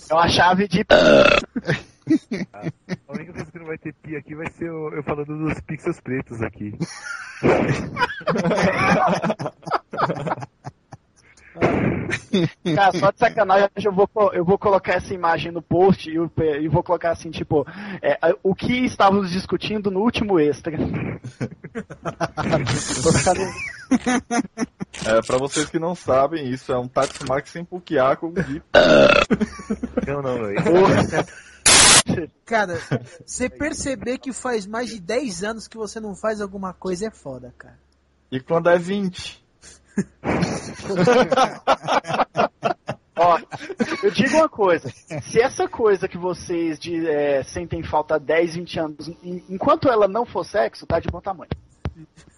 é 0.09 0.13
uma 0.13 0.27
chave 0.29 0.67
de. 0.67 0.85
A 2.53 3.13
única 3.13 3.33
coisa 3.33 3.51
que 3.51 3.59
não 3.59 3.65
vai 3.65 3.77
ter 3.77 3.93
pi 4.01 4.15
aqui 4.15 4.35
vai 4.35 4.49
ser 4.51 4.67
eu, 4.67 4.93
eu 4.93 5.03
falando 5.03 5.37
dos 5.37 5.59
pixels 5.61 5.99
pretos 5.99 6.41
aqui. 6.41 6.73
Cara, 12.75 12.91
só 12.99 13.11
de 13.11 13.19
sacanagem, 13.19 13.69
eu 13.83 13.91
vou, 13.91 14.09
eu 14.33 14.45
vou 14.45 14.57
colocar 14.57 14.93
essa 14.93 15.13
imagem 15.13 15.51
no 15.51 15.61
post 15.61 16.09
e, 16.09 16.15
eu- 16.15 16.31
e 16.61 16.67
vou 16.67 16.83
colocar 16.83 17.11
assim, 17.11 17.31
tipo, 17.31 17.65
é, 18.01 18.17
o 18.43 18.53
que 18.53 18.85
estávamos 18.85 19.31
discutindo 19.31 19.89
no 19.89 20.01
último 20.01 20.39
extra. 20.39 20.73
É, 25.05 25.21
pra 25.25 25.37
vocês 25.37 25.69
que 25.69 25.79
não 25.79 25.95
sabem, 25.95 26.49
isso 26.49 26.71
é 26.71 26.77
um 26.77 26.87
Tatsumaki 26.87 27.49
sem 27.49 27.63
pukear 27.63 28.17
com 28.17 28.31
Gui. 28.31 28.61
Não, 30.07 30.21
não, 30.21 30.35
velho. 30.35 30.59
Cara, 32.45 32.79
você 33.25 33.49
perceber 33.49 34.17
que 34.17 34.31
faz 34.33 34.65
mais 34.65 34.89
de 34.89 34.99
10 34.99 35.43
anos 35.43 35.67
que 35.67 35.77
você 35.77 35.99
não 35.99 36.15
faz 36.15 36.41
alguma 36.41 36.73
coisa 36.73 37.07
é 37.07 37.11
foda, 37.11 37.53
cara. 37.57 37.77
E 38.31 38.39
quando 38.39 38.69
é 38.69 38.77
20? 38.77 39.45
Ó, 43.19 43.39
eu 44.03 44.11
digo 44.11 44.35
uma 44.37 44.47
coisa. 44.49 44.91
Se 45.23 45.41
essa 45.41 45.67
coisa 45.67 46.07
que 46.07 46.17
vocês 46.17 46.77
de, 46.77 47.07
é, 47.09 47.41
sentem 47.43 47.83
falta 47.83 48.15
há 48.15 48.19
10, 48.19 48.55
20 48.55 48.79
anos, 48.79 49.07
en- 49.23 49.43
enquanto 49.49 49.89
ela 49.89 50.07
não 50.07 50.23
for 50.25 50.45
sexo, 50.45 50.85
tá 50.85 50.99
de 50.99 51.07
bom 51.09 51.19
tamanho. 51.19 51.49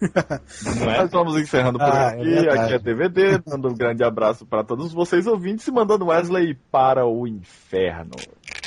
Nós 0.00 1.10
vamos 1.10 1.36
encerrando 1.40 1.78
por 1.78 1.86
Ah, 1.88 2.12
é 2.16 2.20
aqui. 2.20 2.24
verdade. 2.24 2.58
aqui 2.60 2.72
é 2.74 2.78
DVD, 2.78 3.38
dando 3.38 3.68
um 3.68 3.74
grande 3.74 4.02
abraço 4.04 4.46
para 4.46 4.64
todos 4.64 4.92
vocês 4.92 5.26
ouvintes 5.26 5.66
e 5.66 5.70
mandando 5.72 6.06
Wesley 6.06 6.54
para 6.70 7.06
o 7.06 7.26
inferno. 7.26 8.12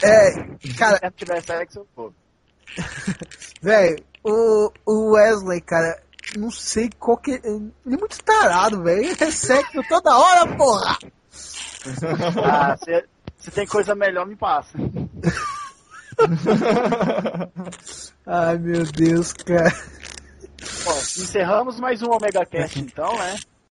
É, 0.04 0.32
cara, 0.78 1.00
Se 1.04 1.12
tiver 1.26 1.42
sexo, 1.42 1.80
eu 1.80 1.88
vou. 1.96 2.14
velho, 3.62 3.98
o, 4.24 4.72
o 4.86 5.12
Wesley, 5.14 5.62
cara, 5.62 6.02
não 6.38 6.52
sei 6.52 6.90
qual 7.00 7.18
que. 7.18 7.32
Ele 7.32 7.72
é 7.86 7.90
muito 7.98 8.18
tarado, 8.24 8.84
velho. 8.84 9.02
Ele 9.06 9.18
é 9.20 9.32
sexo 9.32 9.82
toda 9.90 10.18
hora, 10.18 10.56
porra! 10.56 10.98
Ah, 12.46 12.78
se, 12.78 13.04
se 13.38 13.52
tem 13.52 13.68
coisa 13.68 13.94
melhor, 13.94 14.26
me 14.26 14.38
passa. 14.38 14.78
Ai, 18.26 18.58
meu 18.58 18.84
Deus, 18.86 19.34
cara. 19.34 19.74
Bom, 20.84 20.98
encerramos 20.98 21.80
mais 21.80 22.02
um 22.02 22.12
Omega 22.12 22.46
Cast 22.46 22.80
então, 22.80 23.18
né? 23.18 23.40